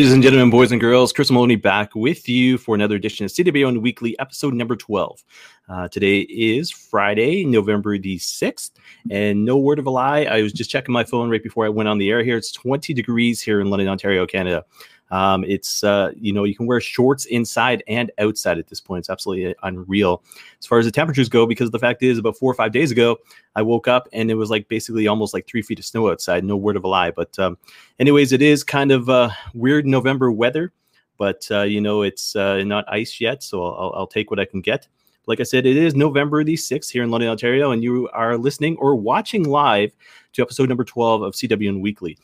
Ladies 0.00 0.14
and 0.14 0.22
gentlemen, 0.22 0.48
boys 0.48 0.72
and 0.72 0.80
girls, 0.80 1.12
Chris 1.12 1.30
Maloney 1.30 1.56
back 1.56 1.94
with 1.94 2.26
you 2.26 2.56
for 2.56 2.74
another 2.74 2.96
edition 2.96 3.26
of 3.26 3.30
CWN 3.30 3.82
Weekly, 3.82 4.18
episode 4.18 4.54
number 4.54 4.74
12. 4.74 5.22
Uh, 5.68 5.88
today 5.88 6.20
is 6.20 6.70
Friday, 6.70 7.44
November 7.44 7.98
the 7.98 8.16
6th, 8.16 8.70
and 9.10 9.44
no 9.44 9.58
word 9.58 9.78
of 9.78 9.84
a 9.84 9.90
lie, 9.90 10.22
I 10.22 10.40
was 10.40 10.54
just 10.54 10.70
checking 10.70 10.94
my 10.94 11.04
phone 11.04 11.28
right 11.28 11.42
before 11.42 11.66
I 11.66 11.68
went 11.68 11.86
on 11.86 11.98
the 11.98 12.08
air 12.08 12.24
here. 12.24 12.38
It's 12.38 12.50
20 12.50 12.94
degrees 12.94 13.42
here 13.42 13.60
in 13.60 13.68
London, 13.68 13.88
Ontario, 13.88 14.24
Canada. 14.26 14.64
Um, 15.10 15.44
it's 15.44 15.82
uh, 15.82 16.12
you 16.16 16.32
know 16.32 16.44
you 16.44 16.54
can 16.54 16.66
wear 16.66 16.80
shorts 16.80 17.24
inside 17.26 17.82
and 17.88 18.10
outside 18.18 18.58
at 18.58 18.68
this 18.68 18.80
point. 18.80 19.00
It's 19.00 19.10
absolutely 19.10 19.54
unreal 19.62 20.22
as 20.58 20.66
far 20.66 20.78
as 20.78 20.84
the 20.84 20.92
temperatures 20.92 21.28
go. 21.28 21.46
Because 21.46 21.70
the 21.70 21.78
fact 21.78 22.02
is, 22.02 22.18
about 22.18 22.36
four 22.36 22.50
or 22.50 22.54
five 22.54 22.72
days 22.72 22.90
ago, 22.90 23.18
I 23.56 23.62
woke 23.62 23.88
up 23.88 24.08
and 24.12 24.30
it 24.30 24.34
was 24.34 24.50
like 24.50 24.68
basically 24.68 25.06
almost 25.06 25.34
like 25.34 25.46
three 25.46 25.62
feet 25.62 25.78
of 25.78 25.84
snow 25.84 26.10
outside. 26.10 26.44
No 26.44 26.56
word 26.56 26.76
of 26.76 26.84
a 26.84 26.88
lie. 26.88 27.10
But 27.10 27.38
um, 27.38 27.58
anyways, 27.98 28.32
it 28.32 28.42
is 28.42 28.62
kind 28.62 28.92
of 28.92 29.08
uh, 29.08 29.30
weird 29.54 29.86
November 29.86 30.30
weather. 30.30 30.72
But 31.18 31.46
uh, 31.50 31.62
you 31.62 31.80
know 31.80 32.02
it's 32.02 32.34
uh, 32.34 32.62
not 32.64 32.84
ice 32.90 33.20
yet, 33.20 33.42
so 33.42 33.64
I'll, 33.64 33.92
I'll 33.94 34.06
take 34.06 34.30
what 34.30 34.40
I 34.40 34.44
can 34.44 34.60
get. 34.60 34.88
Like 35.26 35.38
I 35.38 35.44
said, 35.44 35.66
it 35.66 35.76
is 35.76 35.94
November 35.94 36.42
the 36.42 36.54
6th 36.54 36.90
here 36.90 37.02
in 37.02 37.10
London, 37.10 37.28
Ontario, 37.30 37.70
and 37.70 37.84
you 37.84 38.08
are 38.12 38.38
listening 38.38 38.76
or 38.78 38.96
watching 38.96 39.44
live 39.44 39.94
to 40.32 40.42
episode 40.42 40.68
number 40.68 40.82
12 40.82 41.22
of 41.22 41.34
CWN 41.34 41.80
Weekly. 41.80 42.16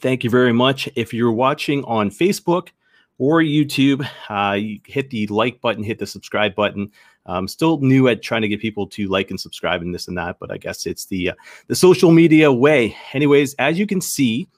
Thank 0.00 0.24
you 0.24 0.30
very 0.30 0.52
much. 0.52 0.88
If 0.96 1.12
you're 1.12 1.32
watching 1.32 1.84
on 1.84 2.10
Facebook 2.10 2.68
or 3.18 3.40
YouTube, 3.40 4.08
uh, 4.28 4.54
you 4.54 4.80
hit 4.86 5.10
the 5.10 5.26
like 5.26 5.60
button, 5.60 5.82
hit 5.82 5.98
the 5.98 6.06
subscribe 6.06 6.54
button. 6.54 6.90
I'm 7.26 7.46
still 7.46 7.78
new 7.78 8.08
at 8.08 8.22
trying 8.22 8.42
to 8.42 8.48
get 8.48 8.60
people 8.60 8.86
to 8.88 9.06
like 9.08 9.30
and 9.30 9.38
subscribe 9.38 9.82
and 9.82 9.94
this 9.94 10.08
and 10.08 10.18
that, 10.18 10.38
but 10.40 10.50
I 10.50 10.56
guess 10.56 10.86
it's 10.86 11.06
the 11.06 11.30
uh, 11.30 11.34
the 11.68 11.76
social 11.76 12.10
media 12.10 12.52
way. 12.52 12.96
Anyways, 13.12 13.54
as 13.54 13.78
you 13.78 13.86
can 13.86 14.00
see, 14.00 14.48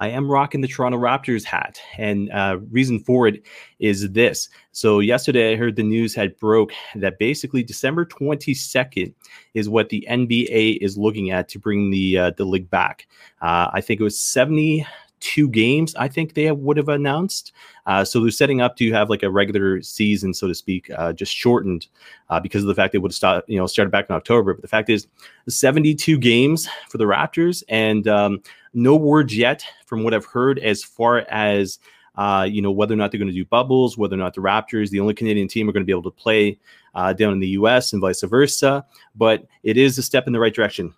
I 0.00 0.08
am 0.08 0.30
rocking 0.30 0.60
the 0.60 0.68
Toronto 0.68 0.98
Raptors 0.98 1.44
hat, 1.44 1.80
and 1.98 2.30
uh, 2.32 2.58
reason 2.70 2.98
for 2.98 3.28
it 3.28 3.42
is 3.78 4.10
this. 4.10 4.48
So 4.72 4.98
yesterday, 5.00 5.52
I 5.52 5.56
heard 5.56 5.76
the 5.76 5.82
news 5.82 6.14
had 6.14 6.36
broke 6.36 6.72
that 6.96 7.18
basically 7.18 7.62
December 7.62 8.04
22nd 8.04 9.14
is 9.54 9.68
what 9.68 9.90
the 9.90 10.06
NBA 10.10 10.78
is 10.80 10.98
looking 10.98 11.30
at 11.30 11.48
to 11.50 11.58
bring 11.58 11.90
the 11.90 12.18
uh, 12.18 12.30
the 12.36 12.44
league 12.44 12.70
back. 12.70 13.06
Uh, 13.40 13.70
I 13.72 13.80
think 13.80 14.00
it 14.00 14.04
was 14.04 14.20
70 14.20 14.84
two 15.24 15.48
games, 15.48 15.94
I 15.94 16.06
think 16.06 16.34
they 16.34 16.52
would 16.52 16.76
have 16.76 16.90
announced. 16.90 17.52
Uh, 17.86 18.04
so 18.04 18.20
they're 18.20 18.30
setting 18.30 18.60
up 18.60 18.76
to 18.76 18.92
have 18.92 19.08
like 19.08 19.22
a 19.22 19.30
regular 19.30 19.80
season, 19.80 20.34
so 20.34 20.46
to 20.46 20.54
speak, 20.54 20.90
uh, 20.96 21.14
just 21.14 21.34
shortened 21.34 21.86
uh, 22.28 22.38
because 22.38 22.62
of 22.62 22.68
the 22.68 22.74
fact 22.74 22.92
they 22.92 22.98
would 22.98 23.10
have 23.10 23.16
started, 23.16 23.44
you 23.48 23.58
know, 23.58 23.66
started 23.66 23.90
back 23.90 24.06
in 24.10 24.14
October. 24.14 24.52
But 24.52 24.60
the 24.60 24.68
fact 24.68 24.90
is, 24.90 25.06
72 25.48 26.18
games 26.18 26.68
for 26.90 26.98
the 26.98 27.04
Raptors, 27.04 27.62
and 27.70 28.06
um, 28.06 28.42
no 28.74 28.96
words 28.96 29.34
yet 29.34 29.64
from 29.86 30.04
what 30.04 30.12
I've 30.12 30.26
heard 30.26 30.58
as 30.58 30.84
far 30.84 31.20
as 31.30 31.78
uh, 32.16 32.46
you 32.48 32.62
know 32.62 32.70
whether 32.70 32.92
or 32.92 32.96
not 32.96 33.10
they're 33.10 33.18
going 33.18 33.28
to 33.28 33.34
do 33.34 33.46
bubbles, 33.46 33.96
whether 33.96 34.14
or 34.14 34.18
not 34.18 34.34
the 34.34 34.42
Raptors, 34.42 34.90
the 34.90 35.00
only 35.00 35.14
Canadian 35.14 35.48
team, 35.48 35.68
are 35.68 35.72
going 35.72 35.82
to 35.82 35.86
be 35.86 35.92
able 35.92 36.02
to 36.02 36.10
play 36.10 36.58
uh, 36.94 37.14
down 37.14 37.32
in 37.32 37.40
the 37.40 37.48
U.S. 37.48 37.92
and 37.92 38.00
vice 38.00 38.22
versa. 38.22 38.84
But 39.16 39.46
it 39.62 39.78
is 39.78 39.96
a 39.96 40.02
step 40.02 40.26
in 40.26 40.34
the 40.34 40.38
right 40.38 40.54
direction. 40.54 40.94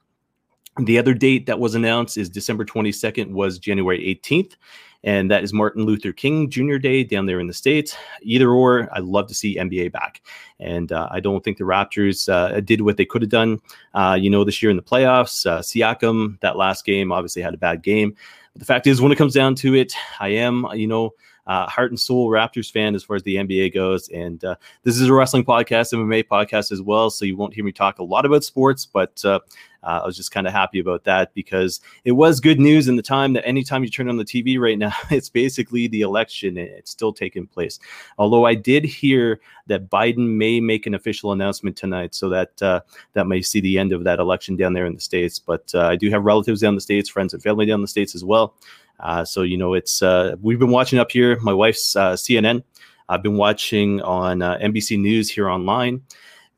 The 0.78 0.98
other 0.98 1.14
date 1.14 1.46
that 1.46 1.58
was 1.58 1.74
announced 1.74 2.18
is 2.18 2.28
December 2.28 2.64
22nd, 2.64 3.30
was 3.30 3.58
January 3.58 3.98
18th, 4.22 4.56
and 5.04 5.30
that 5.30 5.42
is 5.42 5.52
Martin 5.54 5.84
Luther 5.84 6.12
King 6.12 6.50
Jr. 6.50 6.76
Day 6.76 7.02
down 7.02 7.24
there 7.24 7.40
in 7.40 7.46
the 7.46 7.54
States. 7.54 7.96
Either 8.20 8.50
or, 8.50 8.88
I'd 8.92 9.04
love 9.04 9.26
to 9.28 9.34
see 9.34 9.56
NBA 9.56 9.92
back. 9.92 10.20
And 10.60 10.92
uh, 10.92 11.08
I 11.10 11.20
don't 11.20 11.42
think 11.42 11.56
the 11.56 11.64
Raptors 11.64 12.28
uh, 12.28 12.60
did 12.60 12.82
what 12.82 12.98
they 12.98 13.06
could 13.06 13.22
have 13.22 13.30
done, 13.30 13.58
uh, 13.94 14.18
you 14.20 14.28
know, 14.28 14.44
this 14.44 14.62
year 14.62 14.70
in 14.70 14.76
the 14.76 14.82
playoffs. 14.82 15.46
Uh, 15.46 15.60
Siakam, 15.60 16.38
that 16.40 16.56
last 16.56 16.84
game, 16.84 17.10
obviously 17.10 17.40
had 17.40 17.54
a 17.54 17.58
bad 17.58 17.82
game. 17.82 18.14
But 18.52 18.60
the 18.60 18.66
fact 18.66 18.86
is, 18.86 19.00
when 19.00 19.12
it 19.12 19.16
comes 19.16 19.32
down 19.32 19.54
to 19.56 19.74
it, 19.74 19.94
I 20.20 20.28
am, 20.28 20.66
you 20.74 20.86
know, 20.86 21.14
uh, 21.46 21.66
heart 21.66 21.90
and 21.90 22.00
soul 22.00 22.28
Raptors 22.28 22.70
fan 22.70 22.94
as 22.94 23.04
far 23.04 23.16
as 23.16 23.22
the 23.22 23.36
NBA 23.36 23.72
goes. 23.72 24.08
And 24.08 24.44
uh, 24.44 24.56
this 24.82 24.98
is 24.98 25.08
a 25.08 25.12
wrestling 25.12 25.44
podcast, 25.44 25.92
MMA 25.92 26.24
podcast 26.24 26.72
as 26.72 26.82
well. 26.82 27.08
So 27.10 27.24
you 27.24 27.36
won't 27.36 27.54
hear 27.54 27.64
me 27.64 27.72
talk 27.72 27.98
a 27.98 28.04
lot 28.04 28.26
about 28.26 28.44
sports, 28.44 28.84
but 28.84 29.24
uh, 29.24 29.40
uh 29.86 30.00
I 30.02 30.06
was 30.06 30.16
just 30.16 30.32
kind 30.32 30.46
of 30.46 30.52
happy 30.52 30.78
about 30.78 31.04
that 31.04 31.32
because 31.32 31.80
it 32.04 32.12
was 32.12 32.40
good 32.40 32.60
news 32.60 32.88
in 32.88 32.96
the 32.96 33.02
time 33.02 33.32
that 33.34 33.46
anytime 33.46 33.84
you 33.84 33.90
turn 33.90 34.08
on 34.08 34.16
the 34.16 34.24
TV 34.24 34.58
right 34.58 34.78
now, 34.78 34.92
it's 35.10 35.30
basically 35.30 35.86
the 35.88 36.02
election 36.02 36.58
it's 36.58 36.90
still 36.90 37.12
taking 37.12 37.46
place. 37.46 37.78
Although 38.18 38.44
I 38.44 38.54
did 38.54 38.84
hear 38.84 39.40
that 39.66 39.90
Biden 39.90 40.36
may 40.36 40.60
make 40.60 40.86
an 40.86 40.94
official 40.94 41.32
announcement 41.32 41.76
tonight, 41.76 42.14
so 42.14 42.28
that 42.28 42.62
uh, 42.62 42.80
that 43.14 43.26
may 43.26 43.42
see 43.42 43.60
the 43.60 43.78
end 43.78 43.92
of 43.92 44.04
that 44.04 44.18
election 44.18 44.56
down 44.56 44.72
there 44.72 44.86
in 44.86 44.94
the 44.94 45.00
states. 45.00 45.38
But 45.38 45.72
uh, 45.74 45.86
I 45.86 45.96
do 45.96 46.10
have 46.10 46.24
relatives 46.24 46.60
down 46.60 46.74
the 46.74 46.80
states, 46.80 47.08
friends 47.08 47.34
and 47.34 47.42
family 47.42 47.66
down 47.66 47.82
the 47.82 47.88
states 47.88 48.14
as 48.14 48.24
well. 48.24 48.54
Uh, 49.00 49.24
so 49.24 49.42
you 49.42 49.56
know, 49.56 49.74
it's 49.74 50.02
uh, 50.02 50.36
we've 50.40 50.58
been 50.58 50.70
watching 50.70 50.98
up 50.98 51.10
here. 51.10 51.38
My 51.40 51.52
wife's 51.52 51.96
uh, 51.96 52.12
CNN. 52.12 52.62
I've 53.08 53.22
been 53.22 53.36
watching 53.36 54.02
on 54.02 54.40
NBC 54.40 54.98
News 54.98 55.30
here 55.30 55.48
online, 55.48 56.02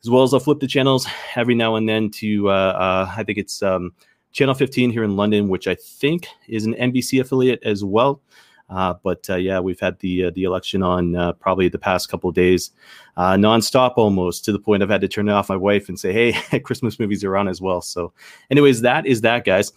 as 0.02 0.10
well 0.10 0.22
as 0.22 0.32
I'll 0.32 0.40
flip 0.40 0.60
the 0.60 0.66
channels 0.66 1.06
every 1.34 1.54
now 1.54 1.76
and 1.76 1.88
then 1.88 2.10
to 2.12 2.50
uh, 2.50 2.52
uh, 2.52 3.12
I 3.16 3.24
think 3.24 3.38
it's 3.38 3.62
um, 3.62 3.92
Channel 4.32 4.54
15 4.54 4.90
here 4.90 5.02
in 5.02 5.16
London, 5.16 5.48
which 5.48 5.66
I 5.66 5.74
think 5.74 6.28
is 6.46 6.66
an 6.66 6.74
NBC 6.74 7.20
affiliate 7.20 7.62
as 7.64 7.84
well. 7.84 8.20
but 8.68 9.26
yeah, 9.28 9.60
we've 9.60 9.80
had 9.80 9.98
the 10.00 10.30
the 10.30 10.44
election 10.44 10.82
on 10.82 11.34
probably 11.40 11.68
the 11.68 11.78
past 11.78 12.08
couple 12.08 12.30
days, 12.32 12.70
nonstop 13.16 13.94
almost 13.96 14.44
to 14.44 14.52
the 14.52 14.58
point 14.58 14.82
I've 14.82 14.90
had 14.90 15.00
to 15.00 15.08
turn 15.08 15.28
it 15.28 15.32
off 15.32 15.48
my 15.48 15.56
wife 15.56 15.88
and 15.88 15.98
say, 15.98 16.12
"Hey, 16.12 16.60
Christmas 16.64 16.98
movies 16.98 17.24
are 17.24 17.36
on 17.36 17.48
as 17.48 17.60
well." 17.60 17.80
So, 17.80 18.12
anyways, 18.50 18.82
that 18.82 19.06
is 19.06 19.22
that, 19.22 19.44
guys. 19.44 19.72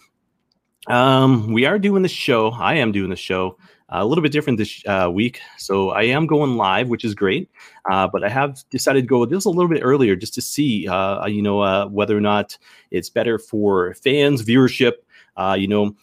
Um, 0.88 1.52
we 1.52 1.64
are 1.64 1.78
doing 1.78 2.02
the 2.02 2.08
show. 2.08 2.50
I 2.50 2.74
am 2.74 2.90
doing 2.90 3.10
the 3.10 3.16
show 3.16 3.56
uh, 3.81 3.81
a 4.00 4.06
little 4.06 4.22
bit 4.22 4.32
different 4.32 4.58
this 4.58 4.82
uh, 4.86 5.10
week. 5.12 5.40
So 5.58 5.90
I 5.90 6.04
am 6.04 6.26
going 6.26 6.56
live, 6.56 6.88
which 6.88 7.04
is 7.04 7.14
great. 7.14 7.50
Uh, 7.90 8.08
but 8.10 8.24
I 8.24 8.28
have 8.28 8.58
decided 8.70 9.02
to 9.02 9.06
go 9.06 9.26
just 9.26 9.46
a 9.46 9.50
little 9.50 9.68
bit 9.68 9.82
earlier 9.82 10.16
just 10.16 10.34
to 10.34 10.40
see, 10.40 10.88
uh, 10.88 11.26
you 11.26 11.42
know, 11.42 11.60
uh, 11.60 11.86
whether 11.86 12.16
or 12.16 12.20
not 12.20 12.56
it's 12.90 13.10
better 13.10 13.38
for 13.38 13.94
fans, 13.94 14.42
viewership. 14.42 14.92
Uh, 15.36 15.56
you 15.58 15.66
know, 15.66 15.96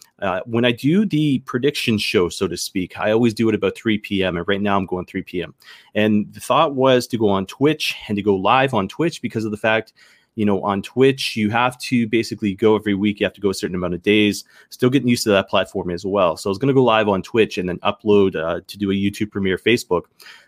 when 0.44 0.64
I 0.64 0.72
do 0.72 1.06
the 1.06 1.38
prediction 1.40 1.98
show, 1.98 2.28
so 2.28 2.48
to 2.48 2.56
speak, 2.56 2.98
I 2.98 3.12
always 3.12 3.32
do 3.32 3.48
it 3.48 3.54
about 3.54 3.76
3 3.76 3.98
p.m. 3.98 4.36
And 4.36 4.46
right 4.48 4.60
now 4.60 4.76
I'm 4.76 4.86
going 4.86 5.06
3 5.06 5.22
p.m. 5.22 5.54
And 5.94 6.32
the 6.32 6.40
thought 6.40 6.74
was 6.74 7.06
to 7.08 7.18
go 7.18 7.28
on 7.28 7.46
Twitch 7.46 7.96
and 8.08 8.16
to 8.16 8.22
go 8.22 8.34
live 8.34 8.74
on 8.74 8.88
Twitch 8.88 9.22
because 9.22 9.44
of 9.44 9.52
the 9.52 9.56
fact 9.56 9.92
you 10.40 10.46
know, 10.46 10.62
on 10.62 10.80
Twitch, 10.80 11.36
you 11.36 11.50
have 11.50 11.76
to 11.76 12.08
basically 12.08 12.54
go 12.54 12.74
every 12.74 12.94
week. 12.94 13.20
You 13.20 13.26
have 13.26 13.34
to 13.34 13.42
go 13.42 13.50
a 13.50 13.54
certain 13.54 13.76
amount 13.76 13.92
of 13.92 14.00
days. 14.00 14.44
Still 14.70 14.88
getting 14.88 15.06
used 15.06 15.22
to 15.24 15.28
that 15.28 15.50
platform 15.50 15.90
as 15.90 16.06
well. 16.06 16.34
So 16.38 16.48
I 16.48 16.50
was 16.50 16.56
going 16.56 16.68
to 16.68 16.74
go 16.74 16.82
live 16.82 17.08
on 17.08 17.20
Twitch 17.20 17.58
and 17.58 17.68
then 17.68 17.76
upload 17.80 18.36
uh, 18.36 18.62
to 18.66 18.78
do 18.78 18.90
a 18.90 18.94
YouTube 18.94 19.30
premiere 19.30 19.58
Facebook. 19.58 20.04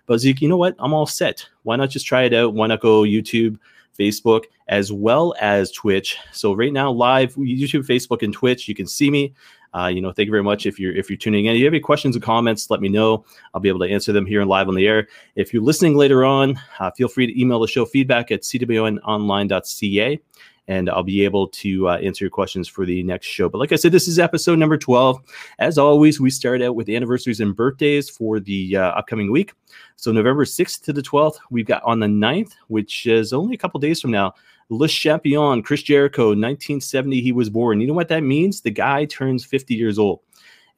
But 0.06 0.16
Zeke, 0.16 0.40
you 0.40 0.48
know 0.48 0.56
what? 0.56 0.74
I'm 0.78 0.94
all 0.94 1.04
set. 1.04 1.46
Why 1.64 1.76
not 1.76 1.90
just 1.90 2.06
try 2.06 2.22
it 2.22 2.32
out? 2.32 2.54
Why 2.54 2.68
not 2.68 2.80
go 2.80 3.02
YouTube, 3.02 3.58
Facebook, 3.98 4.44
as 4.68 4.90
well 4.90 5.34
as 5.38 5.70
Twitch? 5.70 6.16
So 6.32 6.54
right 6.54 6.72
now, 6.72 6.90
live 6.90 7.34
YouTube, 7.34 7.86
Facebook, 7.86 8.22
and 8.22 8.32
Twitch, 8.32 8.68
you 8.68 8.74
can 8.74 8.86
see 8.86 9.10
me. 9.10 9.34
Uh, 9.74 9.86
you 9.86 10.00
know, 10.00 10.12
thank 10.12 10.26
you 10.26 10.30
very 10.30 10.42
much 10.42 10.66
if 10.66 10.78
you're 10.78 10.94
if 10.94 11.08
you're 11.08 11.16
tuning 11.16 11.46
in. 11.46 11.54
If 11.54 11.58
you 11.58 11.64
have 11.64 11.72
any 11.72 11.80
questions 11.80 12.16
or 12.16 12.20
comments, 12.20 12.70
let 12.70 12.80
me 12.80 12.88
know. 12.88 13.24
I'll 13.54 13.60
be 13.60 13.68
able 13.68 13.80
to 13.80 13.88
answer 13.90 14.12
them 14.12 14.26
here 14.26 14.40
and 14.40 14.48
live 14.50 14.68
on 14.68 14.74
the 14.74 14.86
air. 14.86 15.08
If 15.34 15.52
you're 15.52 15.62
listening 15.62 15.96
later 15.96 16.24
on, 16.24 16.60
uh, 16.78 16.90
feel 16.90 17.08
free 17.08 17.26
to 17.26 17.40
email 17.40 17.60
the 17.60 17.68
show 17.68 17.84
feedback 17.84 18.30
at 18.30 18.42
cwnonline.ca 18.42 20.20
and 20.68 20.88
I'll 20.88 21.02
be 21.02 21.24
able 21.24 21.48
to 21.48 21.88
uh, 21.88 21.96
answer 21.98 22.24
your 22.24 22.30
questions 22.30 22.68
for 22.68 22.86
the 22.86 23.02
next 23.02 23.26
show. 23.26 23.48
But 23.48 23.58
like 23.58 23.72
I 23.72 23.76
said, 23.76 23.92
this 23.92 24.06
is 24.06 24.18
episode 24.18 24.58
number 24.58 24.78
12. 24.78 25.20
As 25.58 25.78
always, 25.78 26.20
we 26.20 26.30
start 26.30 26.62
out 26.62 26.76
with 26.76 26.88
anniversaries 26.88 27.40
and 27.40 27.54
birthdays 27.54 28.08
for 28.08 28.38
the 28.38 28.76
uh, 28.76 28.90
upcoming 28.90 29.32
week. 29.32 29.52
So 29.96 30.12
November 30.12 30.44
6th 30.44 30.82
to 30.84 30.92
the 30.92 31.02
12th, 31.02 31.38
we've 31.50 31.66
got 31.66 31.82
on 31.84 32.00
the 32.00 32.06
9th, 32.06 32.52
which 32.68 33.06
is 33.06 33.32
only 33.32 33.54
a 33.54 33.58
couple 33.58 33.80
days 33.80 34.00
from 34.00 34.12
now, 34.12 34.34
Le 34.68 34.88
Champion, 34.88 35.62
Chris 35.62 35.82
Jericho, 35.82 36.28
1970, 36.28 37.20
he 37.20 37.32
was 37.32 37.50
born. 37.50 37.80
You 37.80 37.86
know 37.86 37.94
what 37.94 38.08
that 38.08 38.22
means? 38.22 38.60
The 38.60 38.70
guy 38.70 39.04
turns 39.04 39.44
50 39.44 39.74
years 39.74 39.98
old. 39.98 40.20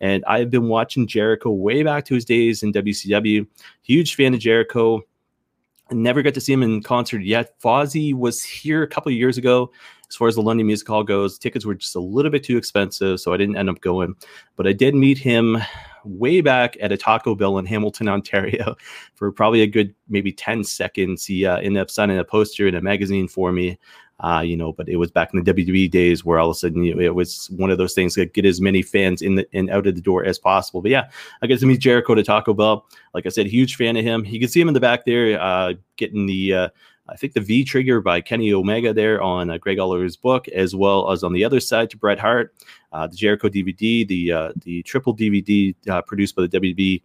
And 0.00 0.24
I've 0.26 0.50
been 0.50 0.68
watching 0.68 1.06
Jericho 1.06 1.50
way 1.50 1.82
back 1.82 2.04
to 2.06 2.14
his 2.14 2.24
days 2.24 2.62
in 2.62 2.72
WCW. 2.72 3.46
Huge 3.82 4.16
fan 4.16 4.34
of 4.34 4.40
Jericho. 4.40 5.02
Never 5.94 6.22
got 6.22 6.34
to 6.34 6.40
see 6.40 6.52
him 6.52 6.62
in 6.62 6.82
concert 6.82 7.22
yet. 7.22 7.58
Fozzy 7.60 8.14
was 8.14 8.42
here 8.42 8.82
a 8.82 8.88
couple 8.88 9.10
years 9.12 9.38
ago. 9.38 9.70
As 10.08 10.16
far 10.16 10.28
as 10.28 10.34
the 10.34 10.42
London 10.42 10.66
Music 10.66 10.86
Hall 10.86 11.02
goes, 11.02 11.38
tickets 11.38 11.64
were 11.64 11.74
just 11.74 11.96
a 11.96 12.00
little 12.00 12.30
bit 12.30 12.44
too 12.44 12.56
expensive, 12.56 13.18
so 13.18 13.32
I 13.32 13.36
didn't 13.36 13.56
end 13.56 13.70
up 13.70 13.80
going. 13.80 14.14
But 14.56 14.66
I 14.66 14.72
did 14.72 14.94
meet 14.94 15.18
him 15.18 15.58
way 16.04 16.40
back 16.40 16.76
at 16.80 16.92
a 16.92 16.96
Taco 16.96 17.34
Bell 17.34 17.58
in 17.58 17.66
Hamilton, 17.66 18.08
Ontario, 18.10 18.76
for 19.14 19.32
probably 19.32 19.62
a 19.62 19.66
good 19.66 19.94
maybe 20.08 20.32
10 20.32 20.64
seconds. 20.64 21.24
He 21.24 21.46
uh, 21.46 21.56
ended 21.58 21.80
up 21.80 21.90
signing 21.90 22.18
a 22.18 22.24
poster 22.24 22.68
in 22.68 22.74
a 22.74 22.82
magazine 22.82 23.26
for 23.26 23.52
me. 23.52 23.78
Uh, 24.20 24.40
you 24.44 24.56
know, 24.56 24.72
but 24.72 24.88
it 24.88 24.96
was 24.96 25.10
back 25.10 25.34
in 25.34 25.42
the 25.42 25.52
WWE 25.52 25.90
days 25.90 26.24
where 26.24 26.38
all 26.38 26.48
of 26.48 26.54
a 26.54 26.58
sudden 26.58 26.84
you 26.84 26.94
know, 26.94 27.00
it 27.00 27.16
was 27.16 27.50
one 27.56 27.70
of 27.70 27.78
those 27.78 27.94
things 27.94 28.14
that 28.14 28.32
get 28.32 28.46
as 28.46 28.60
many 28.60 28.80
fans 28.80 29.20
in 29.20 29.34
the 29.34 29.46
and 29.52 29.68
out 29.70 29.88
of 29.88 29.96
the 29.96 30.00
door 30.00 30.24
as 30.24 30.38
possible. 30.38 30.80
But 30.80 30.92
yeah, 30.92 31.10
I 31.42 31.48
guess 31.48 31.60
to 31.60 31.66
meet 31.66 31.80
Jericho 31.80 32.14
to 32.14 32.22
Taco 32.22 32.54
Bell. 32.54 32.86
Like 33.12 33.26
I 33.26 33.30
said, 33.30 33.46
huge 33.46 33.74
fan 33.74 33.96
of 33.96 34.04
him. 34.04 34.24
You 34.24 34.38
can 34.38 34.48
see 34.48 34.60
him 34.60 34.68
in 34.68 34.74
the 34.74 34.80
back 34.80 35.04
there, 35.04 35.40
uh, 35.40 35.74
getting 35.96 36.26
the 36.26 36.54
uh, 36.54 36.68
I 37.08 37.16
think 37.16 37.34
the 37.34 37.40
V 37.40 37.64
Trigger 37.64 38.00
by 38.00 38.20
Kenny 38.20 38.52
Omega 38.52 38.94
there 38.94 39.20
on 39.20 39.50
uh, 39.50 39.58
Greg 39.58 39.78
Oliver's 39.78 40.16
book, 40.16 40.48
as 40.48 40.74
well 40.74 41.10
as 41.10 41.22
on 41.22 41.32
the 41.32 41.44
other 41.44 41.60
side 41.60 41.90
to 41.90 41.98
Bret 41.98 42.18
Hart, 42.18 42.54
uh, 42.92 43.06
the 43.06 43.16
Jericho 43.16 43.48
DVD, 43.48 44.06
the 44.06 44.32
uh, 44.32 44.52
the 44.62 44.82
triple 44.84 45.14
DVD 45.14 45.74
uh, 45.88 46.02
produced 46.02 46.34
by 46.34 46.46
the 46.46 46.60
WWE 46.60 47.02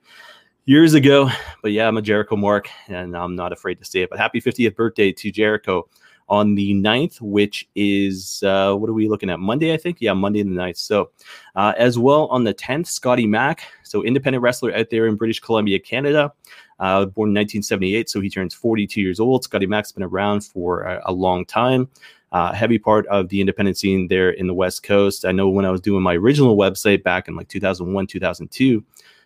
years 0.65 0.93
ago. 0.93 1.29
But 1.61 1.73
yeah, 1.73 1.87
I'm 1.87 1.97
a 1.97 2.01
Jericho 2.01 2.37
Mark, 2.37 2.69
and 2.87 3.17
I'm 3.17 3.35
not 3.35 3.51
afraid 3.51 3.79
to 3.79 3.85
say 3.85 4.01
it. 4.01 4.09
But 4.09 4.19
happy 4.19 4.39
50th 4.39 4.75
birthday 4.75 5.11
to 5.11 5.31
Jericho 5.31 5.89
on 6.29 6.55
the 6.55 6.73
9th, 6.75 7.19
which 7.21 7.67
is 7.75 8.43
uh, 8.43 8.73
what 8.73 8.89
are 8.89 8.93
we 8.93 9.09
looking 9.09 9.29
at? 9.29 9.39
Monday, 9.39 9.73
I 9.73 9.77
think. 9.77 9.97
Yeah, 9.99 10.13
Monday 10.13 10.43
the 10.43 10.49
9th. 10.49 10.77
So, 10.77 11.09
uh, 11.55 11.73
as 11.77 11.97
well 11.97 12.27
on 12.27 12.43
the 12.43 12.53
10th, 12.53 12.87
Scotty 12.87 13.27
Mack, 13.27 13.63
so 13.83 14.03
independent 14.03 14.41
wrestler 14.41 14.73
out 14.75 14.89
there 14.89 15.07
in 15.07 15.15
British 15.15 15.39
Columbia, 15.39 15.79
Canada, 15.79 16.31
uh, 16.79 17.05
born 17.05 17.29
in 17.29 17.35
1978. 17.35 18.09
So 18.09 18.21
he 18.21 18.29
turns 18.29 18.53
42 18.53 19.01
years 19.01 19.19
old. 19.19 19.43
Scotty 19.43 19.65
Mack's 19.65 19.91
been 19.91 20.03
around 20.03 20.45
for 20.45 20.83
a, 20.83 21.01
a 21.05 21.11
long 21.11 21.45
time. 21.45 21.89
Uh, 22.31 22.53
heavy 22.53 22.77
part 22.77 23.07
of 23.07 23.27
the 23.29 23.41
independent 23.41 23.75
scene 23.75 24.07
there 24.07 24.29
in 24.29 24.45
the 24.45 24.53
West 24.53 24.83
Coast. 24.83 25.25
I 25.25 25.31
know 25.31 25.49
when 25.49 25.65
I 25.65 25.71
was 25.71 25.81
doing 25.81 26.03
my 26.03 26.15
original 26.15 26.55
website 26.55 27.03
back 27.03 27.27
in 27.27 27.35
like 27.35 27.47
2001, 27.47 28.05
2002, 28.05 28.83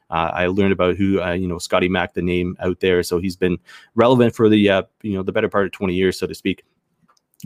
uh, 0.09 0.31
I 0.33 0.47
learned 0.47 0.71
about 0.71 0.95
who 0.95 1.21
uh, 1.21 1.33
you 1.33 1.47
know 1.47 1.57
Scotty 1.57 1.89
Mack, 1.89 2.13
the 2.13 2.21
name 2.21 2.55
out 2.61 2.79
there. 2.79 3.03
So 3.03 3.19
he's 3.19 3.35
been 3.35 3.57
relevant 3.95 4.35
for 4.35 4.47
the 4.47 4.69
uh, 4.69 4.83
you 5.01 5.13
know 5.13 5.23
the 5.23 5.31
better 5.31 5.49
part 5.49 5.65
of 5.65 5.71
20 5.71 5.93
years, 5.93 6.17
so 6.17 6.27
to 6.27 6.35
speak. 6.35 6.63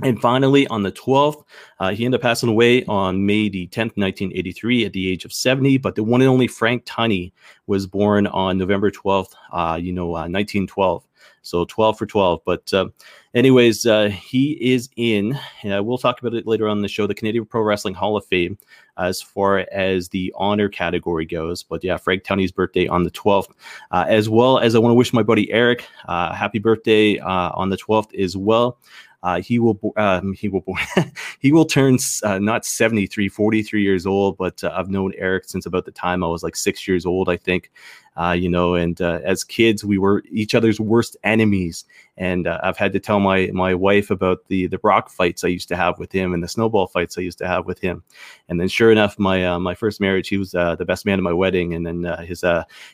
And 0.04 0.22
finally, 0.22 0.68
on 0.68 0.84
the 0.84 0.92
12th, 0.92 1.44
uh, 1.80 1.90
he 1.90 2.06
ended 2.06 2.20
up 2.20 2.22
passing 2.22 2.50
away 2.50 2.86
on 2.86 3.26
May 3.26 3.50
the 3.50 3.68
10th, 3.68 3.98
1983, 3.98 4.86
at 4.86 4.94
the 4.94 5.10
age 5.10 5.26
of 5.26 5.34
70. 5.34 5.80
But 5.80 5.96
the 5.96 6.04
one 6.04 6.22
and 6.22 6.30
only 6.30 6.48
Frank 6.48 6.86
Tunney 6.86 7.32
was 7.66 7.88
born 7.88 8.28
on 8.28 8.60
November 8.60 8.92
12th, 8.92 9.34
uh, 9.52 9.80
you 9.82 9.92
know, 9.92 10.10
uh, 10.10 10.30
1912. 10.30 11.04
So 11.42 11.66
12 11.66 11.98
for 11.98 12.06
12. 12.06 12.42
But, 12.46 12.72
uh, 12.74 12.90
anyways, 13.34 13.88
uh, 13.88 14.10
he 14.10 14.52
is 14.62 14.90
in, 14.98 15.40
and 15.64 15.86
we'll 15.86 15.98
talk 15.98 16.22
about 16.22 16.36
it 16.36 16.46
later 16.46 16.68
on 16.68 16.82
the 16.82 16.88
show, 16.88 17.08
the 17.08 17.16
Canadian 17.16 17.46
Pro 17.46 17.62
Wrestling 17.62 17.96
Hall 17.96 18.18
of 18.18 18.26
Fame 18.26 18.58
as 18.98 19.22
far 19.22 19.60
as 19.72 20.10
the 20.10 20.34
honor 20.36 20.70
category 20.70 21.26
goes. 21.26 21.64
But 21.64 21.84
yeah, 21.84 21.98
Frank 21.98 22.24
Tunney's 22.24 22.52
birthday 22.52 22.88
on 22.88 23.04
the 23.04 23.12
12th, 23.12 23.50
uh, 23.92 24.06
as 24.08 24.28
well 24.28 24.58
as 24.60 24.76
I 24.76 24.80
want 24.80 24.92
to 24.92 24.96
wish 24.96 25.14
my 25.14 25.24
buddy 25.24 25.52
Eric 25.52 25.86
happy 26.08 26.60
birthday 26.60 27.20
on 27.20 27.70
the 27.70 27.78
12th 27.78 28.14
as 28.20 28.36
well. 28.36 28.80
Uh, 29.28 29.42
he 29.42 29.60
will 29.60 29.78
um, 29.98 30.32
he 30.32 30.48
will 30.48 30.64
he 31.42 31.52
will 31.52 31.66
turn 31.66 31.98
uh, 32.24 32.40
not 32.40 32.66
73 32.66 33.28
43 33.28 33.84
years 33.84 34.06
old 34.06 34.38
but 34.38 34.64
uh, 34.64 34.72
i've 34.74 34.90
known 34.90 35.12
eric 35.18 35.44
since 35.44 35.66
about 35.66 35.84
the 35.84 35.92
time 35.92 36.24
i 36.24 36.28
was 36.28 36.44
like 36.44 36.56
six 36.56 36.88
years 36.88 37.06
old 37.06 37.28
i 37.28 37.36
think 37.36 37.70
uh, 38.18 38.32
you 38.32 38.50
know, 38.50 38.74
and 38.74 39.00
uh, 39.00 39.20
as 39.24 39.44
kids, 39.44 39.86
we 39.86 39.98
were 39.98 40.24
each 40.32 40.56
other's 40.56 40.80
worst 40.80 41.16
enemies. 41.24 41.86
And 42.20 42.48
uh, 42.48 42.60
I've 42.64 42.78
had 42.78 42.94
to 42.94 43.00
tell 43.00 43.20
my 43.20 43.52
my 43.54 43.76
wife 43.76 44.10
about 44.10 44.40
the 44.48 44.66
the 44.66 44.80
rock 44.84 45.12
fights 45.12 45.44
I 45.44 45.50
used 45.50 45.68
to 45.68 45.76
have 45.76 46.00
with 46.00 46.12
him 46.12 46.34
and 46.34 46.44
the 46.44 46.48
snowball 46.48 46.88
fights 46.88 47.16
I 47.16 47.22
used 47.22 47.38
to 47.38 47.48
have 47.48 47.68
with 47.68 47.78
him. 47.80 48.04
And 48.50 48.60
then, 48.60 48.70
sure 48.70 48.92
enough, 48.92 49.20
my 49.20 49.46
uh, 49.46 49.60
my 49.60 49.76
first 49.76 50.02
marriage, 50.02 50.28
he 50.28 50.38
was 50.38 50.56
uh, 50.56 50.76
the 50.76 50.86
best 50.86 51.06
man 51.06 51.20
at 51.20 51.24
my 51.24 51.34
wedding, 51.34 51.76
and 51.76 51.86
then 51.86 52.06
uh, 52.06 52.22
his 52.24 52.44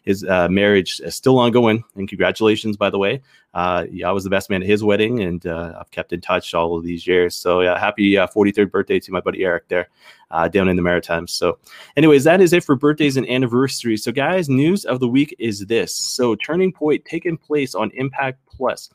his 0.03 0.23
marriage 0.23 0.99
is 0.99 1.15
still 1.15 1.39
ongoing. 1.39 1.85
And 1.95 2.09
congratulations, 2.09 2.75
by 2.75 2.89
the 2.89 2.99
way. 2.99 3.21
yeah, 3.55 4.09
I 4.09 4.11
was 4.11 4.25
the 4.25 4.29
best 4.29 4.49
man 4.49 4.61
at 4.61 4.67
his 4.67 4.83
wedding, 4.83 5.21
and 5.21 5.45
I've 5.45 5.91
kept 5.91 6.11
in 6.11 6.19
touch 6.19 6.53
all 6.53 6.75
of 6.75 6.83
these 6.83 7.07
years. 7.07 7.33
So 7.33 7.61
yeah, 7.61 7.79
happy 7.79 8.11
43rd 8.11 8.71
birthday 8.71 8.99
to 8.99 9.11
my 9.13 9.21
buddy 9.21 9.45
Eric 9.45 9.69
there 9.69 9.87
uh, 10.33 10.47
down 10.47 10.67
in 10.67 10.75
the 10.75 10.81
Maritimes. 10.81 11.31
So, 11.31 11.59
anyways, 11.95 12.25
that 12.25 12.41
is 12.41 12.51
it 12.51 12.63
for 12.63 12.75
birthdays 12.75 13.15
and 13.15 13.29
anniversaries. 13.29 14.03
So, 14.03 14.11
guys, 14.11 14.49
news 14.49 14.83
of 14.83 14.99
the 14.99 15.07
week 15.07 15.33
is 15.39 15.65
this. 15.67 15.95
So, 15.95 16.35
Turning 16.35 16.73
Point 16.73 17.05
taking 17.05 17.37
place 17.37 17.75
on 17.75 17.91
Impact 17.93 18.39
Plus. 18.47 18.89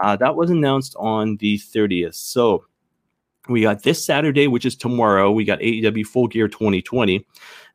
Uh, 0.00 0.16
that 0.16 0.36
was 0.36 0.50
announced 0.50 0.94
on 0.98 1.36
the 1.38 1.58
30th. 1.58 2.14
So, 2.14 2.64
we 3.48 3.62
got 3.62 3.82
this 3.82 4.04
Saturday, 4.04 4.46
which 4.46 4.64
is 4.64 4.76
tomorrow. 4.76 5.30
We 5.32 5.44
got 5.44 5.58
AEW 5.58 6.06
Full 6.06 6.28
Gear 6.28 6.48
2020. 6.48 7.26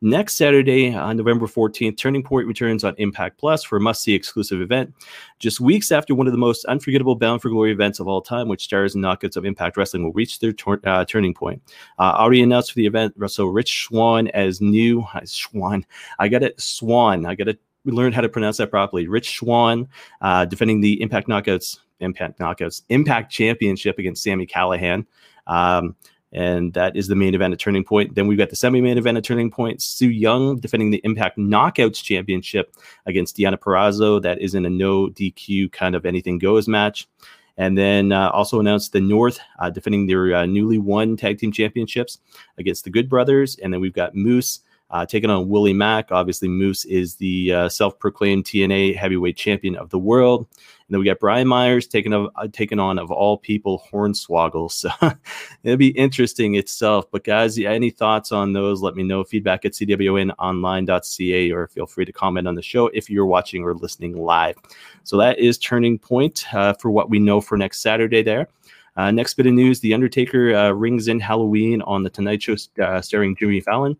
Next 0.02 0.36
Saturday, 0.36 0.94
on 0.94 1.10
uh, 1.10 1.14
November 1.14 1.48
14th, 1.48 1.98
Turning 1.98 2.24
Point 2.24 2.48
returns 2.48 2.84
on 2.84 2.94
Impact 3.00 3.40
Plus 3.40 3.64
for 3.64 3.78
a 3.78 3.82
must 3.82 4.04
see 4.04 4.14
exclusive 4.14 4.62
event. 4.62 4.94
Just 5.40 5.60
weeks 5.60 5.92
after 5.92 6.14
one 6.14 6.28
of 6.28 6.34
the 6.34 6.38
most 6.38 6.64
unforgettable 6.66 7.16
Bound 7.16 7.42
for 7.42 7.50
Glory 7.50 7.72
events 7.72 8.00
of 8.00 8.08
all 8.08 8.22
time, 8.22 8.48
which 8.48 8.64
stars 8.64 8.94
and 8.94 9.04
knockouts 9.04 9.36
of 9.36 9.44
Impact 9.44 9.76
Wrestling, 9.76 10.04
will 10.04 10.14
reach 10.14 10.40
their 10.40 10.54
tor- 10.54 10.80
uh, 10.86 11.04
turning 11.04 11.34
point. 11.34 11.62
Uh, 11.98 12.14
already 12.16 12.44
announced 12.44 12.72
for 12.72 12.76
the 12.76 12.86
event, 12.86 13.16
so 13.28 13.48
Rich 13.48 13.86
Swann 13.86 14.28
as 14.30 14.62
new 14.62 15.02
uh, 15.14 15.22
Swan. 15.26 15.84
I 16.20 16.28
got 16.28 16.44
it, 16.44 16.62
Swan. 16.62 17.26
I 17.26 17.34
got 17.34 17.46
to 17.46 17.58
learn 17.86 18.14
how 18.14 18.22
to 18.22 18.30
pronounce 18.30 18.58
that 18.58 18.70
properly. 18.70 19.08
Rich 19.08 19.40
Swann 19.40 19.88
uh, 20.22 20.46
defending 20.46 20.80
the 20.80 21.02
Impact 21.02 21.28
Knockouts, 21.28 21.80
Impact 22.02 22.40
Knockouts, 22.40 22.84
Impact 22.90 23.32
Championship 23.32 23.98
against 23.98 24.24
Sami 24.24 24.46
Callihan. 24.46 25.06
Um, 25.48 25.96
and 26.34 26.74
that 26.74 26.96
is 26.96 27.08
the 27.08 27.16
main 27.16 27.34
event 27.34 27.54
at 27.54 27.60
Turning 27.60 27.84
Point. 27.84 28.16
Then 28.16 28.28
we've 28.28 28.38
got 28.38 28.50
the 28.50 28.56
semi-main 28.56 28.98
event 28.98 29.18
at 29.18 29.24
Turning 29.24 29.50
Point. 29.50 29.82
Su 29.82 30.10
Yung 30.10 30.60
defending 30.60 30.92
the 30.92 31.02
Impact 31.04 31.38
Knockouts 31.38 32.04
Championship 32.04 32.76
against 33.06 33.38
Deonna 33.38 33.58
Purrazzo. 33.58 34.22
That 34.22 34.42
is 34.42 34.54
in 34.54 34.66
a 34.66 34.70
no 34.70 35.08
DQ 35.08 35.72
kind 35.72 35.96
of 35.96 36.06
anything 36.06 36.38
goes 36.38 36.68
match. 36.68 37.08
And 37.58 37.78
then 37.78 38.12
uh, 38.12 38.30
also 38.30 38.60
announced 38.60 38.92
the 38.92 39.02
North 39.02 39.40
uh, 39.60 39.70
defending 39.70 40.06
their 40.06 40.36
uh, 40.36 40.46
newly 40.46 40.78
won 40.78 41.18
tag 41.18 41.40
team 41.40 41.52
championships 41.52 42.20
against 42.58 42.84
the 42.84 42.92
Good 42.92 43.10
Brothers. 43.10 43.58
And 43.58 43.74
then 43.74 43.82
we've 43.82 43.94
got 43.94 44.14
Moose 44.14 44.60
uh, 44.92 45.06
taking 45.06 45.30
on 45.30 45.50
Willie 45.50 45.74
Mack. 45.74 46.12
Obviously, 46.12 46.50
Moose 46.50 46.86
is 46.86 47.16
the 47.16 47.54
uh, 47.54 47.70
self-proclaimed 47.70 48.46
TNA 48.46 48.96
heavyweight 48.96 49.38
champion 49.38 49.76
of 49.76 49.90
the 49.90 50.00
world. 50.00 50.48
And 50.88 50.94
then 50.94 51.00
we 51.02 51.06
got 51.06 51.20
Brian 51.20 51.50
Myers 51.50 51.86
taking 51.86 52.14
of 52.14 52.30
uh, 52.38 52.48
on 52.80 52.98
of 52.98 53.12
all 53.12 53.38
people 53.38 53.84
Hornswoggle. 53.92 54.72
So 54.78 54.90
it'll 55.64 55.78
be 55.78 55.90
interesting 55.90 56.56
itself. 56.56 57.12
But 57.12 57.26
guys, 57.26 57.58
any 57.58 57.90
thoughts 57.90 58.32
on 58.32 58.54
those? 58.54 58.82
Let 58.82 58.96
me 58.96 59.04
know. 59.04 59.24
Feedback 59.24 59.66
at 59.66 59.74
cwnonline.ca 59.74 61.52
or 61.52 61.68
feel 61.68 61.88
free 61.88 62.06
to 62.06 62.14
comment 62.14 62.48
on 62.48 62.56
the 62.56 62.62
show 62.62 62.88
if 62.88 63.10
you're 63.10 63.26
watching 63.26 63.64
or 63.64 63.74
listening 63.74 64.16
live. 64.16 64.56
So 65.04 65.18
that 65.18 65.40
is 65.40 65.58
turning 65.58 66.00
point 66.00 66.46
uh, 66.54 66.74
for 66.74 66.90
what 66.90 67.10
we 67.10 67.20
know 67.20 67.42
for 67.42 67.58
next 67.58 67.82
Saturday 67.82 68.22
there. 68.22 68.48
Uh, 68.96 69.12
next 69.12 69.34
bit 69.34 69.46
of 69.46 69.54
news: 69.54 69.80
The 69.80 69.94
Undertaker 69.94 70.56
uh, 70.56 70.72
rings 70.72 71.08
in 71.08 71.20
Halloween 71.20 71.82
on 71.84 72.04
the 72.04 72.10
Tonight 72.10 72.42
Show, 72.42 72.56
uh, 72.82 73.02
starring 73.02 73.36
Jimmy 73.36 73.60
Fallon. 73.60 73.98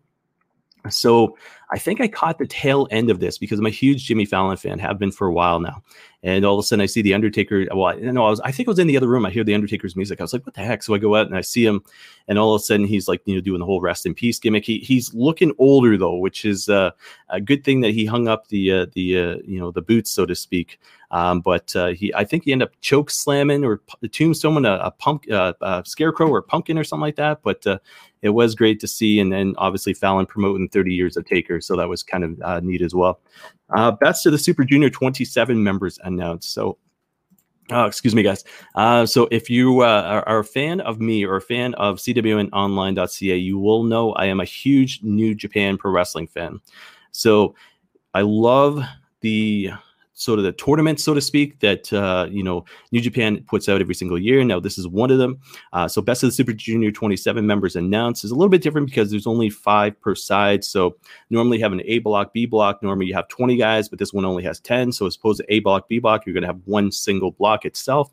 So 0.88 1.36
I 1.70 1.78
think 1.78 2.00
I 2.00 2.08
caught 2.08 2.38
the 2.38 2.46
tail 2.46 2.88
end 2.90 3.10
of 3.10 3.20
this 3.20 3.36
because 3.36 3.58
I'm 3.58 3.66
a 3.66 3.70
huge 3.70 4.04
Jimmy 4.04 4.24
Fallon 4.24 4.56
fan, 4.56 4.78
have 4.78 4.98
been 4.98 5.12
for 5.12 5.26
a 5.26 5.32
while 5.32 5.60
now. 5.60 5.82
And 6.22 6.44
all 6.44 6.58
of 6.58 6.64
a 6.64 6.66
sudden 6.66 6.82
I 6.82 6.86
see 6.86 7.02
the 7.02 7.14
Undertaker. 7.14 7.66
Well, 7.72 7.86
I, 7.86 7.94
know, 7.96 8.26
I 8.26 8.30
was 8.30 8.40
I 8.40 8.50
think 8.50 8.68
I 8.68 8.70
was 8.72 8.78
in 8.78 8.86
the 8.86 8.96
other 8.96 9.06
room. 9.06 9.24
I 9.24 9.30
hear 9.30 9.44
the 9.44 9.54
Undertaker's 9.54 9.94
music. 9.94 10.20
I 10.20 10.24
was 10.24 10.32
like, 10.32 10.44
what 10.46 10.54
the 10.54 10.62
heck? 10.62 10.82
So 10.82 10.94
I 10.94 10.98
go 10.98 11.14
out 11.14 11.26
and 11.26 11.36
I 11.36 11.42
see 11.42 11.64
him, 11.64 11.82
and 12.26 12.38
all 12.38 12.54
of 12.54 12.60
a 12.60 12.64
sudden 12.64 12.86
he's 12.86 13.06
like, 13.06 13.20
you 13.24 13.34
know, 13.34 13.40
doing 13.40 13.60
the 13.60 13.66
whole 13.66 13.80
rest 13.80 14.04
in 14.04 14.14
peace 14.14 14.38
gimmick. 14.38 14.64
He, 14.64 14.78
he's 14.78 15.14
looking 15.14 15.52
older 15.58 15.96
though, 15.96 16.16
which 16.16 16.44
is 16.44 16.68
uh, 16.68 16.90
a 17.28 17.40
good 17.40 17.62
thing 17.62 17.82
that 17.82 17.92
he 17.92 18.04
hung 18.04 18.26
up 18.26 18.48
the 18.48 18.72
uh, 18.72 18.86
the 18.94 19.18
uh, 19.18 19.36
you 19.44 19.60
know 19.60 19.70
the 19.70 19.82
boots, 19.82 20.10
so 20.10 20.26
to 20.26 20.34
speak. 20.34 20.80
Um, 21.10 21.40
but 21.40 21.74
uh, 21.74 21.88
he, 21.88 22.12
I 22.14 22.24
think 22.24 22.44
he 22.44 22.52
ended 22.52 22.68
up 22.68 22.74
choke 22.80 23.10
slamming 23.10 23.64
or 23.64 23.78
p- 23.78 24.08
tombstoning 24.08 24.66
a, 24.66 24.78
a 24.86 24.90
pump, 24.90 25.24
uh, 25.30 25.54
a 25.62 25.82
scarecrow 25.86 26.28
or 26.28 26.42
pumpkin 26.42 26.76
or 26.76 26.84
something 26.84 27.02
like 27.02 27.16
that. 27.16 27.42
But 27.42 27.66
uh, 27.66 27.78
it 28.22 28.30
was 28.30 28.54
great 28.54 28.80
to 28.80 28.88
see. 28.88 29.20
And 29.20 29.32
then 29.32 29.54
obviously 29.58 29.94
Fallon 29.94 30.26
promoting 30.26 30.68
30 30.68 30.92
years 30.92 31.16
of 31.16 31.24
Taker. 31.24 31.57
So 31.60 31.76
that 31.76 31.88
was 31.88 32.02
kind 32.02 32.24
of 32.24 32.40
uh, 32.42 32.60
neat 32.60 32.82
as 32.82 32.94
well. 32.94 33.20
Uh, 33.76 33.92
best 33.92 34.26
of 34.26 34.32
the 34.32 34.38
Super 34.38 34.64
Junior 34.64 34.90
27 34.90 35.62
members 35.62 35.98
announced. 36.04 36.52
So 36.52 36.78
Oh, 37.70 37.84
excuse 37.84 38.14
me, 38.14 38.22
guys. 38.22 38.44
Uh, 38.74 39.04
so 39.04 39.28
if 39.30 39.50
you 39.50 39.82
uh, 39.82 40.02
are, 40.02 40.26
are, 40.26 40.38
a 40.38 40.44
fan 40.44 40.80
of 40.80 41.00
me 41.00 41.24
or 41.24 41.36
a 41.36 41.40
fan 41.40 41.74
of 41.74 41.98
CWNOnline.ca, 41.98 43.36
you 43.36 43.58
will 43.58 43.82
know 43.82 44.12
I 44.12 44.24
am 44.24 44.40
a 44.40 44.46
huge 44.46 45.00
New 45.02 45.34
Japan 45.34 45.76
Pro 45.76 45.90
Wrestling 45.90 46.28
fan. 46.28 46.60
So 47.12 47.54
I 48.14 48.22
love 48.22 48.82
the 49.20 49.70
sort 50.18 50.38
of 50.38 50.44
the 50.44 50.52
tournament, 50.52 51.00
so 51.00 51.14
to 51.14 51.20
speak, 51.20 51.60
that 51.60 51.92
uh, 51.92 52.26
you 52.30 52.42
know 52.42 52.64
New 52.92 53.00
Japan 53.00 53.42
puts 53.46 53.68
out 53.68 53.80
every 53.80 53.94
single 53.94 54.18
year. 54.18 54.42
Now 54.44 54.60
this 54.60 54.76
is 54.76 54.86
one 54.86 55.10
of 55.10 55.18
them. 55.18 55.40
Uh, 55.72 55.88
so 55.88 56.02
best 56.02 56.22
of 56.22 56.28
the 56.28 56.32
Super 56.32 56.52
Junior 56.52 56.90
27 56.90 57.46
members 57.46 57.76
announced 57.76 58.24
is 58.24 58.30
a 58.30 58.34
little 58.34 58.48
bit 58.48 58.62
different 58.62 58.88
because 58.88 59.10
there's 59.10 59.26
only 59.26 59.48
five 59.48 59.98
per 60.00 60.14
side. 60.14 60.64
So 60.64 60.96
normally 61.30 61.58
you 61.58 61.62
have 61.62 61.72
an 61.72 61.82
A 61.84 62.00
block, 62.00 62.32
B 62.32 62.46
block. 62.46 62.82
Normally 62.82 63.06
you 63.06 63.14
have 63.14 63.28
20 63.28 63.56
guys, 63.56 63.88
but 63.88 63.98
this 63.98 64.12
one 64.12 64.24
only 64.24 64.42
has 64.42 64.60
10. 64.60 64.92
So 64.92 65.06
as 65.06 65.16
opposed 65.16 65.40
to 65.40 65.54
A 65.54 65.60
block, 65.60 65.88
B 65.88 66.00
block, 66.00 66.26
you're 66.26 66.34
going 66.34 66.42
to 66.42 66.48
have 66.48 66.60
one 66.64 66.90
single 66.90 67.30
block 67.30 67.64
itself. 67.64 68.10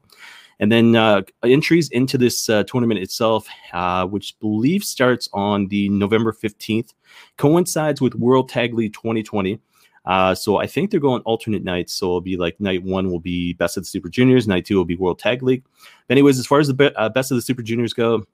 And 0.60 0.72
then 0.72 0.96
uh, 0.96 1.24
entries 1.44 1.90
into 1.90 2.18
this 2.18 2.50
uh, 2.50 2.64
tournament 2.64 3.02
itself, 3.02 3.48
uh, 3.74 4.06
which 4.06 4.36
I 4.36 4.40
believe 4.40 4.84
starts 4.86 5.28
on 5.34 5.68
the 5.68 5.90
November 5.90 6.32
15th, 6.32 6.94
coincides 7.38 8.00
with 8.00 8.16
World 8.16 8.48
Tag 8.48 8.74
League 8.74 8.94
2020. 8.94 9.60
Uh, 10.06 10.36
so 10.36 10.58
I 10.58 10.68
think 10.68 10.92
they're 10.92 11.00
going 11.00 11.22
alternate 11.24 11.64
nights. 11.64 11.94
So 11.94 12.06
it'll 12.08 12.22
be 12.22 12.38
like 12.38 12.60
night 12.60 12.84
one 12.84 13.10
will 13.10 13.20
be 13.20 13.54
Best 13.54 13.78
of 13.78 13.84
the 13.84 13.88
Super 13.88 14.10
Juniors, 14.10 14.48
night 14.48 14.66
two 14.66 14.78
will 14.78 14.86
be 14.86 14.96
World 14.96 15.20
Tag 15.20 15.42
League. 15.44 15.64
But 16.08 16.14
anyways, 16.14 16.40
as 16.40 16.46
far 16.46 16.60
as 16.60 16.68
the 16.68 16.74
be- 16.74 16.96
uh, 16.96 17.10
Best 17.10 17.32
of 17.32 17.36
the 17.36 17.42
Super 17.42 17.62
Juniors 17.62 17.94
go, 17.94 18.26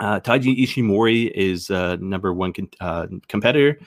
uh, 0.00 0.20
Taiji 0.20 0.62
Ishimori 0.62 1.30
is 1.32 1.70
uh, 1.70 1.96
number 1.96 2.32
one 2.32 2.52
con- 2.52 2.70
uh, 2.80 3.06
competitor. 3.28 3.78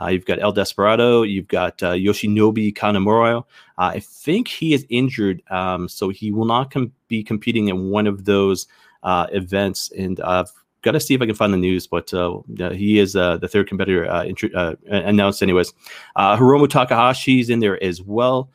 Uh, 0.00 0.08
you've 0.08 0.26
got 0.26 0.40
El 0.40 0.52
Desperado. 0.52 1.22
You've 1.22 1.48
got 1.48 1.82
uh, 1.82 1.92
Yoshinobu 1.92 2.74
Kanemaru. 2.74 3.44
I 3.78 4.00
think 4.00 4.46
he 4.46 4.74
is 4.74 4.84
injured, 4.90 5.42
um, 5.50 5.88
so 5.88 6.10
he 6.10 6.30
will 6.30 6.44
not 6.44 6.70
com- 6.70 6.92
be 7.08 7.22
competing 7.22 7.68
in 7.68 7.90
one 7.90 8.06
of 8.06 8.26
those 8.26 8.66
events. 9.04 9.90
And 9.96 10.20
got 10.86 10.92
to 10.92 11.00
see 11.00 11.14
if 11.14 11.20
I 11.20 11.26
can 11.26 11.34
find 11.34 11.52
the 11.52 11.58
news, 11.58 11.86
but 11.86 12.14
uh, 12.14 12.38
he 12.70 12.98
is 12.98 13.14
uh, 13.16 13.36
the 13.36 13.48
third 13.48 13.68
competitor 13.68 14.04
int- 14.22 14.54
announced, 14.86 15.42
anyways. 15.42 15.74
Hiromu 16.16 16.68
Takahashi 16.68 17.40
is 17.40 17.50
in 17.50 17.60
there 17.60 17.82
as 17.82 18.00
well. 18.00 18.48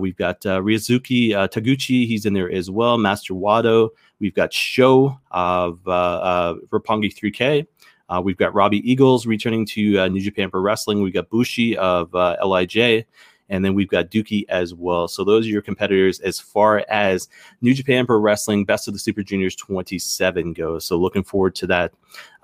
we've 0.00 0.16
got 0.16 0.40
Ryosuke 0.40 1.50
Taguchi. 1.50 2.06
He's 2.06 2.24
in 2.24 2.34
there 2.34 2.50
as 2.50 2.70
well. 2.70 2.96
Master 2.98 3.34
Wato. 3.34 3.90
We've 4.20 4.34
got 4.34 4.52
Sho 4.52 5.18
of 5.32 5.80
Roppongi 5.84 7.12
3K. 7.12 7.66
Uh, 8.12 8.20
we've 8.20 8.36
got 8.36 8.54
Robbie 8.54 8.88
Eagles 8.90 9.26
returning 9.26 9.64
to 9.64 9.98
uh, 9.98 10.08
New 10.08 10.20
Japan 10.20 10.50
Pro 10.50 10.60
Wrestling. 10.60 11.02
We've 11.02 11.14
got 11.14 11.30
Bushi 11.30 11.76
of 11.78 12.14
uh, 12.14 12.36
Lij, 12.44 13.04
and 13.52 13.62
then 13.62 13.74
we've 13.74 13.88
got 13.88 14.10
Douki 14.10 14.46
as 14.48 14.74
well. 14.74 15.06
So 15.06 15.24
those 15.24 15.44
are 15.44 15.50
your 15.50 15.60
competitors 15.60 16.20
as 16.20 16.40
far 16.40 16.86
as 16.88 17.28
New 17.60 17.74
Japan 17.74 18.06
Pro 18.06 18.18
Wrestling 18.18 18.64
Best 18.64 18.88
of 18.88 18.94
the 18.94 18.98
Super 18.98 19.22
Juniors 19.22 19.54
27 19.54 20.54
goes. 20.54 20.86
So 20.86 20.96
looking 20.96 21.22
forward 21.22 21.54
to 21.56 21.66
that. 21.66 21.92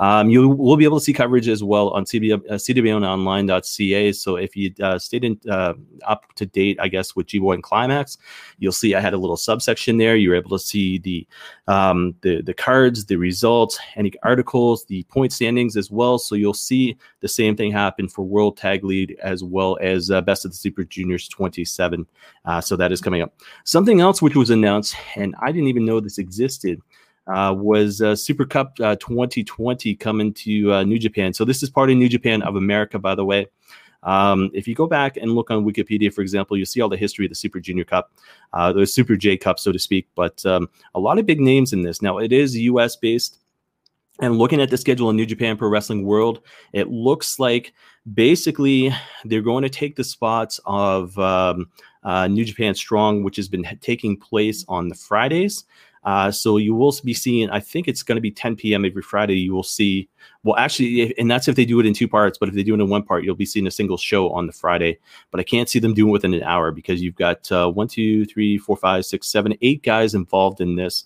Um, 0.01 0.31
you 0.31 0.49
will 0.49 0.77
be 0.77 0.85
able 0.85 0.99
to 0.99 1.05
see 1.05 1.13
coverage 1.13 1.49
as 1.49 1.65
well 1.65 1.91
on 1.91 2.05
CB, 2.05 2.33
uh, 2.33 2.55
cwnonline.ca. 2.55 4.13
So 4.13 4.37
if 4.37 4.55
you 4.55 4.73
uh, 4.81 4.99
stayed 4.99 5.25
in, 5.25 5.41
uh, 5.51 5.75
up 6.07 6.33
to 6.37 6.47
date, 6.47 6.79
I 6.81 6.89
guess, 6.89 7.17
with 7.17 7.27
G1 7.27 7.55
and 7.55 7.63
Climax, 7.63 8.17
you'll 8.59 8.73
see 8.73 8.95
I 8.95 9.01
had 9.01 9.13
a 9.13 9.19
little 9.19 9.37
subsection 9.37 9.97
there. 9.97 10.15
You're 10.15 10.37
able 10.37 10.51
to 10.51 10.59
see 10.59 10.99
the 10.99 11.27
um, 11.67 12.15
the 12.21 12.43
the 12.43 12.55
cards, 12.55 13.07
the 13.07 13.17
results, 13.17 13.79
any 13.97 14.13
articles, 14.23 14.85
the 14.85 15.03
point 15.05 15.33
standings 15.33 15.77
as 15.77 15.91
well. 15.91 16.19
So 16.19 16.37
you'll 16.37 16.55
see 16.55 16.97
the 17.21 17.29
same 17.29 17.57
thing 17.57 17.73
happen 17.73 18.09
for 18.09 18.23
World 18.23 18.57
Tag 18.57 18.85
League 18.85 19.17
as 19.23 19.43
well 19.43 19.79
as 19.81 20.11
uh, 20.11 20.21
Best 20.21 20.45
of 20.45 20.53
the 20.53 20.57
Super 20.57 20.85
Juniors 20.85 20.98
27. 21.05 22.07
Uh, 22.45 22.61
so 22.61 22.77
that 22.77 22.93
is 22.93 23.01
coming 23.01 23.23
up. 23.23 23.35
Something 23.65 24.01
else 24.01 24.23
which 24.23 24.37
was 24.37 24.51
announced, 24.51 24.95
and 25.17 25.35
I 25.41 25.53
didn't 25.53 25.69
even 25.69 25.85
know 25.85 26.01
this 26.01 26.19
existed 26.19 26.81
uh, 27.29 27.55
was 27.57 28.01
uh, 28.01 28.17
Super 28.17 28.45
Cup 28.45 28.77
uh, 28.81 28.97
2020 28.97 29.95
coming 29.97 30.33
to 30.35 30.73
uh, 30.73 30.83
New 30.85 30.99
Japan. 30.99 31.33
So 31.33 31.45
this 31.45 31.63
is 31.63 31.71
part 31.71 31.91
of 31.91 31.97
New 31.97 32.09
Japan 32.09 32.43
of 32.43 32.57
America, 32.57 32.99
by 32.99 33.15
the 33.15 33.25
way. 33.25 33.47
Um, 34.03 34.51
if 34.55 34.69
you 34.69 34.75
go 34.75 34.87
back 34.87 35.17
and 35.17 35.33
look 35.33 35.51
on 35.51 35.65
Wikipedia, 35.65 36.13
for 36.13 36.23
example, 36.23 36.57
you 36.57 36.65
see 36.65 36.81
all 36.81 36.89
the 36.89 36.97
history 36.97 37.27
of 37.27 37.31
the 37.31 37.35
Super 37.35 37.61
Junior 37.61 37.85
Cup, 37.85 38.13
uh, 38.53 38.73
the 38.73 38.87
Super 38.87 39.17
J 39.17 39.37
Cup, 39.37 39.59
so 39.59 39.73
to 39.73 39.79
speak. 39.79 40.09
But 40.15 40.45
um, 40.47 40.69
a 40.95 41.01
lot 41.01 41.19
of 41.19 41.27
big 41.27 41.41
names 41.41 41.73
in 41.73 41.83
this. 41.83 42.01
Now 42.01 42.19
it 42.19 42.33
is 42.33 42.57
U.S. 42.57 42.97
based. 42.97 43.39
And 44.21 44.37
looking 44.39 44.61
at 44.61 44.71
the 44.71 44.77
schedule 44.77 45.11
in 45.11 45.17
New 45.17 45.27
Japan 45.27 45.57
Pro 45.57 45.69
Wrestling 45.69 46.05
World, 46.05 46.41
it 46.73 46.89
looks 46.89 47.39
like 47.39 47.73
basically 48.13 48.93
they're 49.25 49.43
going 49.43 49.63
to 49.63 49.69
take 49.69 49.97
the 49.97 50.05
spots 50.05 50.59
of 50.67 51.17
um, 51.19 51.69
uh, 52.03 52.27
New 52.27 52.45
Japan 52.45 52.75
Strong, 52.75 53.23
which 53.23 53.37
has 53.37 53.49
been 53.49 53.67
taking 53.81 54.17
place 54.17 54.65
on 54.69 54.89
the 54.89 54.95
Fridays. 54.95 55.65
Uh, 56.05 56.31
so 56.31 56.57
you 56.57 56.75
will 56.75 56.95
be 57.05 57.13
seeing, 57.13 57.51
I 57.51 57.61
think 57.61 57.87
it's 57.87 58.03
going 58.03 58.17
to 58.17 58.23
be 58.23 58.31
10 58.31 58.57
p.m. 58.57 58.85
every 58.85 59.03
Friday. 59.03 59.39
You 59.39 59.53
will 59.53 59.63
see, 59.63 60.09
well, 60.43 60.57
actually, 60.57 61.17
and 61.19 61.31
that's 61.31 61.49
if 61.49 61.57
they 61.57 61.65
do 61.65 61.81
it 61.81 61.87
in 61.87 61.93
two 61.93 62.09
parts. 62.09 62.39
But 62.39 62.49
if 62.49 62.55
they 62.55 62.63
do 62.63 62.75
it 62.75 62.81
in 62.81 62.89
one 62.89 63.03
part, 63.03 63.25
you'll 63.25 63.35
be 63.35 63.45
seeing 63.45 63.67
a 63.67 63.71
single 63.71 63.97
show 63.97 64.31
on 64.31 64.47
the 64.47 64.53
Friday. 64.53 64.99
But 65.31 65.41
I 65.41 65.43
can't 65.43 65.69
see 65.69 65.81
them 65.81 65.95
doing 65.95 66.09
it 66.09 66.13
within 66.13 66.35
an 66.35 66.45
hour 66.45 66.71
because 66.71 67.03
you've 67.03 67.17
got 67.17 67.51
uh, 67.53 67.71
one, 67.71 67.89
two, 67.89 68.25
three, 68.25 68.59
four, 68.59 68.77
five, 68.77 69.05
six, 69.05 69.29
seven, 69.29 69.55
eight 69.61 69.83
guys 69.83 70.15
involved 70.15 70.61
in 70.61 70.77
this. 70.77 71.05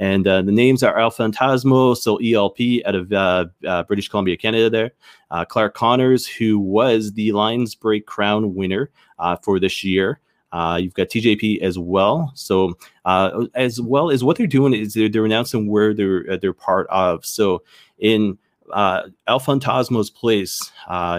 And 0.00 0.26
uh, 0.26 0.40
the 0.40 0.50
names 0.50 0.82
are 0.82 0.98
El 0.98 1.10
Phantasmo, 1.10 1.94
so 1.94 2.16
ELP 2.16 2.82
out 2.86 2.94
of 2.94 3.12
uh, 3.12 3.44
uh, 3.66 3.82
British 3.82 4.08
Columbia, 4.08 4.34
Canada, 4.34 4.70
there. 4.70 4.92
Uh, 5.30 5.44
Clark 5.44 5.74
Connors, 5.74 6.26
who 6.26 6.58
was 6.58 7.12
the 7.12 7.32
Lions 7.32 7.74
Break 7.74 8.06
Crown 8.06 8.54
winner 8.54 8.90
uh, 9.18 9.36
for 9.36 9.60
this 9.60 9.84
year. 9.84 10.18
Uh, 10.52 10.78
you've 10.82 10.94
got 10.94 11.08
TJP 11.08 11.60
as 11.60 11.78
well. 11.78 12.32
So 12.34 12.78
as 13.04 13.78
well 13.78 14.10
as 14.10 14.24
what 14.24 14.38
they're 14.38 14.46
doing 14.46 14.72
is 14.72 14.94
they're, 14.94 15.10
they're 15.10 15.26
announcing 15.26 15.68
where 15.68 15.92
they're 15.92 16.38
they're 16.38 16.54
part 16.54 16.86
of. 16.88 17.24
So 17.26 17.62
in 17.98 18.38
uh, 18.72 19.02
El 19.26 19.38
Phantasmo's 19.38 20.10
place, 20.10 20.72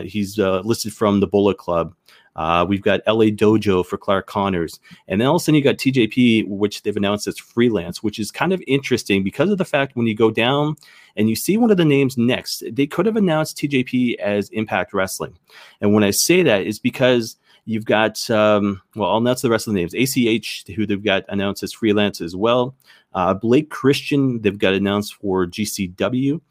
he's 0.04 0.40
listed 0.40 0.92
from 0.92 1.20
the 1.20 1.28
Bullet 1.28 1.60
Club. 1.60 1.94
Uh, 2.36 2.66
we've 2.68 2.82
got 2.82 3.02
LA 3.08 3.26
Dojo 3.26 3.86
for 3.86 3.98
Clark 3.98 4.28
Connors. 4.28 4.80
And 5.08 5.20
then 5.20 5.28
all 5.28 5.36
of 5.36 5.42
a 5.42 5.44
sudden 5.44 5.56
you 5.56 5.64
got 5.64 5.76
TJP, 5.76 6.48
which 6.48 6.84
they've 6.84 6.96
announced 6.96 7.28
as 7.28 7.38
freelance, 7.38 8.02
which 8.02 8.20
is 8.20 8.32
kind 8.32 8.54
of 8.54 8.64
interesting 8.68 9.24
because 9.24 9.50
of 9.50 9.58
the 9.58 9.66
fact 9.66 9.96
when 9.96 10.08
you 10.08 10.16
go 10.16 10.32
down 10.32 10.76
and 11.16 11.30
you 11.30 11.36
see 11.36 11.58
one 11.58 11.72
of 11.72 11.78
the 11.78 11.86
names 11.86 12.18
next, 12.18 12.64
they 12.72 12.88
could 12.88 13.06
have 13.06 13.18
announced 13.18 13.58
TJP 13.58 14.16
as 14.20 14.50
Impact 14.50 14.94
Wrestling. 14.94 15.38
And 15.82 15.94
when 15.94 16.04
I 16.04 16.12
say 16.12 16.44
that 16.44 16.64
is 16.64 16.80
because 16.80 17.38
You've 17.66 17.86
got, 17.86 18.28
um, 18.30 18.82
well, 18.96 19.12
I'll 19.12 19.18
announce 19.18 19.42
the 19.42 19.50
rest 19.50 19.68
of 19.68 19.74
the 19.74 19.80
names. 19.80 19.94
ACH, 19.94 20.66
who 20.76 20.86
they've 20.86 21.04
got 21.04 21.24
announced 21.30 21.62
as 21.62 21.74
freelance 21.74 22.20
as 22.20 22.36
well. 22.36 22.76
Uh, 23.14 23.34
Blake 23.34 23.70
Christian, 23.70 24.42
they've 24.42 24.58
got 24.58 24.74
announced 24.74 25.16
for 25.16 25.46
GCW. 25.46 26.42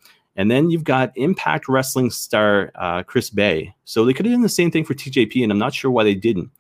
And 0.40 0.50
then 0.50 0.70
you've 0.70 0.84
got 0.84 1.12
Impact 1.16 1.68
Wrestling 1.68 2.10
star 2.10 2.72
uh, 2.76 3.02
Chris 3.02 3.28
Bey. 3.28 3.74
So 3.84 4.06
they 4.06 4.14
could 4.14 4.24
have 4.24 4.32
done 4.32 4.40
the 4.40 4.48
same 4.48 4.70
thing 4.70 4.86
for 4.86 4.94
TJP, 4.94 5.42
and 5.42 5.52
I'm 5.52 5.58
not 5.58 5.74
sure 5.74 5.90
why 5.90 6.02
they 6.02 6.14
didn't. 6.14 6.50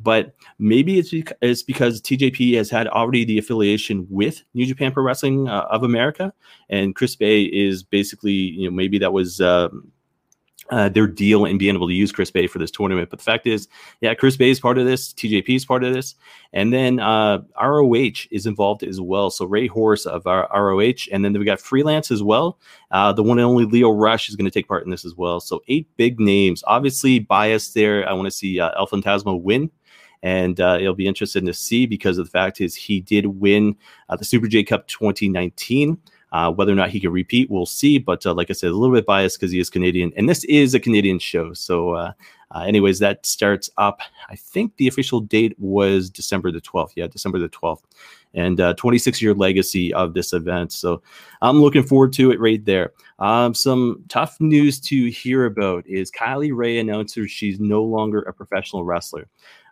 But 0.00 0.34
maybe 0.58 0.98
it's, 0.98 1.12
beca- 1.12 1.34
it's 1.40 1.62
because 1.62 2.02
TJP 2.02 2.56
has 2.56 2.68
had 2.68 2.88
already 2.88 3.24
the 3.24 3.38
affiliation 3.38 4.08
with 4.10 4.42
New 4.54 4.66
Japan 4.66 4.90
Pro 4.90 5.04
Wrestling 5.04 5.46
uh, 5.46 5.66
of 5.70 5.84
America, 5.84 6.32
and 6.68 6.96
Chris 6.96 7.14
Bey 7.14 7.42
is 7.44 7.84
basically, 7.84 8.32
you 8.32 8.68
know, 8.68 8.74
maybe 8.74 8.98
that 8.98 9.12
was 9.12 9.40
um, 9.40 9.92
uh, 10.70 10.88
their 10.88 11.06
deal 11.06 11.44
in 11.44 11.58
being 11.58 11.74
able 11.74 11.88
to 11.88 11.94
use 11.94 12.12
Chris 12.12 12.30
Bey 12.30 12.46
for 12.46 12.58
this 12.58 12.70
tournament. 12.70 13.10
But 13.10 13.18
the 13.18 13.24
fact 13.24 13.46
is, 13.46 13.68
yeah, 14.00 14.14
Chris 14.14 14.36
Bey 14.36 14.50
is 14.50 14.60
part 14.60 14.78
of 14.78 14.86
this, 14.86 15.12
TJP 15.12 15.56
is 15.56 15.64
part 15.64 15.84
of 15.84 15.92
this, 15.92 16.14
and 16.52 16.72
then 16.72 17.00
uh, 17.00 17.42
ROH 17.60 18.26
is 18.30 18.46
involved 18.46 18.82
as 18.82 19.00
well. 19.00 19.30
So 19.30 19.44
Rey 19.46 19.66
Horus 19.66 20.06
of 20.06 20.26
our 20.26 20.48
ROH, 20.52 21.08
and 21.12 21.24
then 21.24 21.32
we 21.32 21.44
got 21.44 21.60
freelance 21.60 22.10
as 22.10 22.22
well. 22.22 22.58
Uh, 22.90 23.12
the 23.12 23.22
one 23.22 23.38
and 23.38 23.46
only 23.46 23.64
Lio 23.64 23.90
Rush 23.90 24.28
is 24.28 24.36
going 24.36 24.44
to 24.44 24.50
take 24.50 24.68
part 24.68 24.84
in 24.84 24.90
this 24.90 25.04
as 25.04 25.14
well. 25.14 25.40
So 25.40 25.62
eight 25.68 25.88
big 25.96 26.20
names, 26.20 26.62
obviously 26.66 27.18
biased 27.18 27.74
there. 27.74 28.08
I 28.08 28.12
want 28.12 28.26
to 28.26 28.30
see 28.30 28.60
uh, 28.60 28.70
El 28.76 28.86
Phantasmo 28.86 29.40
win 29.40 29.70
and 30.22 30.60
uh, 30.60 30.78
it'll 30.80 30.94
be 30.94 31.06
interesting 31.06 31.46
to 31.46 31.54
see 31.54 31.86
because 31.86 32.18
of 32.18 32.26
the 32.26 32.30
fact 32.30 32.60
is 32.60 32.74
he 32.74 33.00
did 33.00 33.26
win 33.26 33.76
uh, 34.08 34.16
the 34.16 34.24
Super 34.24 34.48
J 34.48 34.64
Cup 34.64 34.86
2019. 34.88 35.98
Uh, 36.32 36.52
whether 36.52 36.72
or 36.72 36.74
not 36.74 36.90
he 36.90 37.00
can 37.00 37.10
repeat, 37.10 37.50
we'll 37.50 37.66
see. 37.66 37.98
But 37.98 38.24
uh, 38.26 38.34
like 38.34 38.50
I 38.50 38.52
said, 38.52 38.70
a 38.70 38.74
little 38.74 38.94
bit 38.94 39.06
biased 39.06 39.38
because 39.38 39.52
he 39.52 39.60
is 39.60 39.70
Canadian, 39.70 40.12
and 40.16 40.28
this 40.28 40.44
is 40.44 40.74
a 40.74 40.80
Canadian 40.80 41.18
show. 41.18 41.52
So, 41.54 41.92
uh, 41.92 42.12
uh 42.50 42.60
anyways, 42.60 42.98
that 42.98 43.24
starts 43.24 43.70
up. 43.78 44.00
I 44.28 44.36
think 44.36 44.76
the 44.76 44.88
official 44.88 45.20
date 45.20 45.54
was 45.58 46.10
December 46.10 46.50
the 46.52 46.60
12th. 46.60 46.92
Yeah, 46.96 47.06
December 47.06 47.38
the 47.38 47.48
12th, 47.48 47.82
and 48.34 48.60
uh, 48.60 48.74
26 48.74 49.22
year 49.22 49.34
legacy 49.34 49.92
of 49.94 50.14
this 50.14 50.32
event. 50.32 50.72
So, 50.72 51.02
I'm 51.40 51.60
looking 51.60 51.82
forward 51.82 52.12
to 52.14 52.30
it 52.30 52.40
right 52.40 52.64
there. 52.64 52.92
Um, 53.18 53.54
some 53.54 54.04
tough 54.08 54.38
news 54.40 54.78
to 54.80 55.10
hear 55.10 55.46
about 55.46 55.86
is 55.86 56.10
Kylie 56.10 56.54
Rae 56.54 56.78
announces 56.78 57.30
she's 57.30 57.58
no 57.58 57.82
longer 57.82 58.20
a 58.22 58.32
professional 58.32 58.84
wrestler. 58.84 59.28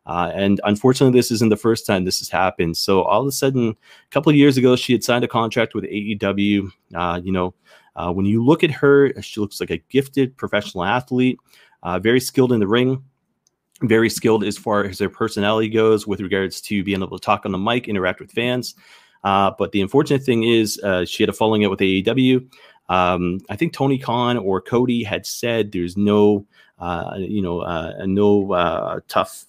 Uh, 0.07 0.31
and 0.35 0.61
unfortunately, 0.65 1.19
this 1.19 1.31
isn't 1.31 1.51
the 1.51 1.57
first 1.57 1.85
time 1.85 2.05
this 2.05 2.21
has 2.21 2.29
happened. 2.29 2.77
So 2.77 3.03
all 3.03 3.23
of 3.23 3.27
a 3.27 3.33
sudden, 3.33 3.71
a 3.71 4.11
couple 4.11 4.31
of 4.31 4.37
years 4.37 4.57
ago, 4.57 4.77
she 4.77 4.93
had 4.93 5.03
signed 5.03 5.25
a 5.25 5.29
contract 5.29 5.75
with 5.75 5.85
AEW. 5.85 6.71
Uh, 6.95 7.21
you 7.23 7.33
know, 7.33 7.55
uh, 7.97 8.13
when 8.13 8.25
you 8.25 8.45
look 8.45 8.63
at 8.63 8.71
her, 8.71 9.13
she 9.21 9.41
looks 9.41 9.59
like 9.59 9.71
a 9.71 9.79
gifted 9.89 10.37
professional 10.37 10.85
athlete, 10.85 11.39
uh, 11.83 11.99
very 11.99 12.21
skilled 12.21 12.53
in 12.53 12.61
the 12.61 12.69
ring, 12.69 13.03
very 13.83 14.09
skilled 14.09 14.45
as 14.45 14.57
far 14.57 14.85
as 14.85 15.01
her 15.01 15.09
personality 15.09 15.69
goes 15.69 16.07
with 16.07 16.21
regards 16.21 16.61
to 16.61 16.85
being 16.85 17.03
able 17.03 17.19
to 17.19 17.25
talk 17.25 17.45
on 17.45 17.53
the 17.53 17.59
mic, 17.59 17.89
interact 17.89 18.21
with 18.21 18.31
fans. 18.31 18.77
Uh, 19.25 19.51
but 19.59 19.73
the 19.73 19.81
unfortunate 19.81 20.23
thing 20.23 20.45
is, 20.45 20.81
she 21.07 21.23
had 21.25 21.31
a 21.31 21.33
falling 21.33 21.65
out 21.65 21.71
with 21.71 21.81
AEW. 21.81 22.49
Um, 22.89 23.41
I 23.51 23.57
think 23.57 23.73
Tony 23.73 23.99
Khan 23.99 24.37
or 24.37 24.61
Cody 24.61 25.03
had 25.03 25.27
said 25.27 25.73
there's 25.73 25.97
no, 25.97 26.47
you 27.17 27.43
know, 27.43 27.65
no 28.05 29.01
tough 29.09 29.47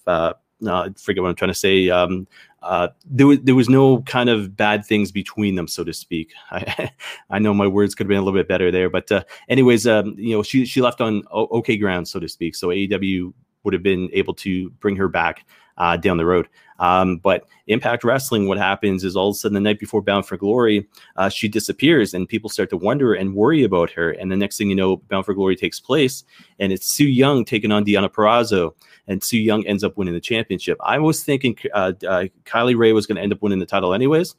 uh, 0.66 0.82
I 0.82 0.88
forget 0.96 1.22
what 1.22 1.30
I'm 1.30 1.36
trying 1.36 1.50
to 1.50 1.58
say. 1.58 1.88
Um, 1.90 2.26
uh, 2.62 2.88
there 3.04 3.26
was 3.26 3.38
there 3.40 3.54
was 3.54 3.68
no 3.68 4.02
kind 4.02 4.28
of 4.28 4.56
bad 4.56 4.84
things 4.84 5.12
between 5.12 5.54
them, 5.54 5.68
so 5.68 5.84
to 5.84 5.92
speak. 5.92 6.32
I 6.50 6.90
I 7.30 7.38
know 7.38 7.54
my 7.54 7.66
words 7.66 7.94
could 7.94 8.04
have 8.04 8.08
been 8.08 8.18
a 8.18 8.22
little 8.22 8.38
bit 8.38 8.48
better 8.48 8.70
there, 8.70 8.90
but 8.90 9.10
uh, 9.12 9.22
anyways, 9.48 9.86
um, 9.86 10.14
you 10.18 10.36
know, 10.36 10.42
she 10.42 10.64
she 10.64 10.80
left 10.80 11.00
on 11.00 11.22
okay 11.32 11.76
ground, 11.76 12.08
so 12.08 12.18
to 12.18 12.28
speak. 12.28 12.54
So 12.56 12.68
AEW 12.68 13.32
would 13.64 13.74
have 13.74 13.82
been 13.82 14.08
able 14.12 14.34
to 14.34 14.70
bring 14.80 14.96
her 14.96 15.08
back 15.08 15.44
uh, 15.78 15.96
down 15.96 16.16
the 16.16 16.26
road. 16.26 16.48
Um, 16.80 17.16
but 17.18 17.44
Impact 17.66 18.04
Wrestling, 18.04 18.46
what 18.46 18.58
happens 18.58 19.02
is 19.02 19.16
all 19.16 19.30
of 19.30 19.32
a 19.32 19.38
sudden 19.38 19.54
the 19.54 19.60
night 19.60 19.80
before 19.80 20.00
Bound 20.00 20.26
for 20.26 20.36
Glory, 20.36 20.86
uh, 21.16 21.28
she 21.28 21.48
disappears 21.48 22.14
and 22.14 22.28
people 22.28 22.50
start 22.50 22.70
to 22.70 22.76
wonder 22.76 23.14
and 23.14 23.34
worry 23.34 23.64
about 23.64 23.90
her. 23.90 24.12
And 24.12 24.30
the 24.30 24.36
next 24.36 24.58
thing 24.58 24.68
you 24.68 24.76
know, 24.76 24.96
Bound 24.96 25.24
for 25.24 25.34
Glory 25.34 25.56
takes 25.56 25.80
place 25.80 26.24
and 26.58 26.72
it's 26.72 26.86
Su 26.86 27.04
Yung 27.04 27.44
taking 27.44 27.72
on 27.72 27.84
Deonna 27.84 28.08
Purrazzo. 28.08 28.74
And 29.08 29.22
Su 29.24 29.38
Yung 29.38 29.66
ends 29.66 29.82
up 29.82 29.96
winning 29.96 30.14
the 30.14 30.20
championship. 30.20 30.78
I 30.80 30.98
was 30.98 31.24
thinking 31.24 31.56
uh, 31.72 31.92
uh, 32.06 32.26
Kylie 32.44 32.76
Rae 32.76 32.92
was 32.92 33.06
going 33.06 33.16
to 33.16 33.22
end 33.22 33.32
up 33.32 33.42
winning 33.42 33.58
the 33.58 33.66
title 33.66 33.94
anyways. 33.94 34.36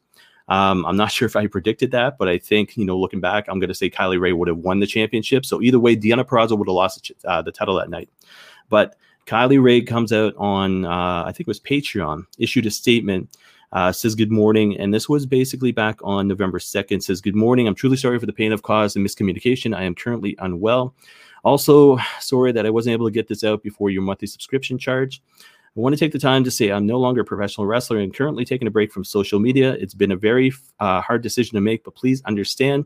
Um, 0.48 0.86
I'm 0.86 0.98
not 0.98 1.12
sure 1.12 1.26
if 1.26 1.36
I 1.36 1.48
predicted 1.48 1.92
that, 1.92 2.18
but 2.18 2.30
I 2.30 2.38
think, 2.38 2.78
you 2.78 2.86
know, 2.86 2.98
looking 2.98 3.20
back, 3.20 3.48
I'm 3.48 3.60
going 3.60 3.70
to 3.70 3.76
say 3.76 3.90
Kylie 3.90 4.20
Rae 4.20 4.34
would 4.34 4.48
have 4.48 4.58
won 4.58 4.80
the 4.80 4.88
championship. 4.88 5.46
So 5.46 5.62
either 5.62 5.80
way, 5.80 5.96
Deonna 5.96 6.26
Purrazzo 6.26 6.58
would 6.58 6.68
have 6.68 6.76
lost 6.76 7.12
the, 7.22 7.30
uh, 7.30 7.42
the 7.42 7.52
title 7.52 7.76
that 7.76 7.90
night. 7.90 8.10
But 8.70 8.96
Kylie 9.26 9.62
Rae 9.62 9.82
comes 9.82 10.12
out 10.12 10.34
on, 10.38 10.86
uh, 10.86 11.24
I 11.26 11.32
think 11.32 11.42
it 11.42 11.48
was 11.48 11.60
Patreon, 11.60 12.26
issued 12.38 12.66
a 12.66 12.72
statement. 12.72 13.38
Uh, 13.72 13.92
says 13.92 14.16
good 14.16 14.32
morning, 14.32 14.76
and 14.80 14.92
this 14.92 15.08
was 15.08 15.28
basically 15.28 15.72
back 15.72 16.00
on 16.04 16.28
November 16.28 16.58
2nd. 16.58 17.04
Says 17.04 17.22
good 17.22 17.36
morning. 17.36 17.68
I'm 17.68 17.76
truly 17.76 17.98
sorry 17.98 18.18
for 18.18 18.26
the 18.26 18.34
pain 18.34 18.52
of 18.52 18.64
cause 18.64 18.96
and 18.96 19.06
miscommunication. 19.06 19.78
I 19.78 19.84
am 19.84 19.94
currently 19.94 20.36
unwell. 20.40 20.96
Also, 21.44 21.98
sorry 22.20 22.52
that 22.52 22.66
I 22.66 22.72
wasn't 22.72 22.94
able 22.94 23.06
to 23.06 23.14
get 23.14 23.28
this 23.28 23.44
out 23.44 23.62
before 23.62 23.92
your 23.92 24.02
monthly 24.02 24.28
subscription 24.28 24.80
charge. 24.80 25.22
I 25.78 25.80
want 25.80 25.94
to 25.94 26.00
take 26.00 26.12
the 26.12 26.20
time 26.20 26.44
to 26.44 26.52
say 26.52 26.72
I'm 26.72 26.88
no 26.88 27.00
longer 27.00 27.22
a 27.22 27.26
professional 27.26 27.68
wrestler 27.68 28.00
and 28.00 28.14
currently 28.14 28.44
taking 28.44 28.68
a 28.68 28.72
break 28.72 28.92
from 28.92 29.04
social 29.04 29.40
media. 29.40 29.74
It's 29.74 29.94
been 29.94 30.12
a 30.12 30.18
very 30.18 30.52
uh, 30.80 31.02
hard 31.02 31.22
decision 31.22 31.56
to 31.56 31.62
make, 31.62 31.84
but 31.84 31.96
please 31.96 32.22
understand. 32.26 32.86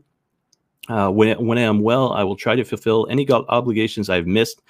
Uh, 0.86 1.08
when, 1.08 1.42
when 1.44 1.56
I 1.56 1.62
am 1.62 1.80
well, 1.80 2.12
I 2.12 2.24
will 2.24 2.36
try 2.36 2.54
to 2.54 2.62
fulfill 2.62 3.06
any 3.08 3.28
obligations 3.30 4.10
I've 4.10 4.26
missed. 4.26 4.60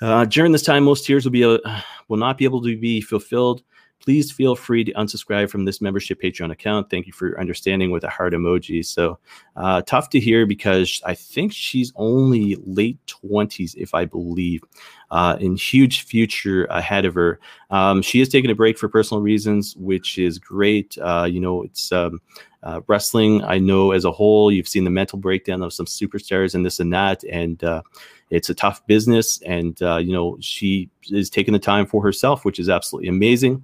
Uh, 0.00 0.24
during 0.24 0.52
this 0.52 0.62
time, 0.62 0.84
most 0.84 1.04
tiers 1.04 1.24
will 1.24 1.32
be 1.32 1.44
uh, 1.44 1.58
will 2.08 2.16
not 2.16 2.38
be 2.38 2.44
able 2.44 2.62
to 2.62 2.76
be 2.76 3.00
fulfilled. 3.00 3.62
Please 4.00 4.32
feel 4.32 4.56
free 4.56 4.82
to 4.82 4.92
unsubscribe 4.94 5.50
from 5.50 5.66
this 5.66 5.82
membership 5.82 6.22
Patreon 6.22 6.50
account. 6.50 6.88
Thank 6.88 7.06
you 7.06 7.12
for 7.12 7.28
your 7.28 7.40
understanding 7.40 7.90
with 7.90 8.02
a 8.02 8.08
heart 8.08 8.32
emoji. 8.32 8.84
So 8.84 9.18
uh, 9.56 9.82
tough 9.82 10.08
to 10.10 10.20
hear 10.20 10.46
because 10.46 11.02
I 11.04 11.14
think 11.14 11.52
she's 11.52 11.92
only 11.96 12.56
late 12.64 12.98
20s, 13.06 13.74
if 13.76 13.92
I 13.92 14.06
believe, 14.06 14.62
uh, 15.10 15.36
and 15.38 15.58
huge 15.58 16.06
future 16.06 16.64
ahead 16.64 17.04
of 17.04 17.12
her. 17.12 17.40
Um, 17.68 18.00
she 18.00 18.22
is 18.22 18.30
taking 18.30 18.50
a 18.50 18.54
break 18.54 18.78
for 18.78 18.88
personal 18.88 19.22
reasons, 19.22 19.76
which 19.76 20.16
is 20.16 20.38
great. 20.38 20.96
Uh, 20.96 21.28
you 21.30 21.38
know, 21.38 21.62
it's 21.62 21.92
um, 21.92 22.22
uh, 22.62 22.80
wrestling. 22.86 23.44
I 23.44 23.58
know 23.58 23.92
as 23.92 24.06
a 24.06 24.12
whole, 24.12 24.50
you've 24.50 24.68
seen 24.68 24.84
the 24.84 24.90
mental 24.90 25.18
breakdown 25.18 25.62
of 25.62 25.74
some 25.74 25.86
superstars 25.86 26.54
and 26.54 26.64
this 26.64 26.80
and 26.80 26.92
that, 26.94 27.22
and 27.24 27.62
uh, 27.62 27.82
it's 28.30 28.48
a 28.48 28.54
tough 28.54 28.86
business, 28.86 29.42
and 29.42 29.80
uh, 29.82 29.96
you 29.96 30.12
know 30.12 30.38
she 30.40 30.88
is 31.10 31.28
taking 31.28 31.52
the 31.52 31.58
time 31.58 31.86
for 31.86 32.02
herself, 32.02 32.44
which 32.44 32.58
is 32.58 32.68
absolutely 32.68 33.08
amazing. 33.08 33.62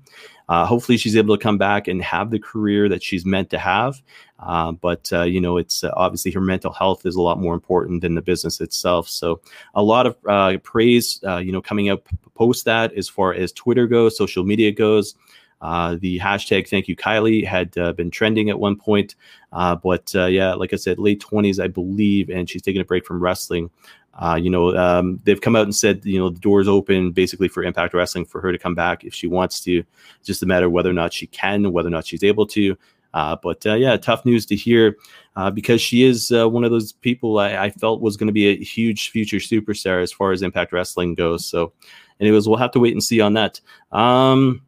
Uh, 0.48 0.64
hopefully, 0.64 0.96
she's 0.96 1.16
able 1.16 1.36
to 1.36 1.42
come 1.42 1.58
back 1.58 1.88
and 1.88 2.02
have 2.02 2.30
the 2.30 2.38
career 2.38 2.88
that 2.88 3.02
she's 3.02 3.24
meant 3.24 3.50
to 3.50 3.58
have. 3.58 4.00
Uh, 4.38 4.72
but 4.72 5.10
uh, 5.12 5.22
you 5.22 5.40
know, 5.40 5.56
it's 5.56 5.82
uh, 5.82 5.90
obviously 5.96 6.30
her 6.30 6.40
mental 6.40 6.72
health 6.72 7.04
is 7.06 7.16
a 7.16 7.22
lot 7.22 7.40
more 7.40 7.54
important 7.54 8.00
than 8.00 8.14
the 8.14 8.22
business 8.22 8.60
itself. 8.60 9.08
So, 9.08 9.40
a 9.74 9.82
lot 9.82 10.06
of 10.06 10.16
uh, 10.28 10.58
praise, 10.62 11.20
uh, 11.26 11.38
you 11.38 11.52
know, 11.52 11.62
coming 11.62 11.88
out 11.88 12.04
post 12.34 12.64
that 12.66 12.92
as 12.94 13.08
far 13.08 13.32
as 13.32 13.52
Twitter 13.52 13.86
goes, 13.86 14.16
social 14.16 14.44
media 14.44 14.70
goes. 14.70 15.14
The 15.60 16.20
hashtag 16.22 16.68
thank 16.68 16.86
you 16.86 16.94
Kylie 16.94 17.44
had 17.44 17.72
been 17.96 18.10
trending 18.10 18.50
at 18.50 18.60
one 18.60 18.76
point, 18.76 19.16
but 19.50 20.12
yeah, 20.14 20.54
like 20.54 20.72
I 20.72 20.76
said, 20.76 20.98
late 20.98 21.20
20s, 21.20 21.62
I 21.62 21.66
believe, 21.66 22.28
and 22.28 22.48
she's 22.48 22.62
taking 22.62 22.82
a 22.82 22.84
break 22.84 23.04
from 23.04 23.20
wrestling. 23.20 23.70
Uh, 24.18 24.34
you 24.34 24.48
know, 24.48 24.74
um, 24.76 25.20
they've 25.24 25.40
come 25.40 25.54
out 25.54 25.64
and 25.64 25.76
said, 25.76 26.04
you 26.04 26.18
know, 26.18 26.30
the 26.30 26.40
door's 26.40 26.68
open 26.68 27.12
basically 27.12 27.48
for 27.48 27.62
Impact 27.62 27.92
Wrestling 27.92 28.24
for 28.24 28.40
her 28.40 28.50
to 28.50 28.58
come 28.58 28.74
back 28.74 29.04
if 29.04 29.14
she 29.14 29.26
wants 29.26 29.60
to. 29.60 29.78
It's 30.18 30.26
just 30.26 30.42
a 30.42 30.46
matter 30.46 30.66
of 30.66 30.72
whether 30.72 30.90
or 30.90 30.94
not 30.94 31.12
she 31.12 31.26
can, 31.26 31.70
whether 31.72 31.88
or 31.88 31.90
not 31.90 32.06
she's 32.06 32.24
able 32.24 32.46
to. 32.48 32.76
Uh, 33.12 33.36
but 33.42 33.64
uh, 33.66 33.74
yeah, 33.74 33.96
tough 33.96 34.24
news 34.24 34.44
to 34.46 34.56
hear 34.56 34.96
uh, 35.36 35.50
because 35.50 35.80
she 35.80 36.02
is 36.02 36.32
uh, 36.32 36.48
one 36.48 36.64
of 36.64 36.70
those 36.70 36.92
people 36.92 37.38
I, 37.38 37.56
I 37.56 37.70
felt 37.70 38.02
was 38.02 38.16
going 38.16 38.26
to 38.26 38.32
be 38.32 38.48
a 38.48 38.56
huge 38.56 39.10
future 39.10 39.38
superstar 39.38 40.02
as 40.02 40.12
far 40.12 40.32
as 40.32 40.42
Impact 40.42 40.72
Wrestling 40.72 41.14
goes. 41.14 41.46
So, 41.46 41.72
anyways, 42.20 42.46
we'll 42.46 42.58
have 42.58 42.72
to 42.72 42.80
wait 42.80 42.92
and 42.92 43.02
see 43.02 43.20
on 43.20 43.34
that. 43.34 43.60
Um, 43.90 44.65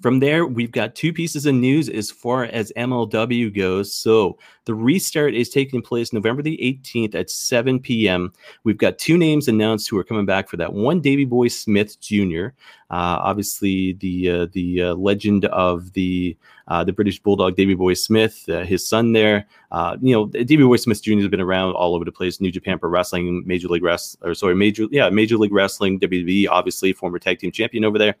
from 0.00 0.20
there, 0.20 0.46
we've 0.46 0.72
got 0.72 0.94
two 0.94 1.12
pieces 1.12 1.46
of 1.46 1.54
news 1.54 1.88
as 1.88 2.10
far 2.10 2.44
as 2.44 2.72
MLW 2.76 3.54
goes. 3.54 3.92
So 3.92 4.38
the 4.64 4.74
restart 4.74 5.34
is 5.34 5.48
taking 5.48 5.82
place 5.82 6.12
November 6.12 6.42
the 6.42 6.58
18th 6.58 7.14
at 7.14 7.30
7 7.30 7.80
p.m. 7.80 8.32
We've 8.64 8.78
got 8.78 8.98
two 8.98 9.16
names 9.16 9.48
announced 9.48 9.88
who 9.88 9.98
are 9.98 10.04
coming 10.04 10.26
back 10.26 10.48
for 10.48 10.56
that. 10.56 10.72
One, 10.72 11.00
Davy 11.00 11.24
Boy 11.24 11.48
Smith 11.48 12.00
Jr., 12.00 12.48
uh, 12.90 13.18
obviously 13.20 13.94
the 13.94 14.30
uh, 14.30 14.46
the 14.52 14.82
uh, 14.82 14.94
legend 14.94 15.46
of 15.46 15.92
the 15.94 16.36
uh, 16.68 16.84
the 16.84 16.92
British 16.92 17.20
Bulldog, 17.20 17.56
Davy 17.56 17.74
Boy 17.74 17.94
Smith, 17.94 18.48
uh, 18.48 18.64
his 18.64 18.88
son 18.88 19.12
there. 19.12 19.46
Uh, 19.72 19.96
you 20.00 20.14
know, 20.14 20.26
Davy 20.26 20.62
Boy 20.62 20.76
Smith 20.76 21.02
Jr. 21.02 21.18
has 21.18 21.28
been 21.28 21.40
around 21.40 21.72
all 21.74 21.94
over 21.94 22.04
the 22.04 22.12
place. 22.12 22.40
New 22.40 22.52
Japan 22.52 22.78
Pro 22.78 22.88
Wrestling, 22.88 23.42
Major 23.46 23.68
League 23.68 23.82
Wrestling, 23.82 24.30
or 24.30 24.34
sorry, 24.34 24.54
Major 24.54 24.86
yeah, 24.90 25.10
Major 25.10 25.36
League 25.36 25.52
Wrestling, 25.52 25.98
WWE, 25.98 26.48
obviously 26.48 26.92
former 26.92 27.18
tag 27.18 27.40
team 27.40 27.50
champion 27.50 27.84
over 27.84 27.98
there. 27.98 28.14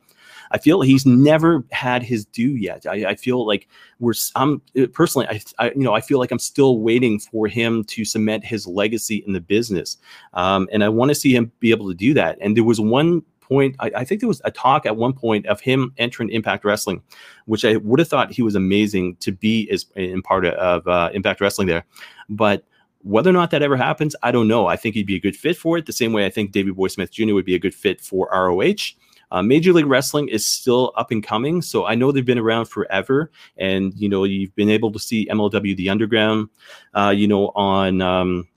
I 0.50 0.58
feel 0.58 0.80
he's 0.80 1.06
never 1.06 1.64
had 1.72 2.02
his 2.02 2.24
due 2.26 2.52
yet. 2.52 2.86
I, 2.86 3.06
I 3.06 3.14
feel 3.14 3.46
like 3.46 3.68
we're 3.98 4.14
I'm 4.34 4.62
uh, 4.78 4.86
personally 4.92 5.26
I, 5.28 5.40
I, 5.58 5.70
you 5.70 5.82
know 5.82 5.94
I 5.94 6.00
feel 6.00 6.18
like 6.18 6.30
I'm 6.30 6.38
still 6.38 6.80
waiting 6.80 7.18
for 7.18 7.46
him 7.46 7.84
to 7.84 8.04
cement 8.04 8.44
his 8.44 8.66
legacy 8.66 9.22
in 9.26 9.32
the 9.32 9.40
business, 9.40 9.98
um, 10.34 10.68
and 10.72 10.84
I 10.84 10.88
want 10.88 11.10
to 11.10 11.14
see 11.14 11.34
him 11.34 11.52
be 11.60 11.70
able 11.70 11.88
to 11.88 11.94
do 11.94 12.14
that. 12.14 12.38
And 12.40 12.56
there 12.56 12.64
was 12.64 12.80
one 12.80 13.22
point 13.40 13.76
I, 13.78 13.92
I, 13.96 14.04
think 14.04 14.20
there 14.20 14.28
was 14.28 14.42
a 14.44 14.50
talk 14.50 14.86
at 14.86 14.96
one 14.96 15.12
point 15.12 15.46
of 15.46 15.60
him 15.60 15.92
entering 15.98 16.30
Impact 16.30 16.64
Wrestling, 16.64 17.00
which 17.44 17.64
I 17.64 17.76
would 17.76 18.00
have 18.00 18.08
thought 18.08 18.32
he 18.32 18.42
was 18.42 18.56
amazing 18.56 19.16
to 19.16 19.30
be 19.30 19.70
as 19.70 19.86
in 19.94 20.20
part 20.20 20.44
of 20.46 20.86
uh, 20.88 21.10
Impact 21.12 21.40
Wrestling 21.40 21.68
there, 21.68 21.84
but. 22.28 22.64
Whether 23.02 23.30
or 23.30 23.34
not 23.34 23.52
that 23.52 23.62
ever 23.62 23.76
happens, 23.76 24.16
I 24.24 24.32
don't 24.32 24.48
know. 24.48 24.66
I 24.66 24.74
think 24.74 24.96
he'd 24.96 25.06
be 25.06 25.14
a 25.14 25.20
good 25.20 25.36
fit 25.36 25.56
for 25.56 25.78
it. 25.78 25.86
The 25.86 25.92
same 25.92 26.12
way 26.12 26.26
I 26.26 26.28
think 26.28 26.50
Davy 26.50 26.72
Boy 26.72 26.88
Smith 26.88 27.12
Jr. 27.12 27.34
would 27.34 27.44
be 27.44 27.54
a 27.54 27.58
good 27.58 27.72
fit 27.72 28.00
for 28.00 28.28
ROH. 28.32 28.96
Uh, 29.30 29.42
Major 29.42 29.72
League 29.72 29.86
Wrestling 29.86 30.28
is 30.28 30.44
still 30.44 30.92
up 30.96 31.10
and 31.10 31.22
coming, 31.22 31.62
so 31.62 31.86
I 31.86 31.94
know 31.94 32.12
they've 32.12 32.24
been 32.24 32.38
around 32.38 32.66
forever, 32.66 33.30
and 33.56 33.92
you 33.94 34.08
know 34.08 34.24
you've 34.24 34.54
been 34.54 34.70
able 34.70 34.92
to 34.92 34.98
see 34.98 35.26
MLW 35.26 35.76
The 35.76 35.90
Underground, 35.90 36.48
uh, 36.94 37.12
you 37.16 37.26
know 37.28 37.48
on. 37.54 38.00
Um, 38.00 38.48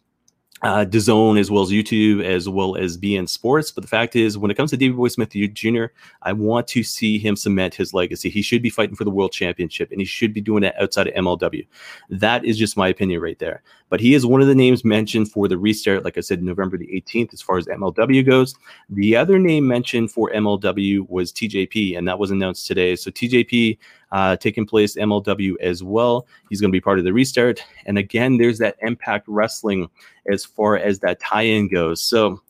uh, 0.62 0.86
DAZN 0.86 1.40
as 1.40 1.50
well 1.50 1.64
as 1.64 1.70
YouTube 1.70 2.24
as 2.24 2.50
well 2.50 2.76
as 2.76 2.98
beIN 2.98 3.30
Sports. 3.30 3.72
But 3.72 3.82
the 3.82 3.88
fact 3.88 4.16
is, 4.16 4.38
when 4.38 4.52
it 4.52 4.56
comes 4.56 4.72
to 4.72 4.78
Davy 4.78 4.94
Boy 4.94 5.08
Smith 5.08 5.32
Jr., 5.32 5.86
I 6.22 6.34
want 6.34 6.68
to 6.70 6.84
see 6.84 7.18
him 7.18 7.36
cement 7.36 7.76
his 7.76 7.94
legacy. 7.94 8.30
He 8.30 8.42
should 8.42 8.62
be 8.62 8.70
fighting 8.70 8.96
for 8.96 9.04
the 9.04 9.10
world 9.10 9.32
championship, 9.32 9.92
and 9.92 10.02
he 10.02 10.06
should 10.06 10.34
be 10.34 10.42
doing 10.42 10.64
it 10.64 10.76
outside 10.80 11.08
of 11.08 11.14
MLW. 11.14 11.66
That 12.10 12.44
is 12.44 12.58
just 12.58 12.78
my 12.78 12.88
opinion 12.88 13.22
right 13.22 13.40
there. 13.40 13.62
But 13.90 14.00
he 14.00 14.14
is 14.14 14.26
one 14.26 14.42
of 14.42 14.48
the 14.48 14.56
names 14.56 14.86
mentioned 14.86 15.32
for 15.32 15.48
the 15.48 15.58
restart, 15.58 16.04
like 16.04 16.18
I 16.18 16.22
said, 16.22 16.44
November 16.44 16.78
the 16.78 16.88
18th, 16.88 17.34
as 17.34 17.42
far 17.42 17.58
as 17.58 17.66
MLW 17.66 18.26
goes. 18.26 18.56
The 18.90 19.16
other 19.16 19.40
name 19.40 19.68
mentioned 19.68 20.12
for 20.12 20.30
MLW 20.32 21.10
was 21.10 21.32
TJP, 21.32 21.98
and 21.98 22.08
that 22.08 22.20
was 22.20 22.32
announced 22.32 22.68
today. 22.68 22.96
So 22.96 23.10
TJP 23.10 23.78
uh, 24.12 24.36
taking 24.36 24.66
place 24.66 24.96
MLW 24.96 25.56
as 25.62 25.84
well. 25.84 26.28
He's 26.50 26.62
going 26.62 26.72
to 26.72 26.76
be 26.76 26.82
part 26.82 27.00
of 27.00 27.06
the 27.06 27.14
restart. 27.14 27.64
And 27.86 27.98
again, 27.98 28.38
there's 28.38 28.58
that 28.60 28.76
Impact 28.82 29.26
Wrestling 29.28 29.90
as 30.32 30.46
far 30.46 30.78
as 30.78 31.00
that 31.00 31.20
tie-in 31.20 31.68
goes. 31.68 32.02
So 32.02 32.42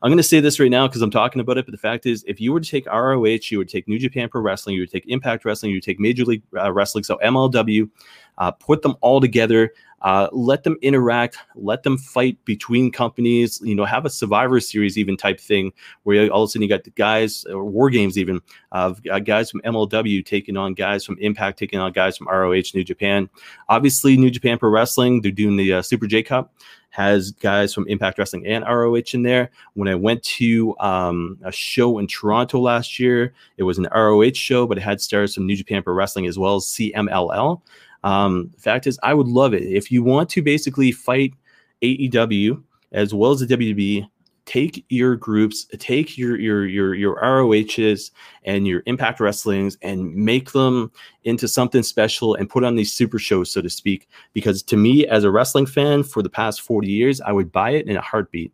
I'm 0.00 0.10
going 0.10 0.18
to 0.18 0.22
say 0.22 0.40
this 0.40 0.60
right 0.60 0.70
now 0.70 0.86
because 0.86 1.02
I'm 1.02 1.10
talking 1.10 1.40
about 1.40 1.58
it. 1.58 1.66
But 1.66 1.72
the 1.72 1.78
fact 1.78 2.06
is, 2.06 2.24
if 2.26 2.40
you 2.40 2.52
were 2.52 2.60
to 2.60 2.70
take 2.70 2.86
ROH, 2.86 3.50
you 3.50 3.58
would 3.58 3.68
take 3.68 3.88
New 3.88 3.98
Japan 3.98 4.28
Pro 4.28 4.40
Wrestling, 4.40 4.76
you 4.76 4.82
would 4.82 4.92
take 4.92 5.06
Impact 5.08 5.44
Wrestling, 5.44 5.70
you 5.70 5.76
would 5.76 5.82
take 5.82 5.98
Major 5.98 6.24
League 6.24 6.42
uh, 6.56 6.72
Wrestling, 6.72 7.04
so 7.04 7.18
MLW, 7.24 7.90
uh, 8.38 8.50
put 8.50 8.82
them 8.82 8.96
all 9.00 9.20
together. 9.20 9.72
Uh, 10.00 10.28
let 10.30 10.62
them 10.62 10.76
interact, 10.80 11.38
let 11.56 11.82
them 11.82 11.98
fight 11.98 12.38
between 12.44 12.92
companies. 12.92 13.60
You 13.64 13.74
know, 13.74 13.84
have 13.84 14.04
a 14.06 14.10
Survivor 14.10 14.60
Series 14.60 14.96
even 14.96 15.16
type 15.16 15.40
thing 15.40 15.72
where 16.04 16.30
all 16.30 16.44
of 16.44 16.48
a 16.48 16.50
sudden 16.50 16.62
you 16.62 16.68
got 16.68 16.84
the 16.84 16.90
guys 16.90 17.44
or 17.46 17.64
War 17.64 17.90
Games 17.90 18.16
even 18.16 18.40
of 18.70 19.00
uh, 19.10 19.18
guys 19.18 19.50
from 19.50 19.60
MLW 19.62 20.24
taking 20.24 20.56
on 20.56 20.74
guys 20.74 21.04
from 21.04 21.18
Impact, 21.18 21.58
taking 21.58 21.80
on 21.80 21.90
guys 21.92 22.16
from 22.16 22.28
ROH, 22.28 22.70
New 22.74 22.84
Japan. 22.84 23.28
Obviously, 23.68 24.16
New 24.16 24.30
Japan 24.30 24.56
Pro 24.56 24.70
Wrestling, 24.70 25.20
they're 25.20 25.32
doing 25.32 25.56
the 25.56 25.72
uh, 25.72 25.82
Super 25.82 26.06
J 26.06 26.22
Cup 26.22 26.52
has 26.90 27.32
guys 27.32 27.74
from 27.74 27.86
Impact 27.88 28.18
Wrestling 28.18 28.46
and 28.46 28.64
ROH 28.64 29.12
in 29.12 29.22
there. 29.22 29.50
When 29.74 29.88
I 29.88 29.94
went 29.94 30.22
to 30.24 30.74
um, 30.80 31.38
a 31.44 31.52
show 31.52 31.98
in 31.98 32.06
Toronto 32.06 32.60
last 32.60 32.98
year, 32.98 33.34
it 33.56 33.62
was 33.62 33.78
an 33.78 33.88
ROH 33.94 34.32
show, 34.34 34.66
but 34.66 34.78
it 34.78 34.80
had 34.80 35.00
stars 35.00 35.34
from 35.34 35.46
New 35.46 35.56
Japan 35.56 35.82
Pro 35.82 35.94
Wrestling 35.94 36.26
as 36.26 36.38
well 36.38 36.56
as 36.56 36.64
CMLL. 36.64 37.60
Um, 38.04 38.52
fact 38.58 38.86
is, 38.86 38.98
I 39.02 39.14
would 39.14 39.28
love 39.28 39.54
it 39.54 39.62
if 39.62 39.90
you 39.90 40.02
want 40.02 40.30
to 40.30 40.42
basically 40.42 40.92
fight 40.92 41.34
AEW 41.82 42.62
as 42.92 43.14
well 43.14 43.32
as 43.32 43.40
the 43.40 43.46
WWE. 43.46 44.08
Take 44.44 44.86
your 44.88 45.14
groups, 45.14 45.66
take 45.78 46.16
your 46.16 46.38
your 46.40 46.66
your 46.66 46.94
your 46.94 47.16
ROHs 47.20 48.10
and 48.44 48.66
your 48.66 48.82
Impact 48.86 49.20
Wrestlings, 49.20 49.76
and 49.82 50.14
make 50.14 50.52
them 50.52 50.90
into 51.24 51.46
something 51.46 51.82
special, 51.82 52.34
and 52.34 52.48
put 52.48 52.64
on 52.64 52.74
these 52.74 52.90
super 52.90 53.18
shows, 53.18 53.50
so 53.50 53.60
to 53.60 53.68
speak. 53.68 54.08
Because 54.32 54.62
to 54.62 54.78
me, 54.78 55.06
as 55.06 55.24
a 55.24 55.30
wrestling 55.30 55.66
fan 55.66 56.02
for 56.02 56.22
the 56.22 56.30
past 56.30 56.62
forty 56.62 56.88
years, 56.88 57.20
I 57.20 57.30
would 57.30 57.52
buy 57.52 57.72
it 57.72 57.88
in 57.88 57.96
a 57.98 58.00
heartbeat. 58.00 58.50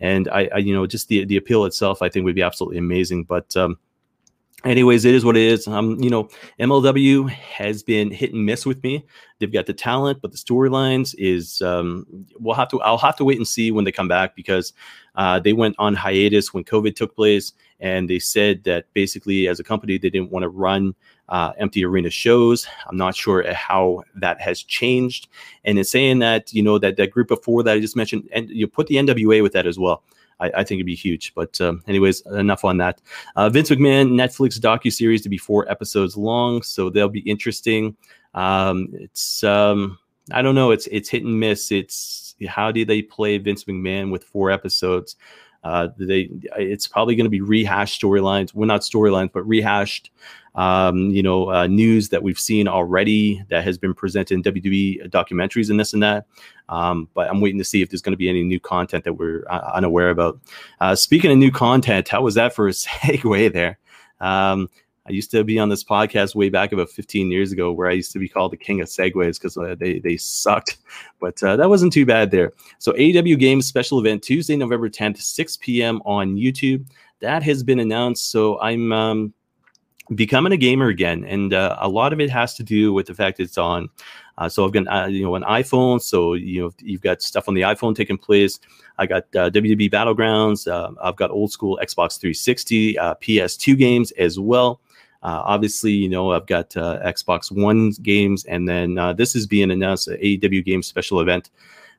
And 0.00 0.28
I, 0.30 0.48
I 0.52 0.58
you 0.58 0.74
know, 0.74 0.84
just 0.84 1.06
the 1.06 1.24
the 1.24 1.36
appeal 1.36 1.64
itself, 1.64 2.02
I 2.02 2.08
think 2.08 2.24
would 2.24 2.34
be 2.34 2.42
absolutely 2.42 2.78
amazing. 2.78 3.22
But 3.22 3.56
um, 3.56 3.78
anyways, 4.64 5.04
it 5.04 5.14
is 5.14 5.24
what 5.24 5.36
it 5.36 5.42
is. 5.42 5.66
Um, 5.66 6.00
you 6.00 6.10
know, 6.10 6.28
MLW 6.58 7.28
has 7.30 7.82
been 7.82 8.10
hit 8.10 8.32
and 8.32 8.44
miss 8.44 8.66
with 8.66 8.82
me. 8.82 9.04
They've 9.38 9.52
got 9.52 9.66
the 9.66 9.74
talent, 9.74 10.20
but 10.22 10.32
the 10.32 10.38
storylines 10.38 11.14
is 11.18 11.60
um, 11.62 12.06
we'll 12.38 12.54
have 12.54 12.68
to. 12.68 12.80
I'll 12.82 12.98
have 12.98 13.16
to 13.16 13.24
wait 13.24 13.36
and 13.36 13.46
see 13.46 13.70
when 13.70 13.84
they 13.84 13.92
come 13.92 14.08
back 14.08 14.34
because 14.34 14.72
uh, 15.14 15.38
they 15.40 15.52
went 15.52 15.76
on 15.78 15.94
hiatus 15.94 16.54
when 16.54 16.64
COVID 16.64 16.96
took 16.96 17.14
place, 17.14 17.52
and 17.80 18.08
they 18.08 18.18
said 18.18 18.64
that 18.64 18.86
basically, 18.94 19.48
as 19.48 19.60
a 19.60 19.64
company, 19.64 19.98
they 19.98 20.10
didn't 20.10 20.30
want 20.30 20.42
to 20.42 20.48
run 20.48 20.94
uh, 21.28 21.52
empty 21.58 21.84
arena 21.84 22.10
shows. 22.10 22.66
I'm 22.88 22.96
not 22.96 23.14
sure 23.14 23.44
how 23.52 24.04
that 24.16 24.40
has 24.40 24.62
changed, 24.62 25.28
and 25.64 25.78
it's 25.78 25.90
saying 25.90 26.20
that 26.20 26.52
you 26.52 26.62
know 26.62 26.78
that 26.78 26.96
that 26.96 27.10
group 27.10 27.30
of 27.30 27.42
four 27.42 27.62
that 27.62 27.76
I 27.76 27.80
just 27.80 27.96
mentioned, 27.96 28.28
and 28.32 28.48
you 28.48 28.66
put 28.66 28.86
the 28.86 28.96
NWA 28.96 29.42
with 29.42 29.52
that 29.52 29.66
as 29.66 29.78
well. 29.78 30.02
I, 30.40 30.46
I 30.48 30.64
think 30.64 30.78
it'd 30.78 30.86
be 30.86 30.94
huge. 30.94 31.34
But 31.34 31.60
um, 31.60 31.82
anyways, 31.86 32.22
enough 32.26 32.64
on 32.64 32.78
that. 32.78 33.00
Uh, 33.36 33.48
Vince 33.48 33.70
McMahon 33.70 34.12
Netflix 34.12 34.58
docu 34.58 34.92
series 34.92 35.22
to 35.22 35.28
be 35.28 35.38
four 35.38 35.70
episodes 35.70 36.16
long, 36.16 36.62
so 36.62 36.90
they'll 36.90 37.08
be 37.08 37.20
interesting. 37.20 37.96
Um, 38.34 38.88
it's 38.92 39.42
um, 39.44 39.98
I 40.32 40.42
don't 40.42 40.54
know. 40.54 40.70
It's 40.70 40.86
it's 40.88 41.08
hit 41.08 41.24
and 41.24 41.38
miss. 41.38 41.72
It's 41.72 42.34
how 42.48 42.70
do 42.70 42.84
they 42.84 43.02
play 43.02 43.38
Vince 43.38 43.64
McMahon 43.64 44.10
with 44.10 44.24
four 44.24 44.50
episodes? 44.50 45.16
Uh, 45.66 45.88
they 45.98 46.30
it's 46.56 46.86
probably 46.86 47.16
going 47.16 47.24
to 47.24 47.30
be 47.30 47.40
rehashed 47.40 48.00
storylines. 48.00 48.54
Well, 48.54 48.68
not 48.68 48.82
storylines, 48.82 49.32
but 49.32 49.42
rehashed. 49.42 50.12
Um, 50.54 51.10
you 51.10 51.22
know, 51.22 51.50
uh, 51.50 51.66
news 51.66 52.10
that 52.10 52.22
we've 52.22 52.38
seen 52.38 52.68
already 52.68 53.44
that 53.50 53.64
has 53.64 53.76
been 53.76 53.92
presented 53.92 54.34
in 54.34 54.42
WWE 54.44 55.10
documentaries 55.10 55.68
and 55.68 55.78
this 55.78 55.92
and 55.92 56.02
that. 56.04 56.26
Um, 56.68 57.08
but 57.14 57.28
I'm 57.28 57.40
waiting 57.40 57.58
to 57.58 57.64
see 57.64 57.82
if 57.82 57.90
there's 57.90 58.00
going 58.00 58.12
to 58.12 58.16
be 58.16 58.28
any 58.28 58.42
new 58.44 58.60
content 58.60 59.04
that 59.04 59.14
we're 59.14 59.44
uh, 59.50 59.72
unaware 59.74 60.10
about. 60.10 60.38
Uh, 60.80 60.94
speaking 60.94 61.32
of 61.32 61.36
new 61.36 61.50
content, 61.50 62.08
how 62.08 62.22
was 62.22 62.36
that 62.36 62.54
for 62.54 62.68
a 62.68 62.70
segue 62.72 63.52
there? 63.52 63.78
Um, 64.20 64.70
I 65.08 65.12
used 65.12 65.30
to 65.30 65.44
be 65.44 65.58
on 65.58 65.68
this 65.68 65.84
podcast 65.84 66.34
way 66.34 66.48
back 66.48 66.72
about 66.72 66.90
15 66.90 67.30
years 67.30 67.52
ago 67.52 67.72
where 67.72 67.88
I 67.88 67.92
used 67.92 68.12
to 68.12 68.18
be 68.18 68.28
called 68.28 68.52
the 68.52 68.56
king 68.56 68.80
of 68.80 68.88
segues 68.88 69.40
because 69.40 69.56
uh, 69.56 69.74
they, 69.78 69.98
they 70.00 70.16
sucked, 70.16 70.78
but 71.20 71.42
uh, 71.42 71.56
that 71.56 71.68
wasn't 71.68 71.92
too 71.92 72.06
bad 72.06 72.30
there. 72.30 72.52
So, 72.78 72.92
AEW 72.92 73.38
Games 73.38 73.66
special 73.66 73.98
event 73.98 74.22
Tuesday, 74.22 74.56
November 74.56 74.88
10th, 74.88 75.18
6 75.18 75.56
p.m. 75.58 76.00
on 76.04 76.36
YouTube. 76.36 76.86
That 77.20 77.42
has 77.42 77.62
been 77.62 77.80
announced. 77.80 78.30
So, 78.30 78.60
I'm 78.60 78.92
um, 78.92 79.34
becoming 80.14 80.52
a 80.52 80.56
gamer 80.56 80.88
again. 80.88 81.24
And 81.24 81.52
uh, 81.52 81.76
a 81.80 81.88
lot 81.88 82.12
of 82.12 82.20
it 82.20 82.30
has 82.30 82.54
to 82.54 82.62
do 82.62 82.92
with 82.92 83.06
the 83.06 83.14
fact 83.14 83.40
it's 83.40 83.58
on. 83.58 83.88
Uh, 84.38 84.48
so 84.48 84.64
I've 84.64 84.72
got 84.72 84.86
uh, 84.86 85.06
you 85.06 85.22
know 85.22 85.34
an 85.34 85.44
iPhone, 85.44 86.00
so 86.00 86.34
you 86.34 86.62
know 86.62 86.70
you've 86.80 87.00
got 87.00 87.22
stuff 87.22 87.48
on 87.48 87.54
the 87.54 87.62
iPhone 87.62 87.96
taking 87.96 88.18
place. 88.18 88.60
I 88.98 89.06
got 89.06 89.22
uh, 89.34 89.50
WWE 89.50 89.90
Battlegrounds. 89.90 90.70
Uh, 90.70 90.92
I've 91.02 91.16
got 91.16 91.30
old 91.30 91.52
school 91.52 91.78
Xbox 91.82 92.20
360, 92.20 92.98
uh, 92.98 93.14
PS2 93.14 93.78
games 93.78 94.10
as 94.12 94.38
well. 94.38 94.80
Uh, 95.26 95.42
obviously, 95.44 95.90
you 95.90 96.08
know, 96.08 96.30
I've 96.30 96.46
got 96.46 96.76
uh, 96.76 97.00
Xbox 97.04 97.50
One 97.50 97.90
games, 98.00 98.44
and 98.44 98.68
then 98.68 98.96
uh, 98.96 99.12
this 99.12 99.34
is 99.34 99.44
being 99.44 99.72
announced 99.72 100.06
an 100.06 100.18
AEW 100.18 100.64
game 100.64 100.84
special 100.84 101.18
event. 101.18 101.50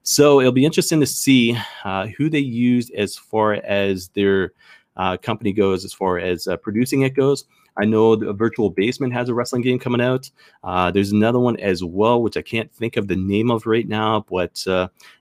So 0.03 0.39
it'll 0.39 0.53
be 0.53 0.63
interesting 0.63 1.01
to 1.01 1.05
see 1.05 1.57
uh, 1.83 2.07
who 2.07 2.29
they 2.29 2.39
used 2.39 2.93
as 2.93 3.17
far 3.17 3.55
as 3.55 4.07
their 4.09 4.53
uh, 4.95 5.17
company 5.17 5.51
goes, 5.51 5.83
as 5.83 5.91
far 5.91 6.19
as 6.19 6.47
uh, 6.47 6.55
producing 6.55 7.01
it 7.01 7.15
goes. 7.15 7.43
I 7.77 7.83
know 7.83 8.15
the 8.15 8.31
Virtual 8.31 8.69
Basement 8.69 9.11
has 9.11 9.27
a 9.27 9.33
wrestling 9.33 9.61
game 9.61 9.77
coming 9.77 9.99
out. 9.99 10.31
there's 10.93 11.11
another 11.11 11.39
one 11.39 11.57
as 11.57 11.83
well, 11.83 12.21
which 12.21 12.37
I 12.37 12.41
can't 12.41 12.73
think 12.73 12.95
of 12.95 13.09
the 13.09 13.17
name 13.17 13.51
of 13.51 13.65
right 13.65 13.87
now. 13.89 14.23
But 14.31 14.63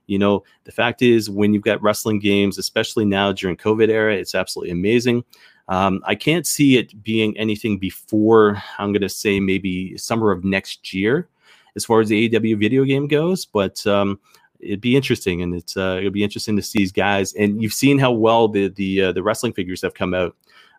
you 0.05 0.17
know, 0.17 0.45
the 0.63 0.71
fact 0.71 1.01
is, 1.01 1.29
when 1.29 1.53
you've 1.53 1.63
got 1.63 1.83
wrestling 1.83 2.19
games, 2.19 2.57
especially 2.57 3.03
now 3.03 3.33
during 3.33 3.57
COVID 3.57 3.89
era, 3.89 4.15
it's 4.15 4.33
absolutely 4.33 4.71
amazing. 4.71 5.25
Um, 5.69 6.01
I 6.05 6.15
can't 6.15 6.47
see 6.47 6.77
it 6.77 7.03
being 7.03 7.37
anything 7.37 7.77
before, 7.77 8.61
I'm 8.77 8.91
going 8.93 9.01
to 9.01 9.09
say 9.09 9.39
maybe 9.39 9.97
summer 9.97 10.31
of 10.31 10.43
next 10.43 10.93
year 10.93 11.27
as 11.75 11.85
far 11.85 11.99
as 12.01 12.09
the 12.09 12.29
AEW 12.29 12.59
video 12.59 12.83
game 12.83 13.07
goes. 13.07 13.45
But 13.45 13.85
um, 13.85 14.19
it'd 14.59 14.81
be 14.81 14.95
interesting, 14.95 15.41
and 15.41 15.55
it's 15.55 15.77
uh, 15.77 15.97
it'll 15.99 16.11
be 16.11 16.23
interesting 16.23 16.55
to 16.55 16.61
see 16.61 16.79
these 16.79 16.91
guys. 16.91 17.33
And 17.33 17.61
you've 17.61 17.73
seen 17.73 17.99
how 17.99 18.11
well 18.11 18.47
the 18.47 18.69
the 18.69 19.03
uh, 19.03 19.11
the 19.11 19.23
wrestling 19.23 19.53
figures 19.53 19.81
have 19.81 19.93
come 19.93 20.13
out 20.13 20.35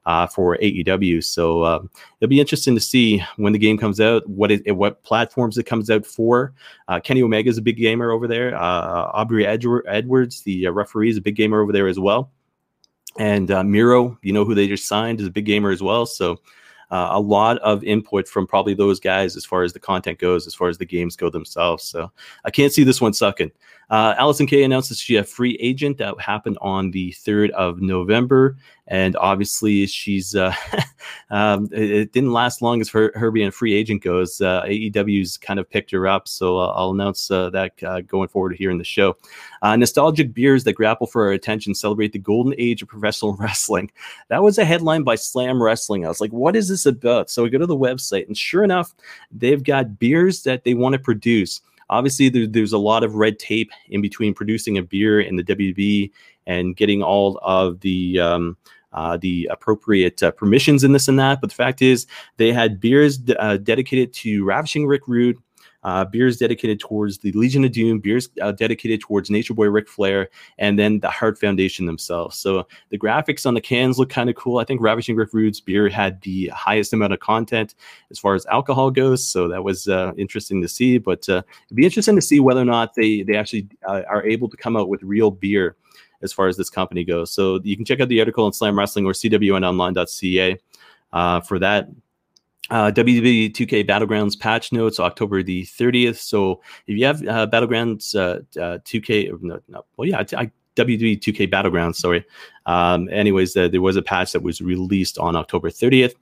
uh, 0.07 0.27
for 0.27 0.57
AEW. 0.57 1.23
So 1.23 1.65
um, 1.65 1.91
it'll 2.21 2.31
be 2.31 2.41
interesting 2.41 2.75
to 2.75 2.81
see 2.81 3.23
when 3.37 3.53
the 3.53 3.59
game 3.59 3.77
comes 3.77 4.01
out, 4.01 4.27
what 4.29 4.51
it, 4.51 4.75
what 4.75 5.03
platforms 5.03 5.59
it 5.59 5.65
comes 5.65 5.91
out 5.91 6.07
for. 6.07 6.55
Uh, 6.89 6.99
Kenny 6.99 7.23
Omega 7.23 7.51
is 7.51 7.59
a 7.59 7.63
big 7.63 7.77
gamer 7.77 8.11
over 8.11 8.27
there. 8.27 8.57
Uh, 8.57 9.11
Aubrey 9.13 9.47
Edwards, 9.47 10.43
the 10.43 10.67
uh, 10.67 10.71
referee, 10.71 11.11
is 11.11 11.19
a 11.19 11.23
big 11.23 11.37
gamer 11.37 11.61
over 11.61 11.73
there 11.73 11.89
as 11.89 11.99
well. 11.99 12.31
And 13.19 13.51
uh, 13.51 13.65
Miro, 13.65 14.17
you 14.23 14.33
know 14.33 14.45
who 14.45 14.55
they 14.55 14.69
just 14.69 14.87
signed, 14.87 15.21
is 15.21 15.27
a 15.27 15.31
big 15.31 15.45
gamer 15.45 15.71
as 15.71 15.83
well. 15.83 16.07
So 16.07 16.39
uh, 16.91 17.09
a 17.11 17.21
lot 17.21 17.59
of 17.59 17.85
input 17.85 18.27
from 18.27 18.47
probably 18.47 18.75
those 18.75 18.99
guys 18.99 19.37
as 19.37 19.45
far 19.45 19.63
as 19.63 19.73
the 19.73 19.81
content 19.81 20.19
goes, 20.19 20.47
as 20.47 20.55
far 20.55 20.69
as 20.69 20.79
the 20.79 20.87
games 20.87 21.17
go 21.17 21.29
themselves. 21.29 21.85
So 21.85 22.11
I 22.45 22.51
can't 22.51 22.73
see 22.73 22.85
this 22.85 23.01
one 23.01 23.13
sucking. 23.13 23.51
Uh, 23.91 24.15
Allysin 24.15 24.49
Kay 24.49 24.63
announced 24.63 24.89
that 24.91 24.97
a 25.17 25.25
free 25.25 25.57
agent. 25.61 25.99
That 25.99 26.19
happened 26.21 26.59
on 26.61 26.91
the 26.91 27.13
3rd 27.13 27.51
of 27.51 27.81
November. 27.81 28.57
And 28.89 29.17
obviously, 29.17 29.87
she's 29.87 30.35
uh, 30.35 30.55
um, 31.31 31.69
it, 31.73 31.91
it, 31.91 32.13
didn't 32.13 32.33
last 32.33 32.63
long 32.63 32.81
as 32.81 32.89
her, 32.89 33.13
her 33.15 33.31
being 33.31 33.49
a 33.49 33.53
free 33.53 33.75
agent 33.75 34.03
goes. 34.03 34.41
Uh, 34.41 34.63
AEW's 34.63 35.37
kind 35.37 35.61
of 35.61 35.69
picked 35.69 35.91
her 35.91 36.07
up. 36.07 36.27
So 36.27 36.59
uh, 36.59 36.73
I'll 36.75 36.91
announce 36.91 37.31
uh, 37.31 37.51
that 37.51 37.83
uh, 37.83 38.01
going 38.01 38.29
forward 38.29 38.57
here 38.57 38.71
in 38.71 38.79
the 38.79 38.85
show. 38.85 39.17
Uh, 39.61 39.77
nostalgic 39.77 40.33
beers 40.33 40.65
that 40.65 40.73
grapple 40.73 41.07
for 41.07 41.27
our 41.27 41.33
attention 41.33 41.75
celebrate 41.75 42.13
the 42.13 42.19
golden 42.19 42.55
age 42.57 42.81
of 42.81 42.89
professional 42.89 43.37
wrestling. 43.39 43.91
That 44.29 44.43
was 44.43 44.57
a 44.57 44.65
headline 44.65 45.03
by 45.03 45.17
Slam 45.17 45.63
Wrestling. 45.63 46.07
I 46.07 46.09
was 46.09 46.23
like, 46.23 46.33
what 46.33 46.57
is 46.57 46.69
this 46.69 46.87
about? 46.87 47.29
So 47.29 47.43
we 47.43 47.51
go 47.51 47.59
to 47.59 47.67
the 47.67 47.77
website, 47.77 48.27
and 48.27 48.37
sure 48.37 48.65
enough, 48.65 48.95
they've 49.31 49.63
got 49.63 49.99
beers 49.99 50.45
that 50.45 50.65
they 50.65 50.75
want 50.75 50.95
to 50.95 50.99
produce 50.99 51.61
obviously 51.91 52.29
there, 52.29 52.47
there's 52.47 52.75
a 52.75 52.79
lot 52.79 53.03
of 53.03 53.15
red 53.15 53.39
tape 53.39 53.71
in 53.89 54.03
between 54.03 54.35
producing 54.35 54.77
a 54.77 54.83
beer 54.83 55.21
in 55.21 55.37
the 55.37 55.43
WWE 55.43 56.11
and 56.47 56.77
getting 56.77 57.03
all 57.03 57.39
of 57.43 57.81
the 57.81 58.19
um, 58.21 58.57
uh, 58.93 59.17
the 59.17 59.49
appropriate 59.51 60.23
uh, 60.23 60.31
permissions 60.31 60.85
in 60.85 60.93
this 60.93 61.09
and 61.09 61.19
that. 61.19 61.41
But 61.41 61.51
the 61.51 61.57
fact 61.57 61.83
is, 61.83 62.07
they 62.37 62.53
had 62.53 62.81
beers 62.81 63.19
uh, 63.39 63.59
dedicated 63.59 64.13
to 64.15 64.45
Ravishing 64.45 64.87
Rick 64.87 65.07
Rude, 65.07 65.39
uh, 65.85 66.05
beers 66.05 66.39
dedicated 66.39 66.81
towards 66.81 67.19
the 67.19 67.31
Legion 67.33 67.65
of 67.65 67.73
Doom, 67.73 68.01
beers 68.01 68.29
uh, 68.43 68.51
dedicated 68.53 69.01
towards 69.01 69.31
Nature 69.31 69.55
Boy 69.55 69.67
Ric 69.67 69.89
Flair, 69.89 70.29
and 70.59 70.79
then 70.79 71.01
the 71.01 71.09
Hart 71.09 71.39
Foundation 71.39 71.87
themselves. 71.87 72.37
So 72.37 72.67
the 72.91 72.99
graphics 72.99 73.47
on 73.47 73.55
the 73.55 73.61
cans 73.61 73.99
look 73.99 74.11
kind 74.11 74.29
of 74.29 74.37
cool. 74.37 74.59
I 74.59 74.65
think 74.65 74.81
Ravishing 74.81 75.15
Rick 75.15 75.33
Rude's 75.33 75.61
beer 75.61 75.89
had 75.89 76.21
the 76.23 76.49
highest 76.49 76.93
amount 76.93 77.13
of 77.13 77.21
content 77.21 77.75
as 78.11 78.19
far 78.19 78.35
as 78.35 78.45
alcohol 78.47 78.91
goes, 78.91 79.27
so 79.27 79.49
that 79.49 79.63
was 79.63 79.87
uh, 79.87 80.13
interesting 80.19 80.61
to 80.63 80.69
see. 80.69 80.99
But 80.99 81.29
it'd 81.29 81.45
be 81.75 81.85
interesting 81.85 82.17
to 82.17 82.23
see 82.23 82.41
whether 82.41 82.61
or 82.61 82.67
not 82.67 82.95
they 82.95 83.23
they 83.23 83.37
actually 83.37 83.69
are 83.87 84.25
able 84.25 84.49
to 84.49 84.57
come 84.57 84.77
out 84.77 84.89
with 84.89 85.03
real 85.03 85.31
beer 85.31 85.77
as 86.23 86.33
far 86.33 86.49
as 86.49 86.57
this 86.57 86.71
company 86.71 87.05
goes. 87.05 87.31
So 87.31 87.61
you 87.63 87.77
can 87.77 87.85
check 87.85 88.01
out 88.01 88.09
the 88.09 88.21
article 88.21 88.45
on 88.45 88.53
Slam 88.53 88.79
Wrestling 88.79 89.07
or 89.07 89.13
cwnonline.ca 89.13 90.59
uh, 91.13 91.41
for 91.41 91.59
that 91.59 91.89
uh, 92.71 92.91
WWE 92.91 93.53
2K 93.53 93.89
Battlegrounds 93.89 94.39
patch 94.39 94.73
notes 94.73 95.01
October 95.01 95.43
the 95.43 95.65
30th. 95.65 96.17
So 96.17 96.61
if 96.87 96.99
you 96.99 97.07
have 97.07 97.27
uh, 97.27 97.47
Battlegrounds 97.47 98.15
uh, 98.15 98.41
2K, 98.57 99.33
uh, 99.33 99.37
no, 99.41 99.61
no, 99.69 99.85
well, 99.97 100.09
yeah, 100.09 100.23
I, 100.37 100.51
WWE 100.79 101.19
2K 101.19 101.51
Battlegrounds, 101.51 101.97
sorry. 101.97 102.25
Um, 102.67 103.09
anyways, 103.11 103.57
uh, 103.57 103.69
there 103.69 103.81
was 103.81 103.97
a 103.97 104.03
patch 104.03 104.33
that 104.33 104.43
was 104.43 104.61
released 104.61 105.19
on 105.19 105.35
October 105.35 105.71
30th. 105.71 106.15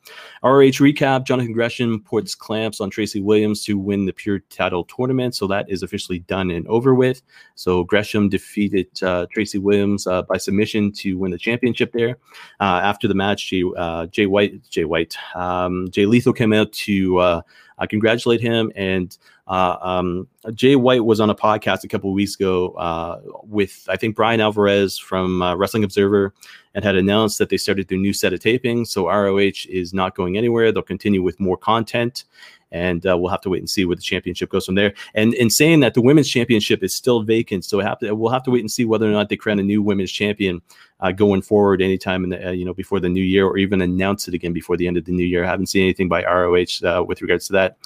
RH 0.43 0.79
recap 0.81 1.25
Jonathan 1.25 1.53
Gresham 1.53 2.01
puts 2.03 2.35
clamps 2.35 2.81
on 2.81 2.89
Tracy 2.89 3.21
Williams 3.21 3.65
to 3.65 3.77
win 3.77 4.07
the 4.07 4.13
Pure 4.13 4.41
Title 4.49 4.85
tournament. 4.85 5.35
So 5.35 5.47
that 5.49 5.69
is 5.69 5.83
officially 5.83 6.21
done 6.21 6.51
and 6.51 6.67
over 6.69 6.95
with. 6.95 7.21
So 7.57 7.85
Gresham 7.85 8.29
defeated 8.29 8.87
uh, 9.03 9.27
Tracy 9.33 9.59
Williams 9.59 10.07
uh, 10.07 10.23
by 10.23 10.37
submission 10.37 10.93
to 10.93 11.19
win 11.19 11.33
the 11.33 11.39
championship 11.39 11.93
there. 11.93 12.19
Uh, 12.61 12.81
after 12.83 13.09
the 13.09 13.15
match, 13.15 13.51
Jay, 13.51 13.65
uh, 13.77 14.07
Jay 14.07 14.27
White, 14.27 14.63
Jay 14.71 14.85
White, 14.85 15.17
um, 15.35 15.89
Jay 15.91 16.07
Lethal 16.07 16.33
came 16.33 16.53
out 16.53 16.73
to 16.73 17.19
uh, 17.19 17.41
congratulate 17.89 18.41
him 18.41 18.73
and 18.77 19.19
um, 19.49 20.29
Jay 20.55 20.77
White 20.77 21.05
was 21.05 21.21
on 21.21 21.31
a 21.31 21.35
podcast 21.35 21.85
a 21.85 21.89
couple 21.89 22.13
weeks 22.13 22.35
ago 22.35 22.71
uh, 22.73 23.21
with 23.43 23.87
I 23.89 23.97
think 23.97 24.17
Bryan 24.17 24.41
Alvarez 24.41 24.99
from 24.99 25.43
uh, 25.43 25.55
Wrestling 25.57 25.85
Observer, 25.85 26.33
and 26.75 26.85
had 26.85 26.97
announced 26.97 27.39
that 27.39 27.49
they 27.49 27.57
started 27.57 27.89
their 27.89 27.99
new 27.99 28.13
set 28.13 28.33
of 28.33 28.41
tapings. 28.41 28.89
So 28.89 29.09
ROH 29.09 29.69
is 29.69 29.93
not 29.93 30.15
going 30.15 30.37
anywhere; 30.37 30.73
they'll 30.73 30.83
continue 30.83 31.23
with 31.23 31.41
more 31.41 31.57
content, 31.57 32.25
and 32.71 33.07
uh, 33.07 33.17
we'll 33.17 33.31
have 33.31 33.41
to 33.43 33.51
wait 33.51 33.61
and 33.61 33.71
see 33.71 33.85
where 33.85 33.97
the 33.97 34.03
championship 34.03 34.51
goes 34.51 34.67
from 34.67 34.75
there. 34.75 34.95
And 35.15 35.35
in 35.35 35.51
saying 35.51 35.81
that, 35.81 35.95
the 35.95 36.03
women's 36.03 36.29
championship 36.29 36.83
is 36.83 36.95
still 36.95 37.23
vacant, 37.23 37.65
so 37.65 37.79
we'll 37.79 37.87
have 37.87 37.99
to, 38.01 38.15
we'll 38.15 38.33
have 38.33 38.43
to 38.45 38.51
wait 38.51 38.61
and 38.61 38.71
see 38.71 38.85
whether 38.85 39.09
or 39.09 39.13
not 39.13 39.29
they 39.29 39.37
crown 39.37 39.59
a 39.59 39.63
new 39.63 39.83
women's 39.83 40.13
champion 40.13 40.61
uh, 41.01 41.13
going 41.13 41.43
forward 41.43 41.83
anytime 41.83 42.25
in 42.25 42.31
the 42.31 42.49
uh, 42.49 42.53
you 42.53 42.65
know 42.65 42.75
before 42.75 43.01
the 43.01 43.09
new 43.09 43.23
year, 43.23 43.47
or 43.47 43.59
even 43.59 43.81
announce 43.81 44.29
it 44.29 44.35
again 44.35 44.53
before 44.53 44.77
the 44.77 44.87
end 44.87 44.97
of 44.97 45.05
the 45.05 45.13
new 45.13 45.25
year. 45.25 45.45
I 45.45 45.49
haven't 45.49 45.67
seen 45.67 45.83
anything 45.83 46.09
by 46.09 46.25
ROH 46.25 47.05
with 47.05 47.21
regards 47.21 47.47
to 47.49 47.53
that. 47.55 47.79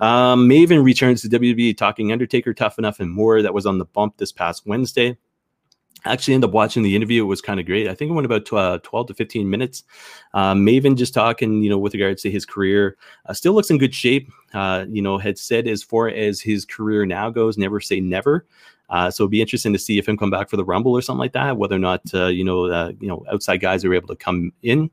Um, 0.00 0.48
Maven 0.48 0.84
returns 0.84 1.22
to 1.22 1.28
WWE 1.28 1.76
talking 1.76 2.03
Undertaker, 2.12 2.54
Tough 2.54 2.78
Enough, 2.78 3.00
and 3.00 3.10
more. 3.10 3.42
That 3.42 3.54
was 3.54 3.66
on 3.66 3.78
the 3.78 3.84
bump 3.84 4.16
this 4.16 4.32
past 4.32 4.66
Wednesday. 4.66 5.16
Actually 6.06 6.34
ended 6.34 6.50
up 6.50 6.54
watching 6.54 6.82
the 6.82 6.94
interview. 6.94 7.22
It 7.22 7.26
was 7.26 7.40
kind 7.40 7.58
of 7.58 7.64
great. 7.64 7.88
I 7.88 7.94
think 7.94 8.10
it 8.10 8.14
went 8.14 8.26
about 8.26 8.52
uh, 8.52 8.78
12 8.82 9.06
to 9.08 9.14
15 9.14 9.48
minutes. 9.48 9.84
Um, 10.34 10.64
Maven 10.64 10.96
just 10.96 11.14
talking, 11.14 11.62
you 11.62 11.70
know, 11.70 11.78
with 11.78 11.94
regards 11.94 12.20
to 12.22 12.30
his 12.30 12.44
career, 12.44 12.98
uh, 13.26 13.32
still 13.32 13.54
looks 13.54 13.70
in 13.70 13.78
good 13.78 13.94
shape. 13.94 14.30
Uh, 14.52 14.84
you 14.88 15.00
know, 15.00 15.16
had 15.16 15.38
said 15.38 15.66
as 15.66 15.82
far 15.82 16.08
as 16.08 16.40
his 16.40 16.66
career 16.66 17.06
now 17.06 17.30
goes, 17.30 17.56
never 17.56 17.80
say 17.80 18.00
never. 18.00 18.44
Uh, 18.90 19.10
so 19.10 19.24
it'd 19.24 19.30
be 19.30 19.40
interesting 19.40 19.72
to 19.72 19.78
see 19.78 19.98
if 19.98 20.06
him 20.06 20.18
come 20.18 20.30
back 20.30 20.50
for 20.50 20.58
the 20.58 20.64
Rumble 20.64 20.92
or 20.92 21.00
something 21.00 21.20
like 21.20 21.32
that. 21.32 21.56
Whether 21.56 21.76
or 21.76 21.80
not 21.80 22.02
uh, 22.12 22.26
you 22.26 22.44
know, 22.44 22.66
uh, 22.66 22.92
you 23.00 23.08
know, 23.08 23.24
outside 23.32 23.58
guys 23.58 23.84
are 23.84 23.94
able 23.94 24.08
to 24.08 24.16
come 24.16 24.52
in. 24.62 24.90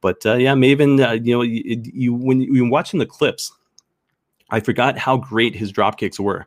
But 0.00 0.24
uh, 0.26 0.34
yeah, 0.34 0.54
Maven, 0.54 1.06
uh, 1.06 1.12
you 1.12 1.34
know, 1.34 1.42
you, 1.42 1.82
you 1.92 2.14
when 2.14 2.40
you're 2.40 2.68
watching 2.68 2.98
the 2.98 3.06
clips, 3.06 3.52
I 4.54 4.60
forgot 4.60 4.96
how 4.96 5.16
great 5.16 5.54
his 5.54 5.72
drop 5.72 5.98
kicks 5.98 6.20
were. 6.20 6.46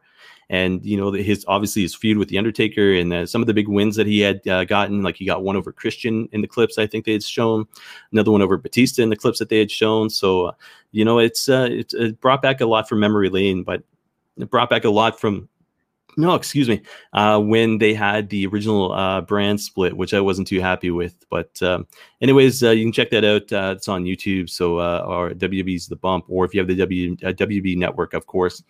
and 0.50 0.86
you 0.86 0.96
know 0.96 1.12
his 1.12 1.44
obviously 1.48 1.82
his 1.82 1.94
feud 1.94 2.18
with 2.18 2.30
the 2.30 2.38
Undertaker 2.38 2.94
and 2.94 3.14
uh, 3.14 3.26
some 3.26 3.42
of 3.42 3.48
the 3.48 3.54
big 3.54 3.68
wins 3.68 3.98
that 3.98 4.08
he 4.08 4.22
had 4.22 4.48
uh, 4.48 4.64
gotten, 4.64 5.04
like 5.04 5.18
he 5.18 5.26
got 5.26 5.44
one 5.44 5.58
over 5.58 5.74
Christian 5.74 6.30
in 6.32 6.42
the 6.42 6.48
clips 6.48 6.78
I 6.78 6.88
think 6.88 7.04
they 7.04 7.12
had 7.12 7.24
shown, 7.24 7.68
another 8.14 8.32
one 8.32 8.42
over 8.42 8.58
Batista 8.58 9.04
in 9.04 9.10
the 9.10 9.18
clips 9.18 9.40
that 9.40 9.50
they 9.50 9.60
had 9.60 9.70
shown. 9.70 10.10
So 10.10 10.46
uh, 10.46 10.52
you 10.92 11.04
know 11.04 11.20
it's 11.20 11.50
uh, 11.50 11.68
it's 11.70 11.94
it 11.94 12.22
brought 12.22 12.42
back 12.42 12.62
a 12.62 12.66
lot 12.66 12.88
from 12.88 13.00
memory 13.02 13.30
lane, 13.30 13.64
but 13.64 13.84
it 14.38 14.50
brought 14.50 14.70
back 14.70 14.86
a 14.86 14.90
lot 14.90 15.20
from 15.20 15.50
no, 16.18 16.34
excuse 16.34 16.68
me, 16.68 16.82
uh, 17.14 17.40
when 17.40 17.78
they 17.78 17.94
had 17.94 18.30
the 18.30 18.48
original 18.48 18.92
uh, 18.92 19.22
brand 19.22 19.62
split, 19.62 19.96
which 19.96 20.16
I 20.16 20.20
wasn't 20.20 20.48
too 20.48 20.60
happy 20.60 20.90
with. 20.90 21.16
But 21.30 21.62
um, 21.62 21.88
anyways, 22.22 22.64
uh, 22.64 22.72
you 22.72 22.84
can 22.86 22.92
check 22.92 23.12
that 23.12 23.24
out. 23.24 23.54
Uh, 23.54 23.76
it's 23.78 23.88
on 23.88 24.04
YouTube. 24.04 24.50
So 24.50 24.80
uh, 24.80 25.06
or 25.08 25.30
WWE's 25.30 25.88
The 25.88 25.96
Bump, 25.96 26.26
or 26.28 26.44
if 26.44 26.56
you 26.56 26.60
have 26.60 26.68
the 26.68 26.76
w, 26.76 27.14
uh, 27.24 27.34
WWE 27.34 27.78
network, 27.78 28.16
of 28.16 28.26
course. 28.26 28.64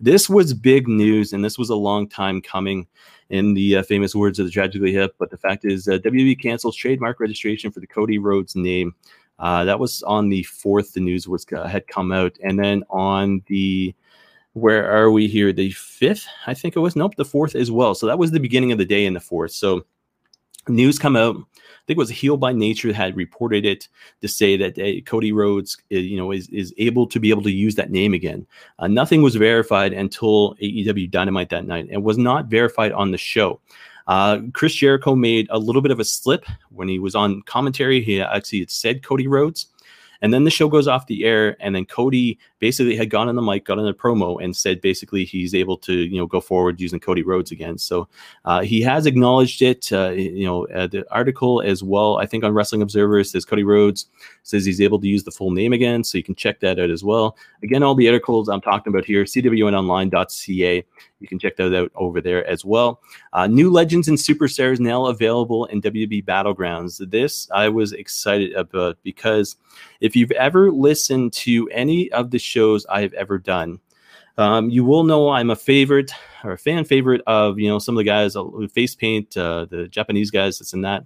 This 0.00 0.30
was 0.30 0.54
big 0.54 0.88
news, 0.88 1.34
and 1.34 1.44
this 1.44 1.58
was 1.58 1.68
a 1.68 1.76
long 1.76 2.08
time 2.08 2.40
coming. 2.40 2.88
In 3.30 3.54
the 3.54 3.82
famous 3.84 4.14
words 4.14 4.38
of 4.38 4.44
the 4.44 4.52
Tragically 4.52 4.92
Hip, 4.92 5.16
but 5.18 5.30
the 5.30 5.38
fact 5.38 5.64
is, 5.64 5.86
WWE 5.86 6.40
cancels 6.40 6.76
trademark 6.76 7.18
registration 7.18 7.72
for 7.72 7.80
the 7.80 7.86
Cody 7.86 8.18
Rhodes 8.18 8.54
name. 8.54 8.94
that 9.40 9.80
was 9.80 10.02
on 10.02 10.28
the 10.28 10.42
fourth. 10.42 10.92
The 10.92 11.00
news 11.00 11.26
was 11.26 11.46
had 11.50 11.88
come 11.88 12.12
out, 12.12 12.36
and 12.44 12.58
then 12.58 12.84
on 12.90 13.42
the 13.46 13.94
where 14.54 14.90
are 14.90 15.10
we 15.10 15.28
here? 15.28 15.52
The 15.52 15.70
fifth, 15.72 16.26
I 16.46 16.54
think 16.54 16.76
it 16.76 16.80
was. 16.80 16.96
Nope, 16.96 17.16
the 17.16 17.24
fourth 17.24 17.54
as 17.54 17.70
well. 17.70 17.94
So 17.94 18.06
that 18.06 18.18
was 18.18 18.30
the 18.30 18.40
beginning 18.40 18.72
of 18.72 18.78
the 18.78 18.84
day 18.84 19.04
in 19.04 19.12
the 19.12 19.20
fourth. 19.20 19.52
So 19.52 19.84
news 20.68 20.98
come 20.98 21.16
out. 21.16 21.36
I 21.36 21.86
think 21.86 21.98
it 21.98 21.98
was 21.98 22.08
Heel 22.08 22.36
by 22.36 22.52
Nature 22.52 22.92
had 22.92 23.16
reported 23.16 23.66
it 23.66 23.88
to 24.22 24.28
say 24.28 24.56
that 24.56 24.78
uh, 24.78 25.02
Cody 25.02 25.32
Rhodes, 25.32 25.76
uh, 25.92 25.96
you 25.96 26.16
know, 26.16 26.30
is 26.32 26.48
is 26.48 26.72
able 26.78 27.06
to 27.08 27.20
be 27.20 27.30
able 27.30 27.42
to 27.42 27.50
use 27.50 27.74
that 27.74 27.90
name 27.90 28.14
again. 28.14 28.46
Uh, 28.78 28.86
nothing 28.86 29.20
was 29.22 29.34
verified 29.34 29.92
until 29.92 30.54
AEW 30.62 31.10
Dynamite 31.10 31.50
that 31.50 31.66
night. 31.66 31.88
It 31.90 32.02
was 32.02 32.16
not 32.16 32.46
verified 32.46 32.92
on 32.92 33.10
the 33.10 33.18
show. 33.18 33.60
Uh, 34.06 34.38
Chris 34.52 34.74
Jericho 34.74 35.14
made 35.14 35.46
a 35.50 35.58
little 35.58 35.82
bit 35.82 35.90
of 35.90 36.00
a 36.00 36.04
slip 36.04 36.46
when 36.70 36.88
he 36.88 36.98
was 36.98 37.14
on 37.14 37.42
commentary. 37.42 38.00
He 38.00 38.20
actually 38.20 38.60
had 38.60 38.70
said 38.70 39.02
Cody 39.02 39.26
Rhodes. 39.26 39.66
And 40.22 40.32
then 40.32 40.44
the 40.44 40.50
show 40.50 40.68
goes 40.68 40.88
off 40.88 41.06
the 41.06 41.24
air, 41.24 41.54
and 41.60 41.74
then 41.74 41.84
Cody 41.84 42.38
basically 42.64 42.96
had 42.96 43.10
gone 43.10 43.28
on 43.28 43.36
the 43.36 43.42
mic, 43.42 43.66
got 43.66 43.78
on 43.78 43.86
a 43.86 43.92
promo, 43.92 44.42
and 44.42 44.56
said 44.56 44.80
basically 44.80 45.22
he's 45.26 45.54
able 45.54 45.76
to 45.76 45.92
you 45.92 46.16
know 46.16 46.26
go 46.26 46.40
forward 46.40 46.80
using 46.80 46.98
Cody 46.98 47.22
Rhodes 47.22 47.52
again. 47.52 47.76
So 47.76 48.08
uh, 48.46 48.62
he 48.62 48.80
has 48.80 49.04
acknowledged 49.04 49.60
it. 49.60 49.92
Uh, 49.92 50.12
you 50.12 50.46
know, 50.46 50.66
uh, 50.68 50.86
the 50.86 51.04
article 51.12 51.60
as 51.60 51.82
well. 51.82 52.16
I 52.16 52.24
think 52.24 52.42
on 52.42 52.54
Wrestling 52.54 52.80
Observer 52.80 53.22
says 53.22 53.44
Cody 53.44 53.64
Rhodes 53.64 54.06
says 54.44 54.64
he's 54.64 54.80
able 54.80 54.98
to 54.98 55.06
use 55.06 55.24
the 55.24 55.30
full 55.30 55.50
name 55.50 55.74
again, 55.74 56.02
so 56.02 56.16
you 56.16 56.24
can 56.24 56.34
check 56.34 56.60
that 56.60 56.78
out 56.78 56.88
as 56.88 57.04
well. 57.04 57.36
Again, 57.62 57.82
all 57.82 57.94
the 57.94 58.08
articles 58.08 58.48
I'm 58.48 58.62
talking 58.62 58.90
about 58.90 59.04
here, 59.04 59.24
cwnonline.ca. 59.24 60.84
You 61.20 61.28
can 61.28 61.38
check 61.38 61.56
that 61.56 61.74
out 61.74 61.92
over 61.94 62.20
there 62.20 62.46
as 62.46 62.64
well. 62.64 63.02
Uh, 63.34 63.46
new 63.46 63.70
legends 63.70 64.08
and 64.08 64.16
superstars 64.18 64.80
now 64.80 65.06
available 65.06 65.66
in 65.66 65.82
WWE 65.82 66.24
Battlegrounds. 66.24 67.10
This 67.10 67.46
I 67.50 67.68
was 67.68 67.92
excited 67.92 68.54
about 68.54 68.96
because 69.02 69.56
if 70.00 70.14
you've 70.14 70.32
ever 70.32 70.70
listened 70.70 71.32
to 71.32 71.68
any 71.70 72.12
of 72.12 72.30
the 72.30 72.38
I've 72.88 73.12
ever 73.14 73.38
done, 73.38 73.80
um, 74.36 74.70
you 74.70 74.84
will 74.84 75.04
know 75.04 75.30
I'm 75.30 75.50
a 75.50 75.56
favorite 75.56 76.12
or 76.42 76.52
a 76.52 76.58
fan 76.58 76.84
favorite 76.84 77.22
of 77.26 77.58
you 77.58 77.68
know 77.68 77.78
some 77.78 77.94
of 77.94 77.98
the 77.98 78.04
guys 78.04 78.34
who 78.34 78.68
face 78.68 78.94
paint, 78.94 79.36
uh, 79.36 79.66
the 79.66 79.88
Japanese 79.88 80.30
guys, 80.30 80.58
this 80.58 80.72
and 80.72 80.84
that. 80.84 81.04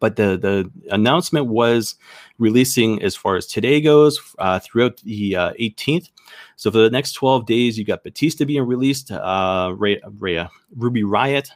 But 0.00 0.16
the 0.16 0.36
the 0.36 0.70
announcement 0.90 1.46
was 1.46 1.94
releasing 2.38 3.02
as 3.02 3.14
far 3.14 3.36
as 3.36 3.46
today 3.46 3.80
goes 3.80 4.20
uh, 4.38 4.58
throughout 4.58 4.98
the 4.98 5.36
uh, 5.36 5.52
18th. 5.54 6.10
So 6.56 6.70
for 6.70 6.78
the 6.78 6.90
next 6.90 7.12
12 7.12 7.46
days, 7.46 7.78
you 7.78 7.84
got 7.84 8.02
Batista 8.02 8.44
being 8.44 8.62
released, 8.62 9.10
uh, 9.10 9.72
Ray, 9.76 10.00
Ray, 10.18 10.46
Ruby 10.76 11.02
Riott, 11.02 11.50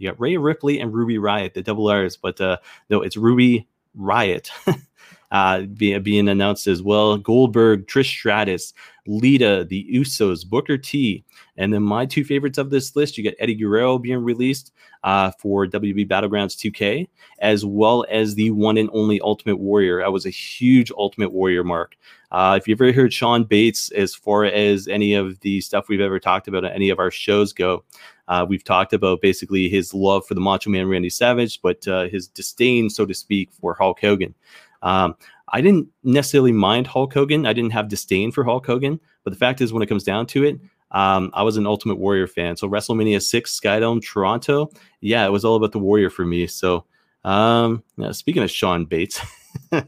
you 0.00 0.08
got 0.08 0.20
Rhea 0.20 0.40
Ripley 0.40 0.80
and 0.80 0.92
Ruby 0.92 1.16
Riott, 1.16 1.54
the 1.54 1.62
double 1.62 1.88
R's, 1.88 2.16
but 2.16 2.40
uh, 2.40 2.56
no, 2.88 3.02
it's 3.02 3.16
Ruby 3.16 3.68
Riott. 3.96 4.50
uh, 5.30 5.62
being, 5.62 6.02
being 6.02 6.28
announced 6.28 6.66
as 6.66 6.82
well. 6.82 7.16
Goldberg, 7.16 7.86
Trish 7.86 8.06
Stratus, 8.06 8.72
Lita, 9.06 9.66
the 9.68 9.86
Usos, 9.92 10.46
Booker 10.46 10.76
T, 10.76 11.24
and 11.56 11.72
then 11.72 11.82
my 11.82 12.06
two 12.06 12.24
favorites 12.24 12.58
of 12.58 12.70
this 12.70 12.96
list, 12.96 13.16
you 13.16 13.24
get 13.24 13.36
Eddie 13.38 13.54
Guerrero 13.54 13.98
being 13.98 14.22
released 14.22 14.72
uh, 15.04 15.30
for 15.38 15.66
WWE 15.66 16.08
Battlegrounds 16.08 16.56
2K, 16.56 17.08
as 17.40 17.64
well 17.64 18.04
as 18.10 18.34
the 18.34 18.50
one 18.50 18.76
and 18.76 18.90
only 18.92 19.20
Ultimate 19.20 19.56
Warrior. 19.56 20.04
I 20.04 20.08
was 20.08 20.26
a 20.26 20.30
huge 20.30 20.90
Ultimate 20.96 21.32
Warrior 21.32 21.64
mark. 21.64 21.96
Uh, 22.30 22.56
if 22.60 22.68
you've 22.68 22.80
ever 22.80 22.92
heard 22.92 23.12
Sean 23.12 23.44
Bates, 23.44 23.90
as 23.92 24.14
far 24.14 24.44
as 24.44 24.86
any 24.86 25.14
of 25.14 25.40
the 25.40 25.60
stuff 25.60 25.88
we've 25.88 26.00
ever 26.00 26.20
talked 26.20 26.48
about 26.48 26.64
on 26.64 26.70
any 26.70 26.90
of 26.90 26.98
our 26.98 27.10
shows 27.10 27.52
go, 27.52 27.84
uh, 28.28 28.46
we've 28.48 28.62
talked 28.62 28.92
about 28.92 29.20
basically 29.20 29.68
his 29.68 29.92
love 29.92 30.24
for 30.24 30.34
the 30.34 30.40
Macho 30.40 30.70
Man 30.70 30.88
Randy 30.88 31.10
Savage, 31.10 31.60
but 31.62 31.86
uh, 31.88 32.04
his 32.08 32.28
disdain, 32.28 32.88
so 32.88 33.04
to 33.04 33.14
speak, 33.14 33.50
for 33.60 33.74
Hulk 33.74 34.00
Hogan. 34.00 34.34
Um, 34.82 35.14
I 35.52 35.60
didn't 35.60 35.88
necessarily 36.04 36.52
mind 36.52 36.86
Hulk 36.86 37.12
Hogan. 37.12 37.46
I 37.46 37.52
didn't 37.52 37.72
have 37.72 37.88
disdain 37.88 38.30
for 38.30 38.44
Hulk 38.44 38.66
Hogan. 38.66 39.00
But 39.24 39.30
the 39.30 39.38
fact 39.38 39.60
is, 39.60 39.72
when 39.72 39.82
it 39.82 39.86
comes 39.86 40.04
down 40.04 40.26
to 40.26 40.44
it, 40.44 40.60
um, 40.92 41.30
I 41.34 41.42
was 41.42 41.56
an 41.56 41.66
Ultimate 41.66 41.98
Warrior 41.98 42.26
fan. 42.26 42.56
So 42.56 42.68
WrestleMania 42.68 43.22
6, 43.22 43.60
Skydome, 43.60 44.04
Toronto, 44.04 44.70
yeah, 45.00 45.24
it 45.24 45.30
was 45.30 45.44
all 45.44 45.56
about 45.56 45.72
the 45.72 45.78
Warrior 45.78 46.10
for 46.10 46.24
me. 46.24 46.46
So 46.46 46.84
um, 47.24 47.82
speaking 48.12 48.42
of 48.42 48.50
Sean 48.50 48.84
Bates, 48.86 49.20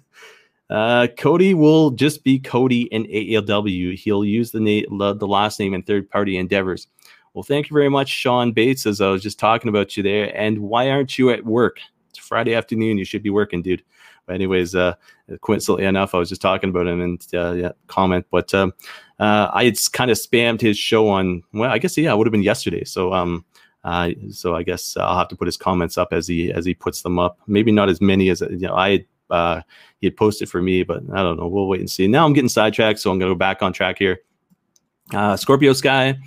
uh, 0.71 1.07
Cody 1.19 1.55
will 1.55 1.91
just 1.91 2.23
be 2.23 2.39
Cody 2.39 2.83
in 2.83 3.05
AEW. 3.05 3.97
He'll 3.97 4.25
use 4.25 4.53
the, 4.53 4.61
na- 4.61 5.15
the 5.15 5.27
last 5.27 5.59
name 5.59 5.75
in 5.75 5.83
third 5.83 6.09
party 6.09 6.37
endeavors. 6.37 6.89
Well, 7.35 7.43
thank 7.43 7.71
you 7.71 7.75
very 7.75 7.89
much, 7.89 8.09
Sean 8.09 8.53
Bates, 8.53 8.85
as 8.87 9.01
I 9.01 9.09
was 9.09 9.23
just 9.23 9.39
talking 9.39 9.71
about 9.71 9.97
you 9.97 10.03
there. 10.03 10.37
And 10.37 10.59
why 10.59 10.91
aren't 10.91 11.19
you 11.19 11.31
at 11.31 11.45
work? 11.45 11.79
It's 12.11 12.19
Friday 12.19 12.55
afternoon. 12.55 12.99
You 12.99 13.07
should 13.07 13.23
be 13.23 13.31
working, 13.31 13.63
dude. 13.63 13.83
But 14.27 14.35
anyways, 14.35 14.75
uh, 14.75 14.95
coincidentally 15.41 15.87
enough, 15.87 16.15
I 16.15 16.19
was 16.19 16.29
just 16.29 16.43
talking 16.43 16.71
about 16.71 16.87
him 16.87 17.01
and 17.01 17.27
uh, 17.35 17.53
yeah, 17.53 17.73
comment. 17.89 18.27
But 18.31 18.55
um, 18.55 18.73
uh, 19.19 19.51
I 19.53 19.65
had 19.65 19.77
kind 19.93 20.11
of 20.11 20.17
spammed 20.17 20.61
his 20.61 20.79
show 20.79 21.09
on. 21.09 21.43
Well, 21.53 21.71
I 21.71 21.79
guess 21.79 21.97
yeah, 21.97 22.13
it 22.13 22.17
would 22.17 22.27
have 22.27 22.33
been 22.33 22.43
yesterday. 22.43 22.85
So 22.85 23.13
um, 23.13 23.45
uh, 23.85 24.11
so 24.31 24.55
I 24.55 24.63
guess 24.63 24.97
I'll 24.97 25.19
have 25.19 25.29
to 25.29 25.37
put 25.37 25.47
his 25.49 25.57
comments 25.57 25.99
up 25.99 26.13
as 26.13 26.29
he 26.29 26.53
as 26.53 26.65
he 26.65 26.75
puts 26.75 27.03
them 27.03 27.19
up. 27.19 27.39
Maybe 27.47 27.73
not 27.73 27.89
as 27.89 28.01
many 28.01 28.31
as 28.31 28.41
you 28.41 28.69
know 28.69 28.75
I 28.75 29.05
uh, 29.31 29.63
he 29.99 30.07
had 30.07 30.17
posted 30.17 30.49
for 30.49 30.63
me, 30.63 30.83
but 30.83 31.03
I 31.13 31.23
don't 31.23 31.39
know. 31.39 31.49
We'll 31.49 31.67
wait 31.67 31.81
and 31.81 31.91
see. 31.91 32.07
Now 32.07 32.25
I'm 32.25 32.33
getting 32.33 32.49
sidetracked, 32.49 33.01
so 33.01 33.11
I'm 33.11 33.19
to 33.19 33.27
go 33.27 33.35
back 33.35 33.63
on 33.63 33.73
track 33.73 33.99
here. 33.99 34.21
Uh, 35.15 35.37
Scorpio 35.37 35.73
Sky 35.73 36.19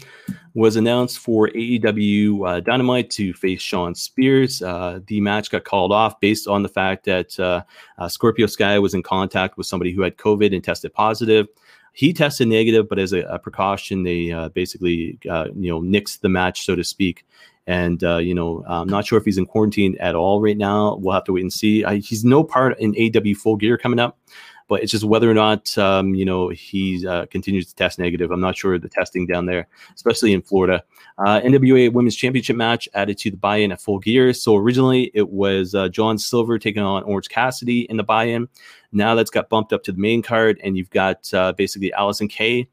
was 0.53 0.77
announced 0.77 1.19
for 1.19 1.49
AEW 1.49 2.47
uh, 2.47 2.59
Dynamite 2.61 3.09
to 3.11 3.33
face 3.33 3.61
Shawn 3.61 3.93
Spears. 3.93 4.61
Uh, 4.61 4.99
the 5.07 5.19
match 5.19 5.51
got 5.51 5.65
called 5.65 5.91
off 5.91 6.19
based 6.19 6.47
on 6.47 6.63
the 6.63 6.69
fact 6.69 7.05
that 7.05 7.37
uh, 7.39 7.61
uh, 7.97 8.07
Scorpio 8.07 8.47
Sky 8.47 8.79
was 8.79 8.93
in 8.93 9.03
contact 9.03 9.57
with 9.57 9.67
somebody 9.67 9.91
who 9.91 10.01
had 10.01 10.17
COVID 10.17 10.53
and 10.53 10.63
tested 10.63 10.93
positive. 10.93 11.47
He 11.93 12.13
tested 12.13 12.47
negative, 12.47 12.89
but 12.89 12.99
as 12.99 13.13
a, 13.13 13.21
a 13.21 13.39
precaution, 13.39 14.03
they 14.03 14.31
uh, 14.31 14.49
basically 14.49 15.17
you 15.23 15.69
know 15.69 15.81
nixed 15.81 16.21
the 16.21 16.29
match, 16.29 16.65
so 16.65 16.75
to 16.75 16.83
speak. 16.83 17.25
And 17.67 18.01
you 18.01 18.35
know, 18.35 18.63
I'm 18.67 18.87
not 18.87 19.07
sure 19.07 19.17
if 19.17 19.25
he's 19.25 19.37
in 19.37 19.45
quarantine 19.45 19.97
at 19.99 20.13
all 20.13 20.41
right 20.41 20.57
now. 20.57 20.97
We'll 20.97 21.13
have 21.13 21.23
to 21.25 21.33
wait 21.33 21.41
and 21.41 21.53
see. 21.53 21.83
I, 21.83 21.97
he's 21.97 22.23
no 22.23 22.43
part 22.43 22.79
in 22.79 22.93
AEW 22.93 23.37
Full 23.37 23.55
Gear 23.55 23.77
coming 23.77 23.99
up 23.99 24.19
but 24.67 24.81
it's 24.81 24.91
just 24.91 25.03
whether 25.03 25.29
or 25.29 25.33
not 25.33 25.77
um, 25.77 26.15
you 26.15 26.25
know 26.25 26.49
he 26.49 27.05
uh, 27.07 27.25
continues 27.27 27.67
to 27.67 27.75
test 27.75 27.99
negative. 27.99 28.31
I'm 28.31 28.41
not 28.41 28.57
sure 28.57 28.77
the 28.77 28.89
testing 28.89 29.25
down 29.25 29.45
there, 29.45 29.67
especially 29.93 30.33
in 30.33 30.41
Florida. 30.41 30.83
Uh, 31.17 31.39
NWA 31.41 31.91
Women's 31.91 32.15
Championship 32.15 32.55
match 32.55 32.89
added 32.93 33.17
to 33.19 33.31
the 33.31 33.37
buy-in 33.37 33.71
at 33.71 33.81
Full 33.81 33.99
Gear. 33.99 34.33
So 34.33 34.55
originally 34.55 35.11
it 35.13 35.29
was 35.29 35.75
uh, 35.75 35.89
John 35.89 36.17
Silver 36.17 36.59
taking 36.59 36.83
on 36.83 37.03
Orange 37.03 37.29
Cassidy 37.29 37.81
in 37.81 37.97
the 37.97 38.03
buy-in. 38.03 38.47
Now 38.91 39.15
that's 39.15 39.29
got 39.29 39.49
bumped 39.49 39.73
up 39.73 39.83
to 39.83 39.91
the 39.91 39.99
main 39.99 40.21
card, 40.21 40.59
and 40.63 40.77
you've 40.77 40.89
got 40.89 41.33
uh, 41.33 41.53
basically 41.53 41.91
Allysin 41.97 42.29
Kay. 42.29 42.67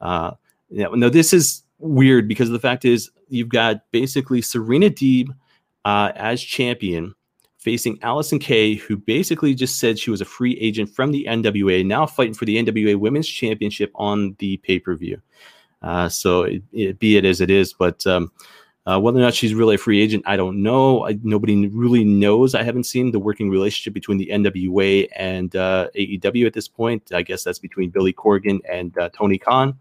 Uh, 0.00 0.32
yeah, 0.70 0.86
no, 0.92 1.08
this 1.08 1.32
is 1.32 1.62
weird 1.78 2.28
because 2.28 2.50
the 2.50 2.58
fact 2.58 2.84
is 2.84 3.10
you've 3.28 3.48
got 3.48 3.90
basically 3.90 4.42
Serena 4.42 4.88
Deeb 4.88 5.28
uh, 5.84 6.12
as 6.14 6.42
champion 6.42 7.14
facing 7.62 7.96
Allysin 7.98 8.40
Kay, 8.40 8.74
who 8.74 8.96
basically 8.96 9.54
just 9.54 9.78
said 9.78 9.96
she 9.96 10.10
was 10.10 10.20
a 10.20 10.24
free 10.24 10.58
agent 10.58 10.90
from 10.90 11.12
the 11.12 11.24
NWA, 11.28 11.86
now 11.86 12.06
fighting 12.06 12.34
for 12.34 12.44
the 12.44 12.56
NWA 12.56 12.96
Women's 12.96 13.28
Championship 13.28 13.92
on 13.94 14.34
the 14.40 14.56
pay 14.58 14.80
per 14.80 14.96
view. 14.96 15.20
Uh, 15.80 16.08
so, 16.08 16.42
it, 16.42 16.62
it, 16.72 16.98
be 16.98 17.16
it 17.16 17.24
as 17.24 17.40
it 17.40 17.50
is, 17.50 17.72
but 17.72 18.04
um, 18.06 18.32
uh, 18.84 18.98
whether 18.98 19.18
or 19.18 19.22
not 19.22 19.34
she's 19.34 19.54
really 19.54 19.76
a 19.76 19.78
free 19.78 20.00
agent, 20.00 20.24
I 20.26 20.36
don't 20.36 20.60
know. 20.60 21.06
I, 21.06 21.18
nobody 21.22 21.68
really 21.68 22.04
knows. 22.04 22.56
I 22.56 22.64
haven't 22.64 22.84
seen 22.84 23.12
the 23.12 23.20
working 23.20 23.48
relationship 23.48 23.94
between 23.94 24.18
the 24.18 24.28
NWA 24.32 25.08
and 25.14 25.54
uh, 25.54 25.88
AEW 25.96 26.46
at 26.46 26.54
this 26.54 26.66
point. 26.66 27.12
I 27.14 27.22
guess 27.22 27.44
that's 27.44 27.60
between 27.60 27.90
Billy 27.90 28.12
Corgan 28.12 28.60
and 28.68 28.96
uh, 28.98 29.08
Tony 29.10 29.38
Khan. 29.38 29.78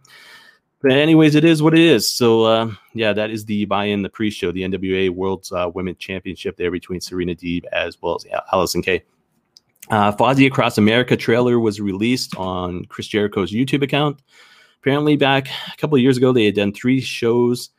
But 0.82 0.94
anyways, 0.94 1.36
it 1.36 1.46
is 1.46 1.62
what 1.62 1.74
it 1.74 1.80
is. 1.80 2.12
So 2.12 2.44
uh, 2.44 2.72
yeah, 2.94 3.14
that 3.14 3.30
is 3.30 3.46
the 3.46 3.66
buy-in, 3.66 4.02
the 4.02 4.10
pre-show, 4.10 4.52
the 4.52 4.62
NWA 4.64 5.10
World's 5.12 5.52
uh, 5.52 5.70
Women 5.74 5.96
Championship 5.98 6.58
there 6.58 6.72
between 6.72 7.00
Serena 7.00 7.36
Deeb 7.36 7.66
as 7.72 8.02
well 8.02 8.16
as 8.16 8.26
Allysin 8.52 8.84
Kay. 8.84 9.04
Uh, 9.90 10.14
Across 10.18 10.78
America 10.78 11.18
trailer 11.18 11.60
was 11.60 11.82
released 11.82 12.36
on 12.38 12.86
Chris 12.86 13.08
Jericho's 13.08 13.52
YouTube 13.52 13.84
account. 13.84 14.22
Apparently, 14.82 15.16
back 15.16 15.50
a 15.72 15.78
couple 15.78 15.96
of 15.96 16.02
years 16.02 16.18
ago, 16.18 16.32
they 16.32 16.46
had 16.46 16.56
done 16.56 16.74
three 16.74 17.02
shows 17.02 17.70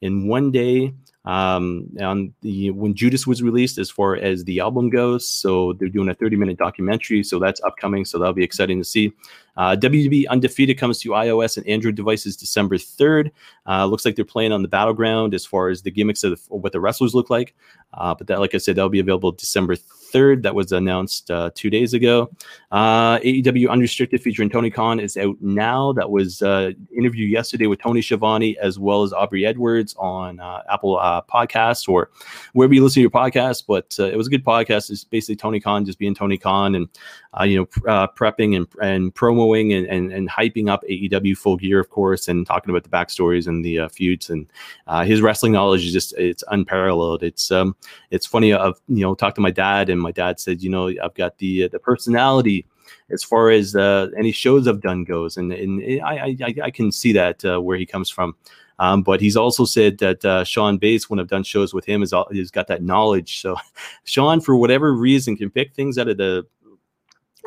in 0.00 0.28
one 0.28 0.50
day 0.50 0.92
um, 1.24 1.88
on 2.00 2.34
the 2.42 2.70
when 2.70 2.94
Judas 2.94 3.26
was 3.26 3.42
released, 3.42 3.78
as 3.78 3.90
far 3.90 4.16
as 4.16 4.44
the 4.44 4.60
album 4.60 4.90
goes. 4.90 5.28
So 5.28 5.72
they're 5.74 5.88
doing 5.88 6.08
a 6.08 6.14
30 6.14 6.36
minute 6.36 6.58
documentary, 6.58 7.22
so 7.24 7.38
that's 7.38 7.60
upcoming. 7.62 8.04
So 8.04 8.18
that'll 8.18 8.34
be 8.34 8.44
exciting 8.44 8.78
to 8.78 8.84
see. 8.84 9.12
Uh, 9.56 9.76
WWE 9.76 10.28
Undefeated 10.28 10.78
comes 10.78 10.98
to 11.00 11.10
iOS 11.10 11.56
and 11.56 11.66
Android 11.66 11.94
devices 11.94 12.36
December 12.36 12.76
3rd. 12.76 13.30
Uh, 13.66 13.84
looks 13.86 14.04
like 14.04 14.16
they're 14.16 14.24
playing 14.24 14.52
on 14.52 14.62
the 14.62 14.68
battleground 14.68 15.34
as 15.34 15.44
far 15.44 15.68
as 15.68 15.82
the 15.82 15.90
gimmicks 15.90 16.24
of 16.24 16.32
the, 16.32 16.54
what 16.54 16.72
the 16.72 16.80
wrestlers 16.80 17.14
look 17.14 17.30
like. 17.30 17.54
Uh, 17.94 18.14
but 18.14 18.26
that, 18.26 18.40
like 18.40 18.54
I 18.54 18.58
said, 18.58 18.76
that'll 18.76 18.88
be 18.88 19.00
available 19.00 19.32
December 19.32 19.76
3rd. 19.76 20.42
That 20.42 20.54
was 20.54 20.72
announced 20.72 21.30
uh, 21.30 21.50
two 21.54 21.68
days 21.68 21.92
ago. 21.92 22.30
Uh, 22.70 23.18
AEW 23.18 23.68
Unrestricted 23.68 24.22
featuring 24.22 24.48
Tony 24.48 24.70
Khan 24.70 24.98
is 24.98 25.16
out 25.16 25.36
now. 25.40 25.92
That 25.92 26.10
was 26.10 26.40
uh, 26.40 26.72
interview 26.96 27.26
yesterday 27.26 27.66
with 27.66 27.80
Tony 27.80 28.00
Schiavone 28.00 28.56
as 28.58 28.78
well 28.78 29.02
as 29.02 29.12
Aubrey 29.12 29.44
Edwards 29.44 29.94
on 29.98 30.40
Apple 30.70 30.96
Podcasts 31.30 31.88
or 31.88 32.10
wherever 32.54 32.72
you 32.72 32.82
listen 32.82 32.94
to 32.94 33.00
your 33.02 33.10
podcast. 33.10 33.64
But 33.66 33.94
it 33.98 34.16
was 34.16 34.26
a 34.26 34.30
good 34.30 34.44
podcast. 34.44 34.90
It's 34.90 35.04
basically 35.04 35.36
Tony 35.36 35.60
Khan 35.60 35.84
just 35.84 35.98
being 35.98 36.14
Tony 36.14 36.38
Khan 36.38 36.74
and 36.74 36.88
you 37.44 37.58
know 37.58 37.66
prepping 37.66 38.56
and 38.56 38.66
and 38.82 39.14
promoing 39.42 39.76
and, 39.76 39.86
and 39.86 40.12
and 40.12 40.30
hyping 40.30 40.68
up 40.68 40.82
AEW 40.88 41.36
Full 41.36 41.56
Gear, 41.56 41.80
of 41.80 41.90
course, 41.90 42.28
and 42.28 42.46
talking 42.46 42.70
about 42.70 42.82
the 42.82 42.88
backstories 42.88 43.46
and 43.46 43.64
the 43.64 43.80
uh, 43.80 43.88
feuds 43.88 44.30
and 44.30 44.46
uh, 44.86 45.04
his 45.04 45.20
wrestling 45.20 45.52
knowledge 45.52 45.84
is 45.84 45.92
just 45.92 46.16
it's 46.18 46.44
unparalleled. 46.50 47.22
It's 47.22 47.50
um 47.50 47.76
it's 48.10 48.26
funny. 48.26 48.52
I've 48.52 48.80
you 48.88 49.02
know 49.02 49.14
talked 49.14 49.36
to 49.36 49.42
my 49.42 49.50
dad 49.50 49.88
and 49.88 50.00
my 50.00 50.12
dad 50.12 50.40
said 50.40 50.62
you 50.62 50.70
know 50.70 50.88
I've 50.88 51.14
got 51.14 51.38
the 51.38 51.64
uh, 51.64 51.68
the 51.68 51.78
personality 51.78 52.66
as 53.10 53.22
far 53.22 53.50
as 53.50 53.76
uh, 53.76 54.08
any 54.16 54.32
shows 54.32 54.66
I've 54.66 54.80
done 54.80 55.04
goes, 55.04 55.36
and, 55.36 55.52
and 55.52 56.02
I, 56.02 56.36
I, 56.40 56.54
I 56.64 56.70
can 56.70 56.90
see 56.90 57.12
that 57.12 57.44
uh, 57.44 57.60
where 57.60 57.76
he 57.76 57.86
comes 57.86 58.08
from. 58.10 58.34
Um, 58.78 59.02
but 59.02 59.20
he's 59.20 59.36
also 59.36 59.64
said 59.64 59.98
that 59.98 60.24
uh, 60.24 60.44
Sean 60.44 60.78
Bates, 60.78 61.08
when 61.08 61.20
I've 61.20 61.28
done 61.28 61.44
shows 61.44 61.72
with 61.72 61.84
him, 61.84 62.02
is 62.02 62.12
all, 62.12 62.26
he's 62.32 62.50
got 62.50 62.66
that 62.66 62.82
knowledge. 62.82 63.40
So 63.40 63.56
Sean, 64.04 64.40
for 64.40 64.56
whatever 64.56 64.92
reason, 64.92 65.36
can 65.36 65.50
pick 65.50 65.74
things 65.74 65.98
out 65.98 66.08
of 66.08 66.16
the 66.16 66.46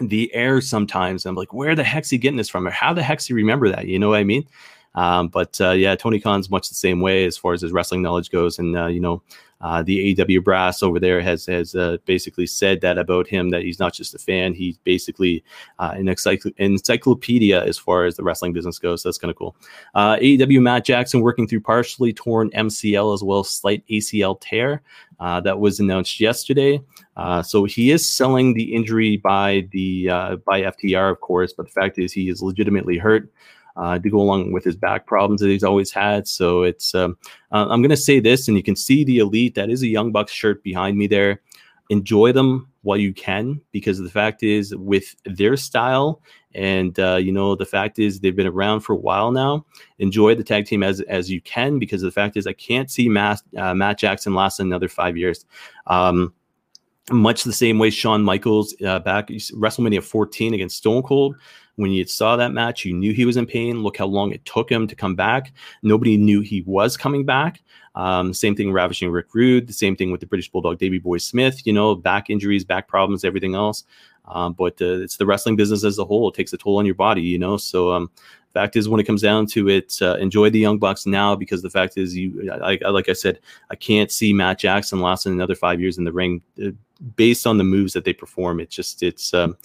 the 0.02 0.34
air 0.34 0.62
sometimes. 0.62 1.26
I'm 1.26 1.36
like, 1.36 1.54
where 1.54 1.76
the 1.76 1.84
heck's 1.84 2.10
he 2.10 2.18
getting 2.18 2.38
this 2.38 2.50
from? 2.50 2.68
Or 2.68 2.72
how 2.72 2.94
the 2.94 3.04
heck's 3.04 3.26
he 3.26 3.34
remember 3.34 3.70
that? 3.70 3.88
You 3.88 4.00
know 4.00 4.10
what 4.10 4.20
I 4.20 4.24
mean? 4.24 4.48
Um, 4.96 5.28
but 5.28 5.60
uh, 5.62 5.72
yeah, 5.72 5.96
Tony 5.96 6.20
Khan's 6.20 6.50
much 6.50 6.70
the 6.70 6.76
same 6.76 7.02
way 7.02 7.26
as 7.26 7.38
far 7.38 7.54
as 7.54 7.62
his 7.62 7.72
wrestling 7.72 8.02
knowledge 8.02 8.32
goes. 8.32 8.58
And, 8.58 8.76
uh, 8.76 8.88
you 8.88 9.00
know, 9.00 9.22
uh, 9.62 9.82
the 9.82 10.16
AW 10.22 10.42
brass 10.42 10.84
over 10.84 11.00
there 11.00 11.22
has 11.22 11.46
has 11.46 11.76
uh, 11.76 11.98
basically 12.06 12.46
said 12.46 12.82
that 12.82 12.98
about 12.98 13.26
him 13.26 13.50
that 13.50 13.64
he's 13.64 13.80
not 13.80 13.94
just 13.94 14.14
a 14.14 14.20
fan; 14.20 14.54
he's 14.54 14.78
basically 14.80 15.44
uh, 15.80 15.94
an 15.96 16.06
encycl- 16.06 16.54
encyclopedia 16.58 17.64
as 17.64 17.78
far 17.78 18.06
as 18.06 18.16
the 18.16 18.24
wrestling 18.24 18.54
business 18.54 18.78
goes. 18.78 19.02
So 19.02 19.10
that's 19.10 19.18
kind 19.18 19.32
of 19.32 19.38
cool. 19.38 19.56
Uh, 19.96 20.18
AEW 20.18 20.62
Matt 20.62 20.86
Jackson 20.86 21.22
working 21.22 21.48
through 21.48 21.62
partially 21.62 22.12
torn 22.12 22.50
MCL 22.52 23.14
as 23.14 23.24
well 23.24 23.44
slight 23.44 23.84
ACL 23.88 24.40
tear. 24.40 24.82
Uh, 25.20 25.40
that 25.40 25.58
was 25.58 25.80
announced 25.80 26.20
yesterday. 26.20 26.82
Uh, 27.16 27.42
so 27.42 27.64
he 27.64 27.92
is 27.92 28.06
selling 28.06 28.54
the 28.54 28.76
injury 28.76 29.16
by 29.16 29.66
the 29.72 30.08
by 30.46 30.62
FTR, 30.64 31.10
of 31.10 31.22
course, 31.22 31.54
but 31.54 31.66
the 31.68 31.72
fact 31.72 31.98
is 31.98 32.12
he 32.12 32.28
is 32.28 32.42
legitimately 32.42 32.98
hurt 32.98 33.32
uh, 33.76 34.00
to 34.00 34.10
go 34.10 34.20
along 34.20 34.52
with 34.52 34.64
his 34.64 34.76
back 34.76 35.06
problems 35.06 35.42
that 35.42 35.50
he's 35.50 35.64
always 35.64 35.92
had. 35.92 36.28
So 36.28 36.64
it's 36.64 36.96
um, 36.96 37.18
uh, 37.52 37.68
I'm 37.70 37.82
going 37.82 37.90
to 37.90 37.98
say 37.98 38.20
this, 38.20 38.48
and 38.48 38.58
you 38.58 38.64
can 38.64 38.76
see 38.76 39.04
the 39.04 39.20
elite. 39.20 39.56
That 39.56 39.70
is 39.70 39.82
a 39.82 39.88
Young 39.88 40.12
Bucks 40.12 40.32
shirt 40.32 40.64
behind 40.64 40.98
me 40.98 41.08
there. 41.08 41.42
Enjoy 41.90 42.32
them 42.32 42.72
while 42.82 42.98
you 42.98 43.14
can, 43.14 43.62
because 43.72 44.00
the 44.00 44.10
fact 44.10 44.44
is, 44.44 44.76
with 44.76 45.16
their 45.26 45.56
style, 45.56 46.22
and 46.54 46.98
uh, 47.00 47.16
you 47.16 47.32
know, 47.32 47.56
the 47.56 47.66
fact 47.66 48.00
is 48.00 48.20
they've 48.20 48.36
been 48.36 48.48
around 48.48 48.82
for 48.82 48.94
a 48.94 48.98
while 48.98 49.32
now. 49.32 49.66
Enjoy 50.00 50.34
the 50.36 50.44
tag 50.44 50.66
team 50.66 50.82
as 50.82 51.02
as 51.02 51.30
you 51.30 51.42
can, 51.42 51.78
because 51.80 52.02
the 52.02 52.12
fact 52.12 52.38
is, 52.38 52.48
I 52.48 52.54
can't 52.54 52.90
see 52.90 53.10
Matt, 53.10 53.42
uh, 53.58 53.74
Matt 53.74 54.00
Jackson 54.00 54.34
last 54.34 54.60
another 54.60 54.88
five 54.88 55.18
years. 55.18 55.46
Um, 55.88 56.34
much 57.12 57.44
the 57.44 57.54
same 57.54 57.78
way 57.78 57.92
Shawn 57.92 58.24
Michaels 58.24 58.76
uh, 58.84 59.00
back 59.00 59.28
WrestleMania 59.28 60.02
14 60.04 60.54
against 60.56 60.78
Stone 60.78 61.04
Cold 61.04 61.36
when 61.76 61.92
you 61.92 62.06
saw 62.06 62.36
that 62.36 62.54
match, 62.54 62.86
you 62.86 62.94
knew 62.94 63.14
he 63.14 63.26
was 63.26 63.38
in 63.38 63.46
pain. 63.46 63.84
Look 63.84 63.98
how 63.98 64.06
long 64.06 64.32
it 64.32 64.46
took 64.46 64.72
him 64.72 64.88
to 64.88 64.96
come 64.96 65.16
back. 65.16 65.52
Nobody 65.84 66.18
knew 66.18 66.42
he 66.42 66.62
was 66.62 66.98
coming 66.98 67.26
back. 67.26 67.62
Um, 67.96 68.34
same 68.34 68.56
thing, 68.56 68.72
ravishing 68.72 69.10
Rick 69.10 69.34
Rude. 69.34 69.68
The 69.68 69.74
same 69.74 69.96
thing 69.96 70.12
with 70.12 70.20
the 70.20 70.28
British 70.28 70.52
Bulldog 70.52 70.78
Davey 70.78 71.00
Boy 71.00 71.18
Smith. 71.18 71.66
You 71.66 71.74
know, 71.74 71.96
back 71.96 72.30
injuries, 72.30 72.66
back 72.66 72.88
problems, 72.88 73.24
everything 73.24 73.56
else. 73.56 73.84
Um, 74.26 74.54
but 74.54 74.82
uh, 74.82 75.02
it's 75.02 75.18
the 75.18 75.26
wrestling 75.26 75.56
business 75.56 75.84
as 75.84 76.00
a 76.00 76.06
whole. 76.06 76.30
It 76.30 76.36
takes 76.36 76.52
a 76.54 76.58
toll 76.58 76.78
on 76.78 76.86
your 76.86 76.96
body, 76.96 77.22
you 77.22 77.38
know. 77.38 77.58
So, 77.58 77.92
um, 77.92 78.10
fact 78.56 78.76
is, 78.78 78.90
when 78.90 79.00
it 79.00 79.04
comes 79.04 79.22
down 79.22 79.46
to 79.46 79.70
it, 79.70 79.98
uh, 80.02 80.16
enjoy 80.16 80.50
the 80.50 80.60
Young 80.60 80.80
Bucks 80.80 81.06
now 81.06 81.36
because 81.36 81.62
the 81.62 81.70
fact 81.70 81.98
is, 81.98 82.16
you, 82.16 82.50
I, 82.52 82.80
I, 82.84 82.90
like 82.90 83.10
I 83.10 83.14
said, 83.14 83.40
I 83.70 83.76
can't 83.76 84.12
see 84.12 84.34
Matt 84.34 84.60
Jackson 84.60 85.02
lasting 85.02 85.34
another 85.34 85.56
five 85.56 85.80
years 85.80 85.98
in 85.98 86.06
the 86.06 86.14
ring 86.14 86.42
uh, 86.66 86.70
based 87.16 87.46
on 87.46 87.58
the 87.58 87.64
moves 87.66 87.94
that 87.94 88.06
they 88.06 88.14
perform. 88.14 88.60
It's 88.62 88.74
just, 88.74 89.04
it's, 89.04 89.34
um, 89.34 89.58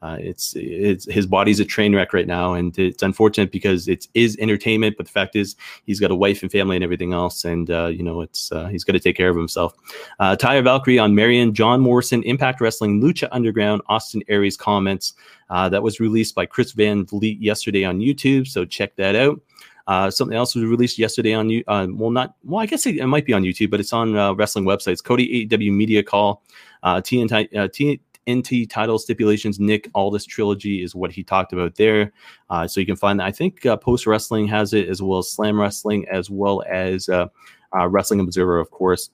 uh, 0.00 0.16
it's 0.20 0.54
it's 0.56 1.10
his 1.10 1.26
body's 1.26 1.58
a 1.58 1.64
train 1.64 1.94
wreck 1.94 2.12
right 2.12 2.26
now, 2.26 2.54
and 2.54 2.78
it's 2.78 3.02
unfortunate 3.02 3.50
because 3.50 3.88
it 3.88 4.06
is 4.14 4.36
entertainment. 4.38 4.96
But 4.96 5.06
the 5.06 5.12
fact 5.12 5.34
is, 5.34 5.56
he's 5.86 5.98
got 5.98 6.12
a 6.12 6.14
wife 6.14 6.42
and 6.42 6.52
family 6.52 6.76
and 6.76 6.84
everything 6.84 7.12
else, 7.12 7.44
and 7.44 7.68
uh, 7.68 7.86
you 7.86 8.04
know 8.04 8.20
it's 8.20 8.52
uh, 8.52 8.66
he's 8.66 8.84
got 8.84 8.92
to 8.92 9.00
take 9.00 9.16
care 9.16 9.28
of 9.28 9.36
himself. 9.36 9.74
Uh, 10.20 10.36
Taya 10.36 10.62
Valkyrie 10.62 11.00
on 11.00 11.16
Marion, 11.16 11.52
John 11.52 11.80
Morrison, 11.80 12.22
Impact 12.22 12.60
Wrestling, 12.60 13.02
Lucha 13.02 13.28
Underground, 13.32 13.82
Austin 13.88 14.22
Aries 14.28 14.56
comments. 14.56 15.14
Uh, 15.50 15.68
that 15.68 15.82
was 15.82 15.98
released 15.98 16.34
by 16.34 16.46
Chris 16.46 16.72
Van 16.72 17.04
Vliet 17.06 17.40
yesterday 17.40 17.82
on 17.82 17.98
YouTube, 17.98 18.46
so 18.46 18.64
check 18.64 18.94
that 18.96 19.16
out. 19.16 19.40
Uh, 19.88 20.10
something 20.10 20.36
else 20.36 20.54
was 20.54 20.64
released 20.64 20.98
yesterday 20.98 21.32
on 21.32 21.48
you. 21.48 21.64
Uh, 21.66 21.86
well, 21.90 22.10
not 22.10 22.36
well. 22.44 22.60
I 22.60 22.66
guess 22.66 22.86
it, 22.86 22.98
it, 22.98 23.06
might 23.06 23.24
be 23.24 23.32
on 23.32 23.42
YouTube, 23.42 23.70
but 23.70 23.80
it's 23.80 23.92
on 23.92 24.14
uh, 24.14 24.34
wrestling 24.34 24.66
websites. 24.66 25.02
Cody 25.02 25.48
AEW 25.48 25.72
Media 25.72 26.02
Call, 26.02 26.44
TNT, 26.84 27.56
uh, 27.56 27.68
NT 28.28 28.68
title 28.68 28.98
stipulations. 28.98 29.58
Nick 29.58 29.88
Aldis 29.94 30.26
trilogy 30.26 30.82
is 30.82 30.94
what 30.94 31.12
he 31.12 31.22
talked 31.22 31.52
about 31.52 31.76
there. 31.76 32.12
Uh, 32.50 32.66
so 32.66 32.80
you 32.80 32.86
can 32.86 32.96
find 32.96 33.20
that. 33.20 33.26
I 33.26 33.32
think 33.32 33.64
uh, 33.66 33.76
Post 33.76 34.06
Wrestling 34.06 34.46
has 34.48 34.72
it 34.72 34.88
as 34.88 35.02
well 35.02 35.18
as 35.18 35.30
Slam 35.30 35.60
Wrestling, 35.60 36.06
as 36.10 36.30
well 36.30 36.62
as 36.68 37.08
uh, 37.08 37.26
uh 37.76 37.88
Wrestling 37.88 38.20
Observer, 38.20 38.58
of 38.58 38.70
course. 38.70 39.10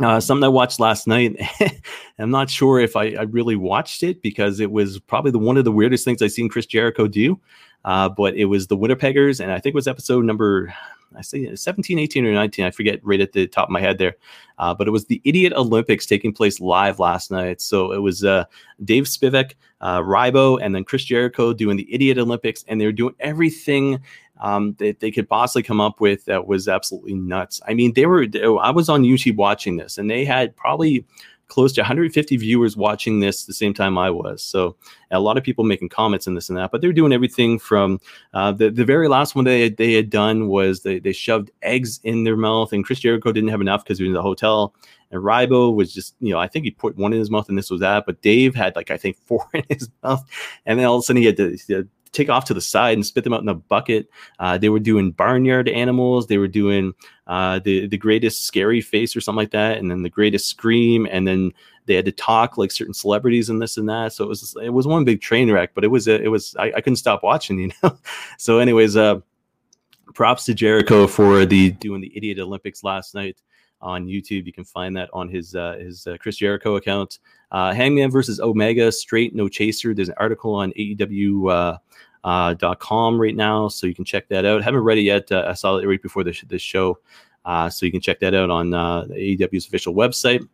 Uh, 0.00 0.18
something 0.18 0.44
I 0.44 0.48
watched 0.48 0.80
last 0.80 1.06
night. 1.06 1.36
I'm 2.18 2.30
not 2.30 2.50
sure 2.50 2.80
if 2.80 2.96
I, 2.96 3.10
I, 3.10 3.22
really 3.22 3.56
watched 3.56 4.02
it 4.02 4.20
because 4.20 4.58
it 4.58 4.72
was 4.72 4.98
probably 4.98 5.30
the 5.30 5.38
one 5.38 5.56
of 5.56 5.64
the 5.64 5.70
weirdest 5.70 6.04
things 6.04 6.22
I've 6.22 6.32
seen 6.32 6.48
Chris 6.48 6.66
Jericho 6.66 7.06
do. 7.06 7.38
Uh, 7.84 8.08
but 8.08 8.36
it 8.36 8.46
was 8.46 8.66
the 8.66 8.76
Winnipeggers, 8.76 9.40
and 9.40 9.50
I 9.50 9.58
think 9.58 9.74
it 9.74 9.76
was 9.76 9.88
episode 9.88 10.24
number 10.24 10.72
I 11.16 11.22
say 11.22 11.54
17, 11.54 11.98
18, 11.98 12.26
or 12.26 12.32
19. 12.32 12.64
I 12.64 12.70
forget 12.70 13.00
right 13.02 13.20
at 13.20 13.32
the 13.32 13.46
top 13.46 13.68
of 13.68 13.70
my 13.70 13.80
head 13.80 13.98
there. 13.98 14.16
Uh, 14.58 14.74
but 14.74 14.86
it 14.86 14.90
was 14.90 15.06
the 15.06 15.20
Idiot 15.24 15.52
Olympics 15.54 16.06
taking 16.06 16.32
place 16.32 16.60
live 16.60 16.98
last 16.98 17.30
night. 17.30 17.60
So 17.60 17.92
it 17.92 17.98
was 17.98 18.24
uh, 18.24 18.44
Dave 18.84 19.04
Spivak, 19.04 19.54
uh, 19.80 20.00
Rybo, 20.00 20.58
and 20.62 20.74
then 20.74 20.84
Chris 20.84 21.04
Jericho 21.04 21.52
doing 21.52 21.76
the 21.76 21.92
Idiot 21.92 22.18
Olympics, 22.18 22.64
and 22.68 22.80
they 22.80 22.86
were 22.86 22.92
doing 22.92 23.14
everything 23.20 24.00
um, 24.40 24.74
that 24.78 25.00
they 25.00 25.10
could 25.10 25.28
possibly 25.28 25.62
come 25.62 25.80
up 25.80 26.00
with 26.00 26.24
that 26.24 26.46
was 26.46 26.68
absolutely 26.68 27.14
nuts. 27.14 27.60
I 27.66 27.74
mean, 27.74 27.92
they 27.94 28.06
were. 28.06 28.26
I 28.60 28.70
was 28.70 28.88
on 28.88 29.02
YouTube 29.02 29.36
watching 29.36 29.76
this, 29.76 29.98
and 29.98 30.10
they 30.10 30.24
had 30.24 30.56
probably 30.56 31.04
close 31.52 31.70
to 31.74 31.82
150 31.82 32.38
viewers 32.38 32.78
watching 32.78 33.20
this 33.20 33.44
the 33.44 33.52
same 33.52 33.74
time 33.74 33.98
I 33.98 34.08
was. 34.08 34.42
So 34.42 34.74
a 35.10 35.20
lot 35.20 35.36
of 35.36 35.44
people 35.44 35.64
making 35.64 35.90
comments 35.90 36.26
and 36.26 36.34
this 36.34 36.48
and 36.48 36.56
that, 36.56 36.72
but 36.72 36.80
they're 36.80 36.94
doing 36.94 37.12
everything 37.12 37.58
from 37.58 38.00
uh, 38.32 38.52
the, 38.52 38.70
the 38.70 38.86
very 38.86 39.06
last 39.06 39.34
one 39.34 39.44
they, 39.44 39.68
they 39.68 39.92
had 39.92 40.08
done 40.08 40.48
was 40.48 40.80
they, 40.80 40.98
they 40.98 41.12
shoved 41.12 41.50
eggs 41.60 42.00
in 42.04 42.24
their 42.24 42.38
mouth 42.38 42.72
and 42.72 42.86
Chris 42.86 43.00
Jericho 43.00 43.32
didn't 43.32 43.50
have 43.50 43.60
enough 43.60 43.84
because 43.84 43.98
he 43.98 44.04
was 44.04 44.08
in 44.08 44.14
the 44.14 44.22
hotel. 44.22 44.74
And 45.10 45.22
Rybo 45.22 45.74
was 45.76 45.92
just, 45.92 46.14
you 46.20 46.32
know, 46.32 46.38
I 46.38 46.48
think 46.48 46.64
he 46.64 46.70
put 46.70 46.96
one 46.96 47.12
in 47.12 47.18
his 47.18 47.30
mouth 47.30 47.50
and 47.50 47.58
this 47.58 47.70
was 47.70 47.82
that, 47.82 48.06
but 48.06 48.22
Dave 48.22 48.54
had 48.54 48.74
like, 48.74 48.90
I 48.90 48.96
think 48.96 49.18
four 49.26 49.46
in 49.52 49.64
his 49.68 49.90
mouth. 50.02 50.26
And 50.64 50.78
then 50.78 50.86
all 50.86 50.96
of 50.96 51.00
a 51.00 51.02
sudden 51.02 51.20
he 51.20 51.26
had 51.26 51.36
to, 51.36 51.50
he 51.50 51.74
had 51.74 51.84
to 51.84 51.88
take 52.12 52.28
off 52.28 52.44
to 52.44 52.54
the 52.54 52.60
side 52.60 52.94
and 52.94 53.04
spit 53.04 53.24
them 53.24 53.32
out 53.32 53.42
in 53.42 53.48
a 53.48 53.54
bucket. 53.54 54.08
Uh, 54.38 54.58
they 54.58 54.68
were 54.68 54.78
doing 54.78 55.10
barnyard 55.10 55.68
animals. 55.68 56.26
They 56.26 56.38
were 56.38 56.48
doing 56.48 56.92
uh, 57.26 57.58
the 57.58 57.86
the 57.86 57.96
greatest 57.96 58.46
scary 58.46 58.80
face 58.80 59.16
or 59.16 59.20
something 59.20 59.38
like 59.38 59.50
that, 59.52 59.78
and 59.78 59.90
then 59.90 60.02
the 60.02 60.10
greatest 60.10 60.48
scream, 60.48 61.06
and 61.10 61.26
then 61.26 61.52
they 61.86 61.94
had 61.94 62.04
to 62.04 62.12
talk 62.12 62.56
like 62.56 62.70
certain 62.70 62.94
celebrities 62.94 63.48
and 63.48 63.60
this 63.60 63.76
and 63.76 63.88
that. 63.88 64.12
So 64.12 64.24
it 64.24 64.28
was 64.28 64.56
it 64.62 64.70
was 64.70 64.86
one 64.86 65.04
big 65.04 65.20
train 65.20 65.50
wreck, 65.50 65.72
but 65.74 65.84
it 65.84 65.88
was 65.88 66.06
it 66.06 66.30
was 66.30 66.54
I, 66.58 66.72
I 66.76 66.80
couldn't 66.80 66.96
stop 66.96 67.22
watching, 67.22 67.58
you 67.60 67.70
know. 67.82 67.98
so, 68.38 68.58
anyways, 68.58 68.96
uh, 68.96 69.20
props 70.14 70.44
to 70.46 70.54
Jericho 70.54 71.06
for 71.06 71.44
the 71.46 71.70
doing 71.70 72.00
the 72.00 72.12
idiot 72.16 72.38
Olympics 72.38 72.84
last 72.84 73.14
night 73.14 73.38
on 73.82 74.06
YouTube. 74.06 74.46
You 74.46 74.52
can 74.52 74.64
find 74.64 74.96
that 74.96 75.10
on 75.12 75.28
his 75.28 75.54
uh, 75.54 75.76
his 75.78 76.06
uh, 76.06 76.16
Chris 76.18 76.36
Jericho 76.36 76.76
account. 76.76 77.18
Uh, 77.50 77.72
Hangman 77.74 78.10
versus 78.10 78.40
Omega, 78.40 78.90
straight 78.90 79.34
no 79.34 79.48
chaser. 79.48 79.94
There's 79.94 80.08
an 80.08 80.14
article 80.18 80.54
on 80.54 80.72
AEW. 80.72 81.52
Uh, 81.52 81.78
uh, 82.24 82.54
.com 82.76 83.20
right 83.20 83.34
now, 83.34 83.66
so 83.66 83.86
you 83.86 83.94
can 83.94 84.04
check 84.04 84.28
that 84.28 84.44
out. 84.44 84.62
Haven't 84.62 84.82
read 84.82 84.98
it 84.98 85.02
yet. 85.02 85.32
Uh, 85.32 85.44
I 85.48 85.54
saw 85.54 85.76
it 85.78 85.86
right 85.86 86.00
before 86.00 86.22
this, 86.22 86.40
this 86.42 86.62
show, 86.62 86.98
uh, 87.44 87.68
so 87.68 87.84
you 87.84 87.90
can 87.90 88.00
check 88.00 88.20
that 88.20 88.32
out 88.32 88.48
on 88.48 88.72
uh, 88.72 89.02
AEW's 89.06 89.66
official 89.66 89.92
website. 89.92 90.46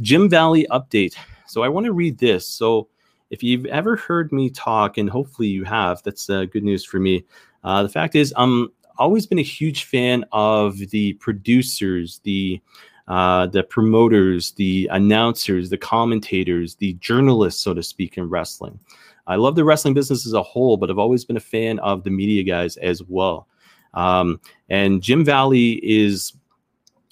Jim 0.00 0.28
Valley 0.28 0.66
update. 0.70 1.14
So 1.46 1.62
I 1.62 1.68
want 1.68 1.86
to 1.86 1.92
read 1.92 2.18
this. 2.18 2.44
So 2.44 2.88
if 3.30 3.42
you've 3.42 3.66
ever 3.66 3.94
heard 3.94 4.32
me 4.32 4.50
talk, 4.50 4.98
and 4.98 5.08
hopefully 5.08 5.46
you 5.48 5.62
have, 5.62 6.02
that's 6.02 6.26
good 6.26 6.64
news 6.64 6.84
for 6.84 6.98
me. 6.98 7.24
Uh, 7.64 7.82
the 7.82 7.88
fact 7.88 8.14
is, 8.14 8.34
I'm 8.36 8.72
always 9.02 9.26
been 9.26 9.38
a 9.38 9.42
huge 9.42 9.84
fan 9.84 10.24
of 10.32 10.78
the 10.78 11.14
producers, 11.14 12.20
the 12.24 12.60
uh, 13.08 13.46
the 13.46 13.64
promoters, 13.64 14.52
the 14.52 14.88
announcers, 14.92 15.68
the 15.68 15.76
commentators, 15.76 16.76
the 16.76 16.94
journalists, 16.94 17.62
so 17.62 17.74
to 17.74 17.82
speak, 17.82 18.16
in 18.16 18.28
wrestling. 18.28 18.78
I 19.26 19.36
love 19.36 19.56
the 19.56 19.64
wrestling 19.64 19.94
business 19.94 20.26
as 20.26 20.32
a 20.32 20.42
whole, 20.42 20.76
but 20.76 20.90
I've 20.90 20.98
always 20.98 21.24
been 21.24 21.36
a 21.36 21.40
fan 21.40 21.78
of 21.80 22.04
the 22.04 22.10
media 22.10 22.42
guys 22.44 22.76
as 22.76 23.02
well. 23.02 23.48
Um, 23.94 24.40
and 24.68 25.02
Jim 25.02 25.24
Valley 25.24 25.72
is 25.82 26.32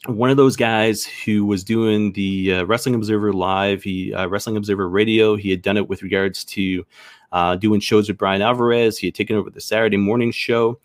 one 0.07 0.31
of 0.31 0.37
those 0.37 0.57
guys 0.57 1.05
who 1.05 1.45
was 1.45 1.63
doing 1.63 2.13
the 2.13 2.55
uh, 2.55 2.65
Wrestling 2.65 2.95
Observer 2.95 3.33
Live, 3.33 3.83
he 3.83 4.15
uh, 4.15 4.27
Wrestling 4.29 4.57
Observer 4.57 4.89
Radio. 4.89 5.37
He 5.37 5.51
had 5.51 5.61
done 5.61 5.77
it 5.77 5.89
with 5.89 6.03
regards 6.03 6.45
to 6.47 6.87
uh, 7.33 7.57
doing 7.57 7.81
shows 7.81 8.09
with 8.09 8.17
Bryan 8.17 8.43
Alvarez. 8.43 8.97
He 8.97 9.07
had 9.07 9.15
taken 9.15 9.37
over 9.37 9.51
the 9.51 9.61
Saturday 9.61 9.99
morning 9.99 10.33
show, 10.33 10.81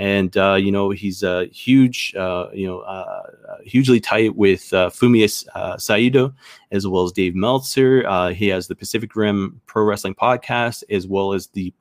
and 0.00 0.34
uh, 0.38 0.54
you 0.54 0.72
know 0.72 0.88
he's 0.88 1.22
a 1.22 1.44
huge, 1.52 2.14
uh, 2.16 2.46
you 2.54 2.66
know, 2.66 2.78
uh, 2.80 3.22
hugely 3.64 4.00
tight 4.00 4.34
with 4.34 4.72
uh, 4.72 4.88
Fumiya 4.88 5.78
Saito 5.78 6.32
as 6.72 6.86
well 6.86 7.04
as 7.04 7.12
Dave 7.12 7.34
Meltzer. 7.34 8.30
he 8.32 8.48
has 8.48 8.66
the 8.66 8.74
Pacific 8.74 9.14
Rim 9.14 9.60
Pro 9.66 9.84
Wrestling 9.84 10.14
podcast 10.14 10.84
as 10.88 11.06
well 11.06 11.34
as 11.34 11.48
the 11.48 11.74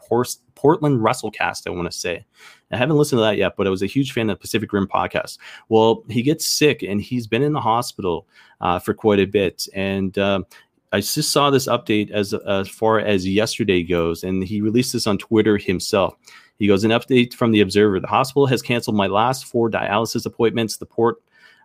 Portland 0.56 1.00
WrestleCast. 1.00 1.66
I 1.66 1.70
want 1.70 1.90
to 1.90 1.98
say. 1.98 2.26
I 2.72 2.78
haven't 2.78 2.98
listened 2.98 3.20
to 3.20 3.24
that 3.24 3.38
yet, 3.38 3.54
but 3.56 3.68
I 3.68 3.70
was 3.70 3.82
a 3.82 3.88
huge 3.88 4.12
fan 4.12 4.30
of 4.30 4.38
the 4.38 4.42
Pacific 4.42 4.74
Rim 4.74 4.86
podcast. 4.86 5.38
Well, 5.70 6.04
he 6.10 6.22
gets 6.22 6.46
sick 6.46 6.84
and 6.84 7.02
he's 7.02 7.26
been 7.26 7.42
in 7.42 7.54
the 7.54 7.62
hospital 7.62 8.28
uh, 8.60 8.80
for 8.80 8.94
quite 8.94 9.20
a 9.20 9.26
bit. 9.26 9.66
And 9.74 10.18
I 10.92 11.00
just 11.00 11.32
saw 11.32 11.52
this 11.52 11.68
update 11.70 12.12
as 12.12 12.34
as 12.34 12.68
far 12.68 13.00
as 13.00 13.26
yesterday 13.26 13.82
goes, 13.82 14.26
and 14.26 14.44
he 14.44 14.60
released 14.60 14.92
this 14.92 15.08
on 15.08 15.18
Twitter 15.18 15.58
himself. 15.58 16.16
He 16.60 16.68
goes, 16.68 16.84
an 16.84 16.92
update 16.92 17.34
from 17.34 17.52
the 17.52 17.62
Observer: 17.62 18.00
the 18.00 18.08
hospital 18.08 18.46
has 18.46 18.62
canceled 18.62 18.96
my 18.96 19.08
last 19.08 19.46
four 19.46 19.70
dialysis 19.70 20.26
appointments. 20.26 20.78
The 20.78 20.86
port 20.86 21.18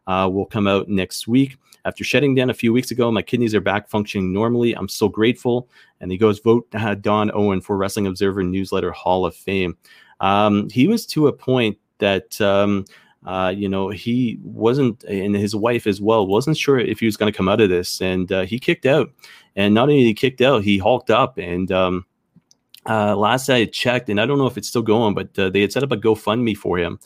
uh, 0.07 0.31
will 0.33 0.47
come 0.47 0.67
out 0.67 0.89
next 0.89 1.29
week. 1.29 1.57
After 1.85 2.03
shutting 2.03 2.35
down 2.35 2.49
a 2.49 2.55
few 2.55 2.73
weeks 2.73 2.91
ago, 2.91 3.11
my 3.11 3.21
kidneys 3.21 3.55
are 3.55 3.61
back 3.61 3.91
functioning 3.91 4.33
normally. 4.33 4.73
I'm 4.73 4.89
so 4.89 5.09
grateful. 5.09 5.69
And 6.01 6.11
he 6.11 6.17
goes, 6.17 6.39
vote 6.39 6.67
uh, 6.75 6.95
Don 6.95 7.31
Owen 7.35 7.61
for 7.61 7.77
Wrestling 7.77 8.07
Observer 8.07 8.43
Newsletter 8.43 8.91
Hall 8.91 9.27
of 9.27 9.37
Fame. 9.37 9.77
Um, 10.21 10.71
he 10.71 10.89
was 10.89 11.05
to 11.07 11.27
a 11.27 11.33
point 11.33 11.77
that 11.99 12.41
um, 12.41 12.87
uh, 13.27 13.53
you 13.55 13.69
know 13.69 13.89
he 13.89 14.39
wasn't, 14.43 15.05
and 15.05 15.35
his 15.35 15.55
wife 15.55 15.87
as 15.87 16.01
well 16.01 16.27
wasn't 16.27 16.57
sure 16.57 16.79
if 16.79 17.01
he 17.01 17.07
was 17.07 17.17
going 17.17 17.31
to 17.31 17.37
come 17.37 17.49
out 17.49 17.61
of 17.61 17.69
this, 17.69 18.01
and 18.01 18.33
uh, 18.33 18.43
he 18.43 18.59
kicked 18.59 18.87
out. 18.87 19.11
And 19.57 19.75
not 19.75 19.85
only 19.85 20.05
he 20.05 20.15
kicked 20.15 20.41
out, 20.41 20.65
he 20.65 20.79
hulked 20.79 21.11
up. 21.11 21.39
And 21.39 21.71
um, 21.71 22.07
uh, 22.89 23.17
last 23.17 23.49
I 23.49 23.65
checked, 23.67 24.09
and 24.09 24.21
I 24.21 24.27
don't 24.27 24.39
know 24.39 24.47
if 24.47 24.57
it's 24.59 24.69
still 24.69 24.83
going, 24.83 25.15
but 25.15 25.39
uh, 25.39 25.51
they 25.51 25.61
had 25.61 25.73
set 25.73 25.83
up 25.83 25.93
a 25.93 25.97
GoFundMe 25.97 26.57
for 26.57 26.79
him. 26.79 26.99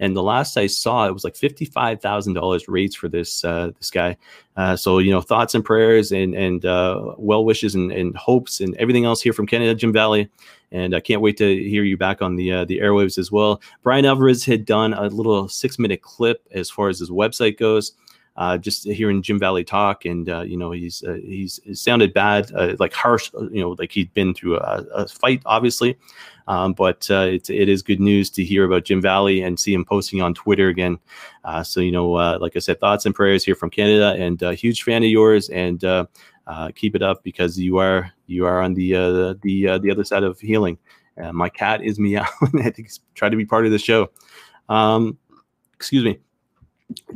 And 0.00 0.16
the 0.16 0.22
last 0.22 0.56
I 0.56 0.66
saw, 0.66 1.06
it 1.06 1.12
was 1.12 1.22
like 1.22 1.36
fifty-five 1.36 2.00
thousand 2.00 2.34
dollars 2.34 2.66
raised 2.66 2.96
for 2.96 3.08
this 3.08 3.44
uh, 3.44 3.70
this 3.78 3.90
guy. 3.90 4.16
Uh, 4.56 4.74
so 4.76 4.98
you 4.98 5.12
know, 5.12 5.20
thoughts 5.20 5.54
and 5.54 5.64
prayers 5.64 6.10
and 6.10 6.34
and 6.34 6.64
uh, 6.64 7.14
well 7.16 7.44
wishes 7.44 7.74
and, 7.76 7.92
and 7.92 8.16
hopes 8.16 8.60
and 8.60 8.76
everything 8.76 9.04
else 9.04 9.22
here 9.22 9.32
from 9.32 9.46
Canada, 9.46 9.74
Jim 9.74 9.92
Valley. 9.92 10.28
And 10.72 10.96
I 10.96 11.00
can't 11.00 11.20
wait 11.20 11.36
to 11.36 11.46
hear 11.46 11.84
you 11.84 11.96
back 11.96 12.22
on 12.22 12.34
the 12.34 12.52
uh, 12.52 12.64
the 12.64 12.80
airwaves 12.80 13.18
as 13.18 13.30
well. 13.30 13.62
Bryan 13.84 14.04
Alvarez 14.04 14.44
had 14.44 14.64
done 14.64 14.94
a 14.94 15.06
little 15.06 15.48
six-minute 15.48 16.02
clip 16.02 16.44
as 16.50 16.68
far 16.70 16.88
as 16.88 16.98
his 16.98 17.10
website 17.10 17.56
goes 17.56 17.92
uh, 18.36 18.58
just 18.58 18.84
hearing 18.84 19.22
Jim 19.22 19.38
Valley 19.38 19.62
talk, 19.62 20.04
and 20.04 20.28
uh, 20.28 20.40
you 20.40 20.56
know 20.56 20.72
he's 20.72 21.04
uh, 21.04 21.18
he's 21.24 21.60
sounded 21.72 22.12
bad, 22.12 22.50
uh, 22.54 22.74
like 22.80 22.92
harsh, 22.92 23.30
uh, 23.34 23.48
you 23.50 23.60
know, 23.60 23.70
like 23.78 23.92
he'd 23.92 24.12
been 24.12 24.34
through 24.34 24.56
a, 24.58 24.84
a 24.94 25.08
fight, 25.08 25.42
obviously. 25.46 25.96
Um, 26.46 26.74
but 26.74 27.08
uh, 27.10 27.26
it's, 27.30 27.48
it 27.48 27.68
is 27.68 27.80
good 27.80 28.00
news 28.00 28.28
to 28.30 28.44
hear 28.44 28.64
about 28.64 28.84
Jim 28.84 29.00
Valley 29.00 29.40
and 29.42 29.58
see 29.58 29.72
him 29.72 29.84
posting 29.84 30.20
on 30.20 30.34
Twitter 30.34 30.68
again. 30.68 30.98
so 31.62 31.80
you 31.80 31.92
know, 31.92 32.10
like 32.10 32.56
I 32.56 32.58
said, 32.58 32.80
thoughts 32.80 33.06
and 33.06 33.14
prayers 33.14 33.44
here 33.44 33.54
from 33.54 33.70
Canada, 33.70 34.14
and 34.18 34.42
a 34.42 34.54
huge 34.54 34.82
fan 34.82 35.04
of 35.04 35.10
yours, 35.10 35.48
and 35.50 35.80
keep 36.74 36.96
it 36.96 37.02
up 37.02 37.22
because 37.22 37.58
you 37.58 37.78
are 37.78 38.10
you 38.26 38.46
are 38.46 38.60
on 38.60 38.74
the 38.74 38.92
the 39.42 39.78
the 39.80 39.90
other 39.90 40.04
side 40.04 40.24
of 40.24 40.40
healing. 40.40 40.78
And 41.16 41.36
my 41.36 41.48
cat 41.48 41.80
is 41.80 42.00
meowing. 42.00 42.26
I 42.42 42.70
think 42.70 42.88
he's 42.88 42.98
trying 43.14 43.30
to 43.30 43.36
be 43.36 43.46
part 43.46 43.66
of 43.66 43.70
the 43.70 43.78
show. 43.78 44.10
Um, 44.68 45.16
excuse 45.76 46.02
me. 46.02 46.18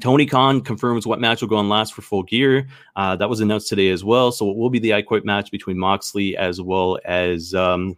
Tony 0.00 0.26
Khan 0.26 0.60
confirms 0.60 1.06
what 1.06 1.20
match 1.20 1.40
will 1.40 1.48
go 1.48 1.56
on 1.56 1.68
last 1.68 1.92
for 1.94 2.02
full 2.02 2.22
gear. 2.22 2.68
Uh, 2.96 3.16
that 3.16 3.28
was 3.28 3.40
announced 3.40 3.68
today 3.68 3.90
as 3.90 4.02
well. 4.02 4.32
So 4.32 4.50
it 4.50 4.56
will 4.56 4.70
be 4.70 4.78
the 4.78 4.94
I 4.94 5.02
Quit 5.02 5.24
match 5.24 5.50
between 5.50 5.78
Moxley 5.78 6.36
as 6.36 6.60
well 6.60 6.98
as 7.04 7.54
um, 7.54 7.96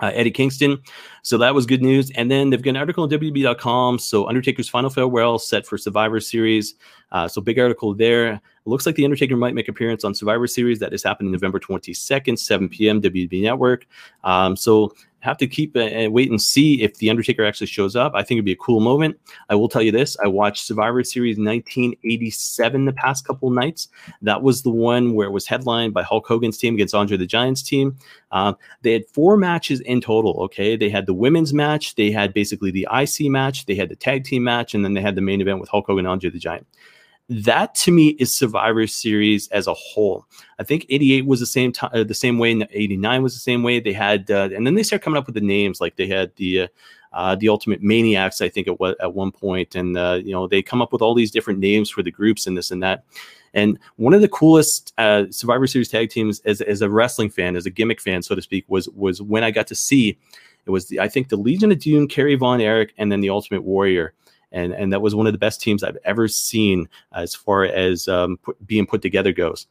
uh, 0.00 0.10
Eddie 0.14 0.30
Kingston. 0.30 0.82
So 1.22 1.38
that 1.38 1.54
was 1.54 1.66
good 1.66 1.82
news. 1.82 2.10
And 2.12 2.30
then 2.30 2.50
they've 2.50 2.62
got 2.62 2.70
an 2.70 2.76
article 2.76 3.04
on 3.04 3.10
WB.com. 3.10 3.98
So 3.98 4.28
Undertaker's 4.28 4.68
final 4.68 4.90
farewell 4.90 5.38
set 5.38 5.66
for 5.66 5.78
Survivor 5.78 6.20
Series. 6.20 6.74
Uh, 7.14 7.28
so 7.28 7.40
big 7.40 7.60
article 7.60 7.94
there. 7.94 8.40
Looks 8.66 8.86
like 8.86 8.96
the 8.96 9.04
Undertaker 9.04 9.36
might 9.36 9.54
make 9.54 9.68
appearance 9.68 10.04
on 10.04 10.14
Survivor 10.14 10.48
Series. 10.48 10.80
That 10.80 10.92
is 10.92 11.02
happening 11.04 11.30
November 11.30 11.60
22nd, 11.60 12.36
7 12.36 12.68
p.m. 12.68 13.00
WWE 13.00 13.40
Network. 13.40 13.86
Um, 14.24 14.56
so 14.56 14.92
have 15.20 15.38
to 15.38 15.46
keep 15.46 15.76
and 15.76 16.12
wait 16.12 16.28
and 16.28 16.42
see 16.42 16.82
if 16.82 16.96
the 16.96 17.08
Undertaker 17.08 17.44
actually 17.44 17.68
shows 17.68 17.94
up. 17.94 18.12
I 18.14 18.22
think 18.22 18.38
it'd 18.38 18.44
be 18.44 18.52
a 18.52 18.56
cool 18.56 18.80
moment. 18.80 19.18
I 19.48 19.54
will 19.54 19.68
tell 19.68 19.80
you 19.80 19.92
this: 19.92 20.16
I 20.22 20.26
watched 20.26 20.66
Survivor 20.66 21.04
Series 21.04 21.38
1987 21.38 22.84
the 22.84 22.92
past 22.92 23.26
couple 23.26 23.50
nights. 23.50 23.88
That 24.20 24.42
was 24.42 24.62
the 24.62 24.70
one 24.70 25.14
where 25.14 25.28
it 25.28 25.32
was 25.32 25.46
headlined 25.46 25.94
by 25.94 26.02
Hulk 26.02 26.26
Hogan's 26.26 26.58
team 26.58 26.74
against 26.74 26.94
Andre 26.94 27.16
the 27.16 27.26
Giant's 27.26 27.62
team. 27.62 27.96
Uh, 28.32 28.54
they 28.82 28.92
had 28.92 29.06
four 29.08 29.36
matches 29.36 29.80
in 29.80 30.00
total. 30.00 30.42
Okay, 30.42 30.76
they 30.76 30.90
had 30.90 31.06
the 31.06 31.14
women's 31.14 31.54
match, 31.54 31.94
they 31.94 32.10
had 32.10 32.34
basically 32.34 32.72
the 32.72 32.88
IC 32.92 33.30
match, 33.30 33.66
they 33.66 33.76
had 33.76 33.88
the 33.88 33.96
tag 33.96 34.24
team 34.24 34.42
match, 34.42 34.74
and 34.74 34.84
then 34.84 34.94
they 34.94 35.00
had 35.00 35.14
the 35.14 35.22
main 35.22 35.40
event 35.40 35.60
with 35.60 35.68
Hulk 35.68 35.86
Hogan 35.86 36.06
and 36.06 36.10
Andre 36.10 36.30
the 36.30 36.38
Giant 36.38 36.66
that 37.28 37.74
to 37.76 37.90
me 37.90 38.08
is 38.18 38.32
Survivor 38.32 38.86
Series 38.86 39.48
as 39.48 39.66
a 39.66 39.74
whole. 39.74 40.26
I 40.58 40.64
think 40.64 40.86
88 40.88 41.26
was 41.26 41.40
the 41.40 41.46
same 41.46 41.72
time, 41.72 41.90
uh, 41.94 42.04
the 42.04 42.14
same 42.14 42.38
way, 42.38 42.52
and 42.52 42.66
89 42.70 43.22
was 43.22 43.34
the 43.34 43.40
same 43.40 43.62
way. 43.62 43.80
They 43.80 43.92
had, 43.92 44.30
uh, 44.30 44.50
and 44.54 44.66
then 44.66 44.74
they 44.74 44.82
start 44.82 45.02
coming 45.02 45.18
up 45.18 45.26
with 45.26 45.34
the 45.34 45.40
names 45.40 45.80
like 45.80 45.96
they 45.96 46.06
had 46.06 46.34
the. 46.36 46.62
Uh, 46.62 46.66
uh, 47.14 47.36
the 47.36 47.48
Ultimate 47.48 47.80
Maniacs, 47.80 48.40
I 48.40 48.48
think, 48.48 48.66
at, 48.66 48.74
at 49.00 49.14
one 49.14 49.30
point, 49.30 49.76
and 49.76 49.96
uh, 49.96 50.20
you 50.24 50.32
know 50.32 50.48
they 50.48 50.62
come 50.62 50.82
up 50.82 50.92
with 50.92 51.00
all 51.00 51.14
these 51.14 51.30
different 51.30 51.60
names 51.60 51.88
for 51.88 52.02
the 52.02 52.10
groups 52.10 52.44
and 52.44 52.58
this 52.58 52.72
and 52.72 52.82
that. 52.82 53.04
And 53.54 53.78
one 53.94 54.14
of 54.14 54.20
the 54.20 54.28
coolest 54.28 54.92
uh, 54.98 55.26
Survivor 55.30 55.68
Series 55.68 55.88
tag 55.88 56.10
teams, 56.10 56.40
as, 56.40 56.60
as 56.60 56.82
a 56.82 56.90
wrestling 56.90 57.30
fan, 57.30 57.54
as 57.54 57.66
a 57.66 57.70
gimmick 57.70 58.00
fan, 58.00 58.20
so 58.22 58.34
to 58.34 58.42
speak, 58.42 58.64
was 58.66 58.88
was 58.88 59.22
when 59.22 59.44
I 59.44 59.52
got 59.52 59.68
to 59.68 59.76
see 59.76 60.18
it 60.66 60.70
was 60.70 60.86
the, 60.86 61.00
I 61.00 61.08
think 61.08 61.28
the 61.28 61.36
Legion 61.36 61.70
of 61.70 61.78
Doom, 61.78 62.08
Kerry 62.08 62.34
Von 62.34 62.60
Erich, 62.60 62.92
and 62.98 63.12
then 63.12 63.20
the 63.20 63.30
Ultimate 63.30 63.62
Warrior 63.62 64.12
and 64.54 64.72
and 64.72 64.92
that 64.92 65.02
was 65.02 65.14
one 65.14 65.26
of 65.26 65.32
the 65.32 65.38
best 65.38 65.60
teams 65.60 65.82
I've 65.82 65.98
ever 66.04 66.28
seen 66.28 66.88
as 67.12 67.34
far 67.34 67.64
as 67.64 68.08
um, 68.08 68.38
put, 68.38 68.64
being 68.66 68.86
put 68.86 69.02
together 69.02 69.32
goes 69.32 69.66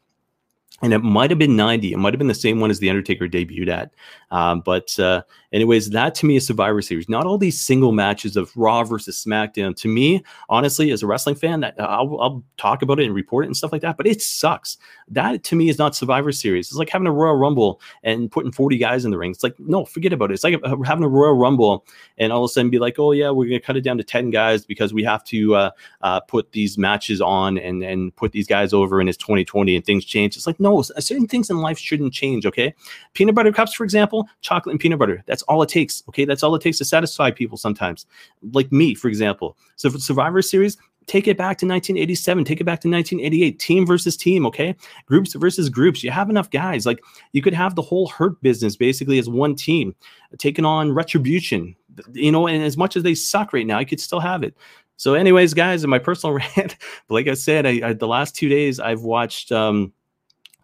and 0.84 0.94
it 0.94 1.00
might 1.00 1.30
have 1.30 1.40
been 1.40 1.56
90 1.56 1.94
it 1.94 1.98
might 1.98 2.14
have 2.14 2.20
been 2.20 2.28
the 2.28 2.34
same 2.34 2.60
one 2.60 2.70
as 2.70 2.80
the 2.80 2.90
undertaker 2.90 3.28
debuted 3.28 3.70
at. 3.70 3.94
Um, 4.32 4.62
but 4.62 4.98
uh, 5.00 5.24
anyways 5.52 5.90
that 5.92 6.16
to 6.16 6.26
me 6.26 6.36
is 6.36 6.46
survivor 6.46 6.82
series. 6.82 7.08
Not 7.10 7.26
all 7.26 7.38
these 7.38 7.60
single 7.60 7.92
matches 7.92 8.36
of 8.36 8.56
raw 8.56 8.84
versus 8.84 9.24
smackdown. 9.24 9.76
To 9.78 9.88
me 9.88 10.24
honestly 10.50 10.92
as 10.92 11.02
a 11.02 11.08
wrestling 11.08 11.36
fan 11.36 11.62
that 11.62 11.76
I'll, 11.80 12.20
I'll, 12.20 12.44
talk 12.58 12.82
about 12.82 13.00
it 13.00 13.06
and 13.06 13.14
report 13.14 13.44
it 13.44 13.48
and 13.48 13.58
stuff 13.58 13.72
like 13.72 13.82
that 13.82 13.98
but 13.98 14.08
it 14.08 14.22
sucks. 14.22 14.78
That 15.08 15.44
to 15.46 15.56
me 15.56 15.70
is 15.70 15.78
not 15.78 15.96
survivor 15.96 16.32
series. 16.32 16.68
It's 16.68 16.78
like 16.78 16.90
having 16.90 17.08
a 17.08 17.12
royal 17.12 17.36
rumble 17.36 17.82
and 18.04 18.32
putting 18.32 18.52
40 18.52 18.78
guys 18.78 19.06
in 19.06 19.12
the 19.12 19.18
ring. 19.18 19.32
It's 19.32 19.44
like 19.44 19.60
no 19.60 19.86
forget 19.86 20.14
about 20.14 20.32
it. 20.32 20.36
It's 20.36 20.44
like 20.44 20.60
having 20.86 21.04
a 21.04 21.10
royal 21.10 21.34
rumble 21.34 21.86
and 22.18 22.32
all 22.32 22.44
of 22.44 22.50
a 22.50 22.54
sudden 22.54 22.70
be 22.70 22.80
like 22.80 23.00
oh 23.00 23.12
yeah 23.12 23.30
we're 23.30 23.48
gonna 23.48 23.60
cut 23.60 23.78
it 23.78 23.82
down 23.82 23.98
to 23.98 24.04
10 24.04 24.30
guys 24.30 24.66
because 24.66 24.94
we 24.94 25.04
have 25.04 25.24
to 25.26 25.56
uh, 25.56 25.72
uh, 26.02 26.20
put 26.22 26.52
these 26.52 26.78
matches 26.78 27.22
on 27.22 27.58
and 27.58 27.84
and 27.84 28.16
put 28.16 28.32
these 28.32 28.48
guys 28.48 28.74
over 28.74 29.00
and 29.00 29.10
it's 29.10 29.18
2020 29.18 29.76
and 29.76 29.86
things 29.86 30.06
change. 30.06 30.36
It's 30.36 30.48
like 30.48 30.60
no 30.60 30.73
certain 30.82 31.28
things 31.28 31.50
in 31.50 31.60
life 31.60 31.78
shouldn't 31.78 32.14
change. 32.14 32.46
Okay. 32.46 32.74
Peanut 33.14 33.36
butter 33.36 33.52
cups, 33.52 33.74
for 33.74 33.84
example, 33.84 34.28
chocolate 34.42 34.74
and 34.74 34.80
peanut 34.80 35.00
butter. 35.00 35.24
That's 35.28 35.44
all 35.44 35.62
it 35.62 35.70
takes. 35.70 36.04
Okay. 36.10 36.26
That's 36.26 36.44
all 36.44 36.56
it 36.56 36.62
takes 36.62 36.80
to 36.80 36.86
satisfy 36.86 37.32
people 37.32 37.58
sometimes. 37.58 38.06
Like 38.52 38.72
me, 38.72 38.96
for 38.96 39.08
example. 39.08 39.58
So 39.76 39.90
for 39.90 40.00
Survivor 40.00 40.42
Series, 40.42 40.78
take 41.08 41.28
it 41.28 41.38
back 41.38 41.58
to 41.58 41.66
1987 41.66 42.44
take 42.44 42.62
it 42.62 42.64
back 42.64 42.80
to 42.80 42.90
1988 42.90 43.60
team 43.60 43.86
versus 43.86 44.16
team 44.16 44.46
okay 44.46 44.76
groups 45.06 45.34
versus 45.34 45.70
groups 45.70 46.04
you 46.04 46.12
have 46.12 46.30
enough 46.30 46.50
guys 46.50 46.86
like 46.86 47.00
you 47.34 47.42
could 47.42 47.54
have 47.54 47.76
the 47.76 47.82
whole 47.82 48.08
hurt 48.08 48.42
business 48.42 48.76
basically 48.76 49.20
as 49.20 49.30
one 49.30 49.56
team 49.56 49.96
taking 50.38 50.66
on 50.66 50.92
retribution 50.94 51.76
you 52.14 52.32
know 52.32 52.48
and 52.48 52.64
as 52.64 52.78
much 52.78 52.96
as 52.96 53.04
they 53.04 53.16
suck 53.16 53.54
right 53.54 53.68
now 53.68 53.80
you 53.80 53.86
could 53.86 54.00
still 54.00 54.20
have 54.20 54.44
it 54.44 54.56
so 54.98 55.14
anyways 55.14 55.54
guys 55.54 55.84
in 55.84 55.90
my 55.90 56.00
personal 56.00 56.36
rant 56.58 56.78
like 57.10 57.28
i 57.28 57.34
said 57.34 57.66
I, 57.66 57.90
I, 57.90 57.94
the 57.94 58.08
last 58.08 58.36
two 58.36 58.50
days 58.50 58.80
i've 58.80 59.02
watched 59.02 59.52
um 59.52 59.92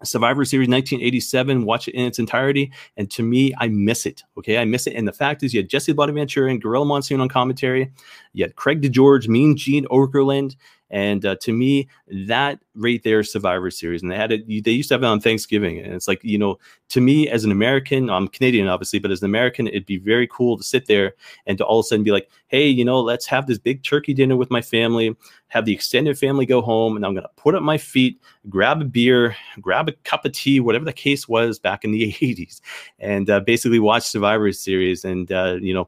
Survivor 0.04 0.46
Series 0.46 0.70
1987, 0.70 1.66
watch 1.66 1.88
it 1.88 1.96
in 1.96 2.06
its 2.06 2.20
entirety. 2.20 2.72
And 2.98 3.10
to 3.12 3.24
me, 3.24 3.54
I 3.58 3.68
miss 3.68 4.06
it. 4.06 4.24
Okay. 4.38 4.58
I 4.58 4.66
miss 4.66 4.88
it. 4.88 4.96
And 4.96 5.08
the 5.08 5.14
fact 5.14 5.44
is, 5.44 5.54
you 5.54 5.62
had 5.62 5.70
Jesse 5.70 5.94
Bonaventura 5.94 6.50
and 6.50 6.62
Gorilla 6.62 6.86
Monsoon 6.86 7.22
on 7.22 7.30
commentary. 7.30 7.92
You 8.34 8.44
had 8.46 8.56
Craig 8.56 8.82
DeGeorge, 8.82 9.28
Mean 9.28 9.58
Gene 9.58 9.86
Okerlund. 9.86 10.56
And 10.92 11.26
uh, 11.26 11.36
to 11.42 11.54
me, 11.54 11.88
that 12.28 12.60
right 12.76 13.02
there, 13.04 13.24
Survivor 13.24 13.70
Series, 13.70 14.02
and 14.02 14.12
they 14.12 14.16
had 14.16 14.32
it. 14.32 14.48
They 14.64 14.72
used 14.72 14.90
to 14.90 14.96
have 14.96 15.04
it 15.04 15.08
on 15.08 15.20
Thanksgiving, 15.20 15.80
and 15.80 15.94
it's 15.94 16.08
like 16.08 16.24
you 16.24 16.38
know, 16.38 16.58
to 16.90 17.02
me 17.02 17.30
as 17.30 17.44
an 17.44 17.52
American, 17.52 18.10
I'm 18.10 18.28
Canadian 18.28 18.68
obviously, 18.68 19.00
but 19.00 19.12
as 19.12 19.22
an 19.22 19.26
American, 19.26 19.68
it'd 19.68 19.86
be 19.86 19.98
very 19.98 20.28
cool 20.28 20.58
to 20.58 20.64
sit 20.64 20.88
there 20.88 21.14
and 21.46 21.58
to 21.60 21.66
all 21.66 21.80
of 21.80 21.86
a 21.86 21.88
sudden 21.88 22.04
be 22.04 22.12
like, 22.12 22.30
hey, 22.48 22.68
you 22.68 22.84
know, 22.84 23.00
let's 23.00 23.28
have 23.28 23.46
this 23.46 23.60
big 23.60 23.84
turkey 23.84 24.14
dinner 24.14 24.36
with 24.36 24.50
my 24.50 24.62
family, 24.62 25.16
have 25.50 25.66
the 25.66 25.74
extended 25.74 26.18
family 26.18 26.46
go 26.46 26.62
home, 26.62 26.96
and 26.96 27.06
I'm 27.06 27.14
gonna 27.14 27.30
put 27.36 27.54
up 27.54 27.62
my 27.62 27.78
feet, 27.78 28.20
grab 28.50 28.82
a 28.82 28.86
beer, 28.86 29.36
grab 29.62 29.90
a 29.90 29.94
cup 30.04 30.26
of 30.26 30.32
tea, 30.32 30.60
whatever 30.60 30.86
the 30.86 30.94
case 30.94 31.28
was 31.28 31.60
back 31.60 31.84
in 31.84 31.92
the 31.92 32.12
80s, 32.14 32.62
and 32.98 33.30
uh, 33.30 33.42
basically 33.42 33.80
watch 33.80 34.04
Survivor 34.04 34.52
Series, 34.52 35.06
and 35.06 35.32
uh, 35.32 35.58
you 35.62 35.74
know, 35.74 35.88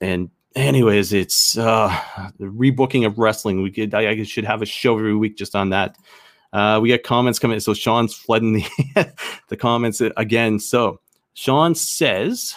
and 0.00 0.30
anyways, 0.54 1.12
it's 1.12 1.56
uh, 1.58 1.88
the 2.38 2.46
rebooking 2.46 3.06
of 3.06 3.18
wrestling. 3.18 3.62
We 3.62 3.70
could 3.70 3.94
I, 3.94 4.10
I 4.10 4.22
should 4.22 4.44
have 4.44 4.62
a 4.62 4.66
show 4.66 4.98
every 4.98 5.16
week 5.16 5.36
just 5.36 5.54
on 5.54 5.70
that. 5.70 5.96
Uh, 6.52 6.78
we 6.82 6.90
got 6.90 7.02
comments 7.02 7.38
coming. 7.38 7.58
So 7.60 7.74
Sean's 7.74 8.14
flooding 8.14 8.54
the 8.54 9.12
the 9.48 9.56
comments 9.56 10.00
again. 10.00 10.58
So 10.58 11.00
Sean 11.34 11.74
says, 11.74 12.54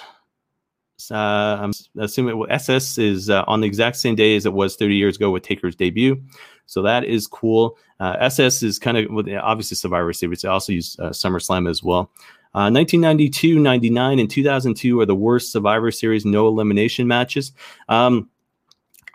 uh, 1.11 1.15
I'm 1.15 1.71
assuming 1.97 2.45
SS 2.49 2.97
is 2.97 3.29
uh, 3.29 3.43
on 3.47 3.61
the 3.61 3.67
exact 3.67 3.97
same 3.97 4.15
day 4.15 4.35
as 4.35 4.45
it 4.45 4.53
was 4.53 4.75
30 4.75 4.95
years 4.95 5.15
ago 5.15 5.31
with 5.31 5.43
Taker's 5.43 5.75
debut. 5.75 6.21
So 6.65 6.81
that 6.81 7.03
is 7.03 7.27
cool. 7.27 7.77
Uh, 7.99 8.15
SS 8.19 8.63
is 8.63 8.79
kind 8.79 8.97
of 8.97 9.05
well, 9.11 9.25
obviously 9.41 9.75
Survivor 9.75 10.11
Series. 10.13 10.41
They 10.41 10.49
also 10.49 10.73
use 10.73 10.97
uh, 10.99 11.09
SummerSlam 11.09 11.69
as 11.69 11.83
well. 11.83 12.11
1992, 12.55 13.57
uh, 13.57 13.59
99, 13.59 14.19
and 14.19 14.29
2002 14.29 14.99
are 14.99 15.05
the 15.05 15.15
worst 15.15 15.51
Survivor 15.51 15.91
Series 15.91 16.25
no 16.25 16.47
elimination 16.47 17.07
matches. 17.07 17.51
Um, 17.89 18.29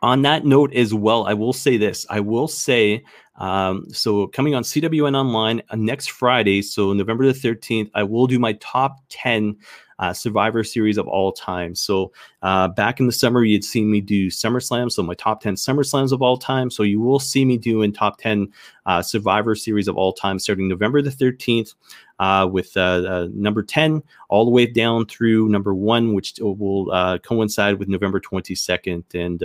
on 0.02 0.22
that 0.22 0.44
note 0.44 0.74
as 0.74 0.94
well, 0.94 1.26
I 1.26 1.34
will 1.34 1.52
say 1.52 1.76
this. 1.76 2.06
I 2.08 2.20
will 2.20 2.48
say, 2.48 3.04
um, 3.36 3.86
so 3.90 4.26
coming 4.28 4.54
on 4.54 4.62
CWN 4.62 5.16
Online 5.16 5.62
uh, 5.70 5.76
next 5.76 6.10
Friday, 6.10 6.62
so 6.62 6.92
November 6.92 7.26
the 7.26 7.32
13th, 7.32 7.90
I 7.94 8.02
will 8.02 8.26
do 8.26 8.38
my 8.38 8.54
top 8.54 8.98
10 9.08 9.56
uh, 9.98 10.14
Survivor 10.14 10.64
Series 10.64 10.96
of 10.96 11.06
all 11.06 11.30
time. 11.30 11.74
So 11.74 12.12
uh, 12.42 12.68
back 12.68 13.00
in 13.00 13.06
the 13.06 13.12
summer, 13.12 13.44
you'd 13.44 13.64
seen 13.64 13.90
me 13.90 14.00
do 14.00 14.28
SummerSlam, 14.28 14.90
so 14.90 15.02
my 15.02 15.14
top 15.14 15.42
10 15.42 15.56
SummerSlams 15.56 16.12
of 16.12 16.22
all 16.22 16.38
time. 16.38 16.70
So 16.70 16.82
you 16.82 17.00
will 17.00 17.20
see 17.20 17.44
me 17.44 17.58
doing 17.58 17.92
top 17.92 18.18
10 18.18 18.48
uh, 18.86 19.02
Survivor 19.02 19.54
Series 19.54 19.88
of 19.88 19.96
all 19.96 20.14
time 20.14 20.38
starting 20.38 20.68
November 20.68 21.02
the 21.02 21.10
13th 21.10 21.74
uh, 22.20 22.46
with 22.46 22.76
uh, 22.76 22.80
uh, 22.80 23.28
number 23.32 23.62
10 23.62 24.02
all 24.28 24.44
the 24.44 24.50
way 24.50 24.66
down 24.66 25.06
through 25.06 25.48
number 25.48 25.74
one, 25.74 26.12
which 26.12 26.34
will 26.38 26.92
uh, 26.92 27.16
coincide 27.18 27.78
with 27.78 27.88
November 27.88 28.20
22nd. 28.20 29.02
And 29.14 29.42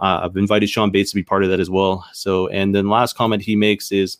I've 0.00 0.36
invited 0.36 0.68
Sean 0.68 0.90
Bates 0.90 1.12
to 1.12 1.14
be 1.14 1.22
part 1.22 1.44
of 1.44 1.50
that 1.50 1.60
as 1.60 1.70
well. 1.70 2.04
So, 2.12 2.48
and 2.48 2.74
then 2.74 2.90
last 2.90 3.16
comment 3.16 3.42
he 3.42 3.54
makes 3.54 3.92
is, 3.92 4.18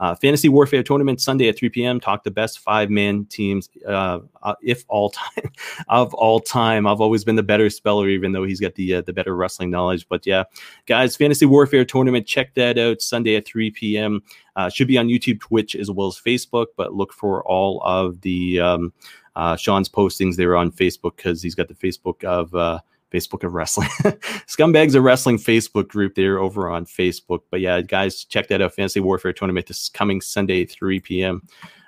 uh, 0.00 0.14
Fantasy 0.14 0.48
Warfare 0.48 0.82
Tournament 0.82 1.20
Sunday 1.20 1.48
at 1.48 1.58
3 1.58 1.68
p.m. 1.70 2.00
Talk 2.00 2.22
the 2.22 2.30
best 2.30 2.60
five 2.60 2.88
man 2.90 3.24
teams, 3.26 3.68
uh, 3.86 4.20
uh, 4.42 4.54
if 4.62 4.84
all 4.88 5.10
time, 5.10 5.52
of 5.88 6.14
all 6.14 6.40
time. 6.40 6.86
I've 6.86 7.00
always 7.00 7.24
been 7.24 7.36
the 7.36 7.42
better 7.42 7.68
speller, 7.68 8.08
even 8.08 8.32
though 8.32 8.44
he's 8.44 8.60
got 8.60 8.74
the 8.76 8.96
uh, 8.96 9.02
the 9.02 9.12
better 9.12 9.34
wrestling 9.34 9.70
knowledge. 9.70 10.06
But 10.08 10.26
yeah, 10.26 10.44
guys, 10.86 11.16
Fantasy 11.16 11.46
Warfare 11.46 11.84
Tournament, 11.84 12.26
check 12.26 12.54
that 12.54 12.78
out 12.78 13.02
Sunday 13.02 13.36
at 13.36 13.46
3 13.46 13.70
p.m. 13.72 14.22
Uh, 14.56 14.68
should 14.68 14.88
be 14.88 14.98
on 14.98 15.08
YouTube, 15.08 15.40
Twitch, 15.40 15.74
as 15.74 15.90
well 15.90 16.08
as 16.08 16.18
Facebook. 16.18 16.66
But 16.76 16.94
look 16.94 17.12
for 17.12 17.42
all 17.44 17.80
of 17.82 18.20
the 18.20 18.60
um, 18.60 18.92
uh, 19.34 19.56
Sean's 19.56 19.88
postings 19.88 20.36
there 20.36 20.56
on 20.56 20.70
Facebook 20.70 21.16
because 21.16 21.42
he's 21.42 21.54
got 21.54 21.68
the 21.68 21.74
Facebook 21.74 22.22
of 22.24 22.82
Facebook 23.12 23.44
of 23.44 23.54
Wrestling. 23.54 23.88
Scumbags 24.46 24.94
of 24.94 25.02
Wrestling 25.02 25.38
Facebook 25.38 25.88
group 25.88 26.14
there 26.14 26.38
over 26.38 26.68
on 26.68 26.84
Facebook. 26.84 27.40
But 27.50 27.60
yeah, 27.60 27.80
guys, 27.80 28.24
check 28.24 28.48
that 28.48 28.60
out. 28.60 28.74
Fantasy 28.74 29.00
Warfare 29.00 29.32
Tournament 29.32 29.66
this 29.66 29.88
coming 29.88 30.20
Sunday, 30.20 30.64
3 30.64 31.00
p.m. 31.00 31.42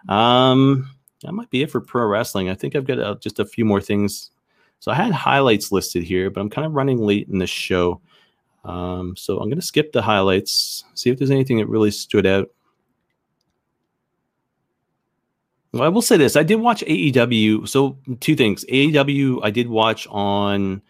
Um, 0.08 0.90
that 1.22 1.32
might 1.32 1.50
be 1.50 1.62
it 1.62 1.70
for 1.70 1.80
pro 1.80 2.06
wrestling. 2.06 2.48
I 2.48 2.54
think 2.54 2.74
I've 2.74 2.86
got 2.86 2.98
uh, 2.98 3.16
just 3.16 3.38
a 3.38 3.44
few 3.44 3.64
more 3.64 3.80
things. 3.80 4.30
So 4.80 4.90
I 4.90 4.94
had 4.94 5.12
highlights 5.12 5.70
listed 5.72 6.02
here, 6.02 6.30
but 6.30 6.40
I'm 6.40 6.48
kind 6.48 6.66
of 6.66 6.72
running 6.72 6.98
late 6.98 7.28
in 7.28 7.38
the 7.38 7.46
show. 7.46 8.00
Um, 8.64 9.14
so 9.16 9.38
I'm 9.38 9.48
going 9.48 9.60
to 9.60 9.66
skip 9.66 9.92
the 9.92 10.02
highlights, 10.02 10.84
see 10.94 11.10
if 11.10 11.18
there's 11.18 11.30
anything 11.30 11.58
that 11.58 11.68
really 11.68 11.90
stood 11.90 12.26
out. 12.26 12.50
Well, 15.72 15.82
I 15.82 15.88
will 15.88 16.02
say 16.02 16.16
this: 16.16 16.34
I 16.34 16.42
did 16.42 16.56
watch 16.56 16.82
AEW. 16.82 17.68
So 17.68 17.96
two 18.20 18.34
things: 18.34 18.64
AEW, 18.66 19.40
I 19.42 19.50
did 19.50 19.68
watch 19.68 20.06
on 20.10 20.82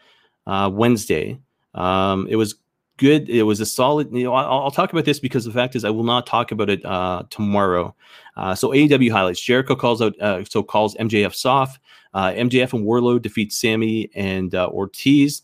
uh, 0.51 0.69
Wednesday. 0.69 1.39
Um, 1.75 2.27
it 2.29 2.35
was 2.35 2.57
good. 2.97 3.31
It 3.31 3.45
was 3.45 3.61
a 3.61 3.67
solid. 3.67 4.13
You 4.13 4.25
know, 4.25 4.35
I'll, 4.35 4.65
I'll, 4.65 4.71
talk 4.73 4.93
about 4.93 5.05
this 5.05 5.21
because 5.21 5.45
the 5.45 5.53
fact 5.53 5.77
is, 5.77 5.85
I 5.85 5.91
will 5.91 6.05
not 6.05 6.27
talk 6.27 6.51
about 6.51 6.69
it 6.69 6.85
uh, 6.85 7.23
tomorrow. 7.31 7.95
Uh, 8.37 8.55
so 8.57 8.71
AEW 8.71 9.13
highlights: 9.13 9.41
Jericho 9.41 9.77
calls 9.77 10.03
out, 10.03 10.21
uh, 10.21 10.45
so 10.45 10.63
calls 10.63 10.97
MJF 10.97 11.35
soft. 11.35 11.81
Uh, 12.13 12.33
MJF 12.33 12.73
and 12.73 12.85
Wardlow 12.85 13.23
defeat 13.23 13.53
Sammy 13.53 14.11
and 14.17 14.53
uh, 14.53 14.69
Ortiz. 14.69 15.43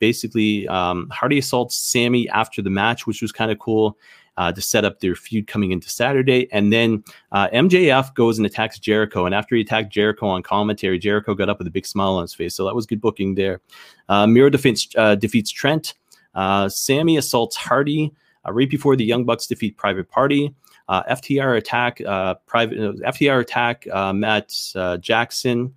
basically, 0.00 0.66
um, 0.66 1.08
Hardy 1.10 1.38
assaults 1.38 1.76
Sammy 1.76 2.28
after 2.30 2.60
the 2.60 2.70
match, 2.70 3.06
which 3.06 3.22
was 3.22 3.30
kind 3.30 3.52
of 3.52 3.60
cool 3.60 3.96
uh, 4.38 4.52
to 4.52 4.62
set 4.62 4.84
up 4.84 5.00
their 5.00 5.16
feud 5.16 5.48
coming 5.48 5.72
into 5.72 5.90
Saturday. 5.90 6.50
And 6.52 6.72
then 6.72 7.02
uh, 7.32 7.48
MJF 7.48 8.14
goes 8.14 8.38
and 8.38 8.46
attacks 8.46 8.78
Jericho. 8.78 9.26
And 9.26 9.34
after 9.34 9.56
he 9.56 9.62
attacked 9.62 9.92
Jericho 9.92 10.28
on 10.28 10.42
commentary, 10.42 10.98
Jericho 10.98 11.34
got 11.34 11.48
up 11.48 11.58
with 11.58 11.66
a 11.66 11.72
big 11.72 11.84
smile 11.84 12.14
on 12.14 12.22
his 12.22 12.32
face. 12.32 12.54
So 12.54 12.64
that 12.64 12.74
was 12.74 12.86
good 12.86 13.00
booking 13.00 13.34
there. 13.34 13.60
Uh, 14.08 14.28
Miro 14.28 14.48
defeats, 14.48 14.88
uh, 14.96 15.16
defeats 15.16 15.50
Trent. 15.50 15.94
Uh, 16.36 16.68
Sammy 16.68 17.16
assaults 17.16 17.56
Hardy 17.56 18.14
uh, 18.46 18.52
right 18.52 18.70
before 18.70 18.94
the 18.94 19.04
Young 19.04 19.24
Bucks 19.24 19.48
defeat 19.48 19.76
Private 19.76 20.08
Party. 20.08 20.54
Uh, 20.88 21.02
FTR 21.02 21.58
attack, 21.58 22.00
uh, 22.00 22.34
private 22.46 22.78
FTR 22.78 23.42
attack 23.42 23.86
Matt 24.14 24.54
Jackson 25.02 25.74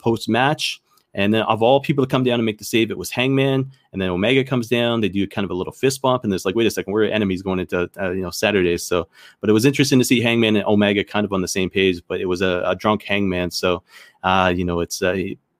post 0.00 0.28
match. 0.30 0.80
And 1.16 1.32
then 1.32 1.42
of 1.42 1.62
all 1.62 1.80
people 1.80 2.04
to 2.04 2.08
come 2.08 2.24
down 2.24 2.34
and 2.34 2.44
make 2.44 2.58
the 2.58 2.64
save, 2.64 2.90
it 2.90 2.98
was 2.98 3.10
Hangman. 3.10 3.72
And 3.92 4.02
then 4.02 4.10
Omega 4.10 4.44
comes 4.44 4.68
down. 4.68 5.00
They 5.00 5.08
do 5.08 5.26
kind 5.26 5.46
of 5.46 5.50
a 5.50 5.54
little 5.54 5.72
fist 5.72 6.02
bump, 6.02 6.22
and 6.22 6.30
there's 6.30 6.44
like, 6.44 6.54
wait 6.54 6.66
a 6.66 6.70
second, 6.70 6.92
we're 6.92 7.04
enemies 7.04 7.42
going 7.42 7.58
into 7.58 7.90
uh, 7.98 8.10
you 8.10 8.20
know 8.20 8.30
Saturdays. 8.30 8.84
So, 8.84 9.08
but 9.40 9.48
it 9.48 9.54
was 9.54 9.64
interesting 9.64 9.98
to 9.98 10.04
see 10.04 10.20
Hangman 10.20 10.56
and 10.56 10.66
Omega 10.66 11.02
kind 11.02 11.24
of 11.24 11.32
on 11.32 11.40
the 11.40 11.48
same 11.48 11.70
page. 11.70 12.02
But 12.06 12.20
it 12.20 12.26
was 12.26 12.42
a, 12.42 12.62
a 12.66 12.76
drunk 12.76 13.02
Hangman, 13.02 13.50
so 13.50 13.82
uh, 14.22 14.52
you 14.54 14.64
know 14.64 14.80
it's. 14.80 15.02
Uh, 15.02 15.16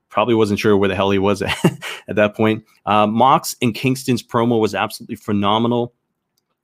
probably 0.09 0.35
wasn't 0.35 0.59
sure 0.59 0.79
where 0.79 0.89
the 0.89 0.95
hell 0.95 1.11
he 1.11 1.19
was 1.19 1.43
at, 1.43 1.55
at 2.09 2.17
that 2.17 2.35
point. 2.35 2.65
Uh, 2.87 3.07
Mox 3.07 3.55
and 3.61 3.75
Kingston's 3.75 4.23
promo 4.23 4.59
was 4.59 4.75
absolutely 4.75 5.17
phenomenal 5.17 5.93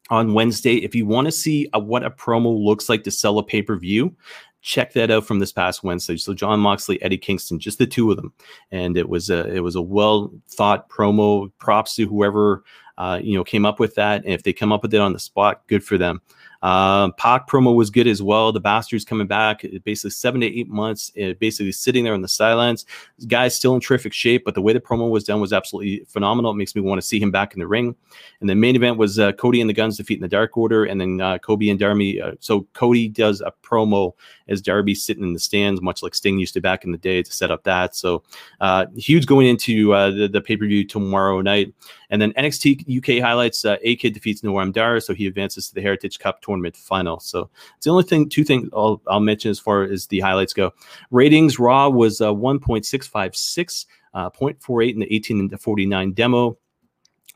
on 0.09 0.33
Wednesday. 0.33 0.77
If 0.77 0.95
you 0.95 1.05
want 1.05 1.27
to 1.27 1.33
see 1.33 1.69
a, 1.75 1.79
what 1.79 2.03
a 2.03 2.11
promo 2.11 2.59
looks 2.59 2.89
like 2.89 3.05
to 3.05 3.11
sell 3.11 3.39
a 3.39 3.43
pay 3.45 3.61
per 3.61 3.77
view, 3.77 4.17
check 4.63 4.93
that 4.93 5.11
out 5.11 5.27
from 5.27 5.41
this 5.41 5.53
past 5.53 5.83
Wednesday. 5.83 6.17
So 6.17 6.33
John 6.33 6.61
Moxley, 6.61 7.03
Eddie 7.03 7.19
Kingston, 7.19 7.59
just 7.59 7.79
the 7.79 7.87
two 7.87 8.11
of 8.11 8.17
them, 8.17 8.33
and 8.71 8.97
it 8.97 9.09
was 9.09 9.29
a 9.29 9.47
it 9.53 9.61
was 9.61 9.75
a 9.75 9.83
well 9.83 10.33
thought 10.49 10.89
promo. 10.89 11.51
Props 11.59 11.97
to 11.97 12.07
whoever 12.07 12.65
uh, 12.97 13.21
you 13.23 13.37
know 13.37 13.45
came 13.45 13.67
up 13.67 13.79
with 13.79 13.95
that. 13.97 14.25
And 14.25 14.33
if 14.33 14.43
they 14.43 14.53
come 14.53 14.73
up 14.73 14.83
with 14.83 14.95
it 14.95 15.01
on 15.01 15.13
the 15.13 15.19
spot, 15.19 15.67
good 15.67 15.85
for 15.85 15.99
them. 15.99 16.23
Uh, 16.63 17.11
Pac 17.13 17.49
promo 17.49 17.75
was 17.75 17.91
good 17.91 18.07
as 18.07 18.23
well. 18.23 18.53
The 18.53 18.61
Bastards 18.61 19.05
coming 19.05 19.27
back, 19.27 19.65
basically 19.85 20.11
seven 20.11 20.41
to 20.43 20.47
eight 20.47 20.69
months, 20.69 21.13
uh, 21.21 21.33
basically 21.41 21.73
sitting 21.73 22.05
there 22.05 22.15
on 22.15 22.23
the 22.23 22.29
sidelines. 22.29 22.87
This 23.19 23.27
guy's 23.27 23.57
still 23.57 23.75
in 23.75 23.81
terrific 23.81 24.13
shape, 24.13 24.45
but 24.45 24.55
the 24.55 24.63
way 24.63 24.73
the 24.73 24.81
promo 24.81 25.11
was 25.11 25.25
done 25.25 25.41
was 25.41 25.53
absolutely 25.53 26.05
phenomenal. 26.07 26.53
It 26.53 26.57
makes 26.57 26.75
me 26.75 26.83
want 26.83 27.01
to 27.01 27.07
see 27.07 27.19
him 27.19 27.31
back 27.31 27.53
in 27.55 27.61
the 27.61 27.67
ring. 27.67 27.97
And 28.41 28.49
the 28.49 28.55
main 28.55 28.77
event 28.77 28.97
was 28.97 29.19
uh, 29.19 29.33
Cody 29.33 29.61
and 29.61 29.69
the 29.69 29.75
Guns 29.75 29.97
defeating 29.97 30.23
the 30.23 30.29
Dark 30.29 30.57
Order, 30.57 30.85
and 30.85 31.01
then 31.01 31.21
uh, 31.21 31.39
Cody 31.39 31.71
and 31.71 31.79
Darby. 31.79 32.21
Uh, 32.21 32.33
so 32.41 32.67
Cody 32.75 33.09
does 33.09 33.41
a 33.41 33.53
promo 33.63 34.13
as 34.49 34.61
Darby 34.61 34.95
sitting 34.95 35.25
in 35.25 35.33
the 35.33 35.41
stands, 35.41 35.81
much 35.81 36.03
like 36.03 36.15
Sting 36.15 36.39
used 36.39 36.55
to 36.55 36.61
back 36.61 36.85
in 36.85 36.93
the 36.93 36.99
day 36.99 37.23
to 37.23 37.33
set 37.33 37.51
up 37.51 37.65
that. 37.65 37.97
So 37.97 38.23
uh, 38.61 38.87
huge 38.97 39.27
going 39.27 39.49
into 39.49 39.93
uh, 39.95 40.11
the, 40.11 40.29
the 40.29 40.41
pay 40.41 40.57
per 40.57 40.67
view 40.67 40.85
tomorrow 40.85 41.41
night. 41.41 41.75
And 42.11 42.21
then 42.21 42.33
NXT 42.35 42.99
UK 42.99 43.23
highlights 43.23 43.65
uh, 43.65 43.79
A 43.83 43.97
Kid 43.97 44.13
defeats 44.13 44.43
Noam 44.43 44.73
Dar, 44.73 45.01
so 45.01 45.15
he 45.15 45.27
advances 45.27 45.69
to 45.69 45.75
the 45.75 45.81
Heritage 45.81 46.19
Cup 46.19 46.43
tournament 46.53 46.77
final. 46.77 47.19
So 47.21 47.51
it's 47.77 47.87
the 47.87 47.91
only 47.91 48.05
thing, 48.05 48.29
two 48.29 48.45
things 48.45 48.69
I'll, 48.75 49.01
I'll 49.09 49.21
mention 49.21 49.51
as 49.51 49.59
far 49.59 49.83
as 49.83 50.07
the 50.07 50.21
highlights 50.21 50.53
go. 50.53 50.73
Ratings 51.11 51.59
Raw 51.59 51.89
was 51.89 52.21
uh, 52.21 52.29
1.656, 52.29 53.87
uh, 54.15 54.31
0.48 54.31 54.93
in 54.93 55.01
the 55.01 55.15
18 55.15 55.49
to 55.49 55.59
49 55.59 56.13
demo. 56.13 56.59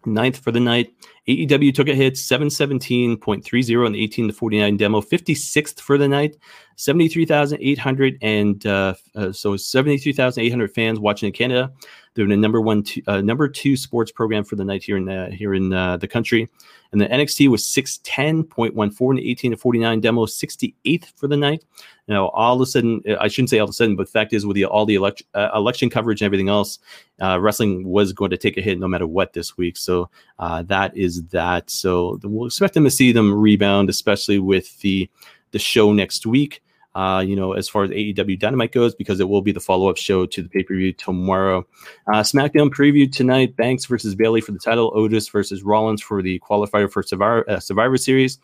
Ninth 0.05 0.39
for 0.39 0.53
the 0.53 0.61
night. 0.61 0.93
AEW 1.27 1.75
took 1.75 1.89
a 1.89 1.95
hit, 1.95 2.15
717.30 2.15 3.87
in 3.87 3.93
the 3.93 4.03
18 4.05 4.29
to 4.29 4.33
49 4.33 4.77
demo, 4.77 5.01
56th 5.01 5.81
for 5.81 5.99
the 5.99 6.07
night, 6.07 6.37
73,800 6.77 8.19
and 8.23 8.65
uh, 8.67 8.95
uh, 9.17 9.33
so 9.33 9.57
73,800 9.57 10.73
fans 10.73 11.01
watching 11.01 11.27
in 11.27 11.33
Canada. 11.33 11.73
They're 12.17 12.27
the 12.27 12.37
number 12.37 12.63
one, 12.63 12.83
two, 12.83 13.03
uh, 13.07 13.21
number 13.21 13.47
two 13.47 13.77
sports 13.77 14.11
program 14.11 14.43
for 14.43 14.57
the 14.57 14.65
night 14.65 14.83
here 14.83 14.97
in 14.97 15.05
the, 15.05 15.31
here 15.31 15.53
in 15.53 15.73
uh, 15.73 15.99
the 15.99 16.09
country. 16.09 16.49
And 16.91 17.01
the 17.01 17.07
NXT 17.07 17.49
was 17.49 17.63
610.14 17.65 19.11
and 19.11 19.21
18 19.21 19.51
to 19.51 19.57
49 19.59 20.01
demo, 20.01 20.25
68th 20.25 21.13
for 21.15 21.29
the 21.29 21.37
night. 21.37 21.63
Now, 22.09 22.29
all 22.29 22.55
of 22.55 22.63
a 22.63 22.67
sudden, 22.67 23.03
uh, 23.07 23.17
I 23.21 23.29
shouldn't 23.29 23.51
say 23.51 23.59
all 23.59 23.65
of 23.65 23.71
a 23.71 23.75
sudden, 23.75 23.97
but 23.97 24.09
fact 24.09 24.33
is, 24.33 24.47
with 24.47 24.55
the, 24.55 24.65
all 24.65 24.87
the 24.87 24.97
uh, 24.97 25.51
election 25.55 25.91
coverage 25.91 26.23
and 26.23 26.27
everything 26.27 26.49
else, 26.49 26.79
uh, 27.21 27.39
wrestling 27.39 27.87
was 27.87 28.15
going 28.15 28.31
to 28.31 28.39
take 28.39 28.57
a 28.57 28.63
hit 28.63 28.81
no 28.81 28.89
matter 28.89 29.07
what 29.07 29.35
this 29.35 29.59
week. 29.59 29.77
So 29.77 30.09
that 30.39 30.97
is 30.97 31.23
that. 31.27 31.69
So 31.69 32.19
we'll 32.23 32.47
expect 32.47 32.73
them 32.73 32.85
to 32.85 32.91
see 32.91 33.13
them 33.13 33.33
rebound, 33.33 33.91
especially 33.91 34.39
with 34.39 34.81
the 34.81 35.11
the 35.53 35.59
show 35.61 35.93
next 35.93 36.27
week 36.27 36.61
uh, 36.97 37.21
you 37.21 37.37
know, 37.37 37.53
as 37.53 37.69
far 37.69 37.85
as 37.85 37.91
AEW 37.91 38.39
Dynamite 38.39 38.73
goes, 38.73 38.95
because 38.95 39.21
it 39.21 39.29
will 39.29 39.43
be 39.43 39.53
the 39.53 39.61
follow 39.61 39.91
up 39.91 39.99
show 39.99 40.25
to 40.25 40.43
the 40.43 40.49
pay 40.49 40.63
per 40.63 40.75
view 40.75 40.95
tomorrow. 40.95 41.67
Uh, 42.07 42.23
SmackDown 42.23 42.71
preview 42.71 43.11
tonight 43.11 43.55
Banks 43.55 43.85
versus 43.85 44.15
Bayley 44.15 44.41
for 44.41 44.53
the 44.53 44.59
title, 44.59 44.91
Otis 44.95 45.29
versus 45.29 45.63
Rollins 45.63 46.01
for 46.01 46.23
the 46.23 46.41
qualifier 46.41 46.91
for 46.91 47.03
Survivor, 47.03 47.49
uh, 47.51 47.61
Survivor 47.61 47.99
Series, 47.99 48.39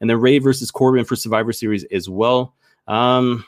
and 0.00 0.10
then 0.10 0.20
Rey 0.20 0.38
versus 0.38 0.72
Corbin 0.72 1.04
for 1.04 1.14
Survivor 1.14 1.52
Series 1.52 1.84
as 1.92 2.08
well. 2.08 2.56
Um, 2.88 3.44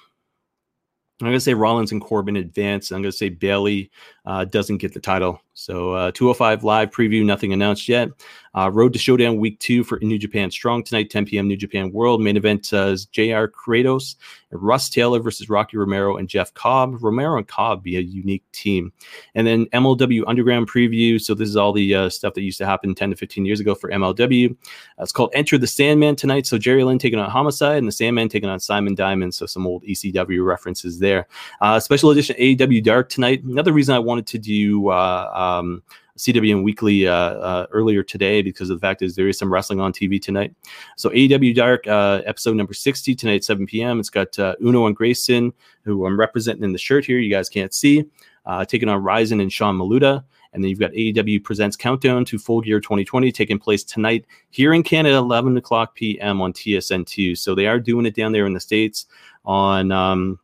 I'm 1.21 1.27
going 1.27 1.35
to 1.35 1.41
say 1.41 1.55
Rollins 1.55 1.91
and 1.91 2.01
Corbin 2.01 2.37
advance. 2.37 2.93
I'm 2.93 3.03
going 3.03 3.11
to 3.11 3.17
say 3.17 3.31
Bayley 3.31 3.91
uh, 4.25 4.45
doesn't 4.45 4.79
get 4.79 4.95
the 4.95 5.01
title. 5.01 5.41
So 5.55 5.93
uh, 5.93 6.11
205 6.11 6.65
live 6.65 6.91
preview, 6.91 7.25
nothing 7.25 7.53
announced 7.53 7.89
yet. 7.89 8.11
Uh, 8.57 8.71
Road 8.71 8.93
to 8.93 8.99
Showdown 8.99 9.39
week 9.39 9.59
two 9.59 9.83
for 9.83 9.99
New 10.01 10.19
Japan 10.19 10.51
Strong 10.51 10.85
tonight, 10.85 11.11
10 11.11 11.27
p.m. 11.27 11.49
New 11.49 11.57
Japan 11.57 11.91
World. 11.91 12.21
Main 12.23 12.37
event 12.37 12.73
uh, 12.73 12.87
is 12.87 13.07
JR 13.07 13.47
Kratos, 13.47 14.15
and 14.53 14.63
Russ 14.63 14.89
Taylor 14.89 15.19
versus 15.19 15.49
Rocky 15.49 15.77
Romero 15.77 16.17
and 16.17 16.29
Jeff 16.29 16.55
Cobb. 16.55 17.03
Romero 17.03 17.37
and 17.37 17.49
Cobb 17.49 17.83
be 17.83 17.97
a 17.97 18.01
unique 18.01 18.45
team. 18.53 18.93
And 19.35 19.45
then 19.45 19.67
MLW 19.67 20.23
Underground 20.29 20.71
preview. 20.71 21.21
So 21.21 21.35
this 21.35 21.49
is 21.49 21.57
all 21.57 21.73
the 21.73 21.95
uh, 21.95 22.09
stuff 22.09 22.35
that 22.35 22.43
used 22.43 22.59
to 22.59 22.67
happen 22.67 22.95
10 22.95 23.11
to 23.11 23.17
15 23.17 23.45
years 23.45 23.59
ago 23.59 23.75
for 23.75 23.91
MLW. 23.91 24.53
Uh, 24.53 24.55
it's 25.01 25.11
called 25.11 25.31
Enter 25.35 25.59
the 25.59 25.67
Sandman 25.67 26.15
tonight. 26.15 26.47
So 26.47 26.57
Jerry 26.57 26.85
Lynn 26.85 27.01
taking 27.01 27.19
on 27.19 27.29
Homicide 27.29 27.79
and 27.79 27.89
the 27.89 27.93
Sandman 27.93 28.29
taking 28.29 28.49
on 28.49 28.61
Simon 28.61 28.95
Diamond. 28.95 29.35
So 29.35 29.47
some 29.47 29.67
old 29.67 29.83
ECW 29.83 30.45
references 30.45 31.01
there. 31.01 31.27
Uh, 31.61 31.81
special 31.81 32.11
edition 32.11 32.37
AEW 32.37 32.85
Dark 32.85 33.09
tonight. 33.09 33.43
Another 33.43 33.73
reason 33.73 33.97
I 33.97 33.99
wanted 33.99 34.29
to 34.29 34.39
do 34.39 34.91
uh, 34.91 35.31
um, 35.45 35.83
CWN 36.17 36.63
Weekly 36.63 37.07
uh, 37.09 37.15
uh, 37.15 37.67
earlier 37.73 38.03
today 38.03 38.41
because 38.43 38.71
of 38.71 38.81
the 38.81 38.87
fact 38.87 39.03
is 39.03 39.17
there 39.17 39.29
is 39.29 39.39
some 39.39 39.53
wrestling 39.53 39.81
on 39.81 39.93
TV 39.93 40.21
tonight. 40.21 40.55
So 40.97 41.11
AEW 41.11 41.55
Dark 41.55 41.87
uh, 41.87 42.23
episode 42.25 42.57
number 42.57 42.75
60 42.75 43.15
tonight 43.15 43.37
at 43.37 43.45
7 43.45 43.67
p.m. 43.67 43.99
It's 43.99 44.11
got 44.11 44.39
uh, 44.39 44.55
Uno 44.63 44.87
and 44.87 44.95
Grayson, 44.95 45.53
who 45.83 46.07
I'm 46.07 46.19
representing 46.19 46.65
in 46.65 46.73
the 46.73 46.79
shirt 46.79 47.05
here. 47.05 47.19
You 47.19 47.31
guys 47.31 47.49
can't 47.49 47.75
see. 47.75 48.05
Uh, 48.47 48.65
taking 48.65 48.89
on 48.89 49.03
Ryzen 49.03 49.41
and 49.41 49.53
Sean 49.53 49.77
Maluta. 49.77 50.23
And 50.53 50.63
then 50.63 50.69
you've 50.69 50.79
got 50.79 50.93
AEW 50.93 51.43
Presents 51.43 51.77
Countdown 51.77 52.25
to 52.27 52.39
Full 52.39 52.61
Gear 52.61 52.79
2020 52.79 53.33
taking 53.33 53.59
place 53.59 53.83
tonight 53.83 54.25
here 54.51 54.73
in 54.73 54.85
Canada, 54.85 55.17
11 55.17 55.57
o'clock 55.57 55.97
p.m. 55.97 56.41
on 56.41 56.53
TSN2. 56.53 57.37
So 57.37 57.57
they 57.57 57.67
are 57.67 57.81
doing 57.81 58.07
it 58.07 58.15
down 58.15 58.31
there 58.31 58.47
in 58.47 58.53
the 58.53 58.61
States 58.61 59.07
on 59.45 59.91
um, 59.91 60.39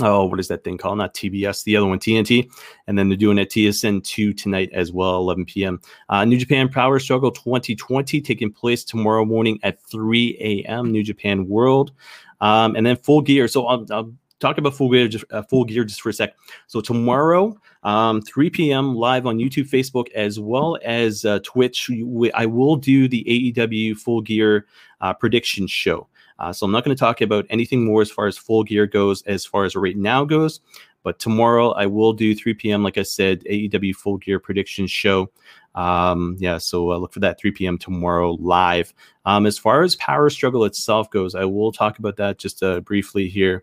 oh, 0.00 0.24
what 0.24 0.40
is 0.40 0.48
that 0.48 0.64
thing 0.64 0.78
called? 0.78 0.98
Not 0.98 1.14
TBS, 1.14 1.64
the 1.64 1.76
other 1.76 1.86
one, 1.86 1.98
TNT. 1.98 2.50
And 2.86 2.98
then 2.98 3.08
they're 3.08 3.16
doing 3.18 3.38
it 3.38 3.50
TSN 3.50 4.04
2 4.04 4.32
tonight 4.32 4.70
as 4.72 4.92
well, 4.92 5.16
11 5.16 5.46
p.m. 5.46 5.80
Uh, 6.08 6.24
New 6.24 6.38
Japan 6.38 6.68
Power 6.68 6.98
Struggle 6.98 7.30
2020 7.30 8.20
taking 8.20 8.52
place 8.52 8.84
tomorrow 8.84 9.24
morning 9.24 9.58
at 9.62 9.82
3 9.82 10.36
a.m. 10.40 10.90
New 10.90 11.02
Japan 11.02 11.48
World. 11.48 11.92
Um, 12.40 12.74
and 12.74 12.84
then 12.84 12.96
Full 12.96 13.20
Gear. 13.20 13.48
So 13.48 13.66
I'll, 13.66 13.86
I'll 13.90 14.12
talk 14.40 14.58
about 14.58 14.74
Full 14.74 14.90
Gear, 14.90 15.08
just, 15.08 15.24
uh, 15.30 15.42
Full 15.42 15.64
Gear 15.64 15.84
just 15.84 16.02
for 16.02 16.08
a 16.08 16.12
sec. 16.12 16.34
So 16.66 16.80
tomorrow, 16.80 17.56
um, 17.84 18.20
3 18.22 18.50
p.m. 18.50 18.94
live 18.94 19.26
on 19.26 19.38
YouTube, 19.38 19.68
Facebook, 19.70 20.10
as 20.12 20.40
well 20.40 20.78
as 20.84 21.24
uh, 21.24 21.38
Twitch, 21.42 21.90
I 22.34 22.46
will 22.46 22.76
do 22.76 23.08
the 23.08 23.24
AEW 23.54 23.96
Full 23.96 24.22
Gear 24.22 24.66
uh, 25.00 25.12
prediction 25.14 25.66
show. 25.66 26.08
Uh, 26.42 26.52
so 26.52 26.66
I'm 26.66 26.72
not 26.72 26.84
going 26.84 26.94
to 26.94 27.00
talk 27.00 27.20
about 27.20 27.46
anything 27.50 27.84
more 27.84 28.02
as 28.02 28.10
far 28.10 28.26
as 28.26 28.36
full 28.36 28.64
gear 28.64 28.84
goes, 28.84 29.22
as 29.22 29.46
far 29.46 29.64
as 29.64 29.76
right 29.76 29.96
now 29.96 30.24
goes. 30.24 30.60
But 31.04 31.20
tomorrow 31.20 31.70
I 31.70 31.86
will 31.86 32.12
do 32.12 32.34
3 32.34 32.54
p.m. 32.54 32.82
Like 32.82 32.98
I 32.98 33.02
said, 33.02 33.44
AEW 33.44 33.94
Full 33.94 34.18
Gear 34.18 34.40
Prediction 34.40 34.88
Show. 34.88 35.30
Um, 35.76 36.36
yeah, 36.40 36.58
so 36.58 36.92
uh, 36.92 36.96
look 36.98 37.12
for 37.12 37.20
that 37.20 37.38
3 37.40 37.52
p.m. 37.52 37.78
tomorrow 37.78 38.32
live. 38.40 38.92
Um, 39.24 39.46
as 39.46 39.56
far 39.56 39.82
as 39.82 39.94
Power 39.96 40.28
Struggle 40.30 40.64
itself 40.64 41.10
goes, 41.10 41.36
I 41.36 41.44
will 41.44 41.70
talk 41.70 42.00
about 42.00 42.16
that 42.16 42.38
just 42.38 42.60
uh, 42.62 42.80
briefly 42.80 43.28
here. 43.28 43.62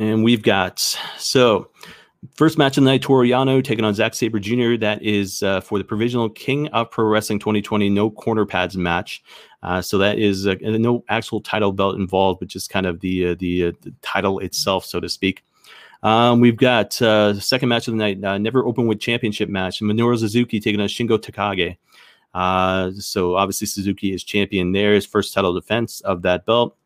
And 0.00 0.24
we've 0.24 0.42
got 0.42 0.80
so 1.16 1.70
First 2.34 2.58
match 2.58 2.78
of 2.78 2.84
the 2.84 2.90
night, 2.90 3.02
Toru 3.02 3.26
Yano 3.26 3.62
taking 3.62 3.84
on 3.84 3.94
Zack 3.94 4.14
Sabre 4.14 4.38
Jr. 4.38 4.76
That 4.76 5.02
is 5.02 5.42
uh, 5.42 5.60
for 5.60 5.78
the 5.78 5.84
provisional 5.84 6.28
King 6.30 6.68
of 6.68 6.90
Pro 6.90 7.04
Wrestling 7.04 7.38
2020 7.38 7.88
no 7.90 8.10
corner 8.10 8.46
pads 8.46 8.76
match. 8.76 9.22
Uh, 9.62 9.82
so 9.82 9.98
that 9.98 10.18
is 10.18 10.46
uh, 10.46 10.54
no 10.62 11.04
actual 11.08 11.40
title 11.40 11.72
belt 11.72 11.96
involved, 11.96 12.40
but 12.40 12.48
just 12.48 12.70
kind 12.70 12.86
of 12.86 13.00
the 13.00 13.28
uh, 13.28 13.34
the, 13.38 13.66
uh, 13.66 13.72
the, 13.82 13.92
title 14.02 14.38
itself, 14.38 14.84
so 14.84 15.00
to 15.00 15.08
speak. 15.08 15.44
Um, 16.02 16.40
we've 16.40 16.56
got 16.56 17.00
uh, 17.02 17.38
second 17.40 17.68
match 17.68 17.88
of 17.88 17.94
the 17.94 17.98
night, 17.98 18.18
NEVER 18.18 18.62
Openweight 18.62 19.00
Championship 19.00 19.48
match. 19.48 19.80
Minoru 19.80 20.18
Suzuki 20.18 20.60
taking 20.60 20.80
on 20.80 20.88
Shingo 20.88 21.18
Takagi. 21.18 21.76
so 23.02 23.36
obviously 23.36 23.66
Suzuki 23.66 24.12
is 24.12 24.22
champion 24.24 24.72
there, 24.72 24.94
his 24.94 25.06
first 25.06 25.34
title 25.34 25.54
defense 25.54 26.00
of 26.02 26.22
that 26.22 26.46
belt. 26.46 26.76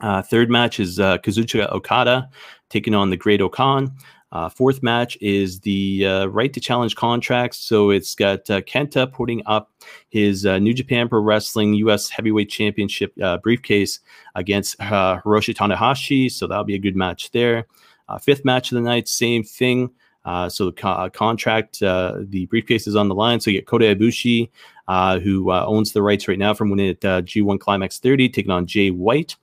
third 0.00 0.50
match 0.50 0.80
is 0.80 0.98
Kazuchika 0.98 1.70
Okada 1.72 2.30
taking 2.70 2.94
on 2.94 3.10
the 3.10 3.16
Great-O-Khan. 3.16 3.92
Uh, 4.30 4.48
fourth 4.48 4.82
match 4.82 5.16
is 5.20 5.60
the 5.60 6.06
uh, 6.06 6.26
right 6.26 6.52
to 6.52 6.60
challenge 6.60 6.94
contracts. 6.96 7.58
So 7.58 7.90
it's 7.90 8.14
got 8.14 8.48
uh, 8.50 8.60
Kenta 8.62 9.10
putting 9.10 9.42
up 9.46 9.72
his 10.10 10.44
uh, 10.44 10.58
New 10.58 10.74
Japan 10.74 11.08
Pro 11.08 11.20
Wrestling 11.20 11.74
U.S. 11.74 12.10
Heavyweight 12.10 12.50
Championship 12.50 13.12
uh, 13.22 13.38
briefcase 13.38 14.00
against 14.34 14.78
uh, 14.80 15.20
Hiroshi 15.24 15.54
Tanahashi. 15.54 16.30
So 16.30 16.46
that'll 16.46 16.64
be 16.64 16.74
a 16.74 16.78
good 16.78 16.96
match 16.96 17.30
there. 17.30 17.66
fifth 18.20 18.44
match 18.44 18.70
of 18.70 18.76
the 18.76 18.82
night, 18.82 19.08
same 19.08 19.42
thing. 19.42 19.90
so 20.48 20.66
the 20.66 20.72
co- 20.72 21.08
contract, 21.10 21.80
the 21.80 22.46
briefcase 22.50 22.86
is 22.86 22.96
on 22.96 23.08
the 23.08 23.14
line. 23.14 23.40
So 23.40 23.50
you 23.50 23.58
get 23.58 23.66
Kota 23.66 23.96
Ibushi, 23.96 24.50
who 25.22 25.50
owns 25.52 25.92
the 25.92 26.02
rights 26.02 26.28
right 26.28 26.38
now 26.38 26.52
from 26.52 26.68
winning 26.68 26.90
at 26.90 27.00
G1 27.00 27.60
Climax 27.60 27.98
30, 27.98 28.28
taking 28.28 28.50
on 28.50 28.66
Jay 28.66 28.90
White. 28.90 29.36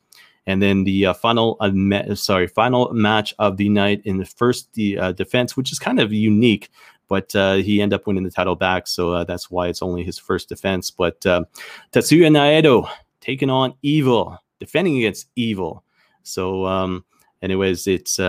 And 0.48 0.62
then 0.62 0.84
the 0.84 1.08
uh, 1.08 1.14
final, 1.14 1.58
uh, 1.60 2.16
sorry, 2.16 2.48
final 2.48 2.94
match 2.94 3.34
of 3.40 3.58
the 3.58 3.70
night 3.70 4.02
in 4.06 4.18
the 4.18 4.26
first 4.26 4.72
the, 4.74 4.98
uh, 4.98 5.12
defense, 5.12 5.58
which 5.58 5.72
is 5.72 5.80
kind 5.80 6.00
of 6.00 6.14
unique, 6.14 6.70
but 7.08 7.36
uh, 7.36 7.56
he 7.56 7.82
ended 7.82 8.00
up 8.00 8.08
winning 8.08 8.24
the 8.24 8.32
title 8.32 8.56
back, 8.56 8.88
so 8.88 9.12
uh, 9.12 9.24
that's 9.24 9.50
why 9.50 9.68
it's 9.68 9.82
only 9.82 10.04
his 10.04 10.18
first 10.18 10.50
defense. 10.50 10.92
But 10.92 11.26
uh, 11.26 11.46
Tetsuya 11.92 12.30
Naito 12.30 12.90
taking 13.22 13.50
on 13.50 13.74
Evil, 13.82 14.38
defending 14.60 14.98
against 14.98 15.28
Evil. 15.36 15.84
So, 16.24 16.66
um, 16.66 17.06
anyways, 17.42 17.88
it's 17.88 18.20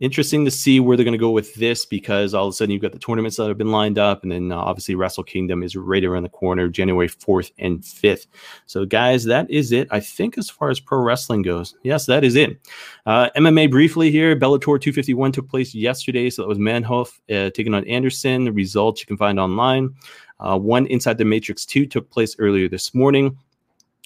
interesting 0.00 0.44
to 0.44 0.50
see 0.50 0.80
where 0.80 0.96
they're 0.96 1.04
going 1.04 1.12
to 1.12 1.18
go 1.18 1.30
with 1.30 1.54
this 1.54 1.84
because 1.84 2.34
all 2.34 2.46
of 2.46 2.50
a 2.50 2.56
sudden 2.56 2.72
you've 2.72 2.82
got 2.82 2.92
the 2.92 2.98
tournaments 2.98 3.36
that 3.36 3.48
have 3.48 3.58
been 3.58 3.70
lined 3.70 3.98
up, 3.98 4.22
and 4.22 4.32
then 4.32 4.50
uh, 4.50 4.56
obviously 4.56 4.94
Wrestle 4.94 5.24
Kingdom 5.24 5.62
is 5.62 5.76
right 5.76 6.04
around 6.04 6.22
the 6.22 6.28
corner, 6.28 6.68
January 6.68 7.08
4th 7.08 7.52
and 7.58 7.82
5th. 7.82 8.26
So, 8.66 8.84
guys, 8.84 9.24
that 9.24 9.48
is 9.50 9.72
it. 9.72 9.88
I 9.90 10.00
think 10.00 10.38
as 10.38 10.50
far 10.50 10.70
as 10.70 10.80
pro 10.80 10.98
wrestling 11.00 11.42
goes, 11.42 11.74
yes, 11.82 12.06
that 12.06 12.24
is 12.24 12.34
it. 12.34 12.58
Uh, 13.06 13.28
MMA 13.36 13.70
briefly 13.70 14.10
here 14.10 14.34
Bellator 14.34 14.80
251 14.80 15.32
took 15.32 15.48
place 15.48 15.74
yesterday. 15.74 16.30
So 16.30 16.42
that 16.42 16.48
was 16.48 16.58
Manhoef 16.58 17.08
uh, 17.30 17.50
taking 17.50 17.74
on 17.74 17.86
Anderson. 17.86 18.44
The 18.44 18.52
results 18.52 19.00
you 19.00 19.06
can 19.06 19.16
find 19.16 19.38
online. 19.38 19.94
Uh, 20.40 20.58
one 20.58 20.86
Inside 20.86 21.18
the 21.18 21.24
Matrix 21.24 21.66
2 21.66 21.86
took 21.86 22.10
place 22.10 22.34
earlier 22.38 22.68
this 22.68 22.94
morning. 22.94 23.36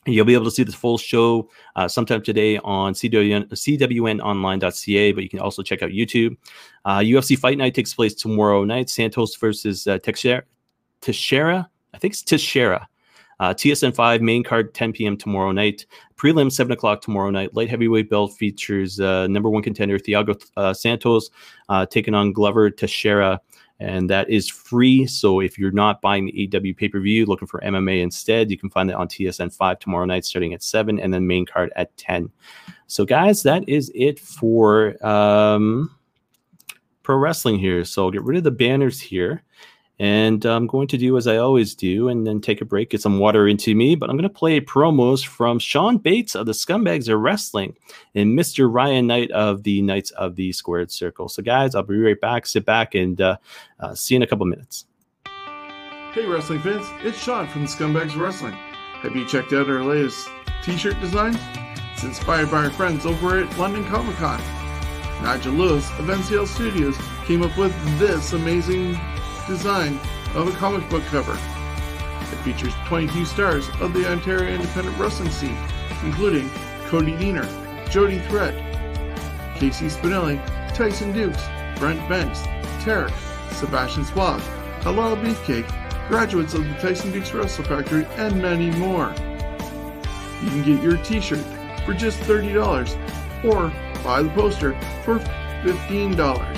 You'll 0.06 0.26
be 0.26 0.34
able 0.34 0.44
to 0.44 0.50
see 0.50 0.64
the 0.64 0.72
full 0.72 0.98
show 0.98 1.48
uh, 1.76 1.88
sometime 1.88 2.22
today 2.22 2.58
on 2.58 2.92
CWN, 2.92 3.48
CWNonline.ca, 3.48 5.12
but 5.12 5.22
you 5.22 5.30
can 5.30 5.38
also 5.38 5.62
check 5.62 5.82
out 5.82 5.90
YouTube. 5.90 6.36
Uh, 6.84 6.98
UFC 6.98 7.38
Fight 7.38 7.56
Night 7.56 7.74
takes 7.74 7.94
place 7.94 8.14
tomorrow 8.14 8.64
night. 8.64 8.90
Santos 8.90 9.34
versus 9.36 9.86
uh, 9.86 9.98
Teixeira. 9.98 10.44
I 11.94 11.98
think 11.98 12.12
it's 12.12 12.22
Teixeira. 12.22 12.88
Uh, 13.40 13.52
TSN 13.52 13.94
5 13.94 14.22
main 14.22 14.44
card 14.44 14.74
10 14.74 14.92
p.m. 14.92 15.16
tomorrow 15.16 15.52
night. 15.52 15.86
Prelim 16.16 16.52
7 16.52 16.72
o'clock 16.72 17.00
tomorrow 17.00 17.30
night. 17.30 17.54
Light 17.54 17.68
heavyweight 17.68 18.08
belt 18.08 18.32
features 18.34 19.00
uh, 19.00 19.26
number 19.26 19.50
one 19.50 19.62
contender 19.62 19.98
Thiago 19.98 20.40
uh, 20.56 20.72
Santos 20.72 21.30
uh, 21.68 21.86
taking 21.86 22.14
on 22.14 22.32
Glover 22.32 22.70
Teixeira 22.70 23.40
and 23.80 24.08
that 24.10 24.30
is 24.30 24.48
free. 24.48 25.06
So 25.06 25.40
if 25.40 25.58
you're 25.58 25.70
not 25.70 26.00
buying 26.00 26.26
the 26.26 26.48
AEW 26.48 26.76
pay 26.76 26.88
per 26.88 27.00
view, 27.00 27.26
looking 27.26 27.48
for 27.48 27.60
MMA 27.60 28.02
instead, 28.02 28.50
you 28.50 28.58
can 28.58 28.70
find 28.70 28.88
that 28.88 28.96
on 28.96 29.08
TSN 29.08 29.52
5 29.52 29.78
tomorrow 29.78 30.04
night 30.04 30.24
starting 30.24 30.54
at 30.54 30.62
7 30.62 31.00
and 31.00 31.12
then 31.12 31.26
main 31.26 31.44
card 31.44 31.72
at 31.76 31.96
10. 31.96 32.30
So, 32.86 33.04
guys, 33.04 33.42
that 33.42 33.68
is 33.68 33.90
it 33.94 34.20
for 34.20 35.04
um, 35.04 35.94
pro 37.02 37.16
wrestling 37.16 37.58
here. 37.58 37.84
So, 37.84 38.04
I'll 38.04 38.10
get 38.10 38.22
rid 38.22 38.38
of 38.38 38.44
the 38.44 38.50
banners 38.50 39.00
here. 39.00 39.42
And 39.98 40.44
I'm 40.44 40.66
going 40.66 40.88
to 40.88 40.98
do 40.98 41.16
as 41.16 41.26
I 41.26 41.36
always 41.36 41.74
do 41.74 42.08
and 42.08 42.26
then 42.26 42.40
take 42.40 42.60
a 42.60 42.64
break, 42.64 42.90
get 42.90 43.00
some 43.00 43.18
water 43.18 43.46
into 43.46 43.74
me. 43.74 43.94
But 43.94 44.10
I'm 44.10 44.16
going 44.16 44.28
to 44.28 44.28
play 44.28 44.60
promos 44.60 45.24
from 45.24 45.58
Sean 45.58 45.98
Bates 45.98 46.34
of 46.34 46.46
the 46.46 46.52
Scumbags 46.52 47.08
of 47.08 47.20
Wrestling 47.20 47.76
and 48.14 48.36
Mr. 48.36 48.68
Ryan 48.72 49.06
Knight 49.06 49.30
of 49.30 49.62
the 49.62 49.82
Knights 49.82 50.10
of 50.12 50.34
the 50.34 50.52
Squared 50.52 50.90
Circle. 50.90 51.28
So, 51.28 51.42
guys, 51.42 51.74
I'll 51.74 51.84
be 51.84 51.96
right 51.96 52.20
back. 52.20 52.46
Sit 52.46 52.64
back 52.64 52.94
and 52.94 53.20
uh, 53.20 53.36
uh, 53.78 53.94
see 53.94 54.14
you 54.14 54.16
in 54.16 54.22
a 54.22 54.26
couple 54.26 54.46
minutes. 54.46 54.86
Hey, 56.12 56.26
wrestling 56.26 56.60
fans, 56.60 56.86
it's 57.02 57.18
Sean 57.18 57.48
from 57.48 57.62
the 57.62 57.68
Scumbags 57.68 58.14
of 58.14 58.20
Wrestling. 58.20 58.52
Have 58.52 59.14
you 59.16 59.26
checked 59.26 59.52
out 59.52 59.68
our 59.68 59.82
latest 59.82 60.28
t 60.62 60.76
shirt 60.76 61.00
design? 61.00 61.38
It's 61.92 62.04
inspired 62.04 62.50
by 62.50 62.64
our 62.64 62.70
friends 62.70 63.06
over 63.06 63.38
at 63.38 63.58
London 63.58 63.84
Comic 63.86 64.16
Con. 64.16 64.40
Nigel 65.22 65.54
Lewis 65.54 65.88
of 65.98 66.06
NCL 66.06 66.46
Studios 66.46 66.96
came 67.24 67.42
up 67.42 67.56
with 67.56 67.72
this 67.98 68.32
amazing 68.32 68.94
design 69.46 69.98
of 70.34 70.48
a 70.48 70.52
comic 70.52 70.88
book 70.88 71.02
cover. 71.04 71.38
It 72.32 72.36
features 72.42 72.72
22 72.86 73.24
stars 73.24 73.68
of 73.80 73.92
the 73.92 74.10
Ontario 74.10 74.54
independent 74.54 74.98
wrestling 74.98 75.30
scene, 75.30 75.56
including 76.02 76.50
Cody 76.86 77.12
Deaner, 77.12 77.46
Jody 77.90 78.18
Threat, 78.20 78.54
Casey 79.56 79.86
Spinelli, 79.86 80.38
Tyson 80.74 81.12
Dukes, 81.12 81.42
Brent 81.78 82.00
Banks, 82.08 82.40
Tarek, 82.84 83.12
Sebastian 83.52 84.04
Suave, 84.04 84.42
Halal 84.80 85.20
Beefcake, 85.22 85.68
graduates 86.08 86.54
of 86.54 86.64
the 86.64 86.74
Tyson 86.74 87.12
Dukes 87.12 87.32
Wrestle 87.32 87.64
Factory, 87.64 88.04
and 88.16 88.40
many 88.42 88.70
more. 88.72 89.14
You 90.42 90.50
can 90.50 90.62
get 90.64 90.82
your 90.82 90.96
t-shirt 90.98 91.44
for 91.86 91.94
just 91.94 92.20
$30 92.20 93.44
or 93.44 93.72
buy 94.02 94.22
the 94.22 94.28
poster 94.30 94.72
for 95.04 95.18
$15. 95.64 96.56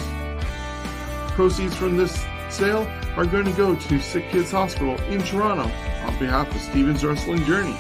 Proceeds 1.29 1.77
from 1.77 1.97
this 1.97 2.25
sale 2.51 2.87
are 3.17 3.27
going 3.27 3.45
to 3.45 3.53
go 3.53 3.75
to 3.75 4.01
Sick 4.01 4.29
Kids 4.31 4.51
Hospital 4.51 4.97
in 5.05 5.23
Toronto 5.23 5.65
on 6.07 6.19
behalf 6.19 6.55
of 6.55 6.61
Steven's 6.61 7.05
Wrestling 7.05 7.45
Journey. 7.45 7.77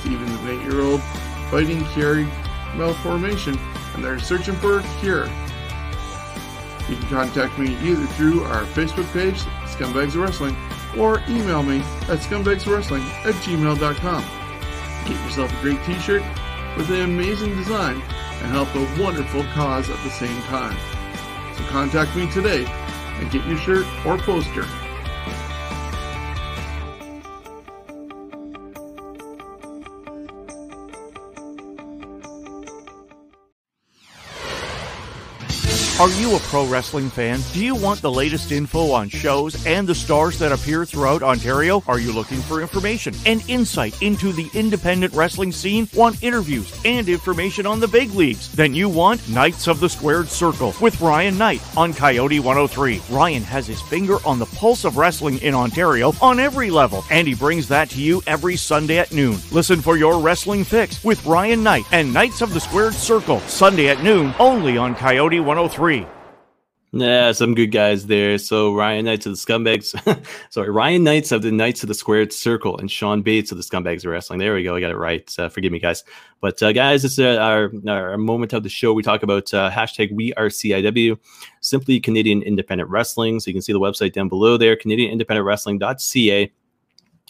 Steven's 0.00 0.30
an 0.40 0.48
8 0.48 0.62
year 0.62 0.80
old 0.80 1.02
fighting 1.50 1.80
Chiari 1.86 2.26
malformation 2.76 3.58
and 3.94 4.04
they're 4.04 4.18
searching 4.18 4.54
for 4.56 4.78
a 4.78 4.82
cure. 5.00 5.26
You 6.88 6.96
can 6.96 7.08
contact 7.08 7.58
me 7.58 7.76
either 7.82 8.06
through 8.14 8.44
our 8.44 8.62
Facebook 8.62 9.10
page, 9.12 9.40
Scumbags 9.66 10.20
Wrestling, 10.20 10.56
or 10.96 11.20
email 11.28 11.62
me 11.62 11.78
at 12.08 12.20
scumbagswrestling 12.20 13.02
at 13.24 13.34
gmail.com. 13.34 14.24
Get 15.04 15.24
yourself 15.24 15.52
a 15.58 15.62
great 15.62 15.82
t 15.84 15.98
shirt 15.98 16.22
with 16.76 16.90
an 16.90 17.00
amazing 17.02 17.56
design 17.56 18.00
and 18.42 18.52
help 18.52 18.72
a 18.74 19.02
wonderful 19.02 19.44
cause 19.54 19.88
at 19.90 20.02
the 20.04 20.10
same 20.10 20.40
time. 20.42 20.76
So 21.56 21.64
contact 21.64 22.14
me 22.14 22.30
today 22.30 22.64
and 23.18 23.30
get 23.30 23.46
your 23.46 23.58
shirt 23.58 23.86
or 24.04 24.18
poster. 24.18 24.66
Are 35.98 36.10
you 36.10 36.36
a 36.36 36.40
pro 36.40 36.66
wrestling 36.66 37.08
fan? 37.08 37.40
Do 37.54 37.64
you 37.64 37.74
want 37.74 38.02
the 38.02 38.12
latest 38.12 38.52
info 38.52 38.90
on 38.90 39.08
shows 39.08 39.64
and 39.64 39.88
the 39.88 39.94
stars 39.94 40.38
that 40.40 40.52
appear 40.52 40.84
throughout 40.84 41.22
Ontario? 41.22 41.82
Are 41.86 41.98
you 41.98 42.12
looking 42.12 42.42
for 42.42 42.60
information 42.60 43.14
and 43.24 43.42
insight 43.48 44.02
into 44.02 44.30
the 44.30 44.50
independent 44.52 45.14
wrestling 45.14 45.52
scene? 45.52 45.88
Want 45.94 46.22
interviews 46.22 46.70
and 46.84 47.08
information 47.08 47.64
on 47.64 47.80
the 47.80 47.88
big 47.88 48.10
leagues? 48.10 48.52
Then 48.52 48.74
you 48.74 48.90
want 48.90 49.26
Knights 49.30 49.68
of 49.68 49.80
the 49.80 49.88
Squared 49.88 50.28
Circle 50.28 50.74
with 50.82 51.00
Ryan 51.00 51.38
Knight 51.38 51.62
on 51.78 51.94
Coyote 51.94 52.40
103. 52.40 53.00
Ryan 53.08 53.42
has 53.44 53.66
his 53.66 53.80
finger 53.80 54.18
on 54.26 54.38
the 54.38 54.44
pulse 54.44 54.84
of 54.84 54.98
wrestling 54.98 55.38
in 55.38 55.54
Ontario 55.54 56.12
on 56.20 56.38
every 56.38 56.68
level, 56.68 57.04
and 57.10 57.26
he 57.26 57.34
brings 57.34 57.68
that 57.68 57.88
to 57.88 58.02
you 58.02 58.22
every 58.26 58.56
Sunday 58.56 58.98
at 58.98 59.12
noon. 59.12 59.38
Listen 59.50 59.80
for 59.80 59.96
your 59.96 60.20
wrestling 60.20 60.62
fix 60.62 61.02
with 61.02 61.24
Ryan 61.24 61.62
Knight 61.62 61.86
and 61.90 62.12
Knights 62.12 62.42
of 62.42 62.52
the 62.52 62.60
Squared 62.60 62.92
Circle, 62.92 63.40
Sunday 63.48 63.88
at 63.88 64.02
noon, 64.02 64.34
only 64.38 64.76
on 64.76 64.94
Coyote 64.94 65.40
103. 65.40 65.85
Yeah, 66.92 67.32
some 67.32 67.54
good 67.54 67.72
guys 67.72 68.06
there. 68.06 68.38
So 68.38 68.74
Ryan 68.74 69.04
Knights 69.04 69.26
of 69.26 69.32
the 69.32 69.38
Scumbags, 69.38 69.92
sorry, 70.50 70.70
Ryan 70.70 71.04
Knights 71.04 71.32
of 71.32 71.42
the 71.42 71.50
Knights 71.50 71.82
of 71.82 71.88
the 71.88 71.94
Squared 71.94 72.32
Circle, 72.32 72.78
and 72.78 72.90
Sean 72.90 73.22
Bates 73.22 73.50
of 73.50 73.58
the 73.58 73.64
Scumbags 73.64 74.04
of 74.04 74.12
Wrestling. 74.12 74.38
There 74.38 74.54
we 74.54 74.62
go. 74.62 74.76
I 74.76 74.80
got 74.80 74.92
it 74.92 74.96
right. 74.96 75.30
Uh, 75.38 75.48
forgive 75.48 75.72
me, 75.72 75.78
guys. 75.78 76.04
But 76.40 76.62
uh, 76.62 76.72
guys, 76.72 77.04
it's 77.04 77.18
uh, 77.18 77.38
our 77.38 77.72
our 77.88 78.16
moment 78.16 78.52
of 78.52 78.62
the 78.62 78.68
show. 78.68 78.92
We 78.92 79.02
talk 79.02 79.22
about 79.22 79.52
uh, 79.52 79.70
hashtag 79.70 80.12
We 80.12 80.32
Are 80.34 80.46
CIW, 80.46 81.18
simply 81.60 82.00
Canadian 82.00 82.42
Independent 82.42 82.88
Wrestling. 82.88 83.40
So 83.40 83.50
you 83.50 83.54
can 83.54 83.62
see 83.62 83.72
the 83.72 83.80
website 83.80 84.12
down 84.12 84.28
below 84.28 84.56
there, 84.56 84.76
CanadianIndependentWrestling.ca. 84.76 86.52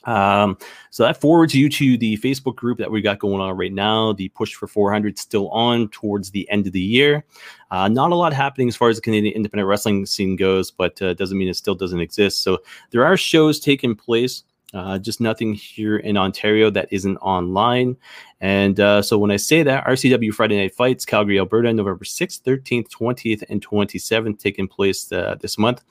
Um, 0.07 0.57
so 0.91 1.03
that 1.03 1.21
forwards 1.21 1.55
you 1.55 1.69
to 1.69 1.99
the 1.99 2.17
Facebook 2.19 2.57
group 2.57 2.79
that 2.79 2.91
we 2.91 3.03
got 3.03 3.19
going 3.19 3.41
on 3.41 3.57
right 3.57 3.73
now. 3.73 4.13
The 4.13 4.29
push 4.31 4.55
for 4.55 4.67
400 4.67 5.19
still 5.19 5.51
on 5.51 5.89
towards 5.89 6.31
the 6.31 6.49
end 6.51 6.67
of 6.67 6.73
the 6.73 6.81
year. 6.81 7.25
Uh, 7.71 7.89
not 7.89 8.13
a 8.13 8.15
lot 8.15 8.33
happening 8.33 8.69
as 8.69 8.77
far 8.77 8.89
as 8.89 8.97
the 8.97 9.03
Canadian 9.03 9.35
independent 9.35 9.69
wrestling 9.69 10.07
scene 10.07 10.37
goes, 10.37 10.71
but 10.71 11.01
uh, 11.03 11.15
doesn't 11.15 11.37
mean 11.37 11.49
it 11.49 11.57
still 11.57 11.75
doesn't 11.75 12.01
exist. 12.01 12.43
So 12.43 12.59
there 12.91 13.05
are 13.05 13.17
shows 13.17 13.61
taking 13.61 13.95
place. 13.95 14.45
Uh, 14.75 14.99
just 14.99 15.21
nothing 15.21 15.55
here 15.55 15.97
in 15.97 16.17
Ontario 16.17 16.71
that 16.71 16.89
isn't 16.91 17.17
online. 17.19 17.97
And 18.41 18.79
uh, 18.79 19.01
so 19.01 19.17
when 19.17 19.31
I 19.31 19.37
say 19.37 19.63
that, 19.63 19.87
RCW 19.87 20.33
Friday 20.35 20.57
Night 20.57 20.75
Fights, 20.75 21.05
Calgary, 21.05 21.39
Alberta, 21.39 21.73
November 21.73 22.05
6th, 22.05 22.43
13th, 22.43 22.89
20th, 22.89 23.45
and 23.49 23.67
27th, 23.67 24.39
taking 24.39 24.69
place 24.69 25.11
uh, 25.13 25.37
this 25.41 25.57
month. 25.57 25.83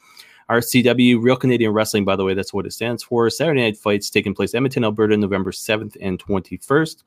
RCW, 0.50 1.22
Real 1.22 1.36
Canadian 1.36 1.72
Wrestling, 1.72 2.06
by 2.06 2.16
the 2.16 2.24
way, 2.24 2.34
that's 2.34 2.54
what 2.54 2.66
it 2.66 2.74
stands 2.74 3.04
for. 3.04 3.30
Saturday 3.30 3.62
Night 3.62 3.78
Fights 3.78 4.10
taking 4.10 4.36
place 4.36 4.54
Edmonton, 4.54 4.84
Alberta, 4.84 5.18
November 5.18 5.52
7th 5.52 5.98
and 6.02 6.20
21st. 6.20 7.04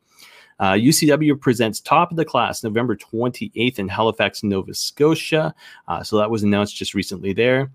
Uh, 0.61 0.73
UCW 0.73 1.41
presents 1.41 1.81
Top 1.81 2.11
of 2.11 2.17
the 2.17 2.25
Class 2.25 2.65
November 2.65 2.97
28th 2.97 3.79
in 3.79 3.87
Halifax, 3.87 4.43
Nova 4.43 4.75
Scotia. 4.75 5.55
Uh, 5.87 6.03
so 6.03 6.19
that 6.19 6.31
was 6.31 6.43
announced 6.43 6.75
just 6.75 6.95
recently 6.95 7.33
there. 7.33 7.71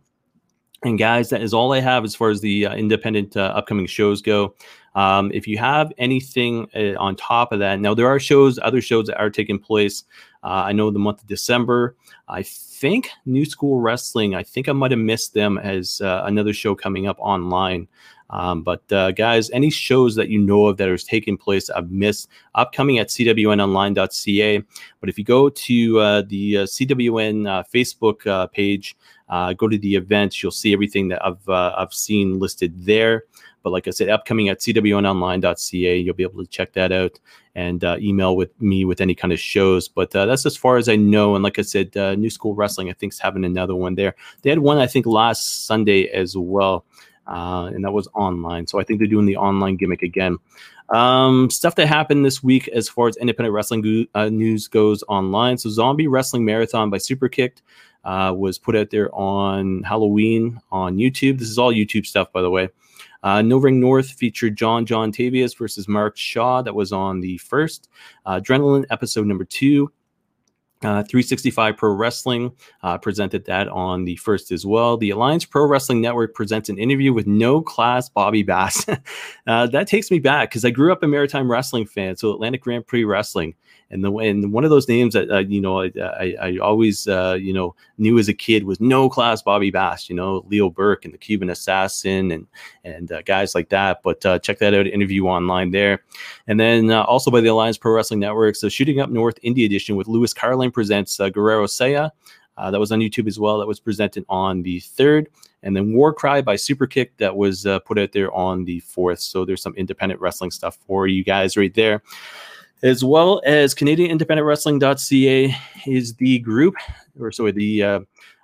And 0.85 0.99
guys, 0.99 1.29
that 1.29 1.41
is 1.41 1.53
all 1.53 1.71
I 1.71 1.79
have 1.79 2.03
as 2.03 2.13
far 2.13 2.29
as 2.29 2.41
the 2.41 2.65
uh, 2.65 2.75
independent 2.75 3.37
uh, 3.37 3.53
upcoming 3.55 3.85
shows 3.85 4.21
go. 4.21 4.53
Um, 4.95 5.31
if 5.33 5.47
you 5.47 5.57
have 5.57 5.93
anything 5.97 6.67
uh, 6.75 6.99
on 6.99 7.15
top 7.15 7.53
of 7.53 7.59
that, 7.59 7.79
now 7.79 7.93
there 7.93 8.07
are 8.07 8.19
shows, 8.19 8.59
other 8.61 8.81
shows 8.81 9.07
that 9.07 9.17
are 9.17 9.29
taking 9.29 9.59
place. 9.59 10.03
Uh, 10.43 10.63
I 10.67 10.73
know 10.73 10.91
the 10.91 10.99
month 10.99 11.21
of 11.21 11.27
December. 11.27 11.95
I 12.27 12.43
think 12.43 13.09
New 13.25 13.45
School 13.45 13.79
Wrestling. 13.79 14.35
I 14.35 14.43
think 14.43 14.67
I 14.67 14.73
might 14.73 14.91
have 14.91 14.99
missed 14.99 15.33
them 15.33 15.57
as 15.57 16.01
uh, 16.01 16.23
another 16.25 16.53
show 16.53 16.75
coming 16.75 17.07
up 17.07 17.17
online. 17.19 17.87
Um, 18.33 18.63
but 18.63 18.91
uh, 18.91 19.11
guys, 19.11 19.51
any 19.51 19.69
shows 19.69 20.15
that 20.15 20.27
you 20.27 20.39
know 20.39 20.65
of 20.65 20.77
that 20.77 20.89
are 20.89 20.97
taking 20.97 21.37
place, 21.37 21.69
I've 21.69 21.91
missed 21.91 22.29
upcoming 22.55 22.97
at 22.97 23.09
cwnonline.ca. 23.09 24.63
But 24.99 25.09
if 25.09 25.19
you 25.19 25.23
go 25.23 25.49
to 25.49 25.99
uh, 25.99 26.23
the 26.27 26.57
uh, 26.57 26.63
CWN 26.63 27.47
uh, 27.47 27.63
Facebook 27.71 28.25
uh, 28.25 28.47
page, 28.47 28.95
go 29.29 29.67
to 29.67 29.77
the 29.77 29.95
events, 29.95 30.41
you'll 30.41 30.51
see 30.51 30.73
everything 30.73 31.09
that 31.09 31.23
I've 31.23 31.47
I've 31.47 31.93
seen 31.93 32.39
listed 32.39 32.73
there. 32.83 33.25
But 33.61 33.71
like 33.71 33.87
I 33.87 33.91
said, 33.91 34.09
upcoming 34.09 34.49
at 34.49 34.59
cwnonline.ca, 34.59 35.97
you'll 35.97 36.15
be 36.15 36.23
able 36.23 36.43
to 36.43 36.49
check 36.49 36.73
that 36.73 36.91
out 36.91 37.17
and 37.55 37.83
uh, 37.83 37.97
email 37.99 38.35
with 38.35 38.49
me 38.61 38.83
with 38.83 38.99
any 38.99 39.15
kind 39.15 39.31
of 39.31 39.39
shows. 39.39 39.87
But 39.87 40.13
uh, 40.15 40.25
that's 40.25 40.45
as 40.45 40.57
far 40.57 40.77
as 40.77 40.89
I 40.89 40.97
know. 40.97 41.35
And 41.35 41.43
like 41.43 41.57
I 41.57 41.61
said, 41.61 41.95
uh, 41.95 42.15
New 42.15 42.29
School 42.29 42.55
Wrestling, 42.55 42.89
I 42.89 42.93
think, 42.93 43.13
is 43.13 43.19
having 43.19 43.45
another 43.45 43.75
one 43.75 43.95
there. 43.95 44.15
They 44.41 44.49
had 44.49 44.59
one, 44.59 44.79
I 44.79 44.87
think, 44.87 45.05
last 45.05 45.65
Sunday 45.65 46.07
as 46.09 46.35
well. 46.35 46.85
Uh, 47.27 47.71
and 47.73 47.83
that 47.83 47.91
was 47.91 48.07
online. 48.13 48.67
So 48.67 48.79
I 48.79 48.83
think 48.83 48.99
they're 48.99 49.07
doing 49.07 49.25
the 49.25 49.37
online 49.37 49.77
gimmick 49.77 50.01
again. 50.01 50.37
Um, 50.89 51.49
stuff 51.49 51.75
that 51.75 51.87
happened 51.87 52.25
this 52.25 52.43
week 52.43 52.67
as 52.67 52.89
far 52.89 53.07
as 53.07 53.17
independent 53.17 53.53
wrestling 53.53 53.81
go- 53.81 54.05
uh, 54.13 54.29
news 54.29 54.67
goes 54.67 55.03
online. 55.03 55.57
So 55.57 55.69
Zombie 55.69 56.07
Wrestling 56.07 56.45
Marathon 56.45 56.89
by 56.89 56.97
Superkicked 56.97 57.61
uh, 58.03 58.33
was 58.35 58.57
put 58.57 58.75
out 58.75 58.89
there 58.89 59.13
on 59.15 59.83
Halloween 59.83 60.59
on 60.71 60.97
YouTube. 60.97 61.39
This 61.39 61.49
is 61.49 61.57
all 61.57 61.73
YouTube 61.73 62.05
stuff, 62.05 62.31
by 62.31 62.41
the 62.41 62.49
way. 62.49 62.69
Uh, 63.23 63.41
no 63.41 63.57
Ring 63.57 63.79
North 63.79 64.11
featured 64.11 64.57
John 64.57 64.85
John 64.85 65.11
Tavius 65.11 65.57
versus 65.57 65.87
Mark 65.87 66.17
Shaw. 66.17 66.61
That 66.61 66.75
was 66.75 66.91
on 66.91 67.21
the 67.21 67.37
first. 67.37 67.89
Uh, 68.25 68.41
Adrenaline 68.41 68.85
episode 68.89 69.25
number 69.25 69.45
two. 69.45 69.91
Uh, 70.83 71.03
365 71.03 71.77
Pro 71.77 71.93
Wrestling 71.93 72.51
uh, 72.81 72.97
presented 72.97 73.45
that 73.45 73.67
on 73.69 74.05
the 74.05 74.15
first 74.17 74.51
as 74.51 74.65
well. 74.65 74.97
The 74.97 75.11
Alliance 75.11 75.45
Pro 75.45 75.65
Wrestling 75.65 76.01
Network 76.01 76.35
presents 76.35 76.69
an 76.69 76.77
interview 76.77 77.13
with 77.13 77.27
no 77.27 77.61
class 77.61 78.09
Bobby 78.09 78.43
Bass. 78.43 78.85
uh, 79.47 79.67
that 79.67 79.87
takes 79.87 80.11
me 80.11 80.19
back 80.19 80.49
because 80.49 80.65
I 80.65 80.71
grew 80.71 80.91
up 80.91 81.03
a 81.03 81.07
maritime 81.07 81.49
wrestling 81.49 81.85
fan, 81.85 82.15
so 82.15 82.33
Atlantic 82.33 82.61
Grand 82.61 82.85
Prix 82.85 83.03
Wrestling 83.03 83.55
and 83.93 84.03
the 84.03 84.11
and 84.17 84.51
one 84.51 84.63
of 84.63 84.71
those 84.71 84.87
names 84.87 85.13
that 85.13 85.29
uh, 85.29 85.37
you 85.37 85.61
know 85.61 85.81
I, 85.81 85.91
I, 85.97 86.35
I 86.41 86.57
always 86.57 87.07
uh, 87.07 87.37
you 87.39 87.53
know 87.53 87.75
knew 87.99 88.17
as 88.17 88.27
a 88.27 88.33
kid 88.33 88.63
was 88.63 88.81
no 88.81 89.07
class 89.07 89.41
Bobby 89.43 89.69
Bass, 89.69 90.09
you 90.09 90.15
know 90.15 90.43
Leo 90.47 90.69
Burke 90.69 91.05
and 91.05 91.13
the 91.13 91.17
Cuban 91.17 91.49
Assassin 91.49 92.31
and 92.31 92.47
and 92.83 93.11
uh, 93.11 93.21
guys 93.21 93.53
like 93.53 93.69
that. 93.69 94.01
But 94.03 94.25
uh, 94.25 94.39
check 94.39 94.57
that 94.59 94.73
out, 94.73 94.87
interview 94.87 95.27
online 95.27 95.71
there, 95.71 96.03
and 96.47 96.59
then 96.59 96.89
uh, 96.89 97.03
also 97.03 97.29
by 97.29 97.39
the 97.39 97.47
Alliance 97.47 97.77
Pro 97.77 97.93
Wrestling 97.93 98.19
Network. 98.19 98.55
So 98.55 98.67
shooting 98.67 98.99
up 98.99 99.11
north 99.11 99.39
Indie 99.43 99.65
Edition 99.65 99.95
with 99.95 100.07
Louis 100.07 100.33
Carlin 100.33 100.71
presents 100.71 101.19
uh, 101.19 101.29
Guerrero 101.29 101.67
Saya. 101.67 102.09
That 102.57 102.79
was 102.79 102.91
on 102.91 102.99
YouTube 102.99 103.27
as 103.27 103.39
well. 103.39 103.59
That 103.59 103.67
was 103.67 103.79
presented 103.79 104.25
on 104.29 104.63
the 104.63 104.79
third, 104.79 105.29
and 105.61 105.75
then 105.75 105.93
War 105.93 106.13
Cry 106.13 106.41
by 106.41 106.55
Superkick 106.55 107.09
that 107.17 107.35
was 107.35 107.65
uh, 107.65 107.79
put 107.79 107.99
out 107.99 108.11
there 108.11 108.31
on 108.33 108.65
the 108.65 108.79
fourth. 108.81 109.19
So 109.19 109.45
there's 109.45 109.61
some 109.61 109.75
independent 109.75 110.21
wrestling 110.21 110.51
stuff 110.51 110.77
for 110.87 111.07
you 111.07 111.23
guys 111.23 111.57
right 111.57 111.73
there, 111.73 112.03
as 112.83 113.03
well 113.03 113.41
as 113.45 113.73
Canadian 113.73 114.11
Independent 114.11 114.45
Wrestling.ca 114.45 115.55
is 115.87 116.13
the 116.15 116.39
group, 116.39 116.75
or 117.19 117.31
sorry, 117.31 117.53
the 117.53 117.83
uh, 117.83 117.99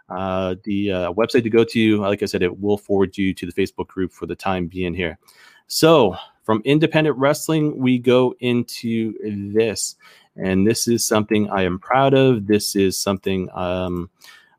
uh, 0.09 0.55
the 0.63 0.91
uh, 0.91 1.13
website 1.13 1.43
to 1.43 1.49
go 1.49 1.63
to. 1.63 1.97
Like 1.97 2.23
I 2.23 2.25
said, 2.25 2.41
it 2.41 2.59
will 2.59 2.77
forward 2.77 3.17
you 3.17 3.33
to 3.33 3.45
the 3.45 3.51
Facebook 3.51 3.87
group 3.87 4.11
for 4.11 4.25
the 4.25 4.35
time 4.35 4.67
being 4.67 4.93
here. 4.93 5.19
So 5.67 6.15
from 6.43 6.61
independent 6.65 7.17
wrestling, 7.17 7.77
we 7.77 7.99
go 7.99 8.33
into 8.39 9.13
this. 9.53 9.95
And 10.35 10.65
this 10.65 10.87
is 10.87 11.05
something 11.05 11.49
I 11.51 11.63
am 11.63 11.77
proud 11.77 12.13
of. 12.13 12.47
This 12.47 12.75
is 12.75 12.97
something 12.97 13.49
um, 13.53 14.09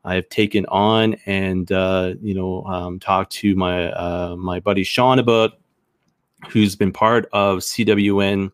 I've 0.05 0.29
taken 0.29 0.65
on 0.67 1.15
and, 1.25 1.69
uh, 1.71 2.13
you 2.21 2.33
know, 2.33 2.63
um, 2.63 2.99
talked 2.99 3.33
to 3.33 3.55
my, 3.55 3.91
uh, 3.91 4.35
my 4.37 4.59
buddy 4.61 4.83
Sean 4.83 5.19
about, 5.19 5.59
who's 6.49 6.75
been 6.75 6.93
part 6.93 7.27
of 7.33 7.59
CWN 7.59 8.51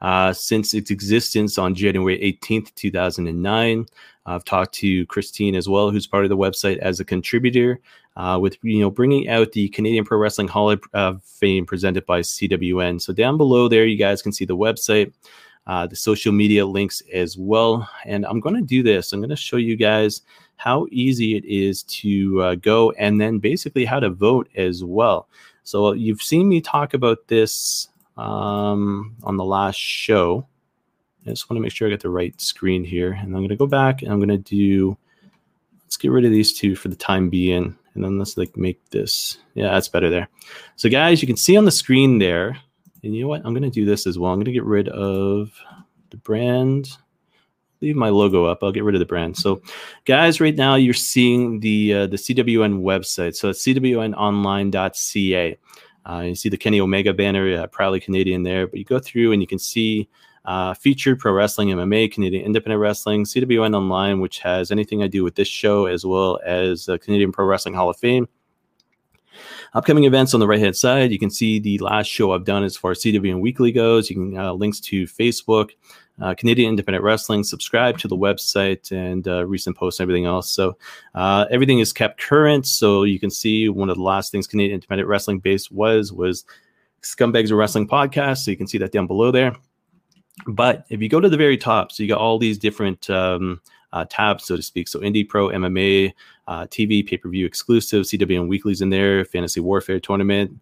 uh, 0.00 0.32
since 0.32 0.74
its 0.74 0.90
existence 0.90 1.58
on 1.58 1.74
January 1.74 2.18
18th, 2.18 2.74
2009. 2.74 3.86
I've 4.26 4.44
talked 4.44 4.74
to 4.76 5.06
Christine 5.06 5.54
as 5.54 5.68
well, 5.68 5.90
who's 5.90 6.06
part 6.06 6.24
of 6.24 6.30
the 6.30 6.36
website 6.36 6.78
as 6.78 7.00
a 7.00 7.04
contributor, 7.04 7.80
uh, 8.16 8.38
with 8.40 8.56
you 8.62 8.80
know 8.80 8.90
bringing 8.90 9.28
out 9.28 9.52
the 9.52 9.68
Canadian 9.70 10.04
Pro 10.04 10.18
Wrestling 10.18 10.48
Hall 10.48 10.76
of 10.92 11.24
Fame 11.24 11.66
presented 11.66 12.06
by 12.06 12.20
CWN. 12.20 13.00
So 13.00 13.12
down 13.12 13.36
below 13.36 13.68
there, 13.68 13.86
you 13.86 13.96
guys 13.96 14.22
can 14.22 14.32
see 14.32 14.44
the 14.44 14.56
website 14.56 15.12
uh, 15.66 15.86
the 15.86 15.96
social 15.96 16.32
media 16.32 16.66
links 16.66 17.02
as 17.12 17.36
well. 17.38 17.88
And 18.04 18.26
I'm 18.26 18.40
going 18.40 18.56
to 18.56 18.62
do 18.62 18.82
this. 18.82 19.12
I'm 19.12 19.20
going 19.20 19.30
to 19.30 19.36
show 19.36 19.56
you 19.56 19.76
guys 19.76 20.22
how 20.56 20.86
easy 20.90 21.36
it 21.36 21.44
is 21.44 21.84
to 21.84 22.42
uh, 22.42 22.54
go 22.56 22.90
and 22.92 23.20
then 23.20 23.38
basically 23.38 23.84
how 23.84 24.00
to 24.00 24.10
vote 24.10 24.48
as 24.56 24.82
well. 24.82 25.28
So 25.62 25.92
you've 25.92 26.22
seen 26.22 26.48
me 26.48 26.60
talk 26.60 26.94
about 26.94 27.28
this 27.28 27.88
um, 28.20 29.16
on 29.22 29.36
the 29.36 29.44
last 29.44 29.76
show. 29.76 30.46
I 31.26 31.30
just 31.30 31.48
want 31.50 31.58
to 31.58 31.62
make 31.62 31.72
sure 31.72 31.88
I 31.88 31.90
get 31.90 32.00
the 32.00 32.10
right 32.10 32.38
screen 32.40 32.84
here. 32.84 33.12
And 33.12 33.26
I'm 33.26 33.40
going 33.40 33.48
to 33.48 33.56
go 33.56 33.66
back 33.66 34.02
and 34.02 34.12
I'm 34.12 34.18
going 34.18 34.28
to 34.28 34.38
do, 34.38 34.96
let's 35.84 35.96
get 35.96 36.10
rid 36.10 36.24
of 36.24 36.30
these 36.30 36.52
two 36.52 36.76
for 36.76 36.88
the 36.88 36.96
time 36.96 37.28
being. 37.28 37.76
And 37.94 38.04
then 38.04 38.18
let's 38.18 38.36
like 38.36 38.56
make 38.56 38.78
this, 38.90 39.38
yeah, 39.54 39.72
that's 39.72 39.88
better 39.88 40.08
there. 40.08 40.28
So 40.76 40.88
guys, 40.88 41.20
you 41.20 41.26
can 41.26 41.36
see 41.36 41.56
on 41.56 41.64
the 41.64 41.70
screen 41.70 42.18
there, 42.18 42.56
and 43.02 43.14
you 43.14 43.22
know 43.22 43.28
what? 43.28 43.42
I'm 43.44 43.54
going 43.54 43.62
to 43.62 43.70
do 43.70 43.84
this 43.84 44.06
as 44.06 44.18
well. 44.18 44.30
I'm 44.30 44.38
going 44.38 44.44
to 44.44 44.52
get 44.52 44.64
rid 44.64 44.88
of 44.88 45.52
the 46.10 46.18
brand. 46.18 46.90
Leave 47.80 47.96
my 47.96 48.10
logo 48.10 48.44
up. 48.44 48.62
I'll 48.62 48.72
get 48.72 48.84
rid 48.84 48.94
of 48.94 48.98
the 48.98 49.06
brand. 49.06 49.38
So, 49.38 49.62
guys, 50.04 50.38
right 50.40 50.54
now 50.54 50.74
you're 50.74 50.92
seeing 50.92 51.60
the 51.60 51.94
uh, 51.94 52.06
the 52.08 52.18
CWN 52.18 52.82
website. 52.82 53.34
So 53.36 53.48
it's 53.48 53.64
cwnonline.ca. 53.64 55.58
Uh, 56.08 56.22
you 56.26 56.34
see 56.34 56.48
the 56.48 56.56
Kenny 56.56 56.80
Omega 56.80 57.12
banner, 57.12 57.62
uh, 57.62 57.66
proudly 57.66 58.00
Canadian 58.00 58.42
there. 58.42 58.66
But 58.66 58.78
you 58.78 58.84
go 58.84 58.98
through 58.98 59.32
and 59.32 59.42
you 59.42 59.46
can 59.46 59.58
see 59.58 60.08
uh, 60.44 60.74
featured 60.74 61.18
pro 61.18 61.32
wrestling, 61.32 61.68
MMA, 61.68 62.12
Canadian 62.12 62.44
independent 62.44 62.80
wrestling, 62.80 63.24
CWN 63.24 63.74
Online, 63.74 64.20
which 64.20 64.38
has 64.40 64.70
anything 64.70 65.02
I 65.02 65.06
do 65.06 65.22
with 65.22 65.34
this 65.34 65.48
show, 65.48 65.86
as 65.86 66.04
well 66.04 66.40
as 66.44 66.88
uh, 66.88 66.98
Canadian 66.98 67.32
Pro 67.32 67.44
Wrestling 67.44 67.74
Hall 67.74 67.90
of 67.90 67.98
Fame. 67.98 68.28
Upcoming 69.74 70.04
events 70.04 70.34
on 70.34 70.40
the 70.40 70.46
right 70.46 70.58
hand 70.58 70.76
side, 70.76 71.12
you 71.12 71.18
can 71.18 71.30
see 71.30 71.60
the 71.60 71.78
last 71.78 72.08
show 72.08 72.32
I've 72.32 72.44
done 72.44 72.64
as 72.64 72.76
far 72.76 72.90
as 72.90 72.98
CWN 72.98 73.40
Weekly 73.40 73.70
goes. 73.70 74.10
You 74.10 74.16
can 74.16 74.36
uh, 74.36 74.52
links 74.52 74.80
to 74.80 75.04
Facebook, 75.04 75.70
uh, 76.20 76.34
Canadian 76.34 76.70
Independent 76.70 77.04
Wrestling, 77.04 77.44
subscribe 77.44 77.98
to 77.98 78.08
the 78.08 78.16
website, 78.16 78.90
and 78.92 79.26
uh, 79.26 79.44
recent 79.46 79.76
posts 79.76 80.00
and 80.00 80.04
everything 80.04 80.26
else. 80.26 80.50
So 80.50 80.76
uh, 81.14 81.46
everything 81.50 81.78
is 81.78 81.92
kept 81.92 82.20
current. 82.20 82.66
So 82.66 83.04
you 83.04 83.18
can 83.18 83.30
see 83.30 83.68
one 83.68 83.90
of 83.90 83.96
the 83.96 84.02
last 84.02 84.32
things 84.32 84.46
Canadian 84.46 84.74
Independent 84.74 85.08
Wrestling 85.08 85.40
based 85.40 85.72
was 85.72 86.12
was 86.12 86.44
Scumbags 87.02 87.50
of 87.50 87.58
Wrestling 87.58 87.88
podcast. 87.88 88.38
So 88.38 88.50
you 88.50 88.56
can 88.56 88.66
see 88.66 88.78
that 88.78 88.92
down 88.92 89.06
below 89.06 89.30
there. 89.30 89.56
But 90.46 90.86
if 90.88 91.02
you 91.02 91.08
go 91.08 91.20
to 91.20 91.28
the 91.28 91.36
very 91.36 91.56
top, 91.56 91.92
so 91.92 92.02
you 92.02 92.08
got 92.08 92.18
all 92.18 92.38
these 92.38 92.58
different 92.58 93.08
um, 93.10 93.60
uh, 93.92 94.04
tabs, 94.08 94.44
so 94.44 94.56
to 94.56 94.62
speak. 94.62 94.88
So 94.88 95.00
Indie 95.00 95.28
Pro, 95.28 95.48
MMA, 95.48 96.12
uh, 96.46 96.66
TV, 96.66 97.06
pay 97.06 97.16
per 97.16 97.28
view 97.28 97.46
exclusive, 97.46 98.04
CWN 98.04 98.48
Weeklies 98.48 98.80
in 98.80 98.90
there, 98.90 99.24
Fantasy 99.24 99.60
Warfare 99.60 100.00
Tournament, 100.00 100.52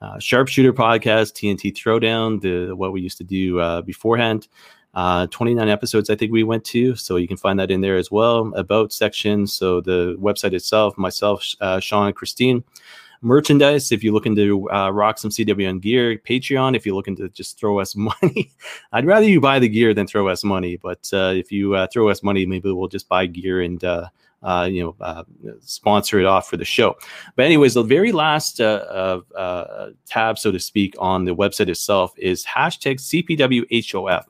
uh, 0.00 0.18
Sharpshooter 0.18 0.72
Podcast, 0.72 1.32
TNT 1.34 1.74
Throwdown, 1.74 2.40
the 2.40 2.74
what 2.74 2.92
we 2.92 3.00
used 3.00 3.18
to 3.18 3.24
do 3.24 3.58
uh, 3.60 3.82
beforehand. 3.82 4.48
Uh, 4.94 5.26
29 5.28 5.68
episodes, 5.68 6.10
I 6.10 6.14
think 6.14 6.32
we 6.32 6.44
went 6.44 6.64
to. 6.66 6.94
So 6.96 7.16
you 7.16 7.28
can 7.28 7.36
find 7.36 7.58
that 7.58 7.70
in 7.70 7.80
there 7.80 7.96
as 7.96 8.10
well. 8.10 8.52
About 8.54 8.92
section. 8.92 9.46
So 9.46 9.80
the 9.80 10.16
website 10.20 10.52
itself, 10.52 10.96
myself, 10.96 11.44
uh, 11.60 11.80
Sean, 11.80 12.06
and 12.06 12.16
Christine 12.16 12.64
merchandise 13.24 13.90
if 13.90 14.04
you're 14.04 14.12
looking 14.12 14.36
to 14.36 14.70
uh, 14.70 14.90
rock 14.90 15.18
some 15.18 15.30
CWN 15.30 15.80
gear, 15.80 16.18
Patreon 16.18 16.76
if 16.76 16.84
you're 16.84 16.94
looking 16.94 17.16
to 17.16 17.28
just 17.30 17.58
throw 17.58 17.80
us 17.80 17.96
money. 18.22 18.52
I'd 18.92 19.06
rather 19.06 19.26
you 19.26 19.40
buy 19.40 19.58
the 19.58 19.68
gear 19.68 19.94
than 19.94 20.06
throw 20.06 20.28
us 20.28 20.44
money, 20.44 20.76
but 20.76 21.08
uh, 21.12 21.32
if 21.34 21.50
you 21.50 21.74
uh, 21.74 21.86
throw 21.92 22.08
us 22.10 22.22
money, 22.22 22.46
maybe 22.46 22.70
we'll 22.70 22.88
just 22.88 23.08
buy 23.08 23.26
gear 23.26 23.62
and 23.62 23.82
uh, 23.82 24.08
uh, 24.42 24.68
you 24.70 24.82
know 24.82 24.94
uh, 25.00 25.24
sponsor 25.60 26.20
it 26.20 26.26
off 26.26 26.48
for 26.48 26.58
the 26.58 26.64
show. 26.64 26.96
But 27.34 27.46
anyways, 27.46 27.74
the 27.74 27.82
very 27.82 28.12
last 28.12 28.58
tab, 28.58 29.24
so 30.38 30.52
to 30.52 30.60
speak, 30.60 30.94
on 30.98 31.24
the 31.24 31.34
website 31.34 31.68
itself 31.68 32.12
is 32.18 32.44
hashtag 32.44 32.96
CPWHOF. 33.00 34.24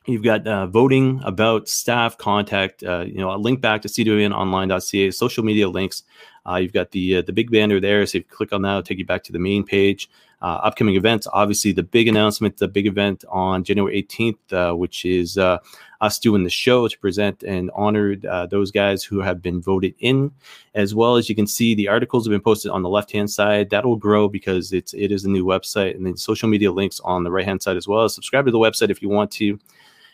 You've 0.06 0.22
got 0.22 0.46
uh, 0.46 0.66
voting 0.66 1.20
about 1.24 1.68
staff 1.68 2.16
contact, 2.16 2.82
uh, 2.82 3.00
you 3.00 3.18
know, 3.18 3.30
a 3.30 3.36
link 3.36 3.60
back 3.60 3.82
to 3.82 3.88
cwnonline.ca, 3.88 5.10
social 5.10 5.44
media 5.44 5.68
links. 5.68 6.04
Uh, 6.48 6.56
you've 6.56 6.72
got 6.72 6.92
the 6.92 7.16
uh, 7.16 7.22
the 7.22 7.32
big 7.32 7.50
banner 7.50 7.78
there. 7.78 8.06
So 8.06 8.16
if 8.16 8.24
you 8.24 8.30
click 8.30 8.54
on 8.54 8.62
that, 8.62 8.70
it'll 8.70 8.82
take 8.82 8.98
you 8.98 9.04
back 9.04 9.22
to 9.24 9.32
the 9.32 9.38
main 9.38 9.64
page. 9.64 10.08
Uh, 10.40 10.60
upcoming 10.62 10.94
events, 10.94 11.26
obviously 11.32 11.72
the 11.72 11.82
big 11.82 12.06
announcement, 12.06 12.58
the 12.58 12.68
big 12.68 12.86
event 12.86 13.24
on 13.28 13.64
January 13.64 14.00
18th, 14.04 14.52
uh, 14.52 14.72
which 14.72 15.04
is 15.04 15.36
uh, 15.36 15.58
us 16.00 16.20
doing 16.20 16.44
the 16.44 16.50
show 16.50 16.86
to 16.86 16.96
present 17.00 17.42
and 17.42 17.72
honor 17.74 18.14
uh, 18.30 18.46
those 18.46 18.70
guys 18.70 19.02
who 19.02 19.20
have 19.20 19.42
been 19.42 19.60
voted 19.60 19.94
in, 19.98 20.30
as 20.74 20.94
well 20.94 21.16
as 21.16 21.28
you 21.28 21.34
can 21.34 21.46
see 21.46 21.74
the 21.74 21.88
articles 21.88 22.24
have 22.24 22.30
been 22.30 22.40
posted 22.40 22.70
on 22.70 22.82
the 22.82 22.88
left 22.88 23.10
hand 23.10 23.28
side. 23.28 23.70
That 23.70 23.84
will 23.84 23.96
grow 23.96 24.28
because 24.28 24.72
it's 24.72 24.94
it 24.94 25.10
is 25.10 25.24
a 25.24 25.30
new 25.30 25.44
website, 25.44 25.96
and 25.96 26.06
then 26.06 26.16
social 26.16 26.48
media 26.48 26.70
links 26.70 27.00
on 27.00 27.24
the 27.24 27.32
right 27.32 27.44
hand 27.44 27.60
side 27.60 27.76
as 27.76 27.88
well. 27.88 28.08
Subscribe 28.08 28.44
to 28.44 28.52
the 28.52 28.58
website 28.58 28.90
if 28.90 29.02
you 29.02 29.08
want 29.08 29.32
to. 29.32 29.58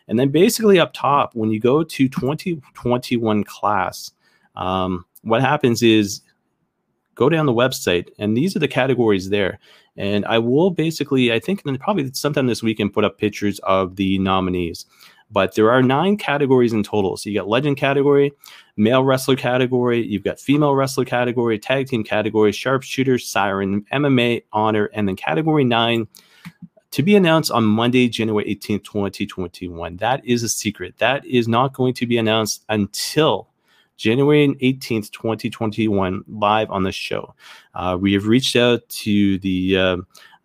And 0.09 0.19
then 0.19 0.31
basically 0.31 0.79
up 0.79 0.93
top, 0.95 1.35
when 1.35 1.51
you 1.51 1.61
go 1.61 1.83
to 1.83 2.09
2021 2.09 3.45
class, 3.45 4.11
um, 4.57 5.05
what 5.23 5.41
happens 5.41 5.83
is 5.83 6.21
go 7.15 7.29
down 7.29 7.47
the 7.47 7.53
website, 7.53 8.09
and 8.19 8.37
these 8.37 8.55
are 8.57 8.59
the 8.59 8.69
categories 8.69 9.31
there. 9.31 9.59
And 9.97 10.25
I 10.27 10.39
will 10.39 10.71
basically, 10.71 11.33
I 11.33 11.39
think 11.39 11.63
probably 11.81 12.13
sometime 12.13 12.47
this 12.47 12.63
weekend, 12.63 12.93
put 12.93 13.05
up 13.05 13.19
pictures 13.19 13.61
of 13.61 13.97
the 13.97 14.19
nominees. 14.19 14.87
But 15.31 15.55
there 15.55 15.71
are 15.71 15.83
nine 15.83 16.17
categories 16.17 16.73
in 16.73 16.83
total. 16.83 17.17
So 17.17 17.31
you 17.31 17.39
got 17.39 17.49
legend 17.49 17.77
category, 17.77 18.33
male 18.77 19.03
wrestler 19.03 19.37
category, 19.37 20.05
you've 20.07 20.25
got 20.25 20.39
female 20.39 20.75
wrestler 20.75 21.05
category, 21.05 21.59
tag 21.59 21.89
team 21.89 22.05
category, 22.05 22.53
sharpshooter, 22.53 23.19
siren, 23.19 23.85
MMA, 23.93 24.45
honor, 24.53 24.91
and 24.93 25.09
then 25.09 25.17
category 25.17 25.65
nine 25.65 26.07
to 26.95 27.03
be 27.03 27.17
announced 27.17 27.51
on 27.51 27.65
Monday, 27.65 28.09
January 28.09 28.45
18th, 28.45 28.85
2021. 28.85 29.97
That 29.97 30.25
is 30.25 30.45
a 30.45 30.49
secret. 30.49 30.99
That 30.99 31.27
is 31.27 31.49
not 31.49 31.73
going 31.73 31.95
to 31.95 32.07
be 32.07 32.19
announced 32.19 32.65
until 32.69 33.49
January 33.97 34.49
18th, 34.49 35.11
2021, 35.11 36.25
live 36.29 36.71
on 36.71 36.83
the 36.83 36.93
show. 36.93 37.35
Uh, 37.75 37.97
we 38.01 38.13
have 38.13 38.27
reached 38.27 38.57
out 38.57 38.89
to 38.89 39.39
the 39.39 39.77
uh, 39.77 39.97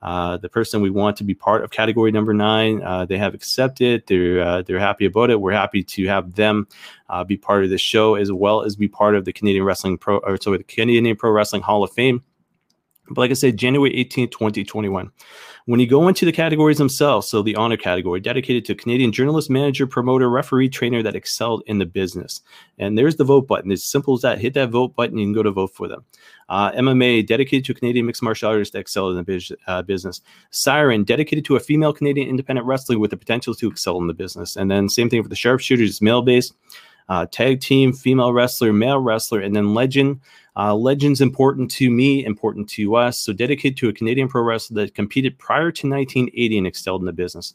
uh, 0.01 0.37
the 0.37 0.47
person 0.47 0.81
we 0.81 0.89
want 0.89 1.17
to 1.17 1.23
be 1.23 1.33
part 1.33 1.63
of 1.63 1.71
category 1.71 2.11
number 2.11 2.33
nine. 2.33 2.81
Uh, 2.83 3.05
they 3.05 3.17
have 3.17 3.33
accepted. 3.33 4.03
They're 4.07 4.41
uh, 4.41 4.61
they're 4.61 4.79
happy 4.79 5.05
about 5.05 5.29
it. 5.29 5.41
We're 5.41 5.51
happy 5.51 5.83
to 5.83 6.07
have 6.07 6.35
them 6.35 6.67
uh, 7.09 7.23
be 7.23 7.37
part 7.37 7.63
of 7.63 7.69
the 7.69 7.77
show 7.77 8.15
as 8.15 8.31
well 8.31 8.61
as 8.63 8.75
be 8.75 8.87
part 8.87 9.15
of 9.15 9.25
the 9.25 9.33
Canadian 9.33 9.65
Wrestling 9.65 9.97
Pro 9.97 10.17
or 10.19 10.37
sorry, 10.37 10.59
the 10.59 10.63
Canadian 10.63 11.15
Pro 11.15 11.31
Wrestling 11.31 11.61
Hall 11.61 11.83
of 11.83 11.91
Fame. 11.91 12.23
But 13.09 13.21
like 13.21 13.31
I 13.31 13.33
said, 13.33 13.57
January 13.57 13.91
18th, 13.91 14.31
2021. 14.31 15.11
When 15.69 15.79
you 15.79 15.85
go 15.85 16.07
into 16.07 16.25
the 16.25 16.31
categories 16.31 16.79
themselves, 16.79 17.27
so 17.27 17.43
the 17.43 17.55
honor 17.55 17.77
category, 17.77 18.19
dedicated 18.19 18.65
to 18.65 18.73
Canadian 18.73 19.11
journalist, 19.11 19.51
manager, 19.51 19.85
promoter, 19.85 20.27
referee, 20.27 20.69
trainer 20.69 21.03
that 21.03 21.15
excelled 21.15 21.61
in 21.67 21.77
the 21.77 21.85
business. 21.85 22.41
And 22.79 22.97
there's 22.97 23.17
the 23.17 23.23
vote 23.23 23.45
button. 23.45 23.71
It's 23.71 23.83
simple 23.83 24.15
as 24.15 24.21
that. 24.21 24.39
Hit 24.39 24.55
that 24.55 24.71
vote 24.71 24.95
button, 24.95 25.19
you 25.19 25.27
can 25.27 25.33
go 25.33 25.43
to 25.43 25.51
vote 25.51 25.75
for 25.75 25.87
them. 25.87 26.03
Uh, 26.49 26.71
MMA, 26.71 27.27
dedicated 27.27 27.65
to 27.65 27.75
Canadian 27.75 28.07
mixed 28.07 28.23
martial 28.23 28.49
artists 28.49 28.73
that 28.73 28.79
excelled 28.79 29.11
in 29.11 29.17
the 29.17 29.23
biz, 29.23 29.51
uh, 29.67 29.83
business. 29.83 30.21
Siren, 30.49 31.03
dedicated 31.03 31.45
to 31.45 31.55
a 31.55 31.59
female 31.59 31.93
Canadian 31.93 32.27
independent 32.27 32.65
wrestler 32.65 32.97
with 32.97 33.11
the 33.11 33.17
potential 33.17 33.53
to 33.53 33.67
excel 33.67 33.99
in 33.99 34.07
the 34.07 34.13
business. 34.15 34.55
And 34.55 34.71
then 34.71 34.89
same 34.89 35.07
thing 35.07 35.21
for 35.21 35.29
the 35.29 35.35
sharpshooters, 35.35 36.01
male 36.01 36.23
based. 36.23 36.55
Uh, 37.09 37.27
tag 37.27 37.59
team, 37.59 37.93
female 37.93 38.33
wrestler, 38.33 38.73
male 38.73 38.99
wrestler, 38.99 39.39
and 39.39 39.55
then 39.55 39.75
legend. 39.75 40.19
Uh, 40.59 40.75
legend's 40.75 41.21
important 41.21 41.71
to 41.71 41.89
me, 41.89 42.25
important 42.25 42.67
to 42.67 42.95
us. 42.95 43.17
So 43.17 43.31
dedicated 43.31 43.77
to 43.77 43.87
a 43.87 43.93
Canadian 43.93 44.27
pro 44.27 44.41
wrestler 44.41 44.83
that 44.83 44.93
competed 44.93 45.39
prior 45.39 45.71
to 45.71 45.87
1980 45.87 46.57
and 46.57 46.67
excelled 46.67 47.01
in 47.01 47.05
the 47.05 47.13
business. 47.13 47.53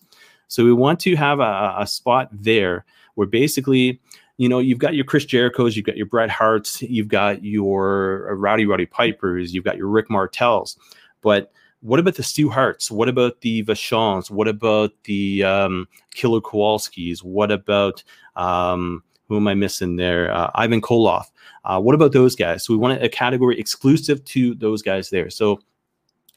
So 0.49 0.65
we 0.65 0.73
want 0.73 1.01
to 1.01 1.15
have 1.15 1.39
a, 1.41 1.75
a 1.79 1.87
spot 1.87 2.29
there 2.33 2.87
where 3.15 3.27
basically 3.27 4.01
you 4.37 4.49
know, 4.49 4.59
you've 4.59 4.79
got 4.79 4.95
your 4.95 5.05
Chris 5.05 5.25
Jericho's, 5.25 5.77
you've 5.77 5.87
got 5.87 5.97
your 5.97 6.07
Bret 6.07 6.31
Harts, 6.31 6.83
you've 6.83 7.09
got 7.09 7.45
your 7.45 8.35
Rowdy 8.35 8.67
Roddy 8.67 8.87
Pipers, 8.87 9.55
you've 9.55 9.65
got 9.65 9.77
your 9.77 9.89
Rick 9.89 10.11
Martels. 10.11 10.77
But 11.23 11.53
what 11.83 12.01
about 12.01 12.17
the 12.17 12.23
Stu 12.23 12.49
Harts? 12.49 12.91
What 12.91 13.09
about 13.09 13.43
the 13.43 13.63
Vachons? 13.65 14.31
What 14.31 14.49
about 14.49 14.91
the 15.05 15.45
um, 15.45 15.87
Killer 16.15 16.41
Kowalskis? 16.41 17.23
What 17.23 17.53
about 17.53 18.03
um, 18.35 19.03
who 19.29 19.37
am 19.37 19.49
I 19.49 19.55
missing 19.55 19.97
there? 19.97 20.33
Uh, 20.33 20.51
Ivan 20.55 20.81
Koloff. 20.81 21.27
Uh, 21.65 21.81
what 21.81 21.95
about 21.95 22.13
those 22.13 22.37
guys? 22.37 22.65
So 22.65 22.73
we 22.73 22.79
want 22.79 23.03
a 23.03 23.09
category 23.09 23.59
exclusive 23.59 24.25
to 24.27 24.55
those 24.55 24.83
guys 24.83 25.11
there. 25.11 25.31
So 25.31 25.61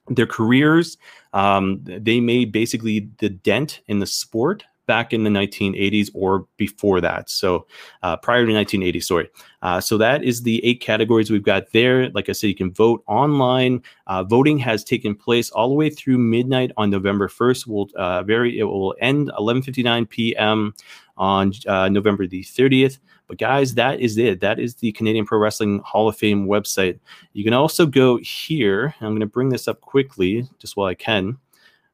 their 0.10 0.28
careers, 0.28 0.98
um, 1.34 1.82
they 1.84 2.20
made 2.20 2.52
basically 2.52 3.10
the 3.20 3.30
dent 3.30 3.82
in 3.88 4.00
the 4.00 4.06
sport 4.06 4.64
back 4.88 5.14
in 5.14 5.24
the 5.24 5.30
1980s 5.30 6.10
or 6.14 6.48
before 6.56 7.00
that. 7.02 7.30
So 7.30 7.68
uh, 8.02 8.18
prior 8.18 8.46
to 8.46 8.54
1980, 8.54 9.00
sorry. 9.02 9.30
Uh, 9.62 9.82
so 9.82 9.98
that 9.98 10.24
is 10.24 10.42
the 10.42 10.64
eight 10.66 10.82
categories 10.82 11.30
we've 11.30 11.44
got 11.44 11.72
there. 11.74 12.10
Like 12.12 12.30
I 12.30 12.32
said, 12.32 12.48
you 12.48 12.56
can 12.56 12.72
vote 12.72 13.04
online. 13.06 13.84
Uh, 14.08 14.24
voting 14.24 14.58
has 14.60 14.84
taken 14.84 15.14
place 15.14 15.52
all 15.52 15.68
the 15.68 15.76
way 15.76 15.90
through 15.90 16.18
midnight 16.18 16.72
on 16.78 16.90
November 16.90 17.28
1st. 17.28 17.68
Will 17.68 17.90
uh, 17.96 18.24
very 18.24 18.58
it 18.58 18.64
will 18.64 18.96
end 19.00 19.30
11:59 19.38 20.10
p.m. 20.10 20.74
on 21.18 21.54
uh, 21.68 21.90
November 21.90 22.28
the 22.28 22.44
30th. 22.44 23.00
But 23.28 23.40
guys, 23.40 23.74
that 23.76 24.00
is 24.00 24.18
it. 24.18 24.40
That 24.40 24.60
is 24.60 24.76
the 24.76 24.92
Canadian 24.94 25.26
Pro 25.26 25.40
Wrestling 25.40 25.80
Hall 25.80 26.08
of 26.08 26.18
Fame 26.18 26.48
website. 26.48 27.00
You 27.34 27.44
can 27.44 27.54
also 27.54 27.86
go 27.86 28.18
here. 28.18 28.96
I'm 29.02 29.10
going 29.10 29.20
to 29.20 29.26
bring 29.26 29.50
this 29.50 29.68
up 29.68 29.82
quickly, 29.82 30.48
just 30.60 30.78
while 30.78 30.88
I 30.88 30.96
can. 30.96 31.38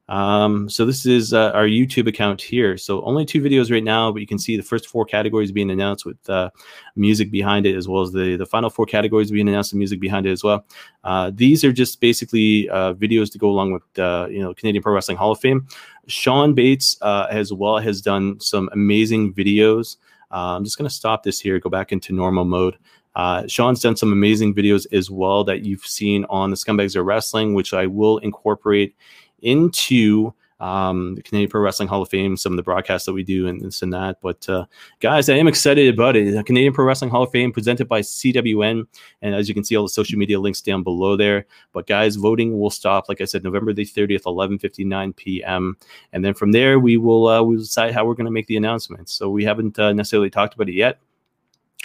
Um, 0.08 0.68
so 0.68 0.84
this 0.84 1.06
is 1.06 1.32
uh, 1.32 1.50
our 1.52 1.66
YouTube 1.66 2.06
account 2.06 2.42
here. 2.42 2.76
So 2.76 3.02
only 3.04 3.24
two 3.24 3.40
videos 3.40 3.72
right 3.72 3.82
now, 3.82 4.12
but 4.12 4.20
you 4.20 4.26
can 4.26 4.38
see 4.38 4.56
the 4.56 4.62
first 4.62 4.86
four 4.86 5.04
categories 5.04 5.50
being 5.50 5.70
announced 5.70 6.04
with 6.04 6.28
uh, 6.28 6.50
music 6.94 7.30
behind 7.30 7.64
it, 7.64 7.74
as 7.74 7.88
well 7.88 8.02
as 8.02 8.12
the 8.12 8.36
the 8.36 8.44
final 8.44 8.68
four 8.68 8.84
categories 8.84 9.30
being 9.30 9.48
announced 9.48 9.72
with 9.72 9.78
music 9.78 10.00
behind 10.00 10.26
it 10.26 10.32
as 10.32 10.44
well. 10.44 10.66
Uh, 11.04 11.30
these 11.34 11.64
are 11.64 11.72
just 11.72 12.00
basically 12.00 12.68
uh, 12.68 12.92
videos 12.94 13.32
to 13.32 13.38
go 13.38 13.48
along 13.48 13.72
with 13.72 13.98
uh, 13.98 14.26
you 14.30 14.40
know 14.40 14.52
Canadian 14.52 14.82
Pro 14.82 14.92
Wrestling 14.92 15.16
Hall 15.16 15.32
of 15.32 15.40
Fame. 15.40 15.66
Sean 16.06 16.54
Bates 16.54 16.96
uh, 17.02 17.26
as 17.30 17.52
well 17.52 17.78
has 17.78 18.00
done 18.00 18.38
some 18.40 18.68
amazing 18.72 19.32
videos. 19.34 19.96
I'm 20.30 20.64
just 20.64 20.76
going 20.76 20.88
to 20.88 20.94
stop 20.94 21.22
this 21.22 21.38
here, 21.38 21.60
go 21.60 21.70
back 21.70 21.92
into 21.92 22.12
normal 22.12 22.44
mode. 22.44 22.76
Uh, 23.14 23.46
Sean's 23.46 23.80
done 23.80 23.96
some 23.96 24.12
amazing 24.12 24.54
videos 24.54 24.86
as 24.92 25.10
well 25.10 25.44
that 25.44 25.64
you've 25.64 25.86
seen 25.86 26.24
on 26.28 26.50
the 26.50 26.56
Scumbags 26.56 26.96
of 26.96 27.06
Wrestling, 27.06 27.54
which 27.54 27.72
I 27.72 27.86
will 27.86 28.18
incorporate 28.18 28.96
into 29.42 30.34
um, 30.60 31.14
the 31.14 31.22
Canadian 31.22 31.50
Pro 31.50 31.60
Wrestling 31.60 31.88
Hall 31.88 32.02
of 32.02 32.08
Fame, 32.08 32.36
some 32.36 32.52
of 32.52 32.56
the 32.56 32.62
broadcasts 32.62 33.06
that 33.06 33.12
we 33.12 33.22
do, 33.22 33.46
and 33.46 33.60
this 33.60 33.82
and 33.82 33.92
that. 33.92 34.20
But 34.20 34.48
uh, 34.48 34.66
guys, 35.00 35.28
I 35.28 35.34
am 35.34 35.48
excited 35.48 35.92
about 35.92 36.16
it. 36.16 36.32
The 36.32 36.44
Canadian 36.44 36.72
Pro 36.72 36.84
Wrestling 36.84 37.10
Hall 37.10 37.24
of 37.24 37.30
Fame 37.30 37.52
presented 37.52 37.88
by 37.88 38.00
CWN, 38.00 38.86
and 39.22 39.34
as 39.34 39.48
you 39.48 39.54
can 39.54 39.64
see, 39.64 39.76
all 39.76 39.84
the 39.84 39.88
social 39.88 40.18
media 40.18 40.38
links 40.38 40.60
down 40.60 40.82
below 40.82 41.16
there. 41.16 41.46
But 41.72 41.86
guys, 41.86 42.16
voting 42.16 42.58
will 42.58 42.70
stop, 42.70 43.08
like 43.08 43.20
I 43.20 43.24
said, 43.24 43.42
November 43.42 43.72
the 43.72 43.84
30th, 43.84 44.22
11:59 44.22 45.16
p.m. 45.16 45.76
And 46.12 46.24
then 46.24 46.34
from 46.34 46.52
there, 46.52 46.78
we 46.78 46.96
will 46.96 47.26
uh, 47.26 47.42
we 47.42 47.56
will 47.56 47.62
decide 47.62 47.92
how 47.92 48.04
we're 48.04 48.14
going 48.14 48.26
to 48.26 48.30
make 48.30 48.46
the 48.46 48.56
announcements. 48.56 49.12
So 49.12 49.28
we 49.28 49.44
haven't 49.44 49.78
uh, 49.78 49.92
necessarily 49.92 50.30
talked 50.30 50.54
about 50.54 50.68
it 50.68 50.74
yet 50.74 50.98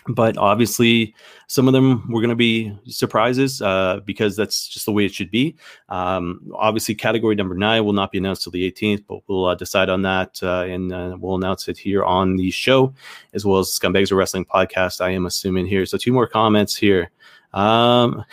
but 0.09 0.37
obviously 0.37 1.13
some 1.47 1.67
of 1.67 1.73
them 1.73 2.11
were 2.11 2.19
going 2.19 2.29
to 2.29 2.35
be 2.35 2.75
surprises 2.85 3.61
uh, 3.61 3.99
because 4.05 4.35
that's 4.35 4.67
just 4.67 4.85
the 4.85 4.91
way 4.91 5.05
it 5.05 5.13
should 5.13 5.29
be. 5.29 5.55
Um, 5.89 6.51
obviously 6.55 6.95
category 6.95 7.35
number 7.35 7.55
nine 7.55 7.85
will 7.85 7.93
not 7.93 8.11
be 8.11 8.17
announced 8.17 8.43
till 8.43 8.51
the 8.51 8.69
18th 8.71 9.05
but 9.07 9.19
we'll 9.27 9.45
uh, 9.45 9.55
decide 9.55 9.89
on 9.89 10.01
that 10.01 10.39
uh, 10.41 10.63
and 10.63 10.91
uh, 10.91 11.15
we'll 11.19 11.35
announce 11.35 11.67
it 11.67 11.77
here 11.77 12.03
on 12.03 12.37
the 12.37 12.49
show 12.51 12.93
as 13.33 13.45
well 13.45 13.59
as 13.59 13.67
scumbags 13.67 14.11
of 14.11 14.17
wrestling 14.17 14.45
podcast 14.45 15.01
i 15.01 15.11
am 15.11 15.25
assuming 15.25 15.65
here. 15.65 15.85
So 15.85 15.97
two 15.97 16.13
more 16.13 16.27
comments 16.27 16.75
here. 16.75 17.11
Um, 17.53 18.25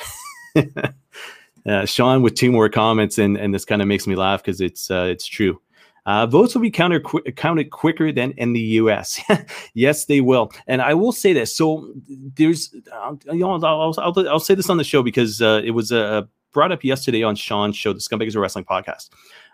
sean 1.84 2.22
with 2.22 2.34
two 2.34 2.50
more 2.52 2.68
comments 2.68 3.18
and, 3.18 3.36
and 3.36 3.54
this 3.54 3.64
kind 3.64 3.82
of 3.82 3.88
makes 3.88 4.06
me 4.06 4.14
laugh 4.14 4.42
because 4.42 4.60
it's 4.60 4.90
uh, 4.90 5.08
it's 5.10 5.26
true 5.26 5.60
uh, 6.06 6.26
votes 6.26 6.54
will 6.54 6.62
be 6.62 6.70
counted 6.70 7.02
qu- 7.02 7.22
counted 7.32 7.70
quicker 7.70 8.10
than 8.12 8.32
in 8.32 8.52
the 8.52 8.60
U.S. 8.60 9.20
yes, 9.74 10.06
they 10.06 10.20
will. 10.20 10.50
And 10.66 10.80
I 10.80 10.94
will 10.94 11.12
say 11.12 11.32
this. 11.32 11.54
So 11.54 11.92
there's, 12.08 12.74
uh, 12.92 13.14
you 13.26 13.40
know, 13.40 13.52
I'll, 13.52 13.94
I'll, 13.98 14.28
I'll, 14.28 14.40
say 14.40 14.54
this 14.54 14.70
on 14.70 14.76
the 14.76 14.84
show 14.84 15.02
because 15.02 15.42
uh, 15.42 15.60
it 15.64 15.72
was 15.72 15.92
uh, 15.92 16.22
brought 16.52 16.72
up 16.72 16.84
yesterday 16.84 17.22
on 17.22 17.34
Sean's 17.34 17.76
show, 17.76 17.92
the 17.92 18.00
Scumbags 18.00 18.34
of 18.34 18.36
Wrestling 18.36 18.64
podcast. 18.64 19.10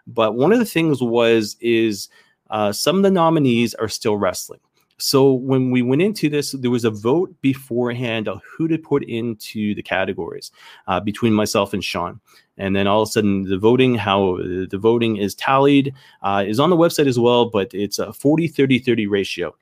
But 0.07 0.35
one 0.35 0.53
of 0.53 0.59
the 0.59 0.65
things 0.65 1.03
was 1.03 1.57
is 1.61 2.09
uh, 2.51 2.73
some 2.73 2.97
of 2.97 3.03
the 3.03 3.11
nominees 3.11 3.75
are 3.75 3.89
still 3.89 4.17
wrestling. 4.17 4.61
So 4.99 5.33
when 5.33 5.73
we 5.73 5.83
went 5.83 6.01
into 6.01 6.29
this, 6.29 6.53
there 6.53 6.71
was 6.71 6.85
a 6.85 6.91
vote 6.91 7.35
beforehand 7.41 8.29
of 8.29 8.41
who 8.45 8.69
to 8.69 8.79
put 8.79 9.03
into 9.05 9.75
the 9.75 9.83
categories 9.83 10.53
uh, 10.87 11.01
between 11.01 11.33
myself 11.33 11.73
and 11.73 11.83
Sean. 11.83 12.21
And 12.59 12.77
then 12.77 12.87
all 12.87 13.03
of 13.03 13.09
a 13.09 13.13
sudden, 13.13 13.45
the 13.45 13.59
voting, 13.59 13.95
how 13.95 14.37
the 14.37 14.79
voting 14.79 15.17
is 15.17 15.35
tallied, 15.35 15.95
uh, 16.23 16.45
is 16.47 16.61
on 16.61 16.71
the 16.71 16.77
website 16.77 17.07
as 17.07 17.19
well, 17.19 17.47
but 17.47 17.73
it's 17.73 17.99
a 17.99 18.13
40 18.13 18.49
30 18.49 18.79
30 18.79 19.07
ratio. 19.07 19.55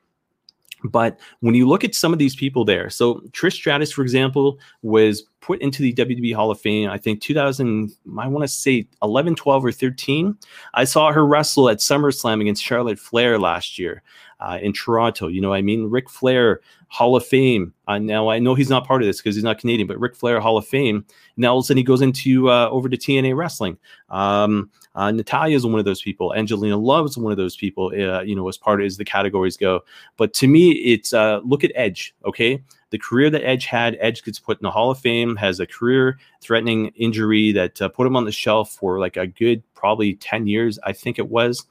But 0.85 1.19
when 1.41 1.55
you 1.55 1.69
look 1.69 1.85
at 1.85 1.95
some 1.95 2.13
of 2.13 2.19
these 2.19 2.35
people 2.35 2.65
there, 2.65 2.89
so 2.91 3.17
Trish 3.33 3.53
Stratus, 3.53 3.93
for 3.93 4.03
example, 4.03 4.59
was 4.83 5.25
put 5.41 5.61
into 5.61 5.83
the 5.83 5.93
WWE 5.93 6.35
Hall 6.35 6.51
of 6.51 6.61
Fame, 6.61 6.89
I 6.89 6.97
think 6.97 7.21
2000, 7.21 7.93
I 8.19 8.29
want 8.29 8.45
to 8.45 8.49
say 8.49 8.87
11, 9.03 9.35
12, 9.35 9.65
or 9.65 9.73
13. 9.73 10.37
I 10.75 10.85
saw 10.85 11.13
her 11.13 11.27
wrestle 11.27 11.69
at 11.69 11.79
SummerSlam 11.79 12.41
against 12.41 12.65
Charlotte 12.65 12.99
Flair 12.99 13.39
last 13.39 13.79
year 13.79 14.03
uh, 14.41 14.59
in 14.61 14.73
Toronto. 14.73 15.29
You 15.29 15.41
know, 15.41 15.53
I 15.53 15.63
mean, 15.63 15.91
Ric 15.91 16.09
Flair, 16.09 16.61
Hall 16.89 17.15
of 17.15 17.25
Fame. 17.25 17.73
Uh, 17.87 17.99
now 17.99 18.29
I 18.29 18.39
know 18.39 18.55
he's 18.55 18.71
not 18.71 18.87
part 18.87 19.03
of 19.03 19.07
this 19.07 19.19
because 19.19 19.35
he's 19.35 19.45
not 19.45 19.59
Canadian, 19.59 19.87
but 19.87 20.01
Ric 20.01 20.17
Flair, 20.17 20.41
Hall 20.41 20.57
of 20.57 20.67
Fame. 20.67 21.05
Now 21.37 21.53
all 21.53 21.59
of 21.59 21.65
a 21.65 21.67
sudden 21.67 21.79
he 21.79 21.85
goes 21.85 22.03
into 22.03 22.51
uh, 22.51 22.69
over 22.71 22.89
to 22.89 22.97
TNA 22.97 23.37
Wrestling. 23.37 23.79
Um, 24.09 24.71
uh, 24.95 25.13
Natalya 25.13 25.57
is 25.57 25.65
one 25.65 25.79
of 25.79 25.85
those 25.85 26.03
people. 26.03 26.35
Angelina 26.35 26.77
Love 26.77 27.07
is 27.07 27.17
one 27.17 27.31
of 27.31 27.39
those 27.39 27.57
people. 27.57 27.93
Uh, 27.95 28.23
you 28.23 28.35
know, 28.35 28.49
as 28.49 28.57
part 28.57 28.81
of 28.81 28.87
as 28.87 28.97
the 28.97 29.05
categories 29.05 29.57
go. 29.57 29.81
But 30.17 30.33
to 30.35 30.49
me, 30.49 30.73
it's 30.73 31.13
uh, 31.13 31.41
look 31.45 31.63
at 31.63 31.71
Edge. 31.75 32.15
Okay, 32.25 32.63
the 32.91 32.99
career 32.99 33.31
that 33.31 33.47
Edge 33.47 33.67
had, 33.67 33.97
Edge 34.01 34.25
gets 34.25 34.41
put 34.41 34.59
in 34.59 34.65
the 34.65 34.71
Hall 34.71 34.91
of 34.91 34.99
Fame, 34.99 35.37
has 35.37 35.61
a 35.61 35.67
career-threatening 35.67 36.89
injury 36.97 37.53
that 37.53 37.81
uh, 37.81 37.89
put 37.89 38.07
him 38.07 38.17
on 38.17 38.25
the 38.25 38.33
shelf 38.33 38.73
for 38.73 38.99
like 38.99 39.17
a 39.17 39.29
good 39.29 39.63
probably 39.75 40.15
ten 40.15 40.47
years, 40.49 40.79
I 40.83 40.93
think 40.93 41.19
it 41.19 41.29
was 41.29 41.67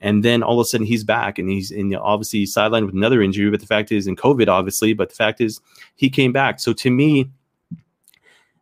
and 0.00 0.24
then 0.24 0.42
all 0.42 0.60
of 0.60 0.64
a 0.64 0.68
sudden 0.68 0.86
he's 0.86 1.04
back 1.04 1.38
and 1.38 1.48
he's 1.48 1.70
in 1.70 1.94
obviously 1.94 2.44
sidelined 2.44 2.86
with 2.86 2.94
another 2.94 3.22
injury. 3.22 3.50
But 3.50 3.60
the 3.60 3.66
fact 3.66 3.92
is, 3.92 4.06
in 4.06 4.16
COVID, 4.16 4.48
obviously, 4.48 4.92
but 4.92 5.10
the 5.10 5.14
fact 5.14 5.40
is, 5.40 5.60
he 5.94 6.10
came 6.10 6.32
back. 6.32 6.60
So 6.60 6.72
to 6.74 6.90
me, 6.90 7.30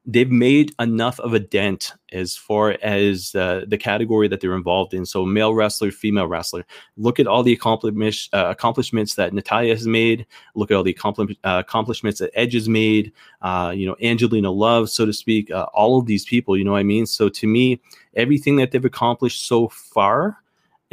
they've 0.06 0.30
made 0.30 0.74
enough 0.78 1.18
of 1.20 1.32
a 1.32 1.38
dent 1.38 1.94
as 2.12 2.36
far 2.36 2.76
as 2.82 3.34
uh, 3.34 3.64
the 3.66 3.78
category 3.78 4.28
that 4.28 4.40
they're 4.40 4.54
involved 4.54 4.92
in. 4.92 5.06
So 5.06 5.24
male 5.24 5.54
wrestler, 5.54 5.90
female 5.90 6.26
wrestler. 6.26 6.64
Look 6.96 7.18
at 7.18 7.26
all 7.26 7.42
the 7.42 7.54
accomplishments 7.54 8.28
uh, 8.32 8.46
accomplishments 8.48 9.14
that 9.14 9.32
Natalya 9.32 9.74
has 9.74 9.86
made. 9.86 10.26
Look 10.54 10.70
at 10.70 10.76
all 10.76 10.82
the 10.82 10.92
accompli- 10.92 11.38
uh, 11.44 11.62
accomplishments 11.64 12.20
that 12.20 12.30
Edge 12.34 12.52
has 12.52 12.68
made. 12.68 13.12
Uh, 13.40 13.72
you 13.74 13.86
know, 13.86 13.96
Angelina 14.02 14.50
Love, 14.50 14.90
so 14.90 15.06
to 15.06 15.12
speak. 15.12 15.50
Uh, 15.50 15.66
all 15.74 15.98
of 15.98 16.06
these 16.06 16.24
people. 16.24 16.56
You 16.56 16.64
know 16.64 16.72
what 16.72 16.78
I 16.78 16.84
mean? 16.84 17.06
So 17.06 17.28
to 17.30 17.46
me, 17.46 17.80
everything 18.14 18.56
that 18.56 18.70
they've 18.70 18.84
accomplished 18.84 19.46
so 19.46 19.68
far 19.68 20.43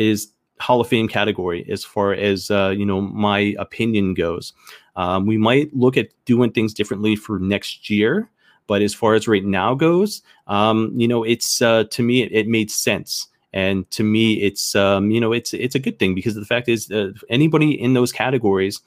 is 0.01 0.31
Hall 0.59 0.81
of 0.81 0.87
Fame 0.87 1.07
category 1.07 1.65
as 1.69 1.83
far 1.83 2.13
as 2.13 2.51
uh, 2.51 2.73
you 2.75 2.85
know 2.85 3.01
my 3.01 3.55
opinion 3.59 4.13
goes. 4.13 4.53
Um, 4.95 5.25
we 5.25 5.37
might 5.37 5.73
look 5.75 5.97
at 5.97 6.09
doing 6.25 6.51
things 6.51 6.73
differently 6.73 7.15
for 7.15 7.39
next 7.39 7.89
year, 7.89 8.29
but 8.67 8.81
as 8.81 8.93
far 8.93 9.15
as 9.15 9.27
right 9.27 9.43
now 9.43 9.73
goes, 9.73 10.21
um, 10.47 10.93
you 10.95 11.07
know, 11.07 11.23
it's 11.23 11.61
uh, 11.61 11.85
to 11.85 12.03
me 12.03 12.23
it, 12.23 12.31
it, 12.31 12.47
made 12.47 12.69
sense, 12.69 13.27
and 13.53 13.89
to 13.91 14.03
me 14.03 14.33
it's 14.41 14.75
um, 14.75 15.11
you 15.11 15.19
know 15.19 15.31
it's 15.31 15.53
it's 15.53 15.75
a 15.75 15.79
good 15.79 15.97
thing 15.99 16.13
because 16.13 16.35
the 16.35 16.45
fact 16.45 16.69
is 16.69 16.91
uh, 16.91 17.11
anybody 17.29 17.71
in 17.71 17.93
those 17.93 18.11
categories, 18.11 18.81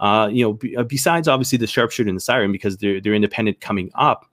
uh, 0.00 0.28
you 0.32 0.44
know, 0.44 0.54
b- 0.54 0.76
uh, 0.76 0.82
besides 0.82 1.28
obviously 1.28 1.58
the 1.58 1.66
sharpshooter 1.66 2.08
and 2.08 2.16
the 2.16 2.22
siren 2.22 2.52
because 2.52 2.78
they're 2.78 3.00
they're 3.00 3.14
independent 3.14 3.60
coming 3.60 3.90
up. 3.94 4.26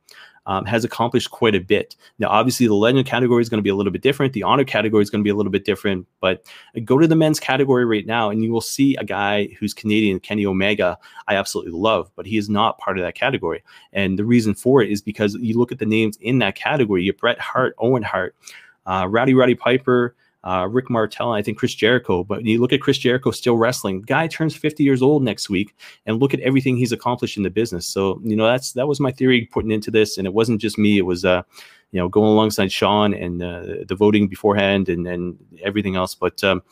Um, 0.47 0.65
has 0.65 0.83
accomplished 0.83 1.29
quite 1.29 1.53
a 1.53 1.59
bit. 1.59 1.95
Now, 2.19 2.29
obviously, 2.29 2.67
the 2.67 2.73
legend 2.73 3.05
category 3.05 3.41
is 3.41 3.49
going 3.49 3.59
to 3.59 3.63
be 3.63 3.69
a 3.69 3.75
little 3.75 3.91
bit 3.91 4.01
different. 4.01 4.33
The 4.33 4.43
honor 4.43 4.63
category 4.63 5.03
is 5.03 5.09
going 5.09 5.21
to 5.21 5.23
be 5.23 5.29
a 5.29 5.35
little 5.35 5.51
bit 5.51 5.65
different. 5.65 6.07
But 6.21 6.45
go 6.85 6.97
to 6.97 7.05
the 7.05 7.15
men's 7.15 7.39
category 7.39 7.85
right 7.85 8.05
now, 8.05 8.29
and 8.29 8.43
you 8.43 8.51
will 8.51 8.61
see 8.61 8.95
a 8.95 9.03
guy 9.03 9.49
who's 9.59 9.73
Canadian, 9.73 10.19
Kenny 10.19 10.45
Omega. 10.45 10.97
I 11.27 11.35
absolutely 11.35 11.73
love, 11.73 12.09
but 12.15 12.25
he 12.25 12.37
is 12.37 12.49
not 12.49 12.79
part 12.79 12.97
of 12.97 13.03
that 13.03 13.15
category. 13.15 13.63
And 13.91 14.17
the 14.17 14.25
reason 14.25 14.55
for 14.55 14.81
it 14.81 14.89
is 14.89 15.01
because 15.01 15.35
you 15.35 15.57
look 15.57 15.71
at 15.71 15.79
the 15.79 15.85
names 15.85 16.17
in 16.21 16.39
that 16.39 16.55
category. 16.55 17.03
You 17.03 17.11
have 17.11 17.19
Bret 17.19 17.39
Hart, 17.39 17.75
Owen 17.77 18.03
Hart, 18.03 18.35
uh, 18.85 19.05
Rowdy 19.09 19.33
Roddy 19.33 19.55
Piper 19.55 20.15
uh, 20.47 20.65
Rick 20.65 20.89
Martel, 20.89 21.33
and 21.33 21.37
I 21.37 21.41
think 21.41 21.57
Chris 21.57 21.75
Jericho. 21.75 22.23
But 22.23 22.45
you 22.45 22.61
look 22.61 22.71
at 22.71 22.81
Chris 22.81 22.97
Jericho 22.97 23.31
still 23.31 23.57
wrestling. 23.57 24.01
Guy 24.01 24.27
turns 24.27 24.55
50 24.55 24.81
years 24.81 25.01
old 25.01 25.21
next 25.21 25.49
week, 25.49 25.75
and 26.05 26.21
look 26.21 26.33
at 26.33 26.39
everything 26.39 26.77
he's 26.77 26.93
accomplished 26.93 27.35
in 27.35 27.43
the 27.43 27.49
business. 27.49 27.85
So 27.85 28.21
you 28.23 28.35
know 28.35 28.47
that's 28.47 28.71
that 28.73 28.87
was 28.87 29.01
my 29.01 29.11
theory 29.11 29.49
putting 29.51 29.71
into 29.71 29.91
this, 29.91 30.17
and 30.17 30.25
it 30.25 30.33
wasn't 30.33 30.61
just 30.61 30.77
me. 30.77 30.97
It 30.97 31.05
was 31.05 31.25
uh, 31.25 31.43
you 31.91 31.99
know 31.99 32.07
going 32.07 32.31
alongside 32.31 32.71
Sean 32.71 33.13
and 33.13 33.43
uh, 33.43 33.83
the 33.85 33.95
voting 33.95 34.29
beforehand 34.29 34.87
and 34.87 35.05
and 35.05 35.37
everything 35.63 35.97
else. 35.97 36.15
But 36.15 36.41
um, 36.45 36.63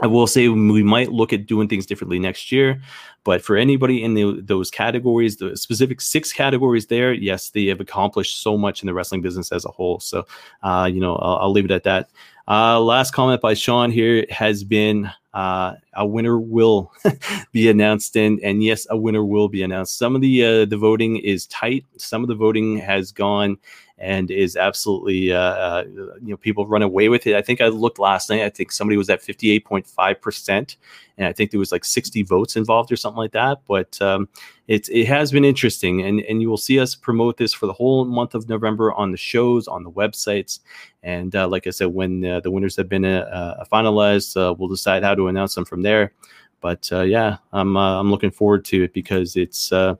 I 0.00 0.06
will 0.06 0.26
say 0.26 0.48
we 0.48 0.82
might 0.82 1.12
look 1.12 1.32
at 1.32 1.46
doing 1.46 1.68
things 1.68 1.86
differently 1.86 2.18
next 2.18 2.50
year. 2.50 2.80
But 3.22 3.42
for 3.42 3.56
anybody 3.56 4.02
in 4.02 4.14
the, 4.14 4.40
those 4.42 4.70
categories, 4.70 5.36
the 5.36 5.56
specific 5.56 6.00
six 6.00 6.32
categories 6.32 6.86
there, 6.86 7.12
yes, 7.12 7.50
they 7.50 7.66
have 7.66 7.80
accomplished 7.80 8.42
so 8.42 8.58
much 8.58 8.82
in 8.82 8.86
the 8.86 8.92
wrestling 8.92 9.22
business 9.22 9.50
as 9.50 9.64
a 9.64 9.70
whole. 9.70 10.00
So, 10.00 10.26
uh, 10.62 10.90
you 10.92 11.00
know, 11.00 11.16
I'll, 11.16 11.36
I'll, 11.36 11.52
leave 11.52 11.64
it 11.64 11.70
at 11.70 11.84
that. 11.84 12.10
Uh, 12.46 12.78
last 12.80 13.12
comment 13.12 13.40
by 13.40 13.54
Sean 13.54 13.90
here 13.90 14.26
has 14.28 14.62
been 14.62 15.10
uh, 15.32 15.74
a 15.94 16.06
winner 16.06 16.38
will 16.38 16.92
be 17.52 17.68
announced, 17.68 18.16
and 18.16 18.38
and 18.40 18.62
yes, 18.62 18.86
a 18.90 18.96
winner 18.96 19.24
will 19.24 19.48
be 19.48 19.62
announced. 19.62 19.98
Some 19.98 20.14
of 20.14 20.20
the 20.20 20.44
uh, 20.44 20.64
the 20.66 20.76
voting 20.76 21.16
is 21.16 21.46
tight. 21.46 21.84
Some 21.96 22.22
of 22.22 22.28
the 22.28 22.34
voting 22.34 22.76
has 22.78 23.10
gone 23.10 23.56
and 23.98 24.30
is 24.30 24.56
absolutely 24.56 25.32
uh, 25.32 25.38
uh, 25.38 25.84
you 26.20 26.30
know 26.30 26.36
people 26.36 26.66
run 26.66 26.82
away 26.82 27.08
with 27.08 27.26
it. 27.26 27.36
I 27.36 27.42
think 27.42 27.60
I 27.60 27.68
looked 27.68 27.98
last 27.98 28.28
night. 28.28 28.42
I 28.42 28.48
think 28.48 28.72
somebody 28.72 28.96
was 28.96 29.08
at 29.08 29.22
fifty 29.22 29.52
eight 29.52 29.64
point 29.64 29.86
five 29.86 30.20
percent, 30.20 30.76
and 31.16 31.28
I 31.28 31.32
think 31.32 31.50
there 31.50 31.60
was 31.60 31.70
like 31.70 31.84
sixty 31.84 32.22
votes 32.22 32.56
involved 32.56 32.90
or 32.90 32.96
something 32.96 33.18
like 33.18 33.32
that. 33.32 33.60
But 33.66 34.00
um, 34.02 34.28
it 34.66 34.88
it 34.88 35.06
has 35.06 35.30
been 35.30 35.44
interesting, 35.44 36.02
and 36.02 36.20
and 36.22 36.42
you 36.42 36.50
will 36.50 36.56
see 36.56 36.80
us 36.80 36.94
promote 36.94 37.36
this 37.36 37.54
for 37.54 37.66
the 37.66 37.72
whole 37.72 38.04
month 38.04 38.34
of 38.34 38.48
November 38.48 38.92
on 38.92 39.12
the 39.12 39.16
shows, 39.16 39.68
on 39.68 39.84
the 39.84 39.90
websites, 39.90 40.58
and 41.02 41.34
uh, 41.36 41.46
like 41.46 41.66
I 41.66 41.70
said, 41.70 41.88
when 41.88 42.24
uh, 42.24 42.40
the 42.40 42.50
winners 42.50 42.76
have 42.76 42.88
been 42.88 43.04
uh, 43.04 43.54
uh, 43.60 43.64
finalized, 43.72 44.34
we'll 44.58 44.68
decide 44.68 45.04
how 45.04 45.14
to 45.14 45.28
announce 45.28 45.54
them 45.54 45.64
from 45.64 45.82
there. 45.82 46.12
But 46.60 46.90
yeah, 46.90 47.36
I'm 47.52 47.76
I'm 47.76 48.10
looking 48.10 48.32
forward 48.32 48.64
to 48.66 48.84
it 48.84 48.92
because 48.92 49.36
it's 49.36 49.70
a 49.70 49.96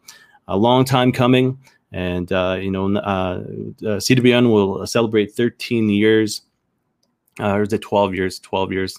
long 0.49 0.85
time 0.85 1.13
coming. 1.13 1.59
And 1.95 2.33
uh, 2.33 2.59
you 2.61 2.73
know, 2.73 2.87
uh, 2.97 2.99
uh 2.99 4.01
CWN 4.01 4.53
will 4.53 4.85
celebrate 4.85 5.33
13 5.33 5.89
years, 5.89 6.43
uh, 7.39 7.53
or 7.53 7.63
is 7.63 7.73
it 7.73 7.83
12 7.83 8.17
years? 8.17 8.41
12 8.41 8.73
years. 8.73 8.99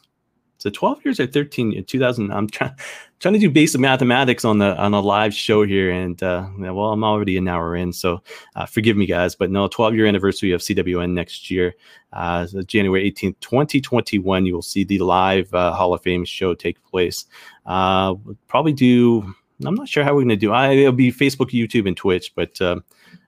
So 0.59 0.69
12 0.69 1.03
years 1.03 1.19
or 1.19 1.27
13 1.27 1.73
in 1.73 1.83
2000. 1.83 2.31
I'm 2.31 2.47
trying 2.47 2.71
trying 3.19 3.33
to 3.33 3.39
do 3.39 3.49
basic 3.49 3.81
mathematics 3.81 4.45
on 4.45 4.59
the 4.59 4.77
on 4.77 4.93
a 4.93 5.01
live 5.01 5.33
show 5.33 5.63
here, 5.63 5.91
and 5.91 6.23
uh, 6.23 6.47
well, 6.57 6.93
I'm 6.93 7.03
already 7.03 7.35
an 7.35 7.49
hour 7.49 7.75
in, 7.75 7.91
so 7.91 8.23
uh, 8.55 8.65
forgive 8.65 8.95
me, 8.95 9.05
guys. 9.05 9.35
But 9.35 9.51
no, 9.51 9.67
12 9.67 9.93
year 9.95 10.05
anniversary 10.05 10.53
of 10.53 10.61
CWN 10.61 11.11
next 11.11 11.51
year, 11.51 11.75
uh, 12.13 12.47
January 12.65 13.11
18th, 13.11 13.35
2021. 13.41 14.45
You 14.45 14.53
will 14.53 14.61
see 14.61 14.85
the 14.85 14.99
live 14.99 15.53
uh, 15.53 15.73
Hall 15.73 15.93
of 15.93 16.01
Fame 16.01 16.23
show 16.23 16.53
take 16.53 16.81
place. 16.85 17.25
Uh, 17.65 18.15
probably 18.47 18.71
do 18.71 19.35
I'm 19.63 19.75
not 19.75 19.87
sure 19.87 20.03
how 20.03 20.13
we're 20.13 20.21
going 20.21 20.29
to 20.29 20.35
do. 20.35 20.51
I, 20.51 20.71
it'll 20.71 20.91
be 20.91 21.11
Facebook, 21.11 21.51
YouTube, 21.51 21.87
and 21.87 21.95
Twitch. 21.95 22.33
But 22.35 22.59
uh, 22.59 22.79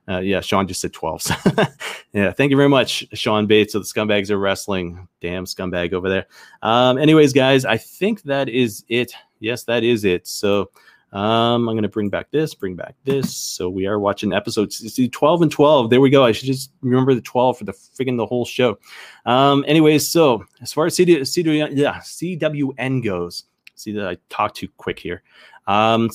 uh, 0.10 0.20
yeah, 0.20 0.40
Sean 0.40 0.68
just 0.68 0.82
said 0.82 0.94
12. 0.94 1.22
So 1.22 1.36
yeah, 2.14 2.32
thank 2.32 2.52
you 2.52 2.58
very 2.58 2.70
much, 2.70 3.06
Sean 3.14 3.46
Bates 3.46 3.76
of 3.76 3.84
the 3.84 3.88
Scumbags 3.88 4.30
are 4.30 4.38
Wrestling. 4.38 5.08
Damn 5.22 5.46
scumbag 5.46 5.94
over 5.94 6.10
there. 6.10 6.28
Um, 6.62 6.98
anyways, 6.98 7.34
guys, 7.34 7.66
I 7.66 7.78
think 7.78 8.24
that 8.24 8.50
is 8.50 8.86
it. 8.88 9.14
Yes, 9.40 9.64
that 9.66 9.84
is 9.84 10.06
it. 10.06 10.26
So 10.28 10.70
um, 11.12 11.68
I'm 11.68 11.76
going 11.76 11.84
to 11.84 11.90
bring 11.90 12.10
back 12.10 12.32
this, 12.32 12.54
bring 12.54 12.76
back 12.76 12.96
this. 13.04 13.36
So 13.36 13.70
we 13.70 13.86
are 13.86 14.00
watching 14.00 14.34
episodes 14.34 14.78
see 14.78 15.10
12 15.10 15.42
and 15.44 15.52
12. 15.52 15.90
There 15.90 16.02
we 16.02 16.10
go. 16.10 16.24
I 16.24 16.32
should 16.32 16.48
just 16.48 16.72
remember 16.82 17.14
the 17.14 17.22
12 17.22 17.58
for 17.58 17.64
the 17.66 17.74
freaking 17.74 18.18
the 18.18 18.26
whole 18.26 18.46
show. 18.46 18.80
Um, 19.26 19.66
anyways, 19.68 20.08
so 20.08 20.46
as 20.62 20.72
far 20.72 20.86
as 20.86 20.96
CD, 20.96 21.24
CD, 21.26 21.58
yeah, 21.58 21.98
CWN 21.98 23.04
goes, 23.04 23.44
see 23.76 23.92
that 23.94 24.08
I 24.08 24.18
talked 24.30 24.56
too 24.56 24.70
quick 24.78 25.00
here. 25.00 25.24
Um, 25.68 26.10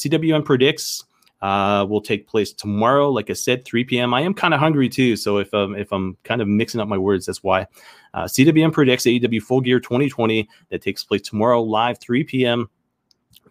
predicts 0.44 1.05
uh, 1.42 1.84
will 1.88 2.00
take 2.00 2.26
place 2.26 2.53
tomorrow. 2.53 3.11
Like 3.11 3.28
I 3.28 3.32
said, 3.34 3.64
3 3.64 3.84
p.m. 3.84 4.14
I 4.14 4.20
am 4.20 4.32
kind 4.32 4.55
of 4.55 4.61
hungry 4.61 4.88
too, 4.88 5.16
so 5.16 5.38
if 5.38 5.53
um, 5.53 5.74
if 5.74 5.92
I'm 5.92 6.16
kind 6.22 6.40
of 6.40 6.48
mixing 6.48 6.80
up 6.80 6.88
my 6.88 6.98
words, 6.98 7.26
that's 7.26 7.42
why. 7.42 7.66
Uh, 8.14 8.24
CWN 8.24 8.72
predicts 8.72 9.05
AEW 9.05 9.42
Full 9.42 9.61
Gear 9.61 9.80
2020 9.80 10.48
that 10.68 10.82
takes 10.82 11.03
place 11.03 11.22
tomorrow 11.22 11.62
live 11.62 11.98
3 11.98 12.24
p.m. 12.24 12.68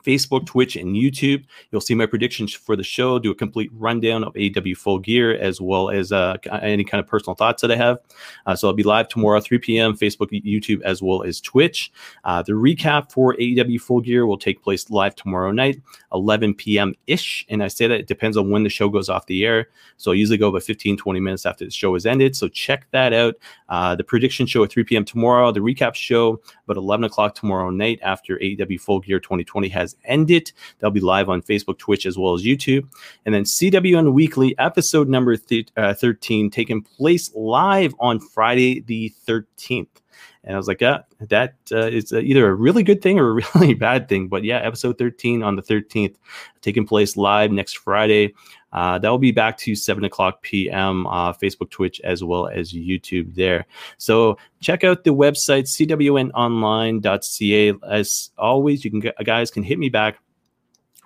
Facebook, 0.03 0.45
Twitch, 0.45 0.75
and 0.75 0.95
YouTube. 0.95 1.43
You'll 1.71 1.81
see 1.81 1.95
my 1.95 2.05
predictions 2.05 2.53
for 2.53 2.75
the 2.75 2.83
show, 2.83 3.19
do 3.19 3.31
a 3.31 3.35
complete 3.35 3.71
rundown 3.73 4.23
of 4.23 4.33
AEW 4.33 4.75
Full 4.77 4.99
Gear, 4.99 5.37
as 5.37 5.61
well 5.61 5.89
as 5.89 6.11
uh, 6.11 6.37
any 6.61 6.83
kind 6.83 6.99
of 7.01 7.07
personal 7.07 7.35
thoughts 7.35 7.61
that 7.61 7.71
I 7.71 7.75
have. 7.75 7.99
Uh, 8.45 8.55
so 8.55 8.67
I'll 8.67 8.73
be 8.73 8.83
live 8.83 9.07
tomorrow, 9.07 9.39
3 9.39 9.57
p.m., 9.59 9.97
Facebook, 9.97 10.29
YouTube, 10.43 10.81
as 10.81 11.01
well 11.01 11.23
as 11.23 11.41
Twitch. 11.41 11.91
Uh, 12.23 12.41
the 12.41 12.53
recap 12.53 13.11
for 13.11 13.35
AEW 13.35 13.79
Full 13.81 14.01
Gear 14.01 14.25
will 14.25 14.37
take 14.37 14.63
place 14.63 14.89
live 14.89 15.15
tomorrow 15.15 15.51
night, 15.51 15.81
11 16.13 16.55
p.m. 16.55 16.95
ish. 17.07 17.45
And 17.49 17.63
I 17.63 17.67
say 17.67 17.87
that 17.87 17.99
it 17.99 18.07
depends 18.07 18.37
on 18.37 18.49
when 18.49 18.63
the 18.63 18.69
show 18.69 18.89
goes 18.89 19.09
off 19.09 19.25
the 19.25 19.45
air. 19.45 19.69
So 19.97 20.11
I 20.11 20.15
usually 20.15 20.37
go 20.37 20.49
about 20.49 20.63
15, 20.63 20.97
20 20.97 21.19
minutes 21.19 21.45
after 21.45 21.65
the 21.65 21.71
show 21.71 21.95
is 21.95 22.05
ended. 22.05 22.35
So 22.35 22.47
check 22.47 22.87
that 22.91 23.13
out. 23.13 23.35
Uh, 23.69 23.95
the 23.95 24.03
prediction 24.03 24.45
show 24.45 24.63
at 24.63 24.71
3 24.71 24.83
p.m. 24.83 25.05
tomorrow, 25.05 25.51
the 25.51 25.59
recap 25.59 25.95
show, 25.95 26.41
but 26.71 26.77
11 26.77 27.03
o'clock 27.03 27.35
tomorrow 27.35 27.69
night 27.69 27.99
after 28.01 28.37
AEW 28.37 28.79
Full 28.79 29.01
Gear 29.01 29.19
2020 29.19 29.67
has 29.67 29.97
ended. 30.05 30.53
They'll 30.79 30.89
be 30.89 31.01
live 31.01 31.27
on 31.27 31.41
Facebook, 31.41 31.77
Twitch, 31.77 32.05
as 32.05 32.17
well 32.17 32.33
as 32.33 32.43
YouTube. 32.43 32.87
And 33.25 33.35
then 33.35 33.43
CWN 33.43 34.13
Weekly, 34.13 34.57
episode 34.57 35.09
number 35.09 35.35
th- 35.35 35.67
uh, 35.75 35.93
13, 35.93 36.49
taking 36.49 36.81
place 36.81 37.29
live 37.35 37.93
on 37.99 38.21
Friday 38.21 38.79
the 38.87 39.13
13th. 39.27 39.89
And 40.45 40.55
I 40.55 40.57
was 40.57 40.69
like, 40.69 40.79
yeah, 40.79 40.99
that 41.19 41.55
uh, 41.73 41.87
is 41.87 42.13
either 42.13 42.47
a 42.47 42.55
really 42.55 42.83
good 42.83 43.01
thing 43.01 43.19
or 43.19 43.31
a 43.31 43.33
really 43.55 43.73
bad 43.73 44.07
thing. 44.07 44.29
But 44.29 44.45
yeah, 44.45 44.59
episode 44.59 44.97
13 44.97 45.43
on 45.43 45.57
the 45.57 45.61
13th, 45.61 46.15
taking 46.61 46.87
place 46.87 47.17
live 47.17 47.51
next 47.51 47.79
Friday. 47.79 48.33
Uh, 48.73 48.97
that 48.99 49.09
will 49.09 49.17
be 49.17 49.31
back 49.31 49.57
to 49.57 49.75
7 49.75 50.03
o'clock 50.03 50.41
p.m. 50.41 51.07
Uh, 51.07 51.33
Facebook, 51.33 51.69
Twitch, 51.69 51.99
as 52.01 52.23
well 52.23 52.47
as 52.47 52.71
YouTube 52.71 53.35
there. 53.35 53.65
So 53.97 54.37
check 54.59 54.83
out 54.83 55.03
the 55.03 55.13
website, 55.13 55.63
cwnonline.ca. 55.63 57.73
As 57.89 58.31
always, 58.37 58.85
you 58.85 58.91
can 58.91 59.11
guys 59.23 59.51
can 59.51 59.63
hit 59.63 59.79
me 59.79 59.89
back. 59.89 60.19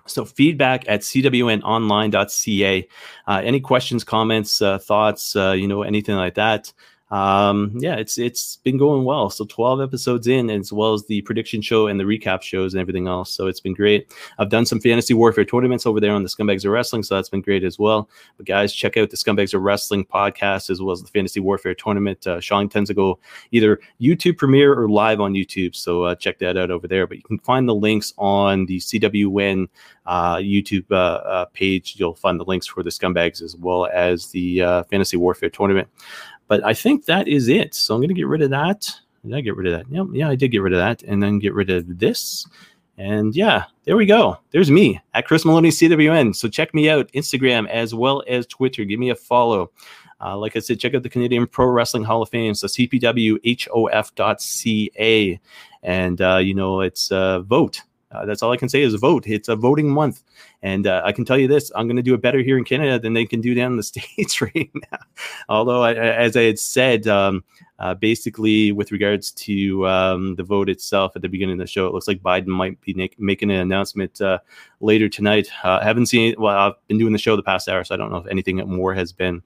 So 0.06 0.24
feedback 0.24 0.88
at 0.88 1.00
cwnonline.ca. 1.00 2.88
Uh, 3.26 3.40
any 3.44 3.60
questions, 3.60 4.04
comments, 4.04 4.62
uh, 4.62 4.78
thoughts, 4.78 5.34
uh, 5.34 5.50
you 5.52 5.66
know, 5.66 5.82
anything 5.82 6.14
like 6.14 6.34
that 6.34 6.72
um, 7.10 7.72
yeah, 7.76 7.94
it's 7.94 8.18
it's 8.18 8.56
been 8.56 8.78
going 8.78 9.04
well. 9.04 9.30
So 9.30 9.44
12 9.44 9.80
episodes 9.80 10.26
in, 10.26 10.50
as 10.50 10.72
well 10.72 10.92
as 10.92 11.06
the 11.06 11.22
prediction 11.22 11.62
show 11.62 11.86
and 11.86 12.00
the 12.00 12.04
recap 12.04 12.42
shows 12.42 12.74
and 12.74 12.80
everything 12.80 13.06
else. 13.06 13.32
So 13.32 13.46
it's 13.46 13.60
been 13.60 13.74
great. 13.74 14.12
I've 14.38 14.48
done 14.48 14.66
some 14.66 14.80
fantasy 14.80 15.14
warfare 15.14 15.44
tournaments 15.44 15.86
over 15.86 16.00
there 16.00 16.12
on 16.12 16.24
the 16.24 16.28
Scumbags 16.28 16.64
of 16.64 16.72
Wrestling, 16.72 17.04
so 17.04 17.14
that's 17.14 17.28
been 17.28 17.42
great 17.42 17.62
as 17.62 17.78
well. 17.78 18.08
But 18.36 18.46
guys, 18.46 18.72
check 18.72 18.96
out 18.96 19.10
the 19.10 19.16
Scumbags 19.16 19.54
of 19.54 19.62
Wrestling 19.62 20.04
podcast 20.04 20.68
as 20.68 20.82
well 20.82 20.92
as 20.92 21.02
the 21.02 21.08
fantasy 21.08 21.38
warfare 21.38 21.74
tournament. 21.74 22.26
Uh, 22.26 22.40
Sean 22.40 22.68
tends 22.68 22.90
to 22.90 22.94
go 22.94 23.20
either 23.52 23.78
YouTube 24.00 24.36
premiere 24.36 24.74
or 24.74 24.88
live 24.88 25.20
on 25.20 25.34
YouTube, 25.34 25.76
so 25.76 26.02
uh, 26.02 26.14
check 26.16 26.38
that 26.40 26.56
out 26.56 26.72
over 26.72 26.88
there. 26.88 27.06
But 27.06 27.18
you 27.18 27.22
can 27.22 27.38
find 27.38 27.68
the 27.68 27.74
links 27.74 28.12
on 28.18 28.66
the 28.66 28.78
CWN 28.78 29.68
YouTube 30.06 30.84
uh, 30.90 30.94
uh, 30.94 31.44
page. 31.46 31.94
You'll 31.98 32.14
find 32.14 32.38
the 32.38 32.44
links 32.44 32.66
for 32.66 32.82
the 32.82 32.90
Scumbags 32.90 33.42
as 33.42 33.56
well 33.56 33.88
as 33.92 34.28
the 34.30 34.62
uh, 34.62 34.82
fantasy 34.84 35.16
warfare 35.16 35.50
tournament. 35.50 35.88
But 36.48 36.64
I 36.64 36.74
think 36.74 37.06
that 37.06 37.28
is 37.28 37.48
it. 37.48 37.74
So 37.74 37.94
I'm 37.94 38.00
going 38.00 38.08
to 38.08 38.14
get 38.14 38.28
rid 38.28 38.42
of 38.42 38.50
that. 38.50 38.88
Did 39.24 39.34
I 39.34 39.40
get 39.40 39.56
rid 39.56 39.66
of 39.66 39.78
that? 39.78 39.86
Yeah, 39.92 40.04
yeah, 40.12 40.28
I 40.28 40.36
did 40.36 40.48
get 40.48 40.62
rid 40.62 40.72
of 40.72 40.78
that. 40.78 41.02
And 41.02 41.22
then 41.22 41.38
get 41.38 41.54
rid 41.54 41.70
of 41.70 41.98
this. 41.98 42.46
And 42.98 43.36
yeah, 43.36 43.64
there 43.84 43.96
we 43.96 44.06
go. 44.06 44.38
There's 44.52 44.70
me 44.70 45.00
at 45.12 45.26
Chris 45.26 45.44
Maloney 45.44 45.68
CWN. 45.68 46.34
So 46.34 46.48
check 46.48 46.72
me 46.72 46.88
out, 46.88 47.12
Instagram 47.12 47.68
as 47.68 47.94
well 47.94 48.22
as 48.26 48.46
Twitter. 48.46 48.84
Give 48.84 48.98
me 48.98 49.10
a 49.10 49.14
follow. 49.14 49.70
Uh, 50.18 50.36
like 50.38 50.56
I 50.56 50.60
said, 50.60 50.80
check 50.80 50.94
out 50.94 51.02
the 51.02 51.10
Canadian 51.10 51.46
Pro 51.46 51.66
Wrestling 51.66 52.04
Hall 52.04 52.22
of 52.22 52.30
Fame. 52.30 52.54
So 52.54 52.66
cpwhof.ca. 52.68 53.40
And, 55.82 56.20
uh, 56.20 56.38
you 56.38 56.54
know, 56.54 56.80
it's 56.80 57.12
uh, 57.12 57.40
vote. 57.40 57.82
Uh, 58.12 58.24
that's 58.24 58.42
all 58.42 58.52
I 58.52 58.56
can 58.56 58.68
say 58.68 58.82
is 58.82 58.94
vote. 58.94 59.26
It's 59.26 59.48
a 59.48 59.56
voting 59.56 59.90
month. 59.90 60.22
And 60.62 60.86
uh, 60.86 61.02
I 61.04 61.12
can 61.12 61.24
tell 61.24 61.36
you 61.36 61.48
this 61.48 61.72
I'm 61.74 61.86
going 61.86 61.96
to 61.96 62.02
do 62.02 62.14
it 62.14 62.22
better 62.22 62.40
here 62.40 62.56
in 62.56 62.64
Canada 62.64 62.98
than 62.98 63.14
they 63.14 63.26
can 63.26 63.40
do 63.40 63.54
down 63.54 63.72
in 63.72 63.76
the 63.76 63.82
States 63.82 64.40
right 64.40 64.70
now. 64.90 64.98
Although, 65.48 65.82
I, 65.82 65.94
as 65.94 66.36
I 66.36 66.42
had 66.42 66.58
said, 66.58 67.06
um, 67.08 67.44
uh, 67.78 67.94
basically, 67.94 68.72
with 68.72 68.92
regards 68.92 69.32
to 69.32 69.86
um, 69.86 70.34
the 70.36 70.44
vote 70.44 70.68
itself 70.68 71.14
at 71.16 71.22
the 71.22 71.28
beginning 71.28 71.54
of 71.54 71.58
the 71.58 71.66
show, 71.66 71.86
it 71.86 71.92
looks 71.92 72.08
like 72.08 72.22
Biden 72.22 72.46
might 72.46 72.80
be 72.80 73.10
making 73.18 73.50
an 73.50 73.58
announcement 73.58 74.20
uh, 74.20 74.38
later 74.80 75.08
tonight. 75.08 75.48
Uh, 75.64 75.78
I 75.80 75.84
haven't 75.84 76.06
seen. 76.06 76.34
Well, 76.38 76.56
I've 76.56 76.86
been 76.88 76.98
doing 76.98 77.12
the 77.12 77.18
show 77.18 77.36
the 77.36 77.42
past 77.42 77.68
hour, 77.68 77.84
so 77.84 77.94
I 77.94 77.98
don't 77.98 78.10
know 78.10 78.18
if 78.18 78.26
anything 78.28 78.56
more 78.56 78.94
has 78.94 79.12
been 79.12 79.42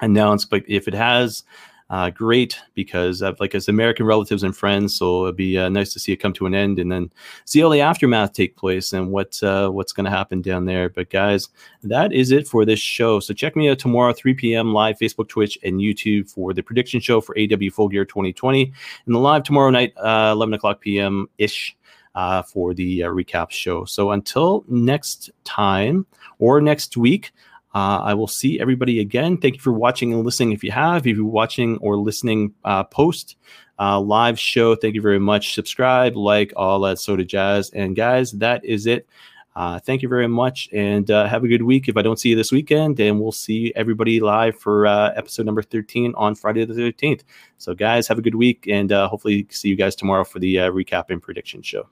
announced, 0.00 0.50
but 0.50 0.62
if 0.68 0.88
it 0.88 0.94
has, 0.94 1.44
uh, 1.90 2.10
great 2.10 2.58
because 2.74 3.22
I've 3.22 3.40
like 3.40 3.54
as 3.54 3.68
American 3.68 4.04
relatives 4.04 4.42
and 4.42 4.56
friends. 4.56 4.94
So 4.96 5.24
it'd 5.24 5.36
be 5.36 5.56
uh, 5.56 5.68
nice 5.68 5.92
to 5.94 5.98
see 5.98 6.12
it 6.12 6.16
come 6.16 6.34
to 6.34 6.46
an 6.46 6.54
end 6.54 6.78
and 6.78 6.92
then 6.92 7.10
see 7.46 7.62
all 7.62 7.70
the 7.70 7.80
aftermath 7.80 8.34
take 8.34 8.56
place 8.56 8.92
and 8.92 9.10
what 9.10 9.42
uh, 9.42 9.70
what's 9.70 9.92
going 9.92 10.04
to 10.04 10.10
happen 10.10 10.42
down 10.42 10.66
there. 10.66 10.90
But 10.90 11.10
guys, 11.10 11.48
that 11.82 12.12
is 12.12 12.30
it 12.30 12.46
for 12.46 12.64
this 12.64 12.80
show. 12.80 13.20
So 13.20 13.32
check 13.32 13.56
me 13.56 13.70
out 13.70 13.78
tomorrow, 13.78 14.12
3 14.12 14.34
p.m. 14.34 14.74
live 14.74 14.98
Facebook, 14.98 15.28
Twitch, 15.28 15.58
and 15.64 15.80
YouTube 15.80 16.30
for 16.30 16.52
the 16.52 16.62
prediction 16.62 17.00
show 17.00 17.20
for 17.20 17.34
AEW 17.36 17.72
Full 17.72 17.88
Gear 17.88 18.04
2020, 18.04 18.72
and 19.06 19.14
the 19.14 19.18
live 19.18 19.42
tomorrow 19.42 19.70
night, 19.70 19.94
uh, 19.96 20.30
11 20.32 20.54
o'clock 20.54 20.80
p.m. 20.80 21.28
ish. 21.38 21.74
Uh, 22.14 22.42
for 22.42 22.74
the 22.74 23.04
uh, 23.04 23.06
recap 23.06 23.48
show. 23.48 23.84
So 23.84 24.10
until 24.10 24.64
next 24.66 25.30
time 25.44 26.04
or 26.40 26.60
next 26.60 26.96
week, 26.96 27.30
uh, 27.78 28.00
I 28.02 28.14
will 28.14 28.26
see 28.26 28.58
everybody 28.58 28.98
again. 28.98 29.36
Thank 29.36 29.54
you 29.54 29.60
for 29.60 29.72
watching 29.72 30.12
and 30.12 30.24
listening. 30.24 30.50
If 30.50 30.64
you 30.64 30.72
have, 30.72 31.06
if 31.06 31.16
you're 31.16 31.24
watching 31.24 31.76
or 31.78 31.96
listening 31.96 32.52
uh, 32.64 32.82
post 32.82 33.36
uh, 33.78 34.00
live 34.00 34.36
show, 34.36 34.74
thank 34.74 34.96
you 34.96 35.00
very 35.00 35.20
much. 35.20 35.54
Subscribe, 35.54 36.16
like, 36.16 36.52
all 36.56 36.80
that 36.80 36.98
soda 36.98 37.24
jazz. 37.24 37.70
And 37.70 37.94
guys, 37.94 38.32
that 38.32 38.64
is 38.64 38.86
it. 38.86 39.06
Uh, 39.54 39.78
thank 39.78 40.02
you 40.02 40.08
very 40.08 40.26
much 40.26 40.68
and 40.72 41.08
uh, 41.10 41.26
have 41.26 41.44
a 41.44 41.48
good 41.48 41.62
week. 41.62 41.88
If 41.88 41.96
I 41.96 42.02
don't 42.02 42.18
see 42.18 42.30
you 42.30 42.36
this 42.36 42.50
weekend, 42.50 42.96
then 42.96 43.20
we'll 43.20 43.32
see 43.32 43.72
everybody 43.76 44.18
live 44.18 44.58
for 44.58 44.86
uh, 44.86 45.12
episode 45.14 45.46
number 45.46 45.62
13 45.62 46.14
on 46.16 46.34
Friday 46.34 46.64
the 46.64 46.74
13th. 46.74 47.22
So, 47.58 47.74
guys, 47.74 48.08
have 48.08 48.18
a 48.18 48.22
good 48.22 48.34
week 48.34 48.66
and 48.68 48.90
hopefully 48.90 49.46
see 49.50 49.68
you 49.68 49.76
guys 49.76 49.94
tomorrow 49.94 50.24
for 50.24 50.40
the 50.40 50.56
recap 50.56 51.10
and 51.10 51.22
prediction 51.22 51.62
show. 51.62 51.88